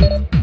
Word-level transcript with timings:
I'm 0.00 0.37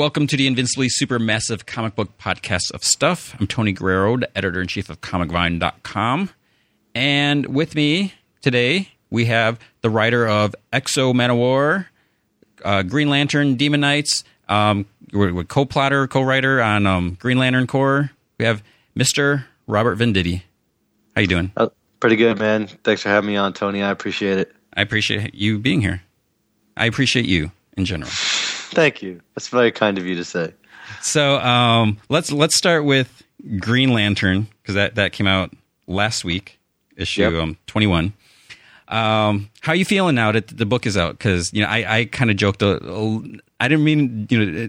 Welcome 0.00 0.26
to 0.28 0.36
the 0.38 0.46
Invincibly 0.46 0.88
Supermassive 0.88 1.66
Comic 1.66 1.94
Book 1.94 2.16
Podcast 2.16 2.72
of 2.72 2.82
Stuff. 2.82 3.36
I'm 3.38 3.46
Tony 3.46 3.72
Guerrero, 3.72 4.16
the 4.16 4.34
editor 4.34 4.62
in 4.62 4.66
chief 4.66 4.88
of 4.88 5.02
ComicVine.com. 5.02 6.30
And 6.94 7.46
with 7.54 7.74
me 7.74 8.14
today, 8.40 8.92
we 9.10 9.26
have 9.26 9.58
the 9.82 9.90
writer 9.90 10.26
of 10.26 10.56
X-O 10.72 11.12
Manowar, 11.12 11.84
uh, 12.64 12.82
Green 12.82 13.10
Lantern, 13.10 13.56
Demon 13.56 13.80
Knights, 13.80 14.24
um, 14.48 14.86
we're, 15.12 15.34
we're 15.34 15.44
co-plotter, 15.44 16.06
co-writer 16.06 16.62
on 16.62 16.86
um, 16.86 17.18
Green 17.20 17.36
Lantern 17.36 17.66
Corps. 17.66 18.10
We 18.38 18.46
have 18.46 18.62
Mr. 18.96 19.44
Robert 19.66 19.98
Venditti. 19.98 20.40
How 21.14 21.20
you 21.20 21.28
doing? 21.28 21.52
Uh, 21.58 21.68
pretty 22.00 22.16
good, 22.16 22.38
man. 22.38 22.68
Thanks 22.68 23.02
for 23.02 23.10
having 23.10 23.28
me 23.28 23.36
on, 23.36 23.52
Tony. 23.52 23.82
I 23.82 23.90
appreciate 23.90 24.38
it. 24.38 24.56
I 24.72 24.80
appreciate 24.80 25.34
you 25.34 25.58
being 25.58 25.82
here. 25.82 26.00
I 26.74 26.86
appreciate 26.86 27.26
you 27.26 27.52
in 27.76 27.84
general. 27.84 28.10
Thank 28.70 29.02
you. 29.02 29.20
That's 29.34 29.48
very 29.48 29.72
kind 29.72 29.98
of 29.98 30.06
you 30.06 30.14
to 30.16 30.24
say. 30.24 30.52
So 31.02 31.38
um, 31.38 31.98
let's 32.08 32.32
let's 32.32 32.56
start 32.56 32.84
with 32.84 33.22
Green 33.58 33.92
Lantern 33.92 34.48
because 34.62 34.74
that, 34.74 34.94
that 34.96 35.12
came 35.12 35.26
out 35.26 35.52
last 35.86 36.24
week, 36.24 36.58
issue 36.96 37.22
Yep. 37.22 37.32
um, 37.34 37.56
twenty 37.66 37.86
one. 37.86 38.12
Um, 38.88 39.50
how 39.60 39.72
are 39.72 39.76
you 39.76 39.84
feeling 39.84 40.16
now 40.16 40.32
that 40.32 40.48
the 40.48 40.66
book 40.66 40.84
is 40.86 40.96
out? 40.96 41.16
Because 41.16 41.52
you 41.52 41.62
know 41.62 41.68
I, 41.68 41.98
I 41.98 42.04
kind 42.06 42.30
of 42.30 42.36
joked. 42.36 42.62
A- 42.62 43.38
I 43.60 43.68
didn't 43.68 43.84
mean 43.84 44.26
you 44.30 44.44
know 44.44 44.68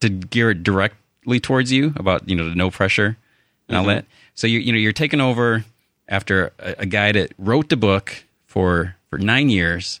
to 0.00 0.08
gear 0.08 0.50
it 0.50 0.62
directly 0.62 1.40
towards 1.40 1.70
you 1.72 1.92
about 1.96 2.28
you 2.28 2.34
know 2.36 2.48
the 2.48 2.54
no 2.54 2.70
pressure 2.70 3.16
and 3.68 3.76
all 3.76 3.84
that. 3.84 4.06
So 4.34 4.46
you 4.46 4.58
you 4.60 4.72
know 4.72 4.78
you're 4.78 4.92
taking 4.92 5.20
over 5.20 5.64
after 6.08 6.52
a, 6.58 6.76
a 6.78 6.86
guy 6.86 7.12
that 7.12 7.32
wrote 7.38 7.68
the 7.68 7.76
book 7.76 8.24
for 8.46 8.96
for 9.10 9.18
nine 9.18 9.50
years. 9.50 10.00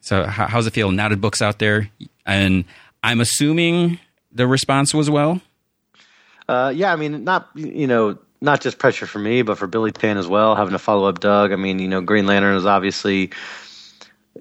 So 0.00 0.24
how, 0.24 0.46
how's 0.46 0.66
it 0.66 0.72
feel 0.72 0.90
that 0.90 1.20
book's 1.20 1.42
out 1.42 1.58
there? 1.58 1.90
And 2.26 2.64
I'm 3.02 3.20
assuming 3.20 3.98
the 4.32 4.46
response 4.46 4.94
was 4.94 5.10
well. 5.10 5.40
Uh, 6.48 6.72
yeah, 6.74 6.92
I 6.92 6.96
mean, 6.96 7.24
not 7.24 7.48
you 7.54 7.86
know, 7.86 8.18
not 8.40 8.60
just 8.60 8.78
pressure 8.78 9.06
for 9.06 9.18
me, 9.18 9.42
but 9.42 9.58
for 9.58 9.66
Billy 9.66 9.92
Tan 9.92 10.16
as 10.16 10.26
well, 10.26 10.56
having 10.56 10.72
to 10.72 10.78
follow 10.78 11.08
up 11.08 11.20
Doug. 11.20 11.52
I 11.52 11.56
mean, 11.56 11.78
you 11.78 11.88
know, 11.88 12.00
Green 12.00 12.26
Lantern 12.26 12.56
is 12.56 12.66
obviously, 12.66 13.30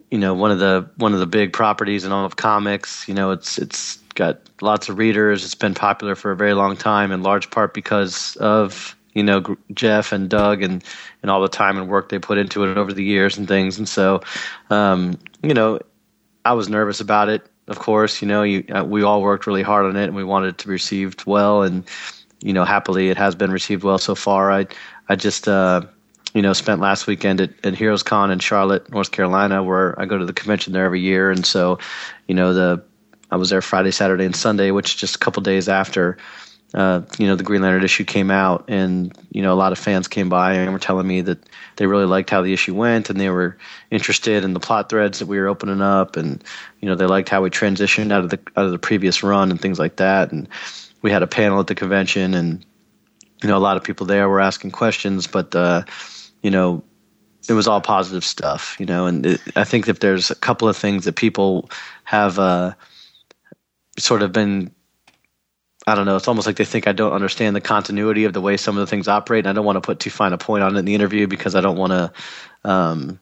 you 0.09 0.17
know, 0.17 0.33
one 0.33 0.51
of 0.51 0.59
the 0.59 0.89
one 0.97 1.13
of 1.13 1.19
the 1.19 1.27
big 1.27 1.53
properties 1.53 2.05
in 2.05 2.11
all 2.11 2.25
of 2.25 2.35
comics. 2.35 3.07
You 3.07 3.13
know, 3.13 3.31
it's 3.31 3.57
it's 3.57 3.97
got 4.15 4.39
lots 4.61 4.89
of 4.89 4.97
readers. 4.97 5.45
It's 5.45 5.55
been 5.55 5.73
popular 5.73 6.15
for 6.15 6.31
a 6.31 6.35
very 6.35 6.53
long 6.53 6.75
time, 6.77 7.11
in 7.11 7.21
large 7.21 7.51
part 7.51 7.73
because 7.73 8.35
of 8.37 8.95
you 9.13 9.23
know 9.23 9.57
Jeff 9.73 10.11
and 10.11 10.29
Doug 10.29 10.61
and 10.61 10.83
and 11.21 11.31
all 11.31 11.41
the 11.41 11.49
time 11.49 11.77
and 11.77 11.89
work 11.89 12.09
they 12.09 12.19
put 12.19 12.37
into 12.37 12.63
it 12.63 12.77
over 12.77 12.93
the 12.93 13.03
years 13.03 13.37
and 13.37 13.47
things. 13.47 13.77
And 13.77 13.87
so, 13.87 14.21
um, 14.69 15.17
you 15.41 15.53
know, 15.53 15.79
I 16.45 16.53
was 16.53 16.69
nervous 16.69 16.99
about 17.01 17.29
it. 17.29 17.49
Of 17.67 17.79
course, 17.79 18.21
you 18.21 18.27
know, 18.27 18.43
you, 18.43 18.63
uh, 18.73 18.83
we 18.83 19.03
all 19.03 19.21
worked 19.21 19.45
really 19.45 19.61
hard 19.61 19.85
on 19.85 19.95
it, 19.95 20.05
and 20.05 20.15
we 20.15 20.23
wanted 20.23 20.49
it 20.49 20.57
to 20.59 20.67
be 20.67 20.73
received 20.73 21.25
well. 21.25 21.63
And 21.63 21.83
you 22.41 22.53
know, 22.53 22.63
happily, 22.63 23.09
it 23.09 23.17
has 23.17 23.35
been 23.35 23.51
received 23.51 23.83
well 23.83 23.97
so 23.97 24.15
far. 24.15 24.51
I 24.51 24.67
I 25.07 25.15
just 25.15 25.47
uh, 25.47 25.81
you 26.33 26.41
know 26.41 26.53
spent 26.53 26.81
last 26.81 27.07
weekend 27.07 27.41
at, 27.41 27.51
at 27.65 27.75
Heroes 27.75 28.03
Con 28.03 28.31
in 28.31 28.39
Charlotte, 28.39 28.89
North 28.91 29.11
Carolina, 29.11 29.63
where 29.63 29.99
I 29.99 30.05
go 30.05 30.17
to 30.17 30.25
the 30.25 30.33
convention 30.33 30.73
there 30.73 30.85
every 30.85 31.01
year, 31.01 31.29
and 31.29 31.45
so 31.45 31.79
you 32.27 32.35
know 32.35 32.53
the 32.53 32.83
I 33.31 33.35
was 33.35 33.49
there 33.49 33.61
Friday, 33.61 33.91
Saturday, 33.91 34.25
and 34.25 34.35
Sunday, 34.35 34.71
which 34.71 34.97
just 34.97 35.15
a 35.15 35.19
couple 35.19 35.43
days 35.43 35.69
after 35.69 36.17
uh, 36.73 37.01
you 37.17 37.25
know 37.25 37.35
the 37.35 37.43
Green 37.43 37.61
Lantern 37.61 37.83
issue 37.83 38.03
came 38.03 38.29
out, 38.29 38.65
and 38.67 39.17
you 39.31 39.41
know 39.41 39.53
a 39.53 39.55
lot 39.55 39.71
of 39.71 39.79
fans 39.79 40.07
came 40.07 40.29
by 40.29 40.53
and 40.53 40.71
were 40.71 40.79
telling 40.79 41.07
me 41.07 41.21
that 41.21 41.39
they 41.77 41.87
really 41.87 42.05
liked 42.05 42.29
how 42.29 42.41
the 42.41 42.53
issue 42.53 42.75
went, 42.75 43.09
and 43.09 43.19
they 43.19 43.29
were 43.29 43.57
interested 43.89 44.43
in 44.43 44.53
the 44.53 44.59
plot 44.59 44.89
threads 44.89 45.19
that 45.19 45.25
we 45.25 45.39
were 45.39 45.47
opening 45.47 45.81
up, 45.81 46.15
and 46.15 46.43
you 46.79 46.87
know 46.87 46.95
they 46.95 47.07
liked 47.07 47.29
how 47.29 47.41
we 47.41 47.49
transitioned 47.49 48.11
out 48.11 48.23
of 48.23 48.29
the 48.29 48.39
out 48.55 48.65
of 48.65 48.71
the 48.71 48.77
previous 48.77 49.23
run 49.23 49.49
and 49.49 49.59
things 49.59 49.79
like 49.79 49.95
that. 49.95 50.31
And 50.31 50.47
we 51.01 51.09
had 51.09 51.23
a 51.23 51.27
panel 51.27 51.59
at 51.59 51.67
the 51.67 51.75
convention, 51.75 52.35
and 52.35 52.63
you 53.41 53.49
know 53.49 53.57
a 53.57 53.59
lot 53.59 53.77
of 53.77 53.83
people 53.83 54.05
there 54.05 54.29
were 54.29 54.39
asking 54.39 54.71
questions, 54.71 55.25
but 55.25 55.55
uh, 55.55 55.83
you 56.43 56.51
know 56.51 56.83
it 57.47 57.53
was 57.53 57.67
all 57.67 57.81
positive 57.81 58.23
stuff, 58.23 58.75
you 58.79 58.85
know. 58.85 59.07
And 59.07 59.25
it, 59.25 59.41
I 59.55 59.63
think 59.63 59.87
that 59.87 60.01
there's 60.01 60.29
a 60.29 60.35
couple 60.35 60.67
of 60.67 60.77
things 60.77 61.05
that 61.05 61.15
people 61.15 61.71
have 62.03 62.37
uh, 62.37 62.73
sort 63.97 64.21
of 64.21 64.31
been 64.31 64.71
I 65.89 65.95
don't 65.95 66.05
know. 66.05 66.15
It's 66.15 66.27
almost 66.27 66.47
like 66.47 66.55
they 66.55 66.65
think 66.65 66.87
I 66.87 66.91
don't 66.91 67.13
understand 67.13 67.55
the 67.55 67.61
continuity 67.61 68.25
of 68.25 68.33
the 68.33 68.41
way 68.41 68.57
some 68.57 68.77
of 68.77 68.81
the 68.81 68.87
things 68.87 69.07
operate. 69.07 69.45
And 69.45 69.49
I 69.49 69.53
don't 69.53 69.65
want 69.65 69.77
to 69.77 69.81
put 69.81 69.99
too 69.99 70.09
fine 70.09 70.33
a 70.33 70.37
point 70.37 70.63
on 70.63 70.75
it 70.75 70.79
in 70.79 70.85
the 70.85 70.95
interview 70.95 71.27
because 71.27 71.55
I 71.55 71.61
don't 71.61 71.77
want 71.77 71.91
to. 71.91 72.11
Um, 72.69 73.19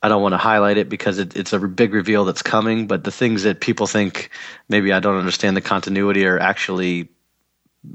I 0.00 0.08
don't 0.08 0.22
want 0.22 0.32
to 0.32 0.38
highlight 0.38 0.78
it 0.78 0.88
because 0.88 1.18
it, 1.18 1.36
it's 1.36 1.52
a 1.52 1.58
big 1.58 1.92
reveal 1.92 2.24
that's 2.24 2.42
coming. 2.42 2.86
But 2.86 3.02
the 3.02 3.10
things 3.10 3.42
that 3.42 3.60
people 3.60 3.86
think 3.86 4.30
maybe 4.68 4.92
I 4.92 5.00
don't 5.00 5.18
understand 5.18 5.56
the 5.56 5.60
continuity 5.60 6.24
are 6.24 6.38
actually, 6.38 7.08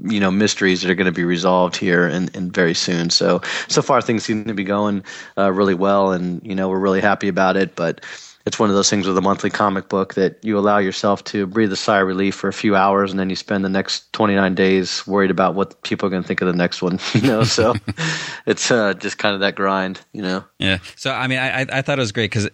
you 0.02 0.20
know, 0.20 0.30
mysteries 0.30 0.82
that 0.82 0.90
are 0.90 0.94
going 0.94 1.06
to 1.06 1.12
be 1.12 1.24
resolved 1.24 1.76
here 1.76 2.06
and, 2.06 2.34
and 2.36 2.52
very 2.52 2.74
soon. 2.74 3.08
So 3.08 3.40
so 3.68 3.80
far 3.80 4.02
things 4.02 4.24
seem 4.24 4.44
to 4.44 4.54
be 4.54 4.64
going 4.64 5.02
uh, 5.38 5.50
really 5.50 5.74
well, 5.74 6.12
and 6.12 6.46
you 6.46 6.54
know 6.54 6.68
we're 6.68 6.78
really 6.78 7.00
happy 7.00 7.28
about 7.28 7.56
it. 7.56 7.74
But 7.74 8.04
it's 8.46 8.58
one 8.58 8.68
of 8.68 8.76
those 8.76 8.90
things 8.90 9.06
with 9.06 9.16
a 9.16 9.22
monthly 9.22 9.50
comic 9.50 9.88
book 9.88 10.14
that 10.14 10.38
you 10.42 10.58
allow 10.58 10.78
yourself 10.78 11.24
to 11.24 11.46
breathe 11.46 11.72
a 11.72 11.76
sigh 11.76 12.00
of 12.00 12.06
relief 12.06 12.34
for 12.34 12.48
a 12.48 12.52
few 12.52 12.76
hours 12.76 13.10
and 13.10 13.18
then 13.18 13.30
you 13.30 13.36
spend 13.36 13.64
the 13.64 13.68
next 13.68 14.12
29 14.12 14.54
days 14.54 15.06
worried 15.06 15.30
about 15.30 15.54
what 15.54 15.82
people 15.82 16.06
are 16.06 16.10
going 16.10 16.22
to 16.22 16.26
think 16.26 16.40
of 16.40 16.46
the 16.46 16.52
next 16.52 16.82
one 16.82 16.98
you 17.14 17.22
know 17.22 17.44
so 17.44 17.74
it's 18.46 18.70
uh, 18.70 18.94
just 18.94 19.18
kind 19.18 19.34
of 19.34 19.40
that 19.40 19.54
grind 19.54 20.00
you 20.12 20.22
know 20.22 20.44
Yeah. 20.58 20.78
So 20.96 21.10
I 21.10 21.26
mean, 21.26 21.38
I 21.38 21.66
I, 21.70 21.82
thought 21.82 21.98
it 21.98 22.02
was 22.02 22.12
great 22.12 22.30
because, 22.30 22.48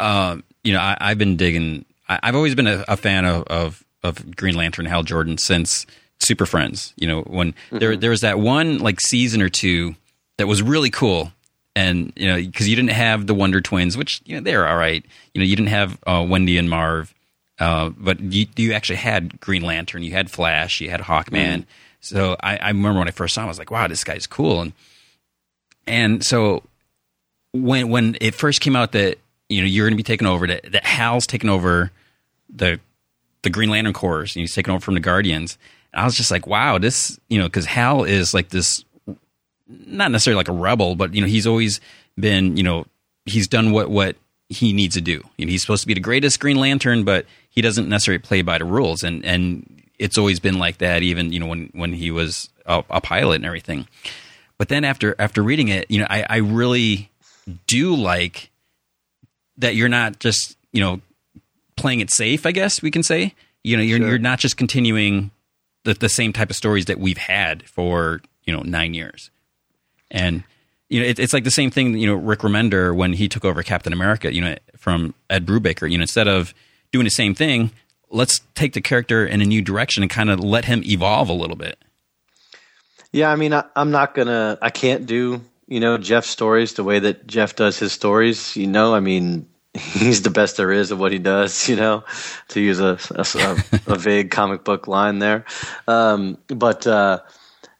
um, 0.00 0.42
you 0.64 0.72
know, 0.72 0.80
I, 0.80 0.96
I've 1.00 1.18
been 1.18 1.36
digging. 1.36 1.84
I, 2.08 2.18
I've 2.22 2.34
always 2.34 2.54
been 2.54 2.66
a, 2.66 2.84
a 2.88 2.96
fan 2.96 3.24
of, 3.24 3.44
of 3.44 3.84
of 4.02 4.36
Green 4.36 4.56
Lantern, 4.56 4.86
Hal 4.86 5.04
Jordan 5.04 5.38
since 5.38 5.86
Super 6.18 6.46
Friends. 6.46 6.92
You 6.96 7.06
know, 7.06 7.22
when 7.22 7.54
there 7.70 7.96
there 7.96 8.10
was 8.10 8.20
that 8.22 8.38
one 8.38 8.78
like 8.78 9.00
season 9.00 9.40
or 9.40 9.48
two 9.48 9.94
that 10.38 10.46
was 10.46 10.62
really 10.62 10.90
cool. 10.90 11.32
And 11.74 12.12
you 12.16 12.28
know, 12.28 12.36
because 12.36 12.68
you 12.68 12.76
didn't 12.76 12.90
have 12.90 13.26
the 13.26 13.34
Wonder 13.34 13.60
Twins, 13.60 13.96
which 13.96 14.20
you 14.26 14.36
know 14.36 14.42
they're 14.42 14.68
all 14.68 14.76
right. 14.76 15.04
You 15.32 15.40
know, 15.40 15.46
you 15.46 15.56
didn't 15.56 15.70
have 15.70 15.98
uh, 16.06 16.24
Wendy 16.28 16.58
and 16.58 16.68
Marv, 16.68 17.14
uh, 17.58 17.90
but 17.90 18.20
you 18.20 18.46
you 18.56 18.72
actually 18.72 18.96
had 18.96 19.40
Green 19.40 19.62
Lantern, 19.62 20.02
you 20.02 20.12
had 20.12 20.30
Flash, 20.30 20.80
you 20.80 20.90
had 20.90 21.00
Hawkman. 21.00 21.64
So 22.00 22.36
I, 22.42 22.56
I 22.56 22.68
remember 22.68 22.98
when 22.98 23.08
I 23.08 23.12
first 23.12 23.34
saw 23.34 23.42
him, 23.42 23.46
I 23.46 23.48
was 23.48 23.58
like, 23.58 23.70
"Wow, 23.70 23.86
this 23.86 24.04
guy's 24.04 24.26
cool." 24.26 24.60
And 24.60 24.72
and 25.86 26.24
so 26.24 26.62
when 27.52 27.88
when 27.88 28.16
it 28.20 28.34
first 28.34 28.60
came 28.60 28.76
out 28.76 28.92
that 28.92 29.18
you 29.48 29.60
know 29.60 29.66
you're 29.66 29.86
going 29.86 29.94
to 29.94 29.96
be 29.96 30.02
taking 30.02 30.26
over 30.26 30.46
that, 30.46 30.72
that 30.72 30.84
Hal's 30.84 31.26
taking 31.26 31.50
over 31.50 31.90
the 32.54 32.80
the 33.42 33.50
Green 33.50 33.70
Lantern 33.70 33.92
Corps 33.92 34.20
and 34.20 34.30
he's 34.30 34.54
taking 34.54 34.72
over 34.72 34.80
from 34.80 34.94
the 34.94 35.00
Guardians. 35.00 35.58
And 35.92 36.00
I 36.00 36.04
was 36.04 36.16
just 36.16 36.30
like, 36.30 36.46
wow, 36.46 36.78
this 36.78 37.18
you 37.28 37.38
know 37.38 37.46
because 37.46 37.66
Hal 37.66 38.04
is 38.04 38.34
like 38.34 38.48
this 38.48 38.84
not 39.86 40.10
necessarily 40.10 40.36
like 40.38 40.48
a 40.48 40.52
rebel, 40.52 40.94
but 40.94 41.14
you 41.14 41.20
know 41.20 41.26
he's 41.26 41.46
always 41.46 41.80
been 42.18 42.56
you 42.56 42.62
know 42.62 42.86
he's 43.26 43.48
done 43.48 43.72
what 43.72 43.90
what 43.90 44.16
he 44.48 44.72
needs 44.72 44.94
to 44.94 45.00
do. 45.00 45.22
You 45.36 45.46
know, 45.46 45.50
he's 45.50 45.62
supposed 45.62 45.82
to 45.82 45.86
be 45.86 45.94
the 45.94 46.00
greatest 46.00 46.38
Green 46.40 46.56
Lantern, 46.58 47.04
but 47.04 47.24
he 47.48 47.60
doesn't 47.62 47.88
necessarily 47.88 48.18
play 48.18 48.42
by 48.42 48.58
the 48.58 48.64
rules, 48.64 49.02
and 49.02 49.24
and 49.24 49.82
it's 49.98 50.18
always 50.18 50.40
been 50.40 50.58
like 50.58 50.78
that. 50.78 51.02
Even 51.02 51.32
you 51.32 51.40
know 51.40 51.46
when 51.46 51.70
when 51.72 51.92
he 51.92 52.10
was 52.10 52.48
a, 52.66 52.84
a 52.90 53.00
pilot 53.00 53.36
and 53.36 53.46
everything. 53.46 53.86
But 54.58 54.68
then 54.68 54.84
after 54.84 55.16
after 55.18 55.42
reading 55.42 55.68
it, 55.68 55.90
you 55.90 55.98
know, 56.00 56.06
I, 56.08 56.24
I 56.28 56.36
really 56.36 57.10
do 57.66 57.94
like 57.96 58.50
that 59.58 59.74
you're 59.74 59.88
not 59.88 60.18
just 60.20 60.56
you 60.72 60.80
know 60.80 61.00
playing 61.76 62.00
it 62.00 62.10
safe. 62.12 62.46
I 62.46 62.52
guess 62.52 62.80
we 62.82 62.90
can 62.90 63.02
say 63.02 63.34
you 63.64 63.76
know 63.76 63.82
you're 63.82 63.98
Sure. 63.98 64.08
you're 64.10 64.18
not 64.18 64.38
just 64.38 64.56
continuing 64.56 65.30
the 65.84 65.94
the 65.94 66.08
same 66.08 66.32
type 66.32 66.50
of 66.50 66.56
stories 66.56 66.84
that 66.86 67.00
we've 67.00 67.18
had 67.18 67.68
for 67.68 68.20
you 68.44 68.54
know 68.54 68.62
nine 68.62 68.94
years, 68.94 69.30
and 70.12 70.44
you 70.88 71.00
know 71.00 71.06
it, 71.06 71.18
it's 71.18 71.32
like 71.32 71.42
the 71.42 71.50
same 71.50 71.70
thing. 71.70 71.96
You 71.98 72.06
know 72.06 72.14
Rick 72.14 72.40
Remender 72.40 72.94
when 72.94 73.14
he 73.14 73.28
took 73.28 73.44
over 73.44 73.64
Captain 73.64 73.92
America, 73.92 74.32
you 74.32 74.40
know 74.40 74.56
from 74.76 75.14
Ed 75.28 75.44
Brubaker. 75.44 75.90
You 75.90 75.98
know 75.98 76.02
instead 76.02 76.28
of 76.28 76.54
doing 76.92 77.04
the 77.04 77.10
same 77.10 77.34
thing, 77.34 77.72
let's 78.10 78.40
take 78.54 78.74
the 78.74 78.80
character 78.80 79.26
in 79.26 79.42
a 79.42 79.44
new 79.44 79.62
direction 79.62 80.04
and 80.04 80.10
kind 80.10 80.30
of 80.30 80.38
let 80.38 80.66
him 80.66 80.84
evolve 80.84 81.28
a 81.28 81.32
little 81.32 81.56
bit. 81.56 81.78
Yeah, 83.10 83.30
I 83.30 83.36
mean, 83.36 83.52
I, 83.52 83.64
I'm 83.74 83.90
not 83.90 84.14
gonna. 84.14 84.58
I 84.62 84.70
can't 84.70 85.06
do 85.06 85.40
you 85.66 85.80
know 85.80 85.98
Jeff's 85.98 86.28
stories 86.28 86.74
the 86.74 86.84
way 86.84 87.00
that 87.00 87.26
Jeff 87.26 87.56
does 87.56 87.78
his 87.78 87.92
stories. 87.92 88.56
You 88.56 88.68
know, 88.68 88.94
I 88.94 89.00
mean, 89.00 89.48
he's 89.74 90.22
the 90.22 90.30
best 90.30 90.56
there 90.56 90.70
is 90.70 90.92
at 90.92 90.98
what 90.98 91.12
he 91.12 91.18
does, 91.18 91.68
you 91.68 91.76
know, 91.76 92.04
to 92.48 92.60
use 92.60 92.80
a, 92.80 92.98
a, 93.14 93.56
a 93.86 93.96
vague 93.96 94.30
comic 94.30 94.64
book 94.64 94.86
line 94.86 95.18
there. 95.18 95.44
Um, 95.88 96.38
but, 96.48 96.86
uh, 96.86 97.20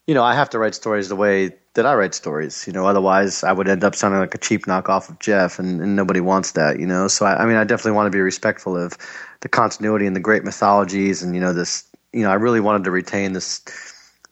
you 0.06 0.14
know, 0.14 0.24
I 0.24 0.34
have 0.34 0.50
to 0.50 0.58
write 0.58 0.74
stories 0.74 1.08
the 1.08 1.16
way 1.16 1.50
that 1.74 1.86
I 1.86 1.94
write 1.94 2.14
stories, 2.14 2.66
you 2.66 2.72
know, 2.72 2.86
otherwise 2.86 3.42
I 3.42 3.52
would 3.52 3.68
end 3.68 3.82
up 3.82 3.94
sounding 3.94 4.20
like 4.20 4.34
a 4.34 4.38
cheap 4.38 4.66
knockoff 4.66 5.08
of 5.08 5.18
Jeff 5.18 5.58
and, 5.58 5.80
and 5.80 5.96
nobody 5.96 6.20
wants 6.20 6.52
that, 6.52 6.78
you 6.78 6.86
know? 6.86 7.08
So, 7.08 7.24
I, 7.24 7.42
I 7.42 7.46
mean, 7.46 7.56
I 7.56 7.64
definitely 7.64 7.92
want 7.92 8.06
to 8.06 8.16
be 8.16 8.20
respectful 8.20 8.76
of 8.76 8.96
the 9.40 9.48
continuity 9.48 10.06
and 10.06 10.14
the 10.14 10.20
great 10.20 10.44
mythologies 10.44 11.22
and, 11.22 11.34
you 11.34 11.40
know, 11.40 11.52
this, 11.52 11.84
you 12.12 12.22
know, 12.22 12.30
I 12.30 12.34
really 12.34 12.60
wanted 12.60 12.84
to 12.84 12.90
retain 12.90 13.32
this, 13.32 13.60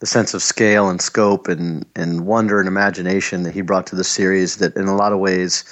the 0.00 0.06
sense 0.06 0.34
of 0.34 0.42
scale 0.42 0.90
and 0.90 1.00
scope 1.00 1.48
and, 1.48 1.87
and 1.96 2.26
wonder 2.26 2.58
and 2.58 2.69
imagination 2.69 3.42
that 3.44 3.54
he 3.54 3.62
brought 3.62 3.87
to 3.87 3.96
the 3.96 4.04
series 4.04 4.56
that 4.56 4.76
in 4.76 4.87
a 4.87 4.96
lot 4.96 5.12
of 5.12 5.19
ways 5.19 5.64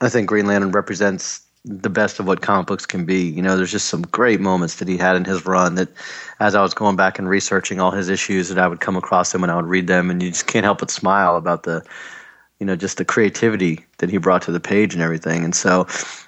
I 0.00 0.08
think 0.08 0.28
Green 0.28 0.46
Lantern 0.46 0.72
represents 0.72 1.45
the 1.66 1.90
best 1.90 2.20
of 2.20 2.26
what 2.26 2.40
comic 2.40 2.66
books 2.66 2.86
can 2.86 3.04
be. 3.04 3.22
You 3.22 3.42
know, 3.42 3.56
there's 3.56 3.72
just 3.72 3.88
some 3.88 4.02
great 4.02 4.40
moments 4.40 4.76
that 4.76 4.88
he 4.88 4.96
had 4.96 5.16
in 5.16 5.24
his 5.24 5.44
run 5.44 5.74
that 5.74 5.88
as 6.40 6.54
I 6.54 6.62
was 6.62 6.72
going 6.72 6.96
back 6.96 7.18
and 7.18 7.28
researching 7.28 7.80
all 7.80 7.90
his 7.90 8.08
issues 8.08 8.48
that 8.48 8.58
I 8.58 8.68
would 8.68 8.80
come 8.80 8.96
across 8.96 9.32
them 9.32 9.42
and 9.42 9.50
I 9.50 9.56
would 9.56 9.66
read 9.66 9.88
them 9.88 10.10
and 10.10 10.22
you 10.22 10.30
just 10.30 10.46
can't 10.46 10.64
help 10.64 10.78
but 10.78 10.90
smile 10.90 11.36
about 11.36 11.64
the 11.64 11.84
you 12.58 12.64
know, 12.64 12.74
just 12.74 12.96
the 12.96 13.04
creativity 13.04 13.84
that 13.98 14.08
he 14.08 14.16
brought 14.16 14.40
to 14.40 14.50
the 14.50 14.60
page 14.60 14.94
and 14.94 15.02
everything. 15.02 15.44
And 15.44 15.54
so 15.54 15.86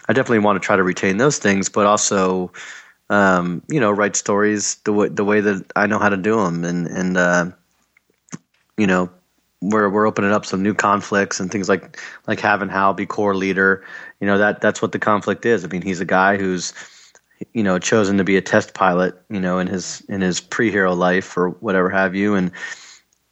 I 0.08 0.12
definitely 0.12 0.40
want 0.40 0.60
to 0.60 0.66
try 0.66 0.76
to 0.76 0.82
retain 0.82 1.16
those 1.16 1.38
things, 1.38 1.70
but 1.70 1.86
also 1.86 2.52
um, 3.10 3.62
you 3.68 3.80
know, 3.80 3.90
write 3.90 4.16
stories 4.16 4.76
the 4.84 4.92
way 4.92 5.08
the 5.08 5.24
way 5.24 5.40
that 5.40 5.72
I 5.76 5.86
know 5.86 5.98
how 5.98 6.08
to 6.08 6.16
do 6.16 6.36
them, 6.36 6.64
and 6.64 6.86
and 6.86 7.16
uh, 7.16 7.50
you 8.76 8.86
know, 8.86 9.10
we're 9.62 9.88
we're 9.88 10.06
opening 10.06 10.32
up 10.32 10.44
some 10.44 10.62
new 10.62 10.74
conflicts 10.74 11.40
and 11.40 11.50
things 11.50 11.68
like 11.68 11.98
like 12.26 12.40
having 12.40 12.68
Hal 12.68 12.92
be 12.94 13.06
Corps 13.06 13.34
leader. 13.34 13.84
You 14.20 14.26
know 14.26 14.38
that 14.38 14.60
that's 14.60 14.82
what 14.82 14.92
the 14.92 14.98
conflict 14.98 15.46
is. 15.46 15.64
I 15.64 15.68
mean, 15.68 15.82
he's 15.82 16.00
a 16.00 16.04
guy 16.04 16.36
who's 16.36 16.72
you 17.52 17.62
know 17.62 17.78
chosen 17.78 18.18
to 18.18 18.24
be 18.24 18.36
a 18.36 18.42
test 18.42 18.74
pilot. 18.74 19.14
You 19.30 19.40
know, 19.40 19.58
in 19.58 19.66
his 19.66 20.02
in 20.08 20.20
his 20.20 20.40
pre-hero 20.40 20.94
life 20.94 21.36
or 21.36 21.50
whatever 21.50 21.88
have 21.90 22.14
you, 22.14 22.34
and 22.34 22.50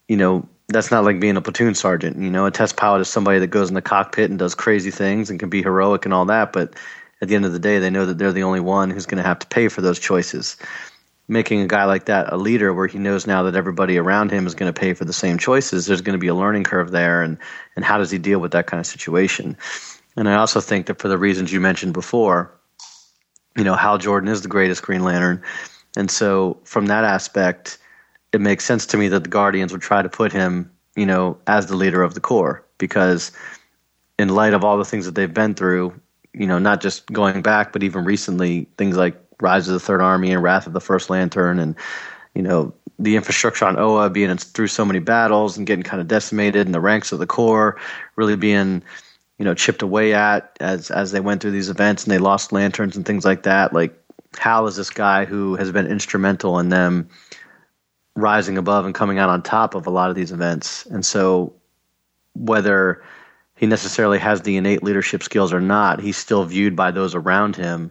you 0.08 0.16
know 0.16 0.48
that's 0.68 0.90
not 0.90 1.04
like 1.04 1.20
being 1.20 1.36
a 1.36 1.42
platoon 1.42 1.74
sergeant. 1.74 2.18
You 2.18 2.30
know, 2.30 2.46
a 2.46 2.50
test 2.50 2.76
pilot 2.76 3.00
is 3.00 3.08
somebody 3.08 3.38
that 3.38 3.48
goes 3.48 3.68
in 3.68 3.74
the 3.74 3.82
cockpit 3.82 4.30
and 4.30 4.38
does 4.38 4.54
crazy 4.54 4.90
things 4.90 5.30
and 5.30 5.38
can 5.38 5.48
be 5.48 5.62
heroic 5.62 6.04
and 6.04 6.12
all 6.12 6.24
that, 6.26 6.52
but 6.52 6.74
at 7.22 7.28
the 7.28 7.34
end 7.34 7.46
of 7.46 7.52
the 7.52 7.58
day, 7.58 7.78
they 7.78 7.90
know 7.90 8.04
that 8.04 8.18
they're 8.18 8.32
the 8.32 8.42
only 8.42 8.60
one 8.60 8.90
who's 8.90 9.06
going 9.06 9.22
to 9.22 9.26
have 9.26 9.38
to 9.38 9.46
pay 9.46 9.68
for 9.68 9.80
those 9.80 9.98
choices. 9.98 10.56
Making 11.28 11.60
a 11.60 11.66
guy 11.66 11.84
like 11.84 12.04
that 12.04 12.32
a 12.32 12.36
leader, 12.36 12.72
where 12.72 12.86
he 12.86 12.98
knows 12.98 13.26
now 13.26 13.42
that 13.42 13.56
everybody 13.56 13.98
around 13.98 14.30
him 14.30 14.46
is 14.46 14.54
going 14.54 14.72
to 14.72 14.78
pay 14.78 14.94
for 14.94 15.04
the 15.04 15.12
same 15.12 15.38
choices, 15.38 15.86
there's 15.86 16.00
going 16.00 16.14
to 16.14 16.20
be 16.20 16.28
a 16.28 16.34
learning 16.34 16.62
curve 16.62 16.92
there, 16.92 17.22
and 17.22 17.36
and 17.74 17.84
how 17.84 17.98
does 17.98 18.12
he 18.12 18.18
deal 18.18 18.38
with 18.38 18.52
that 18.52 18.68
kind 18.68 18.80
of 18.80 18.86
situation? 18.86 19.56
And 20.16 20.28
I 20.28 20.34
also 20.34 20.60
think 20.60 20.86
that 20.86 20.98
for 21.00 21.08
the 21.08 21.18
reasons 21.18 21.52
you 21.52 21.60
mentioned 21.60 21.92
before, 21.92 22.50
you 23.56 23.64
know, 23.64 23.74
Hal 23.74 23.98
Jordan 23.98 24.28
is 24.28 24.42
the 24.42 24.48
greatest 24.48 24.82
Green 24.82 25.02
Lantern, 25.02 25.42
and 25.96 26.10
so 26.10 26.58
from 26.64 26.86
that 26.86 27.04
aspect, 27.04 27.78
it 28.32 28.40
makes 28.40 28.64
sense 28.64 28.84
to 28.86 28.96
me 28.98 29.08
that 29.08 29.24
the 29.24 29.30
Guardians 29.30 29.72
would 29.72 29.80
try 29.80 30.02
to 30.02 30.08
put 30.08 30.32
him, 30.32 30.70
you 30.94 31.06
know, 31.06 31.38
as 31.46 31.66
the 31.66 31.76
leader 31.76 32.02
of 32.02 32.14
the 32.14 32.20
Corps. 32.20 32.62
Because 32.76 33.32
in 34.18 34.28
light 34.28 34.52
of 34.52 34.62
all 34.62 34.76
the 34.76 34.84
things 34.84 35.06
that 35.06 35.14
they've 35.14 35.32
been 35.32 35.54
through, 35.54 35.98
you 36.34 36.46
know, 36.46 36.58
not 36.58 36.82
just 36.82 37.06
going 37.06 37.40
back, 37.40 37.72
but 37.72 37.82
even 37.82 38.04
recently, 38.04 38.66
things 38.76 38.96
like 38.96 39.18
Rise 39.40 39.68
of 39.68 39.74
the 39.74 39.80
Third 39.80 40.02
Army 40.02 40.32
and 40.32 40.42
Wrath 40.42 40.66
of 40.66 40.74
the 40.74 40.80
First 40.80 41.08
Lantern, 41.08 41.58
and 41.58 41.74
you 42.34 42.42
know, 42.42 42.74
the 42.98 43.16
infrastructure 43.16 43.64
on 43.64 43.78
Oa 43.78 44.10
being 44.10 44.36
through 44.36 44.66
so 44.66 44.84
many 44.84 44.98
battles 44.98 45.56
and 45.56 45.66
getting 45.66 45.82
kind 45.82 46.02
of 46.02 46.08
decimated, 46.08 46.66
and 46.66 46.74
the 46.74 46.80
ranks 46.80 47.12
of 47.12 47.18
the 47.18 47.26
Corps 47.26 47.78
really 48.16 48.36
being, 48.36 48.82
you 49.38 49.44
know, 49.44 49.54
chipped 49.54 49.82
away 49.82 50.14
at 50.14 50.56
as 50.60 50.90
as 50.90 51.12
they 51.12 51.20
went 51.20 51.40
through 51.40 51.50
these 51.50 51.70
events 51.70 52.04
and 52.04 52.12
they 52.12 52.18
lost 52.18 52.52
lanterns 52.52 52.96
and 52.96 53.04
things 53.04 53.24
like 53.24 53.44
that. 53.44 53.72
Like 53.72 53.98
Hal 54.38 54.66
is 54.66 54.76
this 54.76 54.90
guy 54.90 55.24
who 55.24 55.56
has 55.56 55.72
been 55.72 55.86
instrumental 55.86 56.58
in 56.58 56.68
them 56.68 57.08
rising 58.14 58.56
above 58.56 58.86
and 58.86 58.94
coming 58.94 59.18
out 59.18 59.28
on 59.28 59.42
top 59.42 59.74
of 59.74 59.86
a 59.86 59.90
lot 59.90 60.10
of 60.10 60.16
these 60.16 60.32
events, 60.32 60.86
and 60.86 61.04
so 61.04 61.54
whether 62.34 63.02
he 63.56 63.66
necessarily 63.66 64.18
has 64.18 64.42
the 64.42 64.56
innate 64.56 64.82
leadership 64.82 65.22
skills 65.22 65.52
or 65.52 65.60
not, 65.60 66.00
he's 66.00 66.16
still 66.16 66.44
viewed 66.44 66.76
by 66.76 66.90
those 66.90 67.14
around 67.14 67.56
him 67.56 67.90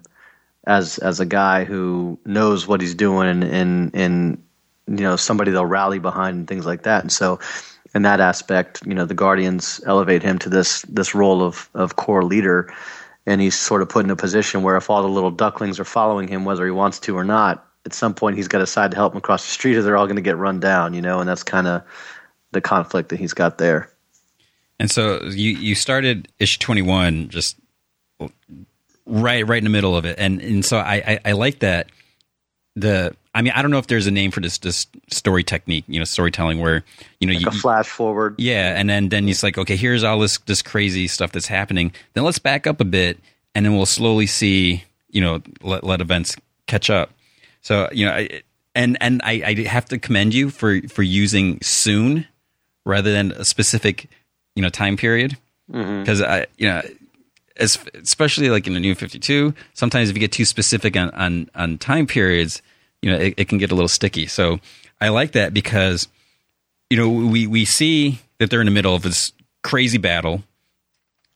as 0.68 0.98
as 1.00 1.20
a 1.20 1.26
guy 1.26 1.64
who 1.64 2.20
knows 2.26 2.68
what 2.68 2.82
he's 2.82 2.96
doing 2.96 3.28
and 3.28 3.44
and, 3.44 3.96
and 3.96 4.44
you 4.88 5.04
know 5.04 5.16
somebody 5.16 5.52
they'll 5.52 5.66
rally 5.66 6.00
behind 6.00 6.38
and 6.38 6.48
things 6.48 6.66
like 6.66 6.84
that. 6.84 7.02
And 7.02 7.12
so, 7.12 7.40
in 7.96 8.02
that 8.02 8.20
aspect, 8.20 8.86
you 8.86 8.94
know, 8.94 9.06
the 9.06 9.14
Guardians 9.14 9.80
elevate 9.88 10.22
him 10.22 10.38
to 10.40 10.50
this 10.50 10.82
this 10.84 11.16
role 11.16 11.42
of 11.42 11.70
of 11.74 11.96
Corps 11.96 12.26
leader, 12.26 12.72
and 13.26 13.40
he's 13.40 13.56
sort 13.56 13.82
of 13.82 13.90
put 13.90 14.04
in 14.04 14.12
a 14.12 14.16
position 14.18 14.62
where 14.62 14.76
if 14.76 14.90
all 14.90 15.02
the 15.02 15.08
little 15.08 15.32
ducklings 15.32 15.80
are 15.80 15.86
following 15.86 16.28
him, 16.28 16.44
whether 16.44 16.66
he 16.66 16.72
wants 16.72 17.00
to 17.00 17.18
or 17.18 17.24
not, 17.24 17.66
at 17.86 17.94
some 17.94 18.14
point 18.14 18.36
he's 18.36 18.50
got 18.50 18.60
to 18.60 18.66
decide 18.66 18.92
to 18.92 18.98
help 18.98 19.14
them 19.14 19.20
across 19.20 19.46
the 19.46 19.52
street, 19.52 19.78
or 19.78 19.82
they're 19.82 19.96
all 19.96 20.08
going 20.08 20.18
to 20.18 20.22
get 20.22 20.38
run 20.38 20.60
down. 20.60 20.94
You 20.94 21.02
know, 21.02 21.22
and 21.22 21.28
that's 21.28 21.42
kind 21.42 21.68
of 21.68 21.82
the 22.52 22.60
conflict 22.60 23.10
that 23.10 23.20
he's 23.20 23.34
got 23.34 23.58
there. 23.58 23.90
And 24.78 24.92
so 24.92 25.24
you 25.24 25.52
you 25.52 25.74
started 25.74 26.28
issue 26.38 26.60
twenty 26.60 26.82
one 26.82 27.30
just 27.30 27.56
right 29.06 29.48
right 29.48 29.58
in 29.58 29.64
the 29.64 29.70
middle 29.70 29.96
of 29.96 30.04
it, 30.04 30.20
and 30.20 30.42
and 30.42 30.66
so 30.66 30.78
I 30.80 30.96
I, 30.96 31.20
I 31.26 31.32
like 31.32 31.60
that 31.60 31.88
the 32.76 33.16
I 33.34 33.42
mean 33.42 33.54
I 33.56 33.62
don't 33.62 33.72
know 33.72 33.78
if 33.78 33.88
there's 33.88 34.08
a 34.08 34.12
name 34.12 34.32
for 34.32 34.42
this 34.42 34.58
this 34.58 34.88
story 35.10 35.44
technique 35.44 35.86
you 35.88 36.00
know 36.00 36.06
storytelling 36.06 36.60
where 36.60 36.84
you 37.20 37.28
know 37.28 37.34
like 37.34 37.42
you 37.42 37.48
a 37.48 37.52
flash 37.52 37.88
forward. 37.88 38.36
Yeah 38.38 38.78
and 38.78 38.90
then 38.90 39.10
then 39.10 39.28
it's 39.30 39.44
like 39.44 39.58
okay 39.58 39.76
here's 39.76 40.04
all 40.04 40.20
this 40.20 40.38
this 40.40 40.62
crazy 40.62 41.08
stuff 41.08 41.32
that's 41.32 41.48
happening. 41.48 41.94
Then 42.14 42.24
let's 42.24 42.40
back 42.40 42.68
up 42.68 42.82
a 42.82 42.86
bit 42.86 43.20
and 43.54 43.66
then 43.66 43.76
we'll 43.76 43.86
slowly 43.86 44.28
see 44.28 44.84
you 45.10 45.22
know 45.22 45.42
let 45.62 45.84
let 45.84 46.02
events 46.02 46.36
catch 46.68 46.90
up. 46.90 47.12
So 47.62 47.90
you 47.92 48.06
know 48.06 48.14
I, 48.14 48.42
and 48.76 48.98
and 49.00 49.22
I, 49.24 49.42
I 49.46 49.68
have 49.68 49.86
to 49.86 49.98
commend 49.98 50.34
you 50.34 50.50
for 50.50 50.82
for 50.90 51.02
using 51.02 51.60
soon 51.62 52.28
rather 52.86 53.12
than 53.12 53.32
a 53.32 53.46
specific 53.46 54.10
you 54.56 54.62
know 54.62 54.70
time 54.70 54.98
period. 54.98 55.38
Because 55.68 56.22
mm-hmm. 56.22 56.32
I 56.32 56.46
you 56.58 56.68
know 56.68 56.82
as, 57.58 57.78
especially 57.96 58.50
like 58.50 58.68
in 58.68 58.74
the 58.74 58.80
new 58.80 58.96
52 58.96 59.54
sometimes 59.74 60.10
if 60.10 60.16
you 60.16 60.20
get 60.20 60.32
too 60.32 60.46
specific 60.46 60.96
on 60.98 61.10
on, 61.12 61.50
on 61.56 61.78
time 61.78 62.08
periods 62.08 62.62
you 63.02 63.12
know 63.12 63.18
it, 63.18 63.34
it, 63.38 63.48
can 63.48 63.58
get 63.58 63.72
a 63.72 63.76
little 63.76 63.88
sticky. 63.88 64.28
So 64.28 64.60
i 65.02 65.10
like 65.10 65.34
that 65.34 65.54
because 65.54 66.08
you 66.90 66.98
know 66.98 67.10
we 67.10 67.48
we 67.48 67.66
see 67.66 68.20
that 68.40 68.50
they're 68.50 68.62
in 68.62 68.66
the 68.66 68.72
middle 68.72 68.96
of 68.96 69.04
this 69.04 69.32
crazy 69.64 69.98
battle 69.98 70.44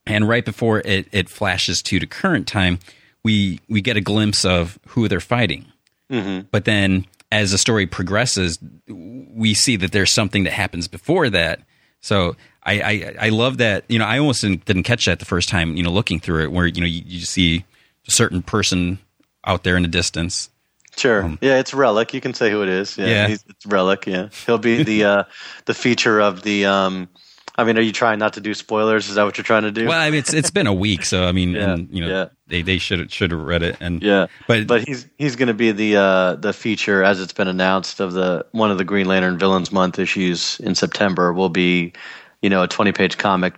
and 0.06 0.28
right 0.28 0.44
before 0.44 0.80
it, 0.80 1.06
it 1.12 1.28
flashes 1.28 1.82
to 1.82 2.00
the 2.00 2.06
current 2.06 2.46
time 2.46 2.78
we 3.22 3.60
we 3.68 3.80
get 3.80 3.96
a 3.96 4.00
glimpse 4.00 4.44
of 4.44 4.78
who 4.88 5.08
they're 5.08 5.20
fighting. 5.20 5.66
Mm-hmm. 6.10 6.48
but 6.50 6.64
then 6.64 7.06
as 7.30 7.52
the 7.52 7.58
story 7.58 7.86
progresses 7.86 8.58
we 8.88 9.54
see 9.54 9.76
that 9.76 9.92
there's 9.92 10.12
something 10.12 10.44
that 10.44 10.52
happens 10.52 10.88
before 10.88 11.30
that. 11.30 11.60
So 12.00 12.34
I, 12.62 12.80
I, 12.80 13.14
I 13.20 13.28
love 13.30 13.58
that. 13.58 13.84
You 13.88 13.98
know, 13.98 14.04
I 14.04 14.18
almost 14.18 14.42
didn't, 14.42 14.64
didn't, 14.64 14.82
catch 14.82 15.06
that 15.06 15.18
the 15.18 15.24
first 15.24 15.48
time. 15.48 15.76
You 15.76 15.82
know, 15.82 15.90
looking 15.90 16.20
through 16.20 16.44
it, 16.44 16.52
where 16.52 16.66
you 16.66 16.80
know 16.80 16.86
you, 16.86 17.02
you 17.06 17.20
see 17.20 17.64
a 18.06 18.10
certain 18.10 18.42
person 18.42 18.98
out 19.46 19.64
there 19.64 19.76
in 19.76 19.82
the 19.82 19.88
distance. 19.88 20.50
Sure. 20.96 21.22
Um, 21.22 21.38
yeah, 21.40 21.58
it's 21.58 21.72
Relic. 21.72 22.12
You 22.12 22.20
can 22.20 22.34
say 22.34 22.50
who 22.50 22.62
it 22.62 22.68
is. 22.68 22.98
Yeah, 22.98 23.06
yeah. 23.06 23.28
it's 23.28 23.66
Relic. 23.66 24.06
Yeah, 24.06 24.28
he'll 24.46 24.58
be 24.58 24.82
the 24.82 25.04
uh, 25.04 25.24
the 25.64 25.74
feature 25.74 26.20
of 26.20 26.42
the. 26.42 26.66
Um, 26.66 27.08
I 27.56 27.64
mean, 27.64 27.76
are 27.76 27.82
you 27.82 27.92
trying 27.92 28.18
not 28.18 28.34
to 28.34 28.40
do 28.40 28.54
spoilers? 28.54 29.08
Is 29.08 29.16
that 29.16 29.24
what 29.24 29.36
you're 29.36 29.44
trying 29.44 29.64
to 29.64 29.72
do? 29.72 29.86
Well, 29.86 30.00
I 30.00 30.10
mean, 30.10 30.18
it's 30.18 30.32
it's 30.32 30.50
been 30.50 30.66
a 30.66 30.74
week, 30.74 31.04
so 31.04 31.24
I 31.24 31.32
mean, 31.32 31.52
yeah, 31.54 31.72
and, 31.72 31.88
you 31.90 32.00
know, 32.00 32.08
yeah. 32.08 32.28
they 32.46 32.62
they 32.62 32.78
should 32.78 33.10
should 33.12 33.30
have 33.32 33.40
read 33.40 33.62
it, 33.62 33.76
and 33.80 34.02
yeah, 34.02 34.26
but 34.46 34.66
but 34.66 34.86
he's 34.86 35.06
he's 35.18 35.36
going 35.36 35.48
to 35.48 35.54
be 35.54 35.72
the 35.72 35.96
uh, 35.96 36.34
the 36.36 36.52
feature 36.52 37.02
as 37.02 37.20
it's 37.20 37.32
been 37.32 37.48
announced 37.48 38.00
of 38.00 38.12
the 38.12 38.46
one 38.52 38.70
of 38.70 38.78
the 38.78 38.84
Green 38.84 39.06
Lantern 39.06 39.38
Villains 39.38 39.72
Month 39.72 39.98
issues 39.98 40.58
in 40.60 40.74
September 40.74 41.32
will 41.32 41.48
be 41.48 41.92
you 42.42 42.50
know, 42.50 42.62
a 42.62 42.68
20 42.68 42.92
page 42.92 43.18
comic 43.18 43.54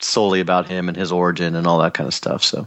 solely 0.00 0.40
about 0.40 0.68
him 0.68 0.88
and 0.88 0.96
his 0.96 1.12
origin 1.12 1.54
and 1.54 1.66
all 1.66 1.78
that 1.78 1.94
kind 1.94 2.06
of 2.06 2.14
stuff. 2.14 2.42
So 2.42 2.66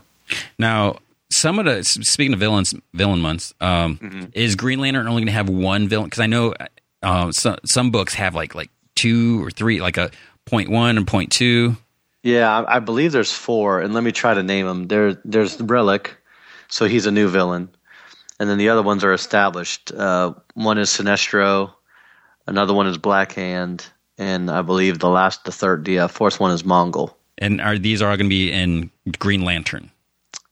now, 0.58 0.98
some 1.32 1.60
of 1.60 1.66
the 1.66 1.84
speaking 1.84 2.34
of 2.34 2.40
villains, 2.40 2.74
villain 2.94 3.20
months, 3.20 3.54
um, 3.62 3.98
mm-hmm. 3.98 4.26
is 4.34 4.56
Green 4.56 4.80
Lantern 4.80 5.08
only 5.08 5.22
going 5.22 5.28
to 5.28 5.34
have 5.34 5.50
one 5.50 5.88
villain? 5.88 6.06
Because 6.06 6.20
I 6.20 6.28
know 6.28 6.54
uh, 7.02 7.32
some 7.32 7.58
some 7.66 7.92
books 7.92 8.14
have 8.14 8.36
like 8.36 8.56
like 8.56 8.70
two 8.96 9.44
or 9.44 9.52
three, 9.52 9.82
like 9.82 9.98
a 9.98 10.12
point 10.46 10.70
one 10.70 10.98
and 10.98 11.08
point 11.08 11.32
two. 11.32 11.76
Yeah, 12.24 12.50
I, 12.50 12.78
I 12.78 12.80
believe 12.80 13.12
there's 13.12 13.32
four, 13.32 13.82
and 13.82 13.94
let 13.94 14.04
me 14.04 14.12
try 14.12 14.34
to 14.34 14.42
name 14.42 14.66
them. 14.66 14.88
There, 14.88 15.14
there's 15.26 15.62
Relic, 15.62 16.16
so 16.70 16.86
he's 16.86 17.06
a 17.06 17.12
new 17.12 17.30
villain, 17.30 17.70
and 18.40 18.50
then 18.50 18.58
the 18.58 18.70
other 18.70 18.82
ones 18.82 19.04
are 19.04 19.14
established. 19.14 19.92
Uh, 19.92 20.34
one 20.56 20.80
is 20.80 20.90
Sinestro, 20.90 21.72
another 22.48 22.74
one 22.74 22.88
is 22.88 22.98
Black 22.98 23.34
Hand, 23.34 23.86
and 24.18 24.50
I 24.50 24.62
believe 24.62 25.00
the 25.00 25.10
last, 25.10 25.46
the 25.46 25.52
third, 25.52 25.86
the 25.86 26.00
uh, 26.00 26.08
fourth 26.08 26.40
one 26.40 26.52
is 26.52 26.64
Mongul. 26.64 27.14
And 27.38 27.60
are 27.60 27.78
these 27.78 28.02
are 28.02 28.16
going 28.16 28.28
to 28.28 28.30
be 28.30 28.52
in 28.52 28.90
Green 29.20 29.44
Lantern? 29.44 29.92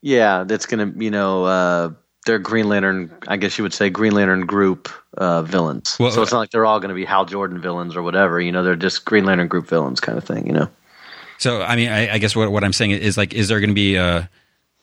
Yeah, 0.02 0.44
that's 0.44 0.66
going 0.66 0.94
to 0.94 1.04
you 1.04 1.10
know 1.10 1.46
uh, 1.46 1.92
they're 2.26 2.40
Green 2.40 2.68
Lantern. 2.68 3.10
I 3.28 3.38
guess 3.38 3.58
you 3.58 3.64
would 3.64 3.74
say 3.74 3.90
Green 3.90 4.14
Lantern 4.14 4.46
group 4.46 4.90
uh, 5.18 5.44
villains. 5.44 5.98
Well, 5.98 6.12
so 6.12 6.22
it's 6.22 6.32
not 6.32 6.40
like 6.40 6.52
they're 6.52 6.66
all 6.66 6.80
going 6.80 6.90
to 6.90 6.96
be 6.96 7.06
Hal 7.06 7.26
Jordan 7.26 7.62
villains 7.62 7.96
or 7.96 8.04
whatever. 8.04 8.42
You 8.42 8.52
know, 8.52 8.64
they're 8.64 8.76
just 8.76 9.06
Green 9.06 9.24
Lantern 9.24 9.48
group 9.48 9.68
villains 9.68 10.02
kind 10.02 10.18
of 10.18 10.26
thing. 10.26 10.46
You 10.46 10.54
know. 10.54 10.70
So 11.38 11.62
I 11.62 11.78
mean, 11.78 11.90
I, 11.90 12.16
I 12.16 12.18
guess 12.18 12.36
what 12.36 12.52
what 12.52 12.66
I'm 12.66 12.74
saying 12.74 12.92
is 12.92 13.18
like, 13.18 13.34
is 13.34 13.48
there 13.48 13.62
going 13.62 13.70
to 13.70 13.74
be 13.74 13.96
a 13.96 14.30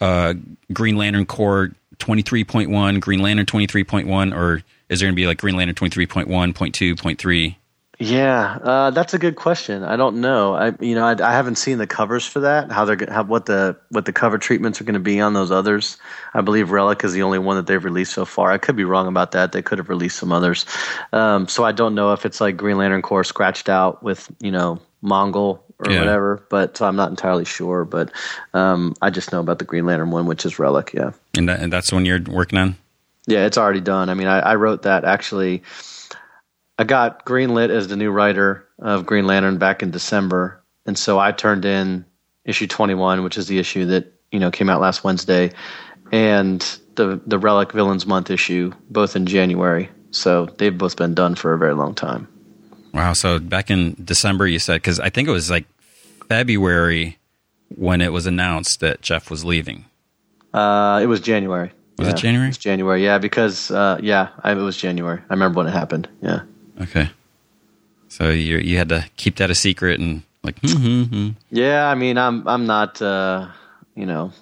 uh, 0.01 0.35
Green 0.73 0.97
Lantern 0.97 1.27
Corps 1.27 1.71
23.1, 1.99 3.01
Green 3.01 3.21
Lantern 3.21 3.47
23.1, 3.47 4.35
or 4.35 4.63
is 4.89 5.01
there 5.01 5.07
going 5.07 5.15
to 5.15 5.17
be 5.17 5.27
like 5.27 5.39
Green 5.39 5.57
Lantern 5.57 5.75
23.1, 5.75 6.27
0.2, 6.27 6.95
0.3? 6.95 7.57
Yeah, 8.03 8.57
uh, 8.63 8.91
that's 8.93 9.13
a 9.13 9.19
good 9.19 9.37
question. 9.37 9.83
I 9.85 9.97
don't 9.97 10.23
know. 10.23 10.55
I 10.55 10.73
you 10.81 10.95
know 10.95 11.05
I, 11.05 11.13
I 11.23 11.33
haven't 11.33 11.57
seen 11.57 11.77
the 11.77 11.87
covers 11.87 12.27
for 12.27 12.41
that. 12.41 12.73
How 12.73 12.87
they're 12.87 12.97
how, 13.07 13.25
what 13.25 13.45
the 13.45 13.77
what 13.91 14.07
the 14.07 14.13
cover 14.15 14.39
treatments 14.39 14.81
are 14.81 14.85
going 14.85 14.95
to 14.95 15.01
be 15.01 15.21
on 15.21 15.35
those 15.35 15.51
others. 15.51 15.99
I 16.33 16.41
believe 16.41 16.71
Relic 16.71 17.05
is 17.05 17.13
the 17.13 17.23
only 17.25 17.39
one 17.39 17.57
that 17.57 17.67
they've 17.67 17.85
released 17.85 18.15
so 18.15 18.25
far. 18.25 18.51
I 18.51 18.57
could 18.57 18.75
be 18.75 18.85
wrong 18.85 19.07
about 19.07 19.33
that. 19.33 19.53
They 19.53 19.61
could 19.61 19.77
have 19.77 19.91
released 19.91 20.19
some 20.19 20.33
others. 20.33 20.65
Um, 21.13 21.47
so 21.47 21.63
I 21.63 21.73
don't 21.73 21.95
know 21.95 22.15
if 22.15 22.25
it's 22.25 22.41
like 22.41 22.57
Green 22.57 22.79
Lantern 22.79 23.03
Corps 23.03 23.23
scratched 23.23 23.69
out 23.69 24.03
with 24.03 24.33
you 24.41 24.51
know 24.51 24.81
Mongul 25.05 25.61
or 25.79 25.93
Yeah. 25.93 25.99
whatever. 25.99 26.43
But 26.49 26.79
so 26.79 26.87
I'm 26.87 26.97
not 26.97 27.11
entirely 27.11 27.45
sure. 27.45 27.85
But 27.85 28.13
um, 28.55 28.95
I 29.03 29.11
just 29.11 29.31
know 29.31 29.41
about 29.41 29.59
the 29.59 29.67
Green 29.67 29.85
Lantern 29.85 30.11
one, 30.11 30.25
which 30.25 30.47
is 30.47 30.59
Relic. 30.59 30.93
Yeah. 30.95 31.13
And, 31.37 31.51
that, 31.51 31.61
and 31.61 31.71
that's 31.71 31.91
the 31.91 31.97
one 31.97 32.07
you're 32.07 32.23
working 32.23 32.59
on? 32.59 32.77
Yeah, 33.27 33.45
it's 33.45 33.59
already 33.59 33.83
done. 33.83 34.09
I 34.09 34.15
mean, 34.15 34.27
I, 34.27 34.39
I 34.39 34.55
wrote 34.55 34.83
that 34.83 35.05
actually. 35.05 35.65
I 36.81 36.85
got 36.85 37.27
greenlit 37.27 37.69
as 37.69 37.89
the 37.89 37.97
new 37.97 38.11
writer 38.11 38.67
of 38.79 39.05
Green 39.05 39.27
Lantern 39.27 39.59
back 39.59 39.83
in 39.83 39.91
December, 39.91 40.65
and 40.87 40.97
so 40.97 41.19
I 41.19 41.31
turned 41.31 41.67
in 41.67 42.07
issue 42.47 42.67
21, 42.67 43.23
which 43.23 43.37
is 43.37 43.49
the 43.49 43.59
issue 43.59 43.85
that 43.85 44.11
you 44.33 44.41
know 44.41 44.51
came 44.51 44.71
out 44.71 44.81
last 44.81 45.05
Wednesday, 45.05 45.53
and 46.11 46.63
the 46.95 47.21
the 47.27 47.39
Relic 47.39 47.73
Villains 47.73 48.07
Month 48.07 48.31
issue, 48.31 48.73
both 48.89 49.15
in 49.15 49.27
January. 49.27 49.91
So 50.11 50.47
they've 50.57 50.77
both 50.77 50.97
been 50.97 51.13
done 51.13 51.35
for 51.35 51.53
a 51.53 51.59
very 51.59 51.75
long 51.75 51.95
time. 51.95 52.27
Wow. 52.95 53.13
So 53.13 53.39
back 53.39 53.71
in 53.71 53.95
December, 54.03 54.47
you 54.47 54.59
said, 54.59 54.77
because 54.77 54.99
I 54.99 55.11
think 55.11 55.29
it 55.29 55.33
was 55.33 55.51
like 55.51 55.67
February 56.31 57.19
when 57.77 58.01
it 58.01 58.11
was 58.11 58.25
announced 58.25 58.81
that 58.81 59.03
Jeff 59.03 59.31
was 59.31 59.45
leaving. 59.45 59.85
Uh, 60.55 61.01
it 61.03 61.07
was 61.07 61.21
January. 61.21 61.73
Was 61.99 62.09
it 62.09 62.17
January? 62.17 62.47
It 62.47 62.57
was 62.57 62.59
January, 62.59 63.05
yeah, 63.05 63.19
because 63.19 63.71
uh, 63.71 63.99
yeah, 64.03 64.31
I, 64.43 64.53
it 64.53 64.55
was 64.55 64.79
January. 64.79 65.21
I 65.29 65.35
remember 65.35 65.59
when 65.59 65.67
it 65.67 65.73
happened. 65.73 66.09
Yeah. 66.23 66.41
Okay. 66.81 67.11
So 68.09 68.31
you 68.31 68.59
you 68.59 68.77
had 68.79 68.89
to 68.89 69.05
keep 69.17 69.37
that 69.37 69.51
a 69.51 69.55
secret 69.55 70.01
and 70.01 70.23
like, 70.43 70.59
hmm, 70.61 70.69
hmm, 70.77 71.03
hmm. 71.05 71.29
Yeah, 71.51 71.89
I 71.89 71.95
mean, 71.95 72.19
I'm 72.19 72.47
I'm 72.49 72.67
not, 72.67 73.01
uh, 73.01 73.49
you 73.95 74.07
know, 74.07 74.33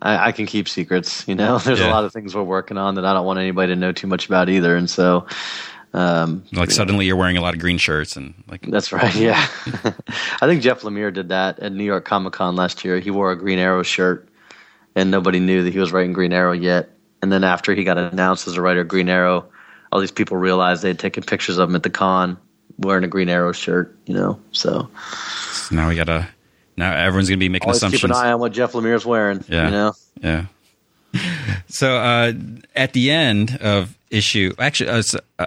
I, 0.00 0.28
I 0.28 0.32
can 0.32 0.46
keep 0.46 0.68
secrets. 0.68 1.26
You 1.28 1.34
know, 1.34 1.58
there's 1.64 1.80
Yeah. 1.80 1.90
a 1.90 1.92
lot 1.92 2.04
of 2.04 2.12
things 2.12 2.34
we're 2.34 2.42
working 2.42 2.78
on 2.78 2.94
that 2.96 3.04
I 3.04 3.12
don't 3.12 3.26
want 3.26 3.38
anybody 3.38 3.72
to 3.74 3.76
know 3.78 3.92
too 3.92 4.06
much 4.06 4.26
about 4.26 4.48
either, 4.48 4.76
and 4.76 4.88
so. 4.90 5.26
Um, 5.94 6.42
like 6.52 6.70
suddenly 6.70 7.06
you're 7.06 7.16
wearing 7.16 7.38
a 7.38 7.40
lot 7.40 7.54
of 7.54 7.60
green 7.60 7.78
shirts 7.78 8.16
and 8.16 8.34
like, 8.48 8.60
that's 8.62 8.92
right. 8.92 9.14
Yeah, 9.14 9.38
I 10.42 10.46
think 10.46 10.60
Jeff 10.60 10.82
Lemire 10.82 11.14
did 11.14 11.30
that 11.30 11.58
at 11.60 11.72
New 11.72 11.84
York 11.84 12.04
Comic 12.04 12.34
Con 12.34 12.54
last 12.54 12.84
year. 12.84 12.98
He 12.98 13.10
wore 13.10 13.32
a 13.32 13.36
Green 13.36 13.58
Arrow 13.58 13.82
shirt, 13.82 14.28
and 14.94 15.10
nobody 15.10 15.40
knew 15.40 15.62
that 15.62 15.72
he 15.72 15.78
was 15.78 15.92
writing 15.92 16.12
Green 16.12 16.34
Arrow 16.34 16.52
yet. 16.52 16.90
And 17.22 17.32
then 17.32 17.44
after 17.44 17.74
he 17.74 17.82
got 17.82 17.96
announced 17.96 18.46
as 18.46 18.56
a 18.56 18.60
writer 18.62 18.80
of 18.80 18.88
Green 18.88 19.08
Arrow, 19.08 19.46
all 19.96 20.00
these 20.00 20.10
people 20.10 20.36
realized 20.36 20.82
they 20.82 20.88
had 20.88 20.98
taken 20.98 21.22
pictures 21.22 21.56
of 21.56 21.70
him 21.70 21.74
at 21.74 21.82
the 21.82 21.88
con 21.88 22.36
wearing 22.76 23.02
a 23.02 23.08
Green 23.08 23.30
Arrow 23.30 23.52
shirt. 23.52 23.96
You 24.04 24.12
know, 24.12 24.38
so 24.52 24.90
now 25.70 25.88
we 25.88 25.96
gotta, 25.96 26.28
now 26.76 26.94
everyone's 26.94 27.30
gonna 27.30 27.38
be 27.38 27.48
making 27.48 27.66
always 27.66 27.80
keep 27.80 27.94
assumptions. 27.94 28.18
an 28.18 28.26
eye 28.26 28.32
on 28.32 28.40
what 28.40 28.52
Jeff 28.52 28.72
Lemire's 28.72 29.06
wearing. 29.06 29.42
Yeah. 29.48 29.64
You 29.64 29.70
know. 29.70 29.92
Yeah. 30.20 30.44
So 31.68 31.96
uh, 31.96 32.32
at 32.76 32.92
the 32.92 33.10
end 33.10 33.58
of 33.60 33.98
issue, 34.10 34.52
actually, 34.58 34.88
uh, 34.88 35.02
so, 35.02 35.18
uh, 35.38 35.46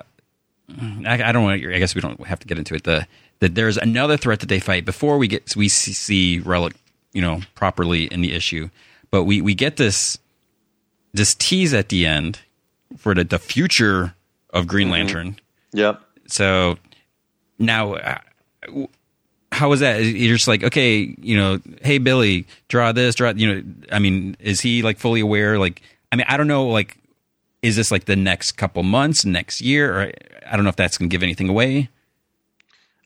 I, 1.05 1.23
I 1.23 1.31
don't 1.31 1.43
want. 1.43 1.63
I 1.63 1.79
guess 1.79 1.95
we 1.95 2.01
don't 2.01 2.19
have 2.27 2.39
to 2.39 2.47
get 2.47 2.57
into 2.57 2.75
it. 2.75 2.83
The 2.83 3.07
that 3.39 3.55
there's 3.55 3.77
another 3.77 4.17
threat 4.17 4.41
that 4.41 4.49
they 4.49 4.59
fight 4.59 4.83
before 4.83 5.17
we 5.17 5.27
get 5.27 5.55
we 5.55 5.69
see, 5.69 5.93
see 5.93 6.39
relic, 6.39 6.73
you 7.13 7.21
know, 7.21 7.41
properly 7.55 8.05
in 8.05 8.21
the 8.21 8.33
issue. 8.33 8.69
But 9.11 9.23
we 9.23 9.41
we 9.41 9.55
get 9.55 9.77
this 9.77 10.17
this 11.13 11.35
tease 11.35 11.73
at 11.73 11.87
the 11.87 12.05
end 12.05 12.41
for 12.97 13.15
the 13.15 13.23
the 13.23 13.39
future 13.39 14.13
of 14.51 14.67
Green 14.67 14.89
Lantern. 14.89 15.39
Yep. 15.73 16.01
So 16.27 16.77
now, 17.57 17.93
uh, 17.95 18.17
how 19.51 19.69
was 19.69 19.79
that? 19.79 20.03
You're 20.03 20.35
just 20.35 20.47
like, 20.47 20.63
okay, 20.63 21.15
you 21.19 21.37
know, 21.37 21.59
hey 21.81 21.97
Billy, 21.97 22.47
draw 22.67 22.91
this, 22.91 23.15
draw. 23.15 23.31
You 23.31 23.55
know, 23.55 23.63
I 23.91 23.99
mean, 23.99 24.37
is 24.39 24.61
he 24.61 24.81
like 24.81 24.99
fully 24.99 25.21
aware? 25.21 25.59
Like, 25.59 25.81
I 26.11 26.15
mean, 26.15 26.25
I 26.29 26.37
don't 26.37 26.47
know. 26.47 26.67
Like, 26.67 26.97
is 27.61 27.75
this 27.75 27.91
like 27.91 28.05
the 28.05 28.15
next 28.15 28.53
couple 28.53 28.83
months, 28.83 29.25
next 29.25 29.61
year, 29.61 29.93
or 29.93 30.11
I 30.47 30.55
don't 30.55 30.63
know 30.63 30.69
if 30.69 30.75
that's 30.75 30.97
going 30.97 31.09
to 31.09 31.13
give 31.13 31.23
anything 31.23 31.49
away. 31.49 31.89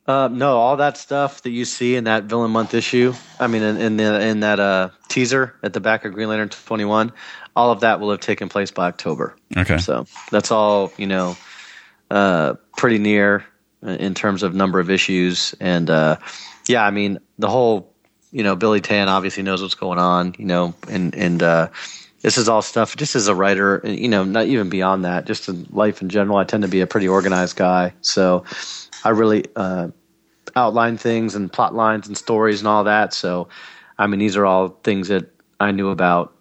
Uh, 0.05 0.27
no, 0.27 0.57
all 0.57 0.75
that 0.77 0.97
stuff 0.97 1.43
that 1.43 1.51
you 1.51 1.63
see 1.63 1.95
in 1.95 2.03
that 2.03 2.25
villain 2.25 2.51
month 2.51 2.73
issue. 2.73 3.13
I 3.39 3.47
mean, 3.47 3.63
in, 3.63 3.77
in 3.77 3.97
the 3.97 4.21
in 4.21 4.41
that 4.41 4.59
uh, 4.59 4.89
teaser 5.07 5.55
at 5.63 5.71
the 5.71 5.79
back 5.79 6.03
of 6.03 6.13
Green 6.13 6.27
Lantern 6.27 6.49
twenty 6.49 6.83
one, 6.83 7.13
all 7.55 7.71
of 7.71 7.81
that 7.81 7.99
will 7.99 8.11
have 8.11 8.19
taken 8.19 8.49
place 8.49 8.71
by 8.71 8.87
October. 8.87 9.35
Okay. 9.55 9.77
So 9.77 10.05
that's 10.31 10.51
all 10.51 10.91
you 10.97 11.07
know, 11.07 11.37
uh, 12.09 12.55
pretty 12.77 12.97
near 12.97 13.45
in 13.81 14.13
terms 14.13 14.43
of 14.43 14.53
number 14.53 14.79
of 14.79 14.89
issues. 14.89 15.53
And 15.59 15.89
uh, 15.89 16.17
yeah, 16.67 16.85
I 16.85 16.91
mean, 16.91 17.19
the 17.37 17.49
whole 17.49 17.93
you 18.31 18.43
know, 18.43 18.55
Billy 18.55 18.81
Tan 18.81 19.09
obviously 19.09 19.43
knows 19.43 19.61
what's 19.61 19.75
going 19.75 19.99
on. 19.99 20.35
You 20.37 20.45
know, 20.45 20.73
and 20.89 21.13
and 21.15 21.43
uh, 21.43 21.69
this 22.21 22.37
is 22.37 22.49
all 22.49 22.61
stuff. 22.61 22.95
Just 22.95 23.15
as 23.15 23.27
a 23.27 23.35
writer, 23.35 23.81
you 23.83 24.07
know, 24.07 24.23
not 24.23 24.47
even 24.47 24.69
beyond 24.69 25.05
that, 25.05 25.25
just 25.25 25.47
in 25.47 25.67
life 25.71 26.01
in 26.01 26.09
general, 26.09 26.37
I 26.37 26.43
tend 26.43 26.63
to 26.63 26.69
be 26.69 26.81
a 26.81 26.87
pretty 26.87 27.07
organized 27.07 27.55
guy. 27.55 27.93
So 28.01 28.45
I 29.03 29.09
really 29.09 29.45
uh, 29.55 29.89
outline 30.55 30.97
things 30.97 31.35
and 31.35 31.51
plot 31.51 31.75
lines 31.75 32.07
and 32.07 32.17
stories 32.17 32.61
and 32.61 32.67
all 32.67 32.85
that. 32.85 33.13
So, 33.13 33.49
I 33.97 34.07
mean, 34.07 34.19
these 34.19 34.37
are 34.37 34.45
all 34.45 34.69
things 34.83 35.09
that 35.09 35.29
I 35.59 35.71
knew 35.71 35.89
about 35.89 36.32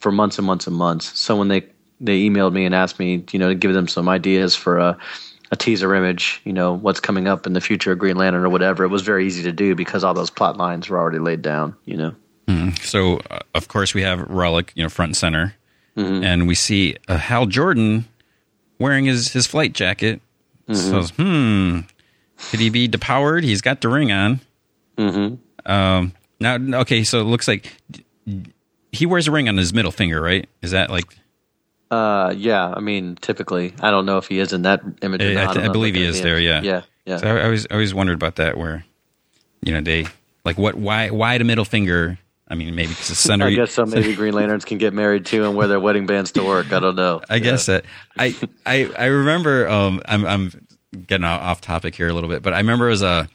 for 0.00 0.12
months 0.12 0.38
and 0.38 0.46
months 0.46 0.66
and 0.66 0.76
months. 0.76 1.18
So 1.18 1.36
when 1.36 1.48
they 1.48 1.66
they 2.00 2.20
emailed 2.20 2.52
me 2.52 2.64
and 2.64 2.74
asked 2.74 2.98
me, 2.98 3.24
you 3.32 3.38
know, 3.38 3.48
to 3.48 3.54
give 3.54 3.72
them 3.72 3.88
some 3.88 4.08
ideas 4.08 4.54
for 4.54 4.78
a 4.78 4.98
a 5.52 5.56
teaser 5.56 5.94
image, 5.94 6.40
you 6.44 6.52
know, 6.52 6.74
what's 6.74 6.98
coming 6.98 7.28
up 7.28 7.46
in 7.46 7.52
the 7.52 7.60
future 7.60 7.92
of 7.92 7.98
Green 7.98 8.16
Lantern 8.16 8.44
or 8.44 8.48
whatever, 8.48 8.84
it 8.84 8.88
was 8.88 9.02
very 9.02 9.26
easy 9.26 9.44
to 9.44 9.52
do 9.52 9.76
because 9.76 10.02
all 10.02 10.12
those 10.12 10.30
plot 10.30 10.56
lines 10.56 10.88
were 10.88 10.98
already 10.98 11.18
laid 11.18 11.42
down. 11.42 11.76
You 11.84 11.96
know. 11.96 12.14
So 12.82 13.20
uh, 13.30 13.40
of 13.54 13.68
course 13.68 13.94
we 13.94 14.02
have 14.02 14.20
Relic, 14.20 14.72
you 14.74 14.82
know, 14.82 14.88
front 14.88 15.10
and 15.10 15.16
center, 15.16 15.54
and 15.96 16.46
we 16.46 16.54
see 16.54 16.96
uh, 17.08 17.16
Hal 17.16 17.46
Jordan 17.46 18.06
wearing 18.78 19.06
his 19.06 19.32
his 19.32 19.46
flight 19.46 19.72
jacket. 19.72 20.20
So 20.72 21.02
hmm, 21.02 21.80
could 22.50 22.60
he 22.60 22.70
be 22.70 22.88
depowered? 22.88 23.44
He's 23.44 23.60
got 23.60 23.80
the 23.80 23.88
ring 23.88 24.12
on. 24.12 24.40
Mm-hmm. 24.96 25.70
Um. 25.70 26.12
Now, 26.38 26.80
okay, 26.80 27.02
so 27.02 27.20
it 27.20 27.24
looks 27.24 27.48
like 27.48 27.72
he 28.96 29.06
wears 29.06 29.28
a 29.28 29.30
ring 29.32 29.48
on 29.48 29.56
his 29.56 29.72
middle 29.72 29.92
finger, 29.92 30.20
right? 30.20 30.48
Is 30.62 30.72
that 30.72 30.90
like? 30.90 31.04
Uh, 31.90 32.34
yeah. 32.36 32.72
I 32.76 32.80
mean, 32.80 33.16
typically, 33.20 33.74
I 33.80 33.90
don't 33.90 34.06
know 34.06 34.18
if 34.18 34.26
he 34.26 34.38
is 34.38 34.52
in 34.52 34.62
that 34.62 34.80
image. 35.02 35.22
Or 35.22 35.28
I- 35.28 35.34
not. 35.34 35.48
I 35.48 35.52
th- 35.52 35.64
I 35.64 35.66
if 35.66 35.72
believe 35.72 35.94
he 35.94 36.04
is 36.04 36.20
there, 36.22 36.38
yeah. 36.40 36.62
Yeah. 36.62 36.82
Yeah. 37.04 37.18
So 37.18 37.28
I, 37.28 37.40
I 37.40 37.44
always 37.44 37.66
I 37.70 37.74
always 37.74 37.94
wondered 37.94 38.14
about 38.14 38.36
that. 38.36 38.58
Where, 38.58 38.84
you 39.62 39.72
know, 39.72 39.80
they 39.80 40.06
like 40.44 40.58
what? 40.58 40.74
Why? 40.74 41.10
Why 41.10 41.38
the 41.38 41.44
middle 41.44 41.64
finger? 41.64 42.18
I 42.48 42.54
mean, 42.54 42.74
maybe 42.74 42.88
because 42.88 43.08
the 43.08 43.14
center. 43.28 43.46
I 43.46 43.54
guess 43.54 43.72
so. 43.72 43.86
Maybe 43.86 44.14
Green 44.14 44.34
Lanterns 44.34 44.64
can 44.64 44.78
get 44.78 44.92
married 44.92 45.26
too 45.26 45.44
and 45.44 45.56
wear 45.56 45.68
their 45.68 45.80
wedding 45.80 46.06
bands 46.06 46.32
to 46.32 46.44
work. 46.44 46.72
I 46.72 46.80
don't 46.80 46.96
know. 46.96 47.20
I 47.30 47.38
guess 47.38 47.66
that 47.66 47.84
I 48.18 48.34
I 48.64 48.90
I 48.98 49.04
remember 49.06 49.68
um 49.68 50.00
I'm 50.06 50.26
I'm 50.26 50.66
getting 51.06 51.24
off 51.24 51.60
topic 51.60 51.94
here 51.94 52.08
a 52.08 52.12
little 52.12 52.30
bit, 52.30 52.42
but 52.42 52.52
I 52.52 52.58
remember 52.58 52.86
it 52.86 52.90
was 52.90 53.02
a 53.02 53.28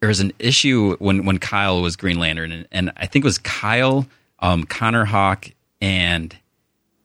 there 0.00 0.08
was 0.08 0.20
an 0.20 0.32
issue 0.38 0.96
when 0.98 1.24
when 1.24 1.38
Kyle 1.38 1.80
was 1.82 1.96
Green 1.96 2.18
Lantern 2.18 2.52
and, 2.52 2.68
and 2.72 2.92
I 2.96 3.06
think 3.06 3.24
it 3.24 3.26
was 3.26 3.38
Kyle, 3.38 4.06
um 4.44 4.64
Connor 4.64 5.06
Hawke 5.06 5.52
and 5.80 6.36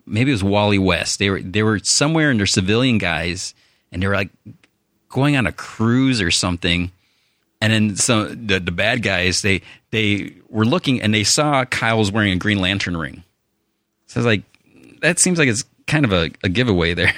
maybe 0.05 0.31
it 0.31 0.33
was 0.33 0.43
Wally 0.43 0.77
West. 0.77 1.17
They 1.17 1.29
were 1.29 1.41
they 1.41 1.63
were 1.63 1.79
somewhere 1.79 2.29
in 2.29 2.37
their 2.37 2.45
civilian 2.45 2.97
guys 2.97 3.55
and 3.91 4.03
they 4.03 4.07
were 4.07 4.15
like 4.15 4.29
going 5.07 5.37
on 5.37 5.47
a 5.47 5.53
cruise 5.53 6.21
or 6.21 6.31
something. 6.31 6.91
And 7.61 7.73
then 7.73 7.95
some 7.95 8.47
the, 8.47 8.59
the 8.59 8.71
bad 8.71 9.01
guys 9.01 9.41
they 9.41 9.61
they 9.91 10.33
were 10.49 10.65
looking 10.65 11.01
and 11.01 11.13
they 11.13 11.23
saw 11.23 11.63
Kyle 11.65 11.97
was 11.97 12.11
wearing 12.11 12.33
a 12.33 12.35
Green 12.35 12.59
Lantern 12.59 12.97
ring. 12.97 13.23
So 14.07 14.19
I 14.19 14.23
was 14.23 14.25
like, 14.25 14.43
that 15.01 15.19
seems 15.19 15.39
like 15.39 15.47
it's 15.47 15.63
kind 15.87 16.03
of 16.03 16.11
a, 16.11 16.29
a 16.43 16.49
giveaway 16.49 16.93
there. 16.93 17.13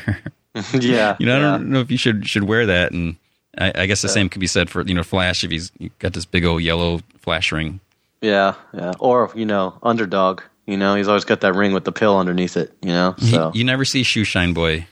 yeah. 0.74 1.16
you 1.20 1.25
know, 1.25 1.36
I 1.36 1.40
yeah. 1.40 1.51
don't 1.51 1.70
know 1.70 1.80
if 1.80 1.90
you 1.90 1.98
should 1.98 2.28
should 2.28 2.44
wear 2.44 2.68
that. 2.68 2.92
And 2.92 3.16
I, 3.58 3.72
I 3.75 3.86
guess 3.88 4.04
the 4.04 4.10
same 4.10 4.30
could 4.30 4.42
be 4.42 4.48
said 4.48 4.70
for 4.70 4.84
you 4.84 4.94
know 4.94 5.04
Flash 5.04 5.44
if 5.44 5.50
he's 5.50 5.72
got 5.98 6.13
this 6.13 6.25
big 6.25 6.46
old 6.46 6.62
yellow 6.62 7.00
Flash 7.18 7.51
ring. 7.51 7.80
Yeah, 8.22 8.56
yeah. 8.74 8.92
Or 9.00 9.32
you 9.36 9.46
know, 9.46 9.78
underdog. 9.84 10.42
You 10.68 10.78
know, 10.78 10.96
he's 10.96 11.08
always 11.08 11.25
got 11.25 11.42
that 11.42 11.56
ring 11.56 11.74
with 11.74 11.84
the 11.86 11.92
pill 11.92 12.18
underneath 12.18 12.56
it. 12.56 12.72
You 12.82 12.90
know, 12.90 13.16
so 13.18 13.51
you 13.54 13.63
never 13.63 13.84
see 13.84 14.04
Shoe 14.04 14.24
Shine 14.24 14.54
Boy 14.54 14.86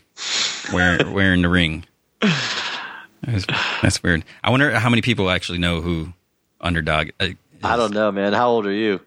wearing 0.74 1.14
wearing 1.14 1.42
the 1.44 1.50
ring. 1.50 1.86
That's, 3.22 3.46
that's 3.82 4.02
weird. 4.04 4.24
I 4.44 4.50
wonder 4.50 4.72
how 4.72 4.90
many 4.90 5.02
people 5.02 5.30
actually 5.30 5.58
know 5.60 5.82
who 5.82 6.14
Underdog. 6.62 7.10
Uh, 7.20 7.30
I 7.64 7.76
don't 7.78 7.94
know, 7.94 8.12
man. 8.12 8.34
How 8.34 8.50
old 8.50 8.66
are 8.66 8.72
you? 8.74 9.00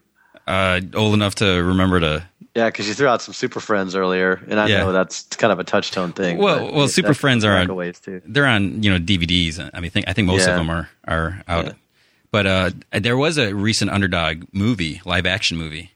uh, 0.47 0.81
old 0.95 1.15
enough 1.15 1.37
to 1.37 1.63
remember 1.63 2.01
to. 2.01 2.27
Yeah, 2.55 2.67
because 2.69 2.87
you 2.87 2.93
threw 2.95 3.09
out 3.09 3.23
some 3.23 3.33
Super 3.33 3.61
Friends 3.61 3.95
earlier, 3.95 4.43
and 4.49 4.61
I 4.61 4.67
Yeah. 4.67 4.79
know 4.79 4.93
that's 4.93 5.23
kind 5.37 5.53
of 5.53 5.59
a 5.59 5.65
touchtone 5.65 6.15
thing. 6.15 6.37
Well- 6.39 6.71
well, 6.73 6.89
Super 6.89 7.15
Friends 7.15 7.45
are 7.45 7.57
on- 7.57 7.67
too. 7.95 8.21
They're 8.27 8.47
on 8.47 8.83
you 8.83 8.91
know 8.91 8.99
DVDs. 8.99 9.59
I 9.73 9.81
mean, 9.81 9.91
think, 9.91 10.07
I 10.09 10.13
think 10.13 10.27
most 10.27 10.47
Yeah. 10.47 10.53
of 10.53 10.57
them 10.59 10.69
are 10.71 10.89
are 11.09 11.43
out. 11.49 11.65
Yeah. 11.67 11.73
But 12.33 12.47
uh, 12.47 12.71
there 12.93 13.17
was 13.17 13.39
a 13.39 13.55
recent 13.55 13.91
Underdog 13.91 14.45
movie, 14.53 15.01
live 15.05 15.27
action 15.27 15.57
movie. 15.59 15.93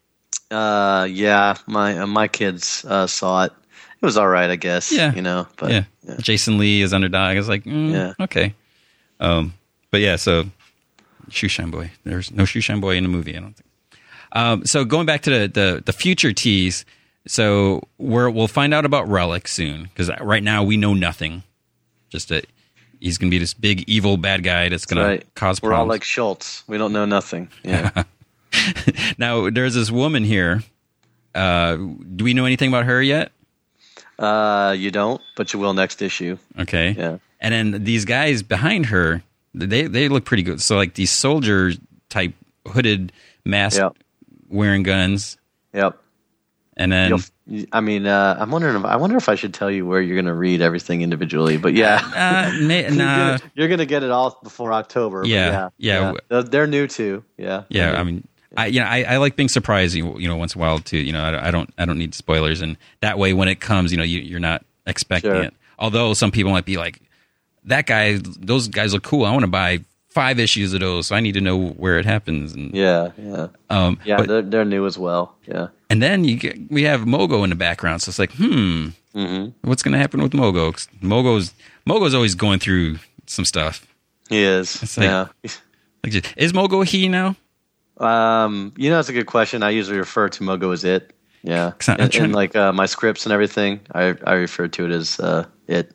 Uh, 0.50 1.08
yeah, 1.10 1.56
my 1.66 1.98
uh, 1.98 2.06
my 2.06 2.28
kids 2.28 2.84
uh, 2.88 3.06
saw 3.08 3.44
it. 3.44 3.52
It 4.00 4.04
was 4.04 4.16
all 4.16 4.28
right, 4.28 4.48
I 4.50 4.56
guess. 4.56 4.92
Yeah. 4.92 5.12
you 5.14 5.22
know, 5.22 5.48
but 5.56 5.70
yeah. 5.72 5.84
yeah. 6.02 6.16
Jason 6.20 6.58
Lee 6.58 6.82
is 6.82 6.92
underdog. 6.92 7.34
I 7.34 7.34
was 7.36 7.48
like, 7.48 7.64
mm, 7.64 7.92
Yeah. 7.92 8.12
okay. 8.24 8.54
Um, 9.18 9.54
but 9.90 10.02
yeah, 10.02 10.16
so 10.16 10.44
Shoeshine 11.30 11.70
Boy. 11.70 11.90
There's 12.04 12.30
no 12.30 12.44
Shoeshine 12.44 12.80
Boy 12.80 12.96
in 12.96 13.02
the 13.02 13.08
movie. 13.08 13.34
I 13.36 13.40
don't 13.40 13.54
think. 13.56 13.66
Um, 14.32 14.66
so 14.66 14.84
going 14.84 15.06
back 15.06 15.22
to 15.22 15.30
the 15.30 15.48
the, 15.48 15.82
the 15.84 15.92
future 15.92 16.32
tease. 16.32 16.84
So 17.28 17.82
we're, 17.98 18.30
we'll 18.30 18.46
find 18.46 18.72
out 18.72 18.84
about 18.84 19.08
Relic 19.08 19.48
soon 19.48 19.84
because 19.84 20.10
right 20.20 20.44
now 20.44 20.62
we 20.62 20.76
know 20.76 20.94
nothing. 20.94 21.42
Just 22.08 22.28
that 22.28 22.46
he's 23.06 23.18
going 23.18 23.30
to 23.30 23.34
be 23.34 23.38
this 23.38 23.54
big 23.54 23.88
evil 23.88 24.16
bad 24.16 24.42
guy 24.42 24.68
that's 24.68 24.84
going 24.84 25.04
right. 25.06 25.20
to 25.20 25.26
cause 25.34 25.60
problems. 25.60 25.62
We're 25.62 25.75
all 25.80 25.86
like 25.86 26.02
Schultz. 26.04 26.64
We 26.66 26.76
don't 26.78 26.92
know 26.92 27.04
nothing. 27.06 27.48
Yeah. 27.64 28.02
now 29.18 29.50
there's 29.50 29.75
this 29.75 29.90
woman 29.90 30.25
here. 30.25 30.62
Uh, 31.34 31.76
do 31.76 32.25
we 32.25 32.34
know 32.34 32.44
anything 32.46 32.68
about 32.68 32.84
her 32.84 33.02
yet? 33.02 33.32
uh, 34.18 34.75
you 34.76 34.90
don't, 34.90 35.20
but 35.36 35.52
you 35.52 35.58
will 35.60 35.75
next 35.75 36.00
issue. 36.00 36.38
Okay. 36.58 36.94
Yeah. 36.96 37.18
And 37.40 37.52
then 37.52 37.84
these 37.84 38.04
guys 38.06 38.42
behind 38.42 38.86
her, 38.86 39.22
they 39.54 39.82
they 39.82 40.08
look 40.08 40.25
pretty 40.25 40.42
good. 40.42 40.60
So 40.62 40.76
like 40.76 40.94
these 40.94 41.10
soldier 41.10 41.72
type 42.08 42.32
hooded 42.66 43.12
mask 43.44 43.78
Yep. 43.78 43.96
wearing 44.48 44.82
guns, 44.84 45.36
Yep. 45.75 45.98
and 46.78 46.90
then 46.92 47.10
You'll, 47.10 47.20
I 47.72 47.80
mean, 47.80 48.06
uh, 48.06 48.36
I'm 48.40 48.50
wondering. 48.50 48.74
If, 48.76 48.84
I 48.84 48.96
wonder 48.96 49.16
if 49.16 49.28
I 49.28 49.36
should 49.36 49.54
tell 49.54 49.70
you 49.70 49.86
where 49.86 50.00
you're 50.00 50.16
going 50.16 50.26
to 50.26 50.34
read 50.34 50.60
everything 50.60 51.02
individually. 51.02 51.56
But 51.58 51.74
yeah, 51.74 51.96
uh, 52.04 52.52
na- 52.60 52.74
you're, 52.74 52.90
nah, 52.90 53.16
gonna, 53.36 53.40
you're 53.54 53.68
gonna 53.68 53.86
get 53.86 54.02
it 54.02 54.10
all 54.10 54.38
before 54.42 54.72
October. 54.72 55.20
but 55.20 55.28
Yeah, 55.28 55.68
yeah, 55.78 56.14
yeah. 56.30 56.42
They're- 56.42 56.66
new 56.66 56.88
too. 56.88 57.22
Yeah. 57.36 57.62
yeah. 57.68 57.92
I 57.92 58.02
mean, 58.02 58.26
I 58.56 58.66
you 58.66 58.80
know 58.80 58.86
I, 58.86 59.02
I 59.04 59.16
like 59.18 59.36
being 59.36 59.48
surprised. 59.48 59.94
You 59.94 60.18
you 60.18 60.26
know 60.26 60.36
once 60.36 60.54
in 60.56 60.60
a 60.60 60.64
while 60.64 60.80
too. 60.80 60.98
You 60.98 61.12
know 61.12 61.22
I, 61.22 61.48
I 61.48 61.50
don't 61.52 61.72
I 61.78 61.84
don't 61.84 61.98
need 61.98 62.14
spoilers, 62.14 62.62
and 62.62 62.76
that 63.00 63.16
way 63.18 63.32
when 63.32 63.46
it 63.48 63.60
comes, 63.60 63.92
you 63.92 63.98
know 63.98 64.04
you, 64.04 64.20
you're 64.20 64.40
not 64.40 64.64
expecting 64.86 65.30
Sure. 65.30 65.42
it. 65.44 65.54
Although 65.78 66.14
some 66.14 66.30
people 66.32 66.50
might 66.52 66.64
be 66.64 66.78
like, 66.78 67.00
that 67.64 67.86
guy, 67.86 68.18
those 68.22 68.66
guys 68.68 68.92
look 68.94 69.02
cool. 69.04 69.24
I 69.24 69.30
want 69.30 69.42
to 69.42 69.50
buy 69.50 69.84
five 70.16 70.38
issues 70.40 70.73
of 70.75 70.80
those, 70.80 71.06
so 71.08 71.14
I 71.14 71.20
need 71.20 71.35
to 71.35 71.40
know 71.42 71.68
where 71.82 71.99
it 71.99 72.06
happens. 72.06 72.54
And 72.54 72.75
yeah, 72.75 73.11
yeah, 73.18 73.49
um, 73.70 73.99
yeah. 74.04 74.16
but- 74.16 74.28
they're, 74.28 74.42
they're 74.42 74.64
new 74.64 74.87
as 74.87 74.96
well. 74.99 75.37
Yeah. 75.46 75.68
And 75.90 76.02
then 76.02 76.25
you 76.25 76.37
get, 76.37 76.56
we 76.70 76.82
have 76.85 77.02
Mogo 77.02 77.44
in 77.44 77.50
the 77.50 77.56
background, 77.56 78.02
so 78.02 78.08
it's 78.11 78.18
like, 78.18 78.32
hmm, 78.32 78.88
hmm 79.14 79.46
what's 79.62 79.82
going 79.82 79.92
to 79.92 79.99
happen 79.99 80.20
with 80.23 80.32
Mogo? 80.32 80.73
'Cause 80.73 80.88
Mogo's 81.02 81.52
Mogo's 81.87 82.14
always 82.14 82.35
going 82.35 82.58
through 82.61 82.99
some 83.26 83.44
stuff. 83.44 83.87
He 84.28 84.42
is. 84.42 84.82
It's 84.82 84.96
like- 84.96 85.06
yeah. 85.06 85.26
Like, 86.02 86.12
just- 86.12 86.35
is 86.37 86.52
Mogo 86.52 86.85
he 86.85 87.08
now? 87.08 87.37
Um, 87.99 88.73
you 88.76 88.90
know, 88.90 88.99
it's 89.00 89.08
a 89.08 89.12
good 89.12 89.26
question. 89.26 89.62
I 89.62 89.70
usually 89.70 89.99
refer 89.99 90.28
to 90.28 90.40
Mogo 90.42 90.73
as 90.73 90.85
it. 90.85 91.12
Yeah, 91.42 91.73
I'm 91.88 92.00
in, 92.00 92.08
trying 92.11 92.25
in, 92.25 92.30
to- 92.30 92.37
like 92.37 92.56
uh, 92.56 92.73
my 92.73 92.87
scripts 92.87 93.25
and 93.26 93.32
everything, 93.32 93.80
I 93.94 94.14
I 94.26 94.35
refer 94.35 94.66
to 94.68 94.85
it 94.87 94.90
as 94.92 95.20
uh, 95.20 95.44
it. 95.68 95.92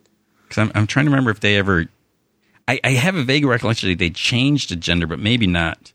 Because 0.48 0.58
I'm 0.62 0.72
I'm 0.76 0.88
trying 0.88 1.06
to 1.06 1.12
remember 1.12 1.32
if 1.32 1.40
they 1.42 1.58
ever. 1.58 1.88
I, 2.68 2.80
I 2.84 2.92
have 2.92 3.16
a 3.16 3.24
vague 3.24 3.46
recollection 3.46 3.90
that 3.90 4.00
they 4.00 4.10
changed 4.10 4.72
the 4.72 4.76
gender, 4.76 5.08
but 5.08 5.20
maybe 5.20 5.48
not. 5.48 5.92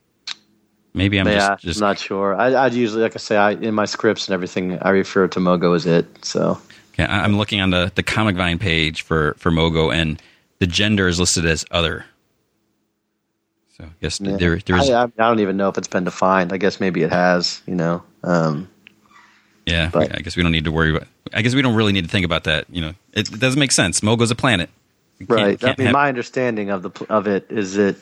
Maybe 0.94 1.20
I'm 1.20 1.26
yeah, 1.26 1.50
just 1.50 1.62
just 1.62 1.80
not 1.80 1.98
sure. 1.98 2.34
I, 2.34 2.64
I'd 2.64 2.72
usually, 2.72 3.02
like 3.02 3.14
I 3.14 3.18
say, 3.18 3.36
I 3.36 3.50
in 3.52 3.74
my 3.74 3.84
scripts 3.84 4.28
and 4.28 4.34
everything, 4.34 4.78
I 4.80 4.88
refer 4.90 5.28
to 5.28 5.40
Mogo 5.40 5.76
as 5.76 5.84
it. 5.84 6.24
So 6.24 6.58
I- 6.98 7.04
I'm 7.04 7.36
looking 7.36 7.60
on 7.60 7.70
the 7.70 7.92
the 7.94 8.02
Comic 8.02 8.34
Vine 8.36 8.58
page 8.58 9.02
for 9.02 9.34
for 9.38 9.50
Mogo, 9.50 9.94
and 9.94 10.20
the 10.58 10.66
gender 10.66 11.06
is 11.06 11.20
listed 11.20 11.44
as 11.44 11.66
other. 11.70 12.06
So 13.76 13.84
I 13.84 13.88
guess 14.00 14.20
yeah. 14.20 14.36
there 14.38 14.58
there's 14.58 14.88
I, 14.88 15.02
I, 15.02 15.04
I 15.04 15.28
don't 15.28 15.40
even 15.40 15.58
know 15.58 15.68
if 15.68 15.76
it's 15.76 15.88
been 15.88 16.04
defined. 16.04 16.50
I 16.52 16.56
guess 16.56 16.80
maybe 16.80 17.02
it 17.02 17.10
has. 17.10 17.60
You 17.66 17.74
know. 17.74 18.02
Um, 18.22 18.70
yeah. 19.66 19.90
but- 19.92 20.16
I 20.16 20.22
guess 20.22 20.34
we 20.34 20.42
don't 20.42 20.52
need 20.52 20.64
to 20.64 20.72
worry 20.72 20.96
about. 20.96 21.08
I 21.34 21.42
guess 21.42 21.54
we 21.54 21.60
don't 21.60 21.74
really 21.74 21.92
need 21.92 22.04
to 22.04 22.10
think 22.10 22.24
about 22.24 22.44
that. 22.44 22.66
You 22.70 22.80
know, 22.80 22.94
it, 23.12 23.30
it 23.30 23.38
doesn't 23.38 23.60
make 23.60 23.72
sense. 23.72 24.00
Mogo's 24.00 24.30
a 24.30 24.34
planet. 24.34 24.70
Right. 25.26 25.62
I 25.64 25.74
mean, 25.78 25.86
have- 25.86 25.92
my 25.92 26.08
understanding 26.08 26.70
of 26.70 26.82
the 26.82 27.06
of 27.08 27.26
it 27.26 27.46
is 27.50 27.74
that 27.74 27.96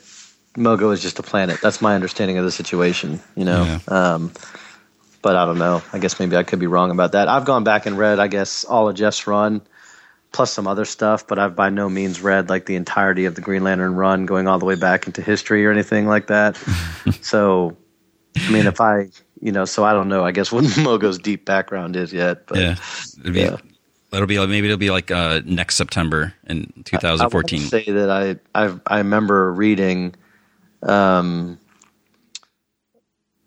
Mogo 0.55 0.93
is 0.93 1.01
just 1.01 1.19
a 1.19 1.23
planet. 1.23 1.59
That's 1.61 1.81
my 1.81 1.95
understanding 1.95 2.37
of 2.37 2.45
the 2.45 2.51
situation. 2.51 3.19
You 3.35 3.45
know. 3.45 3.63
Yeah. 3.63 3.79
Um, 3.87 4.31
but 5.21 5.35
I 5.35 5.45
don't 5.45 5.57
know. 5.57 5.81
I 5.91 5.97
guess 5.97 6.19
maybe 6.19 6.37
I 6.37 6.43
could 6.43 6.59
be 6.59 6.67
wrong 6.67 6.91
about 6.91 7.13
that. 7.13 7.27
I've 7.27 7.45
gone 7.45 7.63
back 7.63 7.87
and 7.87 7.97
read, 7.97 8.19
I 8.19 8.27
guess, 8.27 8.63
all 8.63 8.87
of 8.87 8.95
Jeff's 8.95 9.25
run, 9.25 9.59
plus 10.33 10.53
some 10.53 10.67
other 10.67 10.85
stuff. 10.85 11.25
But 11.25 11.39
I've 11.39 11.55
by 11.55 11.69
no 11.71 11.89
means 11.89 12.21
read 12.21 12.47
like 12.47 12.67
the 12.67 12.75
entirety 12.75 13.25
of 13.25 13.33
the 13.33 13.41
Green 13.41 13.63
Lantern 13.63 13.95
run, 13.95 14.27
going 14.27 14.47
all 14.47 14.59
the 14.59 14.65
way 14.65 14.75
back 14.75 15.07
into 15.07 15.23
history 15.23 15.65
or 15.65 15.71
anything 15.71 16.05
like 16.05 16.27
that. 16.27 16.57
so, 17.21 17.75
I 18.37 18.51
mean, 18.51 18.67
if 18.67 18.79
I, 18.79 19.09
you 19.41 19.51
know, 19.51 19.65
so 19.65 19.83
I 19.83 19.93
don't 19.93 20.09
know. 20.09 20.23
I 20.23 20.31
guess 20.31 20.51
what 20.51 20.63
Mogo's 20.85 21.17
deep 21.17 21.43
background 21.43 21.95
is 21.95 22.13
yet. 22.13 22.45
But 22.45 22.59
Yeah, 22.59 22.75
it'll 23.19 23.31
be. 23.31 23.39
Yeah. 23.39 23.57
It'll 24.15 24.27
be 24.27 24.39
like 24.39 24.49
maybe 24.49 24.67
it'll 24.67 24.77
be 24.77 24.91
like 24.91 25.11
uh, 25.11 25.41
next 25.45 25.75
September 25.75 26.33
in 26.47 26.71
I, 26.77 26.79
I 26.79 26.99
2014. 26.99 27.59
say 27.61 27.83
that 27.85 28.09
I 28.09 28.37
I 28.53 28.79
I 28.87 28.97
remember 28.99 29.51
reading, 29.51 30.15
um, 30.83 31.59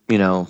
you 0.09 0.19
know, 0.19 0.49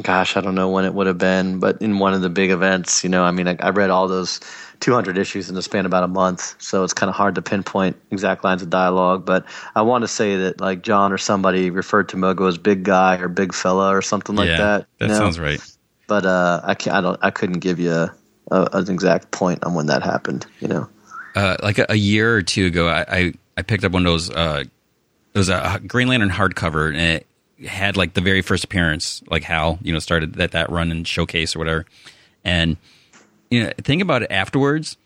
gosh, 0.00 0.36
I 0.36 0.40
don't 0.40 0.54
know 0.54 0.70
when 0.70 0.84
it 0.84 0.94
would 0.94 1.06
have 1.06 1.18
been, 1.18 1.58
but 1.58 1.80
in 1.82 1.98
one 1.98 2.14
of 2.14 2.22
the 2.22 2.30
big 2.30 2.50
events, 2.50 3.04
you 3.04 3.10
know, 3.10 3.24
I 3.24 3.30
mean, 3.30 3.48
I, 3.48 3.56
I 3.60 3.70
read 3.70 3.90
all 3.90 4.08
those 4.08 4.40
200 4.80 5.18
issues 5.18 5.48
in 5.48 5.54
the 5.54 5.62
span 5.62 5.80
of 5.80 5.86
about 5.86 6.04
a 6.04 6.08
month, 6.08 6.54
so 6.60 6.82
it's 6.82 6.94
kind 6.94 7.10
of 7.10 7.14
hard 7.14 7.34
to 7.34 7.42
pinpoint 7.42 7.96
exact 8.10 8.44
lines 8.44 8.62
of 8.62 8.70
dialogue. 8.70 9.24
But 9.24 9.44
I 9.74 9.82
want 9.82 10.02
to 10.02 10.08
say 10.08 10.36
that 10.36 10.60
like 10.60 10.82
John 10.82 11.12
or 11.12 11.18
somebody 11.18 11.70
referred 11.70 12.08
to 12.10 12.16
Mogo 12.16 12.48
as 12.48 12.58
big 12.58 12.84
guy 12.84 13.16
or 13.18 13.28
big 13.28 13.52
fella 13.52 13.94
or 13.94 14.02
something 14.02 14.34
like 14.34 14.48
yeah, 14.48 14.56
that. 14.58 14.86
that 14.98 15.08
know? 15.08 15.14
sounds 15.14 15.38
right. 15.38 15.60
But 16.06 16.26
uh, 16.26 16.60
I 16.64 16.74
can't, 16.74 16.96
I 16.96 17.00
don't, 17.00 17.18
I 17.22 17.30
couldn't 17.30 17.60
give 17.60 17.78
you 17.78 17.92
a, 17.92 18.14
a, 18.50 18.68
an 18.72 18.90
exact 18.90 19.30
point 19.30 19.62
on 19.64 19.74
when 19.74 19.86
that 19.86 20.02
happened. 20.02 20.46
You 20.60 20.68
know. 20.68 20.88
Uh, 21.34 21.56
like 21.62 21.78
a, 21.78 21.86
a 21.88 21.94
year 21.94 22.36
or 22.36 22.42
two 22.42 22.66
ago, 22.66 22.88
I, 22.88 23.04
I, 23.08 23.34
I 23.56 23.62
picked 23.62 23.84
up 23.84 23.92
one 23.92 24.06
of 24.06 24.12
those. 24.12 24.30
Uh, 24.30 24.64
it 25.34 25.38
was 25.38 25.48
a 25.48 25.80
Green 25.86 26.08
Lantern 26.08 26.28
hardcover, 26.28 26.88
and 26.88 27.00
it 27.00 27.26
had 27.66 27.96
like 27.96 28.14
the 28.14 28.20
very 28.20 28.42
first 28.42 28.64
appearance, 28.64 29.22
like 29.28 29.42
Hal, 29.44 29.78
you 29.82 29.92
know, 29.92 29.98
started 29.98 30.34
that 30.34 30.52
that 30.52 30.70
run 30.70 30.90
and 30.90 31.08
showcase 31.08 31.56
or 31.56 31.58
whatever. 31.58 31.86
And 32.44 32.76
you 33.50 33.64
know, 33.64 33.72
think 33.78 34.02
about 34.02 34.22
it 34.22 34.30
afterwards, 34.30 34.96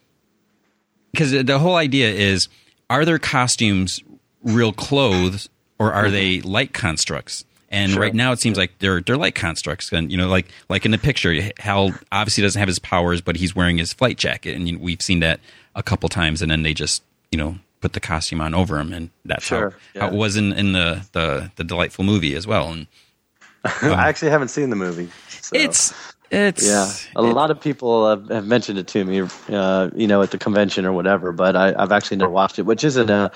because 1.13 1.31
the 1.31 1.59
whole 1.59 1.77
idea 1.77 2.11
is: 2.11 2.49
are 2.91 3.05
their 3.05 3.19
costumes 3.19 4.03
real 4.43 4.73
clothes, 4.73 5.49
or 5.79 5.93
are 5.93 6.11
they 6.11 6.41
light 6.41 6.73
constructs? 6.73 7.45
And 7.71 7.93
Sure. 7.93 8.03
right 8.03 8.15
now, 8.15 8.33
it 8.33 8.39
seems 8.41 8.57
like 8.57 8.79
they're 8.79 9.01
they're 9.01 9.17
light 9.17 9.35
constructs. 9.35 9.93
And 9.93 10.11
you 10.11 10.17
know, 10.17 10.29
like 10.29 10.47
like 10.69 10.85
in 10.85 10.93
the 10.93 10.99
picture, 10.99 11.35
Hal 11.59 11.93
obviously 12.13 12.43
doesn't 12.43 12.59
have 12.59 12.69
his 12.69 12.79
powers, 12.79 13.21
but 13.21 13.37
he's 13.37 13.57
wearing 13.57 13.79
his 13.79 13.93
flight 13.93 14.19
jacket, 14.19 14.55
and 14.55 14.69
you 14.69 14.75
know, 14.77 14.83
we've 14.83 15.03
seen 15.03 15.21
that 15.21 15.41
a 15.75 15.83
couple 15.83 16.09
times. 16.09 16.43
And 16.43 16.51
then 16.51 16.63
they 16.63 16.75
just 16.75 17.03
you 17.33 17.39
know 17.39 17.59
put 17.81 17.93
the 17.93 18.01
costume 18.01 18.41
on 18.41 18.55
over 18.55 18.79
him, 18.79 18.93
and 18.93 19.11
that's 19.25 19.45
Sure, 19.45 19.75
how, 19.95 20.03
how 20.03 20.07
it 20.09 20.15
was 20.15 20.37
in, 20.37 20.53
in 20.53 20.73
the, 20.73 21.07
the 21.13 21.51
the 21.57 21.65
delightful 21.65 22.05
movie 22.05 22.35
as 22.35 22.47
well. 22.47 22.73
And 22.73 22.87
I 23.65 24.09
actually 24.09 24.31
haven't 24.31 24.49
seen 24.49 24.71
the 24.71 24.77
movie. 24.77 25.09
So. 25.29 25.57
it's 25.57 25.93
it's 26.31 26.67
Yeah, 26.67 26.91
a 27.15 27.23
lot 27.23 27.51
of 27.51 27.61
people 27.61 28.09
have, 28.09 28.29
have 28.31 28.47
mentioned 28.47 28.79
it 28.79 28.87
to 28.89 29.05
me, 29.05 29.23
uh, 29.49 29.91
you 29.95 30.07
know, 30.07 30.23
at 30.23 30.31
the 30.31 30.39
convention 30.39 30.85
or 30.87 30.93
whatever. 30.93 31.33
But 31.33 31.55
I, 31.57 31.75
I've 31.77 31.93
actually 31.93 32.17
never 32.19 32.31
watched 32.31 32.59
it, 32.59 32.63
which 32.63 32.83
isn't 32.85 33.11
uh 33.11 33.29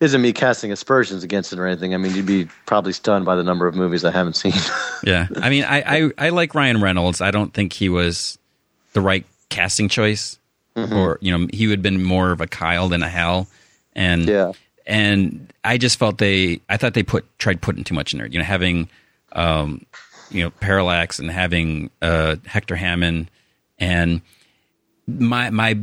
isn't 0.00 0.20
me 0.20 0.32
casting 0.32 0.72
aspersions 0.72 1.24
against 1.24 1.52
it 1.52 1.58
or 1.58 1.66
anything. 1.66 1.94
I 1.94 1.96
mean, 1.96 2.14
you'd 2.14 2.26
be 2.26 2.48
probably 2.66 2.92
stunned 2.92 3.24
by 3.24 3.34
the 3.36 3.42
number 3.42 3.66
of 3.66 3.74
movies 3.74 4.04
I 4.04 4.10
haven't 4.10 4.34
seen. 4.36 4.52
Yeah, 5.02 5.28
I 5.40 5.50
mean, 5.50 5.62
I, 5.64 5.82
I 6.06 6.10
I 6.26 6.28
like 6.30 6.54
Ryan 6.54 6.80
Reynolds. 6.80 7.20
I 7.20 7.30
don't 7.30 7.52
think 7.54 7.72
he 7.74 7.88
was 7.88 8.38
the 8.92 9.00
right 9.00 9.24
casting 9.50 9.88
choice, 9.88 10.38
Mm-hmm. 10.74 10.92
or 10.94 11.18
you 11.20 11.36
know, 11.38 11.46
he 11.52 11.66
would 11.68 11.78
have 11.78 11.82
been 11.82 12.02
more 12.02 12.32
of 12.32 12.40
a 12.40 12.46
Kyle 12.46 12.88
than 12.88 13.02
a 13.02 13.08
Hal, 13.08 13.46
and 13.94 14.26
Yeah. 14.26 14.52
and 14.86 15.52
I 15.64 15.78
just 15.78 15.98
felt 15.98 16.18
they, 16.18 16.60
I 16.68 16.76
thought 16.76 16.94
they 16.94 17.02
put 17.02 17.24
tried 17.38 17.60
putting 17.60 17.84
too 17.84 17.94
much 17.94 18.12
in 18.12 18.18
there. 18.18 18.26
You 18.26 18.38
know, 18.38 18.44
having, 18.44 18.88
um, 19.32 19.84
you 20.30 20.42
know, 20.44 20.50
Parallax 20.50 21.18
and 21.18 21.30
having 21.30 21.90
uh, 22.02 22.36
Hector 22.46 22.74
Hammond, 22.76 23.30
and 23.78 24.20
my 25.06 25.50
my, 25.50 25.78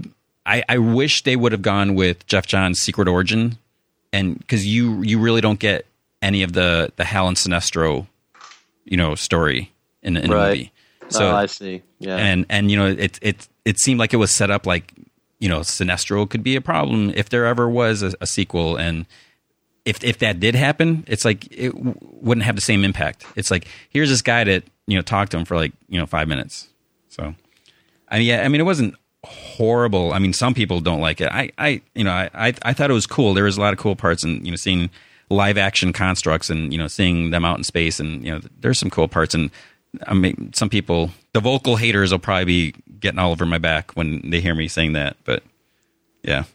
I 0.46 0.64
I 0.68 0.78
wish 0.80 1.24
they 1.24 1.36
would 1.36 1.52
have 1.54 1.62
gone 1.62 1.96
with 1.96 2.26
Jeff 2.28 2.46
Johns' 2.46 2.82
Secret 2.82 3.08
Origin, 3.08 3.58
and 4.14 4.38
because 4.38 4.66
you 4.66 5.02
you 5.02 5.20
really 5.20 5.42
don't 5.42 5.60
get 5.60 5.86
any 6.22 6.44
of 6.44 6.54
the 6.54 6.94
the 6.96 7.04
Hal 7.04 7.28
and 7.28 7.36
Sinestro, 7.36 8.08
you 8.86 8.96
know, 8.96 9.16
story 9.16 9.74
in, 10.02 10.16
in 10.16 10.30
the 10.30 10.36
movie. 10.36 10.72
Oh, 11.02 11.06
so 11.10 11.28
oh, 11.28 11.36
I 11.36 11.48
see. 11.48 11.82
Yeah, 12.00 12.16
and 12.16 12.46
and 12.50 12.72
you 12.72 12.78
know 12.78 12.88
it 12.88 13.20
it 13.22 13.48
it 13.66 13.80
seemed 13.80 14.00
like 14.00 14.14
it 14.14 14.18
was 14.18 14.32
set 14.32 14.50
up 14.50 14.66
like 14.66 14.94
you 15.40 15.50
know 15.50 15.60
Sinestro 15.60 16.30
could 16.30 16.44
be 16.44 16.56
a 16.56 16.62
problem 16.62 17.12
if 17.16 17.30
there 17.30 17.46
ever 17.46 17.68
was 17.68 18.02
a, 18.04 18.14
a 18.22 18.28
sequel. 18.28 18.78
And 18.78 19.06
if 19.84 20.02
if 20.04 20.20
that 20.20 20.40
did 20.40 20.56
happen 20.56 21.04
it's 21.08 21.26
like 21.26 21.46
it 21.52 21.74
w- 21.74 21.98
wouldn't 22.02 22.46
have 22.46 22.56
the 22.56 22.62
same 22.62 22.86
impact. 22.86 23.26
It's 23.36 23.52
like 23.52 23.68
here's 23.90 24.10
this 24.10 24.22
guy 24.22 24.46
that 24.46 24.64
you 24.88 24.96
know 24.96 25.02
talked 25.02 25.32
to 25.32 25.38
him 25.38 25.46
for 25.46 25.56
like 25.56 25.74
you 25.90 26.00
know 26.00 26.06
5 26.06 26.28
minutes. 26.28 26.70
So 27.10 27.36
I 28.08 28.20
mean 28.20 28.28
yeah 28.28 28.44
I 28.44 28.48
mean 28.48 28.62
it 28.62 28.66
wasn't 28.66 28.96
horrible 29.26 30.12
I 30.12 30.20
mean 30.20 30.34
some 30.34 30.54
people 30.54 30.82
don't 30.82 31.00
like 31.00 31.22
it 31.22 31.30
I 31.32 31.52
I 31.58 31.82
you 31.96 32.04
know 32.04 32.12
I 32.12 32.30
I, 32.34 32.54
I 32.64 32.74
thought 32.74 32.90
it 32.90 32.94
was 32.94 33.08
cool 33.08 33.34
there 33.34 33.46
was 33.46 33.58
a 33.58 33.62
lot 33.62 33.74
of 33.74 33.80
cool 33.80 33.96
parts 33.96 34.24
and 34.24 34.46
you 34.46 34.52
know 34.52 34.58
seeing 34.58 34.90
live 35.30 35.58
action 35.58 35.94
constructs 35.94 36.50
and 36.50 36.74
you 36.74 36.78
know 36.78 36.88
seeing 36.88 37.32
them 37.32 37.46
out 37.46 37.58
in 37.58 37.64
space 37.64 38.00
and 38.00 38.26
you 38.26 38.32
know 38.32 38.42
there's 38.60 38.80
some 38.80 38.90
cool 38.90 39.08
parts 39.08 39.34
and 39.34 39.50
I 40.08 40.14
mean, 40.14 40.52
some 40.54 40.70
people, 40.70 41.12
the 41.34 41.40
vocal 41.40 41.76
haters, 41.76 42.12
will 42.12 42.20
probably 42.20 42.46
be 42.46 42.76
getting 43.00 43.20
all 43.20 43.32
over 43.32 43.46
my 43.46 43.58
back 43.58 43.92
when 43.92 44.30
they 44.30 44.42
hear 44.42 44.56
me 44.56 44.68
saying 44.68 44.94
that. 44.94 45.18
But 45.24 45.44
yeah. 46.24 46.46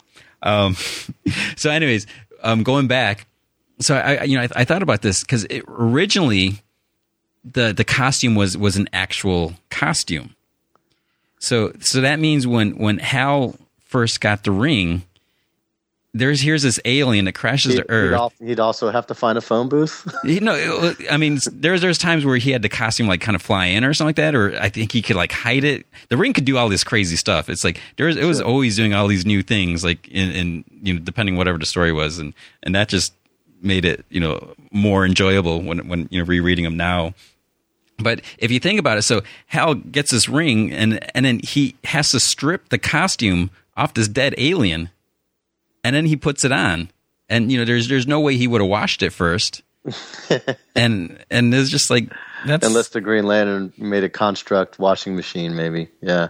Um, 0.42 0.74
so, 1.56 1.70
anyways, 1.70 2.06
um, 2.42 2.62
going 2.62 2.88
back, 2.88 3.26
so 3.80 3.96
I, 3.96 4.24
you 4.24 4.36
know, 4.36 4.44
I, 4.44 4.48
I 4.56 4.64
thought 4.64 4.82
about 4.82 5.02
this 5.02 5.22
because 5.22 5.46
originally 5.68 6.62
the 7.44 7.72
the 7.72 7.84
costume 7.84 8.34
was 8.34 8.56
was 8.56 8.76
an 8.76 8.88
actual 8.92 9.54
costume. 9.70 10.34
So, 11.38 11.72
so 11.80 12.00
that 12.00 12.18
means 12.18 12.46
when 12.46 12.78
when 12.78 12.98
Hal 12.98 13.56
first 13.86 14.20
got 14.20 14.44
the 14.44 14.50
ring, 14.50 15.02
there's 16.14 16.40
here's 16.40 16.62
this 16.62 16.80
alien 16.84 17.26
that 17.26 17.34
crashes 17.34 17.74
He'd, 17.74 17.78
to 17.82 17.90
Earth. 17.90 18.10
he'd, 18.10 18.16
al- 18.16 18.32
he'd 18.48 18.60
also 18.60 18.90
have 18.90 19.06
to 19.08 19.14
find 19.14 19.38
a 19.38 19.40
phone 19.40 19.68
booth. 19.68 20.06
You 20.24 20.40
know, 20.40 20.94
I 21.10 21.16
mean, 21.16 21.38
there's 21.52 21.80
there's 21.80 21.98
times 21.98 22.24
where 22.24 22.36
he 22.36 22.50
had 22.50 22.62
the 22.62 22.68
costume 22.68 23.06
like 23.06 23.20
kind 23.20 23.36
of 23.36 23.42
fly 23.42 23.66
in 23.66 23.84
or 23.84 23.94
something 23.94 24.08
like 24.08 24.16
that, 24.16 24.34
or 24.34 24.58
I 24.60 24.68
think 24.68 24.92
he 24.92 25.02
could 25.02 25.16
like 25.16 25.32
hide 25.32 25.64
it. 25.64 25.86
The 26.08 26.16
ring 26.16 26.32
could 26.32 26.44
do 26.44 26.56
all 26.56 26.68
this 26.68 26.82
crazy 26.82 27.16
stuff. 27.16 27.48
It's 27.48 27.62
like 27.64 27.80
there 27.96 28.06
was 28.06 28.16
it 28.16 28.24
was 28.24 28.40
always 28.40 28.74
doing 28.76 28.94
all 28.94 29.06
these 29.06 29.26
new 29.26 29.42
things, 29.42 29.84
like 29.84 30.08
in, 30.08 30.30
in 30.32 30.64
you 30.82 30.94
know 30.94 31.00
depending 31.00 31.36
whatever 31.36 31.58
the 31.58 31.66
story 31.66 31.92
was, 31.92 32.18
and 32.18 32.34
and 32.62 32.74
that 32.74 32.88
just 32.88 33.12
made 33.60 33.84
it 33.84 34.04
you 34.08 34.20
know 34.20 34.54
more 34.72 35.04
enjoyable 35.04 35.60
when 35.62 35.88
when 35.88 36.08
you 36.10 36.18
know 36.20 36.26
rereading 36.26 36.64
them 36.64 36.76
now. 36.76 37.14
But 37.98 38.20
if 38.38 38.50
you 38.50 38.60
think 38.60 38.78
about 38.78 38.98
it, 38.98 39.02
so 39.02 39.22
Hal 39.46 39.74
gets 39.74 40.10
this 40.12 40.28
ring, 40.28 40.72
and 40.72 40.98
and 41.16 41.24
then 41.26 41.40
he 41.42 41.74
has 41.84 42.10
to 42.12 42.20
strip 42.20 42.68
the 42.68 42.78
costume 42.78 43.50
off 43.76 43.94
this 43.94 44.06
dead 44.08 44.34
alien, 44.38 44.90
and 45.82 45.96
then 45.96 46.06
he 46.06 46.14
puts 46.16 46.44
it 46.44 46.52
on, 46.52 46.90
and 47.28 47.50
you 47.50 47.58
know 47.58 47.64
there's 47.64 47.88
there's 47.88 48.06
no 48.06 48.20
way 48.20 48.36
he 48.36 48.46
would 48.46 48.60
have 48.60 48.70
washed 48.70 49.02
it 49.02 49.10
first, 49.12 49.62
and 50.76 51.18
and 51.30 51.52
it's 51.54 51.70
just 51.70 51.90
like 51.90 52.08
that's 52.46 52.64
Unless 52.66 52.90
the 52.90 53.00
Green 53.00 53.24
Lantern 53.26 53.72
made 53.76 54.04
a 54.04 54.08
construct 54.08 54.78
washing 54.78 55.16
machine, 55.16 55.56
maybe. 55.56 55.88
Yeah. 56.00 56.28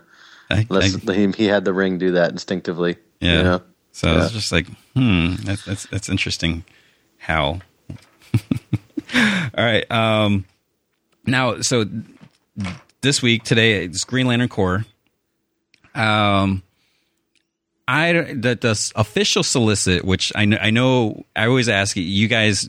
I- 0.51 0.67
Unless 0.71 1.07
I- 1.07 1.15
he, 1.15 1.31
he 1.33 1.45
had 1.45 1.67
the 1.67 1.75
ring 1.75 1.99
do 1.99 2.13
that 2.13 2.31
instinctively. 2.31 2.97
yeah. 3.21 3.37
You 3.37 3.43
know? 3.43 3.63
So 3.93 4.11
Yeah. 4.13 4.25
it's 4.25 4.33
just 4.33 4.53
like 4.53 4.67
hmm, 4.95 5.35
that's 5.45 5.65
that's 5.67 5.87
that's 5.87 6.09
interesting. 6.09 6.65
Hal. 7.19 7.61
All 9.15 9.65
right. 9.65 9.91
Um, 9.91 10.45
now, 11.31 11.61
so 11.61 11.85
this 13.01 13.23
week 13.23 13.45
today 13.45 13.85
it's 13.85 14.05
Green 14.05 14.27
Lantern 14.27 14.49
Corps. 14.49 14.85
Um, 15.95 16.63
I 17.87 18.13
the, 18.13 18.55
the 18.55 18.93
official 18.97 19.43
solicit, 19.43 20.05
which 20.05 20.33
I 20.35 20.45
know, 20.45 20.59
I 20.61 20.71
know, 20.71 21.25
I 21.35 21.47
always 21.47 21.69
ask 21.69 21.97
you, 21.97 22.29
guys. 22.29 22.69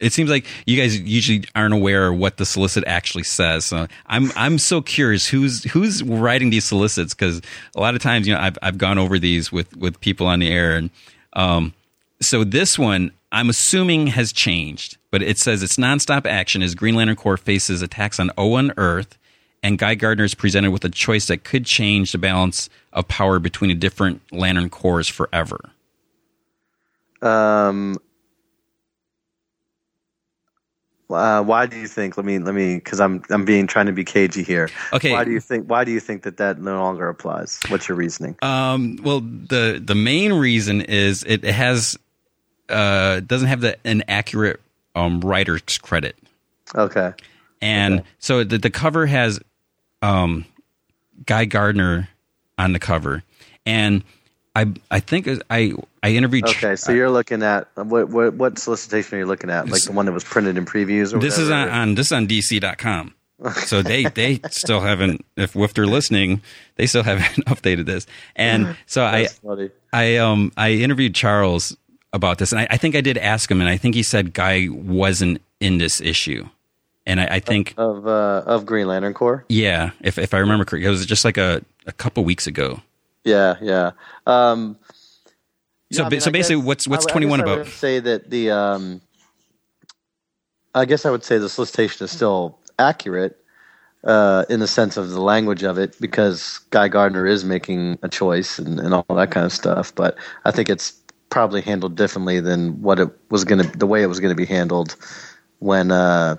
It 0.00 0.12
seems 0.12 0.28
like 0.28 0.44
you 0.66 0.76
guys 0.76 0.98
usually 1.00 1.44
aren't 1.54 1.72
aware 1.72 2.12
what 2.12 2.36
the 2.36 2.44
solicit 2.44 2.84
actually 2.86 3.22
says. 3.22 3.64
So 3.64 3.86
I'm 4.06 4.32
I'm 4.36 4.58
so 4.58 4.82
curious 4.82 5.26
who's 5.26 5.64
who's 5.64 6.02
writing 6.02 6.50
these 6.50 6.64
solicits 6.64 7.14
because 7.14 7.40
a 7.74 7.80
lot 7.80 7.94
of 7.94 8.02
times 8.02 8.26
you 8.26 8.34
know 8.34 8.40
I've 8.40 8.58
I've 8.60 8.76
gone 8.76 8.98
over 8.98 9.18
these 9.18 9.52
with 9.52 9.74
with 9.76 10.00
people 10.00 10.26
on 10.26 10.40
the 10.40 10.50
air 10.50 10.76
and 10.76 10.90
um 11.34 11.72
so 12.20 12.44
this 12.44 12.78
one 12.78 13.12
I'm 13.34 13.50
assuming 13.50 14.06
has 14.06 14.32
changed, 14.32 14.96
but 15.10 15.20
it 15.20 15.38
says 15.38 15.64
it's 15.64 15.76
nonstop 15.76 16.24
action 16.24 16.62
as 16.62 16.76
Green 16.76 16.94
Lantern 16.94 17.16
Corps 17.16 17.36
faces 17.36 17.82
attacks 17.82 18.20
on 18.20 18.30
Oa 18.38 18.60
and 18.60 18.72
Earth, 18.76 19.18
and 19.60 19.76
Guy 19.76 19.96
Gardner 19.96 20.22
is 20.22 20.36
presented 20.36 20.70
with 20.70 20.84
a 20.84 20.88
choice 20.88 21.26
that 21.26 21.42
could 21.42 21.66
change 21.66 22.12
the 22.12 22.18
balance 22.18 22.70
of 22.92 23.08
power 23.08 23.40
between 23.40 23.70
the 23.70 23.74
different 23.74 24.22
Lantern 24.30 24.70
Corps 24.70 25.08
forever. 25.08 25.58
Um, 27.22 27.98
uh, 31.10 31.42
why 31.42 31.66
do 31.66 31.76
you 31.76 31.88
think? 31.88 32.16
Let 32.16 32.24
me 32.24 32.38
let 32.38 32.54
me 32.54 32.76
because 32.76 33.00
I'm 33.00 33.20
I'm 33.30 33.44
being 33.44 33.66
trying 33.66 33.86
to 33.86 33.92
be 33.92 34.04
cagey 34.04 34.44
here. 34.44 34.70
Okay. 34.92 35.10
Why 35.10 35.24
do 35.24 35.32
you 35.32 35.40
think? 35.40 35.68
Why 35.68 35.82
do 35.82 35.90
you 35.90 35.98
think 35.98 36.22
that 36.22 36.36
that 36.36 36.60
no 36.60 36.78
longer 36.78 37.08
applies? 37.08 37.58
What's 37.66 37.88
your 37.88 37.96
reasoning? 37.96 38.36
Um, 38.42 38.96
well, 39.02 39.20
the 39.20 39.82
the 39.84 39.96
main 39.96 40.34
reason 40.34 40.82
is 40.82 41.24
it 41.24 41.42
has 41.42 41.98
uh, 42.74 43.20
doesn't 43.20 43.48
have 43.48 43.60
the 43.60 43.76
an 43.86 44.02
accurate 44.08 44.60
um, 44.94 45.20
writer's 45.20 45.78
credit. 45.78 46.16
Okay. 46.74 47.12
and 47.60 48.02
so 48.18 48.42
the 48.42 48.58
the 48.58 48.70
cover 48.70 49.06
has 49.06 49.40
um, 50.02 50.44
Guy 51.26 51.44
Gardner 51.44 52.08
on 52.58 52.72
the 52.72 52.78
cover, 52.78 53.22
and 53.64 54.02
I 54.56 54.72
I 54.90 55.00
think 55.00 55.28
I 55.50 55.72
I 56.02 56.10
interviewed. 56.10 56.48
Okay. 56.48 56.76
So 56.76 56.92
you're 56.92 57.10
looking 57.10 57.42
at 57.42 57.68
what 57.76 58.08
what 58.08 58.34
what 58.34 58.58
solicitation 58.58 59.16
are 59.16 59.20
you 59.20 59.26
looking 59.26 59.50
at? 59.50 59.68
Like 59.68 59.82
the 59.82 59.92
one 59.92 60.06
that 60.06 60.12
was 60.12 60.24
printed 60.24 60.56
in 60.56 60.64
previews. 60.64 61.14
Or 61.14 61.18
this 61.18 61.38
is 61.38 61.50
on, 61.50 61.68
on 61.68 61.94
this 61.94 62.06
is 62.06 62.12
on 62.12 62.26
DC.com. 62.26 63.14
So 63.66 63.82
they 63.82 64.04
they 64.04 64.40
still 64.50 64.80
haven't 64.80 65.24
if 65.36 65.56
if 65.56 65.74
they're 65.74 65.86
listening, 65.86 66.40
they 66.76 66.86
still 66.86 67.02
haven't 67.02 67.44
updated 67.46 67.84
this. 67.84 68.06
And 68.36 68.76
so 68.86 69.04
I 69.04 69.26
funny. 69.26 69.70
I 69.92 70.16
um 70.16 70.52
I 70.56 70.70
interviewed 70.72 71.14
Charles 71.14 71.76
about 72.14 72.38
this, 72.38 72.52
and 72.52 72.60
I, 72.62 72.68
I 72.70 72.76
think 72.78 72.94
I 72.96 73.02
did 73.02 73.18
ask 73.18 73.50
him, 73.50 73.60
and 73.60 73.68
I 73.68 73.76
think 73.76 73.94
he 73.94 74.02
said 74.02 74.32
Guy 74.32 74.68
wasn't 74.70 75.42
in 75.60 75.76
this 75.78 76.00
issue, 76.00 76.48
and 77.04 77.20
I, 77.20 77.26
I 77.32 77.40
think 77.40 77.74
of 77.76 78.06
uh, 78.06 78.42
of 78.46 78.64
Green 78.64 78.86
Lantern 78.86 79.12
Corps. 79.12 79.44
yeah, 79.50 79.90
if 80.00 80.16
if 80.16 80.32
I 80.32 80.38
remember 80.38 80.64
correctly, 80.64 80.86
it 80.86 80.90
was 80.90 81.04
just 81.04 81.24
like 81.26 81.36
a 81.36 81.60
a 81.86 81.92
couple 81.92 82.24
weeks 82.24 82.46
ago. 82.46 82.80
Yeah, 83.24 83.56
yeah. 83.60 83.90
Um, 84.26 84.78
So 85.92 86.04
I 86.04 86.08
mean, 86.08 86.20
so 86.20 86.30
basically, 86.30 86.56
guess- 86.62 86.66
what's 86.66 86.88
what's 86.88 87.06
twenty 87.06 87.26
one 87.26 87.40
about? 87.40 87.58
would 87.58 87.68
say 87.68 88.00
that 88.00 88.30
the 88.30 88.50
um, 88.50 89.00
I 90.74 90.84
guess 90.86 91.04
I 91.06 91.10
would 91.10 91.24
say 91.24 91.38
the 91.38 91.48
solicitation 91.48 92.04
is 92.04 92.10
still 92.10 92.58
accurate 92.78 93.36
uh, 94.04 94.44
in 94.48 94.60
the 94.60 94.66
sense 94.66 94.96
of 94.96 95.10
the 95.10 95.20
language 95.20 95.62
of 95.62 95.78
it 95.78 95.98
because 96.00 96.58
Guy 96.70 96.88
Gardner 96.88 97.26
is 97.26 97.44
making 97.44 97.98
a 98.02 98.08
choice 98.08 98.58
and, 98.58 98.78
and 98.80 98.92
all 98.94 99.04
that 99.14 99.30
kind 99.30 99.46
of 99.46 99.52
stuff. 99.52 99.94
But 99.94 100.16
I 100.44 100.50
think 100.50 100.68
it's 100.68 100.92
probably 101.30 101.60
handled 101.60 101.96
differently 101.96 102.40
than 102.40 102.80
what 102.82 102.98
it 103.00 103.08
was 103.30 103.44
going 103.44 103.62
to 103.68 103.78
the 103.78 103.86
way 103.86 104.02
it 104.02 104.06
was 104.06 104.20
going 104.20 104.30
to 104.30 104.36
be 104.36 104.46
handled 104.46 104.96
when 105.58 105.90
uh, 105.90 106.36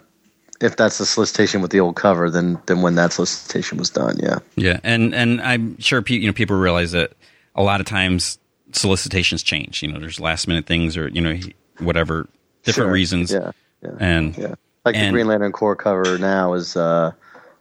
if 0.61 0.77
that's 0.77 0.97
the 0.99 1.05
solicitation 1.05 1.61
with 1.61 1.71
the 1.71 1.79
old 1.79 1.95
cover 1.95 2.29
than 2.29 2.59
than 2.65 2.81
when 2.81 2.95
that 2.95 3.11
solicitation 3.13 3.77
was 3.77 3.89
done. 3.89 4.17
Yeah. 4.21 4.39
Yeah, 4.55 4.79
and 4.83 5.13
and 5.13 5.41
I'm 5.41 5.79
sure 5.79 6.01
pe- 6.01 6.15
you 6.15 6.27
know 6.27 6.33
people 6.33 6.55
realize 6.57 6.91
that 6.93 7.13
a 7.55 7.63
lot 7.63 7.79
of 7.79 7.85
times 7.85 8.37
solicitations 8.71 9.43
change. 9.43 9.81
You 9.83 9.91
know, 9.91 9.99
there's 9.99 10.19
last 10.19 10.47
minute 10.47 10.65
things 10.65 10.95
or 10.97 11.07
you 11.09 11.21
know 11.21 11.37
whatever 11.79 12.27
different 12.63 12.87
Sure. 12.87 12.91
reasons. 12.91 13.31
Yeah. 13.31 13.51
Yeah. 13.81 13.89
And 13.99 14.37
Yeah, 14.37 14.55
like 14.85 14.95
And- 14.95 15.07
the 15.09 15.11
Green 15.11 15.27
Lantern 15.27 15.51
Corps 15.51 15.75
cover 15.75 16.17
now 16.17 16.53
is 16.53 16.75
uh, 16.77 17.11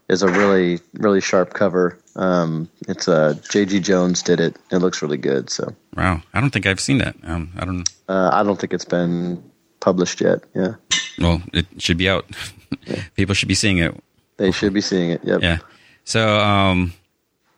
is 0.09 0.23
a 0.23 0.29
really 0.29 0.81
really 0.95 1.21
sharp 1.21 1.53
cover. 1.55 1.99
Um, 2.17 2.69
it's 2.87 3.09
uh, 3.09 3.35
J.G. 3.51 3.81
Jones 3.81 4.23
did 4.23 4.39
it. 4.41 4.57
It 4.71 4.79
looks 4.79 5.03
really 5.03 5.17
good. 5.17 5.51
So 5.51 5.75
wow, 5.97 6.23
I 6.33 6.41
don't 6.41 6.51
think 6.51 6.67
I've 6.67 6.81
seen 6.81 6.99
that. 6.99 7.17
Um, 7.25 7.51
I 7.57 7.65
don't. 7.65 7.89
uh, 8.09 8.31
I 8.33 8.43
don't 8.43 8.61
think 8.61 8.73
it's 8.73 8.85
been 8.85 9.43
published 9.81 10.21
yet. 10.21 10.41
Yeah, 10.55 10.75
Well, 11.19 11.43
it 11.53 11.67
should 11.79 11.99
be 11.99 12.09
out. 12.09 12.25
people 13.17 13.35
should 13.35 13.49
be 13.49 13.55
seeing 13.55 13.79
it. 13.79 13.95
they 14.37 14.51
should 14.53 14.73
be 14.73 14.81
seeing 14.81 15.11
it. 15.11 15.23
Yep. 15.25 15.43
Yeah. 15.43 15.59
So 16.05 16.39
um, 16.39 16.93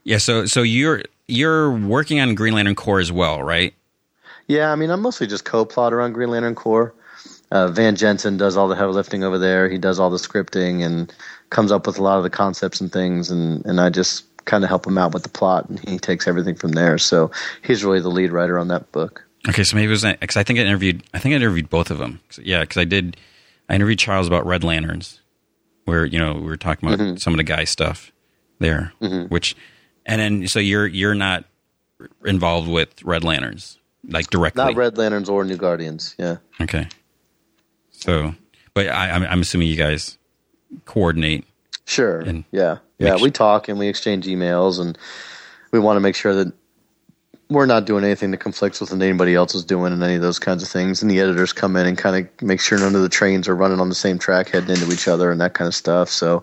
yeah. 0.04 0.18
So 0.18 0.46
so 0.46 0.62
you're 0.62 1.02
you're 1.28 1.70
working 1.72 2.20
on 2.20 2.34
Green 2.34 2.54
Lantern 2.54 2.74
Corps 2.76 3.00
as 3.00 3.12
well, 3.12 3.42
right? 3.42 3.74
Yeah, 4.48 4.70
I 4.70 4.76
mean, 4.76 4.90
I'm 4.90 5.02
mostly 5.02 5.26
just 5.26 5.44
co-plotter 5.44 6.00
on 6.00 6.12
Green 6.12 6.30
Lantern 6.30 6.54
Corps. 6.54 6.94
Uh, 7.50 7.66
Van 7.68 7.96
Jensen 7.96 8.36
does 8.36 8.56
all 8.56 8.68
the 8.68 8.76
heavy 8.76 8.92
lifting 8.92 9.24
over 9.24 9.38
there. 9.38 9.68
He 9.68 9.76
does 9.76 9.98
all 9.98 10.08
the 10.08 10.18
scripting 10.18 10.84
and 10.86 11.12
comes 11.50 11.72
up 11.72 11.84
with 11.86 11.98
a 11.98 12.02
lot 12.02 12.16
of 12.18 12.22
the 12.22 12.30
concepts 12.30 12.80
and 12.80 12.92
things, 12.92 13.28
and, 13.30 13.64
and 13.66 13.80
I 13.80 13.90
just 13.90 14.24
kind 14.46 14.64
of 14.64 14.68
help 14.68 14.86
him 14.86 14.96
out 14.96 15.12
with 15.12 15.22
the 15.22 15.28
plot, 15.28 15.68
and 15.68 15.78
he 15.88 15.98
takes 15.98 16.26
everything 16.26 16.54
from 16.54 16.72
there. 16.72 16.96
So 16.98 17.30
he's 17.62 17.84
really 17.84 18.00
the 18.00 18.08
lead 18.08 18.32
writer 18.32 18.58
on 18.58 18.68
that 18.68 18.90
book. 18.92 19.24
Okay, 19.48 19.62
so 19.62 19.76
maybe 19.76 19.86
it 19.86 19.90
was 19.90 20.04
because 20.04 20.36
I 20.36 20.42
think 20.42 20.58
I 20.58 20.62
interviewed. 20.62 21.02
I 21.12 21.18
think 21.18 21.34
I 21.34 21.36
interviewed 21.36 21.68
both 21.68 21.90
of 21.90 21.98
them. 21.98 22.20
Yeah, 22.40 22.60
because 22.60 22.78
I 22.78 22.84
did. 22.84 23.16
I 23.68 23.74
interviewed 23.74 23.98
Charles 23.98 24.26
about 24.26 24.46
Red 24.46 24.64
Lanterns, 24.64 25.20
where 25.84 26.04
you 26.04 26.18
know 26.18 26.34
we 26.34 26.46
were 26.46 26.56
talking 26.56 26.88
about 26.88 26.98
mm-hmm. 26.98 27.16
some 27.16 27.34
of 27.34 27.36
the 27.36 27.44
guy 27.44 27.64
stuff 27.64 28.10
there, 28.58 28.92
mm-hmm. 29.00 29.26
which, 29.26 29.54
and 30.06 30.20
then 30.20 30.48
so 30.48 30.58
you're 30.58 30.86
you're 30.86 31.14
not 31.14 31.44
involved 32.24 32.68
with 32.68 33.02
Red 33.04 33.22
Lanterns 33.22 33.78
like 34.08 34.30
directly. 34.30 34.64
Not 34.64 34.74
Red 34.74 34.98
Lanterns 34.98 35.28
or 35.28 35.44
New 35.44 35.56
Guardians. 35.56 36.14
Yeah. 36.18 36.36
Okay. 36.60 36.88
So, 37.90 38.34
but 38.74 38.88
I, 38.88 39.10
I'm 39.10 39.24
I'm 39.24 39.40
assuming 39.40 39.68
you 39.68 39.76
guys 39.76 40.18
coordinate. 40.84 41.44
Sure. 41.86 42.20
And 42.20 42.44
yeah. 42.50 42.78
Yeah. 42.98 43.16
We 43.16 43.30
talk 43.30 43.68
and 43.68 43.78
we 43.78 43.88
exchange 43.88 44.26
emails 44.26 44.80
and 44.80 44.98
we 45.70 45.78
want 45.78 45.96
to 45.96 46.00
make 46.00 46.16
sure 46.16 46.34
that 46.34 46.52
we're 47.48 47.66
not 47.66 47.84
doing 47.84 48.04
anything 48.04 48.32
that 48.32 48.38
conflicts 48.38 48.80
with 48.80 48.90
what 48.90 49.00
anybody 49.00 49.34
else 49.36 49.54
is 49.54 49.64
doing 49.64 49.92
and 49.92 50.02
any 50.02 50.16
of 50.16 50.22
those 50.22 50.40
kinds 50.40 50.64
of 50.64 50.68
things. 50.68 51.00
And 51.00 51.08
the 51.10 51.20
editors 51.20 51.52
come 51.52 51.76
in 51.76 51.86
and 51.86 51.96
kind 51.96 52.16
of 52.16 52.42
make 52.42 52.60
sure 52.60 52.78
none 52.78 52.96
of 52.96 53.02
the 53.02 53.08
trains 53.08 53.46
are 53.46 53.54
running 53.54 53.78
on 53.78 53.88
the 53.88 53.94
same 53.94 54.18
track 54.18 54.48
heading 54.48 54.70
into 54.70 54.92
each 54.92 55.06
other 55.06 55.30
and 55.30 55.40
that 55.40 55.54
kind 55.54 55.68
of 55.68 55.74
stuff. 55.74 56.08
So, 56.08 56.42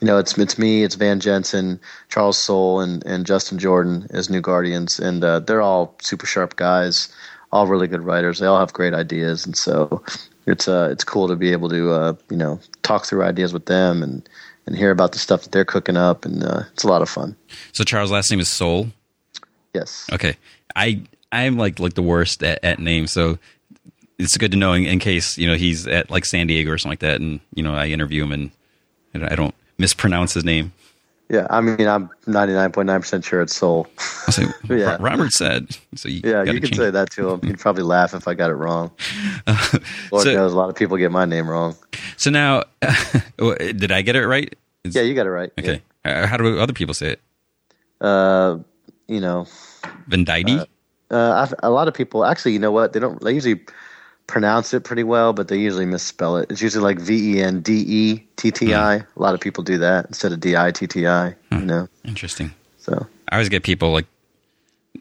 you 0.00 0.06
know, 0.06 0.16
it's 0.16 0.38
it's 0.38 0.58
me, 0.58 0.84
it's 0.84 0.94
Van 0.94 1.18
Jensen, 1.18 1.80
Charles 2.08 2.38
Soule, 2.38 2.80
and, 2.80 3.04
and 3.04 3.26
Justin 3.26 3.58
Jordan 3.58 4.06
as 4.10 4.30
New 4.30 4.40
Guardians. 4.40 5.00
And 5.00 5.24
uh, 5.24 5.40
they're 5.40 5.60
all 5.62 5.96
super 6.00 6.26
sharp 6.26 6.54
guys, 6.54 7.08
all 7.50 7.66
really 7.66 7.88
good 7.88 8.02
writers. 8.02 8.38
They 8.38 8.46
all 8.46 8.60
have 8.60 8.72
great 8.72 8.94
ideas. 8.94 9.44
And 9.44 9.56
so 9.56 10.04
it's 10.46 10.68
uh, 10.68 10.88
it's 10.92 11.02
cool 11.02 11.26
to 11.26 11.34
be 11.34 11.50
able 11.50 11.68
to, 11.70 11.90
uh, 11.90 12.14
you 12.30 12.36
know, 12.36 12.60
talk 12.84 13.06
through 13.06 13.24
ideas 13.24 13.52
with 13.52 13.66
them 13.66 14.04
and, 14.04 14.28
and 14.68 14.76
hear 14.76 14.90
about 14.90 15.12
the 15.12 15.18
stuff 15.18 15.42
that 15.42 15.52
they're 15.52 15.64
cooking 15.64 15.96
up, 15.96 16.24
and 16.24 16.44
uh, 16.44 16.62
it's 16.74 16.84
a 16.84 16.88
lot 16.88 17.00
of 17.02 17.08
fun. 17.08 17.34
So 17.72 17.84
Charles' 17.84 18.10
last 18.10 18.30
name 18.30 18.38
is 18.38 18.48
Soule. 18.48 18.88
Yes. 19.74 20.06
Okay. 20.12 20.36
I 20.76 21.02
I'm 21.32 21.56
like 21.56 21.80
like 21.80 21.94
the 21.94 22.02
worst 22.02 22.42
at, 22.42 22.62
at 22.62 22.78
names, 22.78 23.10
so 23.10 23.38
it's 24.18 24.36
good 24.36 24.50
to 24.52 24.58
know 24.58 24.74
in, 24.74 24.84
in, 24.84 24.98
case 24.98 25.38
you 25.38 25.46
know 25.46 25.54
he's 25.54 25.86
at 25.86 26.10
like 26.10 26.24
San 26.24 26.46
Diego 26.46 26.70
or 26.70 26.78
something 26.78 26.92
like 26.92 26.98
that, 27.00 27.20
and 27.20 27.40
you 27.54 27.62
know 27.62 27.74
I 27.74 27.86
interview 27.86 28.22
him 28.22 28.32
and, 28.32 28.50
and 29.14 29.24
I 29.24 29.34
don't 29.34 29.54
mispronounce 29.78 30.34
his 30.34 30.44
name. 30.44 30.72
Yeah, 31.30 31.46
I 31.50 31.60
mean 31.60 31.86
I'm 31.86 32.08
99.9% 32.26 33.24
sure 33.24 33.42
it's 33.42 33.54
Soule. 33.54 33.86
Say, 34.30 34.46
yeah. 34.70 34.96
Robert 34.98 35.32
said. 35.32 35.76
So 35.94 36.08
you 36.08 36.22
yeah, 36.24 36.42
you 36.42 36.60
can 36.60 36.72
say 36.72 36.90
that 36.90 37.10
to 37.12 37.30
him. 37.30 37.42
He'd 37.42 37.58
probably 37.58 37.82
laugh 37.82 38.14
if 38.14 38.26
I 38.26 38.34
got 38.34 38.50
it 38.50 38.54
wrong. 38.54 38.90
Uh, 39.46 39.78
Lord 40.12 40.24
so, 40.24 40.34
knows 40.34 40.52
a 40.52 40.56
lot 40.56 40.68
of 40.68 40.74
people 40.74 40.98
get 40.98 41.10
my 41.10 41.24
name 41.24 41.48
wrong. 41.48 41.74
So 42.18 42.30
now, 42.30 42.64
did 43.38 43.90
I 43.90 44.02
get 44.02 44.14
it 44.14 44.26
right? 44.26 44.54
Is, 44.84 44.94
yeah, 44.94 45.00
you 45.02 45.14
got 45.14 45.26
it 45.26 45.30
right. 45.30 45.50
Okay. 45.58 45.80
Yeah. 46.04 46.22
Uh, 46.22 46.26
how 46.26 46.36
do 46.36 46.58
other 46.58 46.74
people 46.74 46.92
say 46.92 47.12
it? 47.12 47.20
Uh, 48.00 48.58
you 49.06 49.20
know, 49.20 49.46
Venditti. 50.10 50.66
Uh, 51.10 51.14
uh, 51.14 51.46
a 51.62 51.70
lot 51.70 51.88
of 51.88 51.94
people 51.94 52.26
actually, 52.26 52.52
you 52.52 52.58
know 52.58 52.72
what? 52.72 52.92
They 52.92 53.00
don't. 53.00 53.22
They 53.22 53.32
usually 53.32 53.60
pronounce 54.28 54.72
it 54.72 54.84
pretty 54.84 55.02
well, 55.02 55.32
but 55.32 55.48
they 55.48 55.58
usually 55.58 55.86
misspell 55.86 56.36
it. 56.36 56.48
It's 56.50 56.62
usually 56.62 56.84
like 56.84 57.00
V 57.00 57.34
E 57.38 57.42
N 57.42 57.60
D 57.60 57.84
E 57.88 58.26
T 58.36 58.52
T 58.52 58.74
I. 58.74 58.98
Hmm. 58.98 59.18
A 59.18 59.22
lot 59.22 59.34
of 59.34 59.40
people 59.40 59.64
do 59.64 59.78
that 59.78 60.06
instead 60.06 60.30
of 60.30 60.38
D 60.38 60.56
I 60.56 60.70
T 60.70 60.86
T 60.86 61.08
I. 61.08 61.34
You 61.50 61.58
know, 61.58 61.88
interesting. 62.04 62.52
So 62.78 63.06
I 63.28 63.34
always 63.34 63.48
get 63.48 63.64
people 63.64 63.90
like 63.90 64.06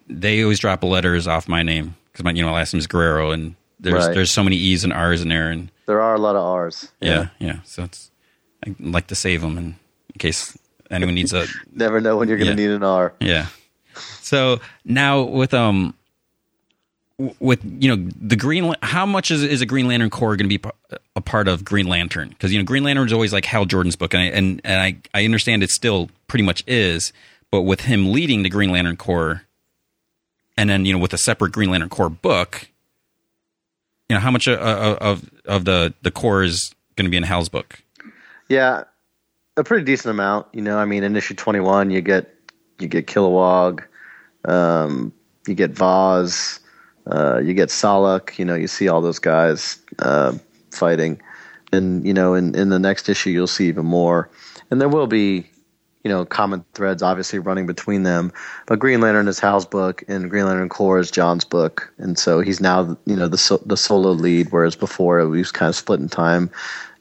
they 0.07 0.41
always 0.41 0.59
drop 0.59 0.83
letters 0.83 1.27
off 1.27 1.47
my 1.47 1.61
name 1.61 1.95
because 2.11 2.23
my 2.23 2.31
you 2.31 2.41
know 2.41 2.49
my 2.49 2.55
last 2.55 2.73
name 2.73 2.79
is 2.79 2.87
Guerrero, 2.87 3.29
and 3.31 3.55
there's 3.79 4.07
right. 4.07 4.15
there's 4.15 4.31
so 4.31 4.43
many 4.43 4.55
E's 4.55 4.83
and 4.83 4.91
R's 4.91 5.21
in 5.21 5.29
there, 5.29 5.51
and 5.51 5.69
there 5.85 6.01
are 6.01 6.15
a 6.15 6.19
lot 6.19 6.35
of 6.35 6.43
R's. 6.43 6.91
Yeah, 6.99 7.29
yeah. 7.39 7.47
yeah. 7.47 7.59
So 7.63 7.83
it's 7.83 8.09
I 8.65 8.75
like 8.79 9.07
to 9.07 9.15
save 9.15 9.41
them 9.41 9.57
in, 9.57 9.65
in 9.65 10.17
case 10.17 10.57
anyone 10.89 11.15
needs 11.15 11.33
a. 11.33 11.45
Never 11.73 12.01
know 12.01 12.17
when 12.17 12.27
you're 12.27 12.37
going 12.37 12.55
to 12.55 12.61
yeah. 12.61 12.69
need 12.69 12.75
an 12.75 12.83
R. 12.83 13.13
Yeah. 13.19 13.47
So 14.21 14.59
now 14.85 15.21
with 15.21 15.53
um 15.53 15.93
with 17.39 17.59
you 17.63 17.95
know 17.95 18.09
the 18.21 18.35
green 18.35 18.75
how 18.83 19.05
much 19.05 19.31
is, 19.31 19.43
is 19.43 19.61
a 19.61 19.65
green 19.65 19.87
lantern 19.87 20.09
corps 20.09 20.35
going 20.35 20.49
to 20.49 20.57
be 20.57 20.69
a 21.15 21.21
part 21.21 21.47
of 21.47 21.65
green 21.65 21.87
lantern? 21.87 22.29
Because 22.29 22.51
you 22.53 22.59
know 22.59 22.65
green 22.65 22.83
lantern 22.83 23.07
is 23.07 23.13
always 23.13 23.33
like 23.33 23.45
hal 23.45 23.65
jordan's 23.65 23.95
book 23.95 24.13
and 24.13 24.21
I, 24.21 24.25
and, 24.27 24.61
and 24.63 24.81
I, 24.81 24.97
I 25.19 25.25
understand 25.25 25.63
it 25.63 25.71
still 25.71 26.09
pretty 26.27 26.43
much 26.43 26.63
is 26.67 27.11
but 27.49 27.61
with 27.61 27.81
him 27.81 28.11
leading 28.11 28.43
the 28.43 28.49
green 28.49 28.71
lantern 28.71 28.97
corps 28.97 29.43
and 30.57 30.69
then 30.69 30.85
you 30.85 30.93
know 30.93 30.99
with 30.99 31.13
a 31.13 31.17
separate 31.17 31.51
green 31.51 31.71
lantern 31.71 31.89
corps 31.89 32.09
book 32.09 32.69
you 34.09 34.15
know 34.15 34.19
how 34.19 34.31
much 34.31 34.47
of 34.47 34.59
of, 34.59 35.29
of 35.45 35.65
the 35.65 35.93
the 36.03 36.11
corps 36.11 36.43
is 36.43 36.71
going 36.95 37.05
to 37.05 37.11
be 37.11 37.17
in 37.17 37.23
hal's 37.23 37.49
book? 37.49 37.81
Yeah 38.49 38.83
a 39.57 39.63
pretty 39.63 39.83
decent 39.83 40.11
amount 40.11 40.45
you 40.53 40.61
know 40.61 40.77
i 40.77 40.85
mean 40.85 41.03
in 41.03 41.15
issue 41.15 41.33
21 41.33 41.89
you 41.89 41.99
get 41.99 42.31
you 42.79 42.87
get 42.87 43.07
kilowog 43.07 43.83
um, 44.45 45.11
you 45.47 45.55
get 45.55 45.73
Vath 45.73 46.59
uh, 47.11 47.39
you 47.39 47.53
get 47.53 47.71
Salaak, 47.71 48.37
you 48.37 48.45
know, 48.45 48.55
you 48.55 48.67
see 48.67 48.87
all 48.87 49.01
those 49.01 49.19
guys 49.19 49.79
uh, 49.99 50.37
fighting, 50.71 51.21
and 51.71 52.05
you 52.05 52.13
know, 52.13 52.33
in 52.33 52.55
in 52.55 52.69
the 52.69 52.79
next 52.79 53.09
issue 53.09 53.29
you'll 53.29 53.47
see 53.47 53.67
even 53.67 53.85
more, 53.85 54.29
and 54.69 54.81
there 54.81 54.89
will 54.89 55.07
be, 55.07 55.49
you 56.03 56.09
know, 56.09 56.25
common 56.25 56.65
threads 56.73 57.01
obviously 57.01 57.39
running 57.39 57.65
between 57.65 58.03
them. 58.03 58.31
But 58.65 58.79
Green 58.79 58.99
Lantern 58.99 59.27
is 59.27 59.39
Hal's 59.39 59.65
book, 59.65 60.03
and 60.07 60.29
Green 60.29 60.45
Lantern 60.45 60.69
Corps 60.69 60.99
is 60.99 61.11
John's 61.11 61.45
book, 61.45 61.91
and 61.97 62.17
so 62.19 62.41
he's 62.41 62.59
now 62.59 62.97
you 63.05 63.15
know 63.15 63.27
the 63.27 63.59
the 63.65 63.77
solo 63.77 64.11
lead, 64.11 64.51
whereas 64.51 64.75
before 64.75 65.19
it 65.19 65.27
was 65.27 65.51
kind 65.51 65.69
of 65.69 65.75
split 65.75 65.99
in 65.99 66.09
time, 66.09 66.49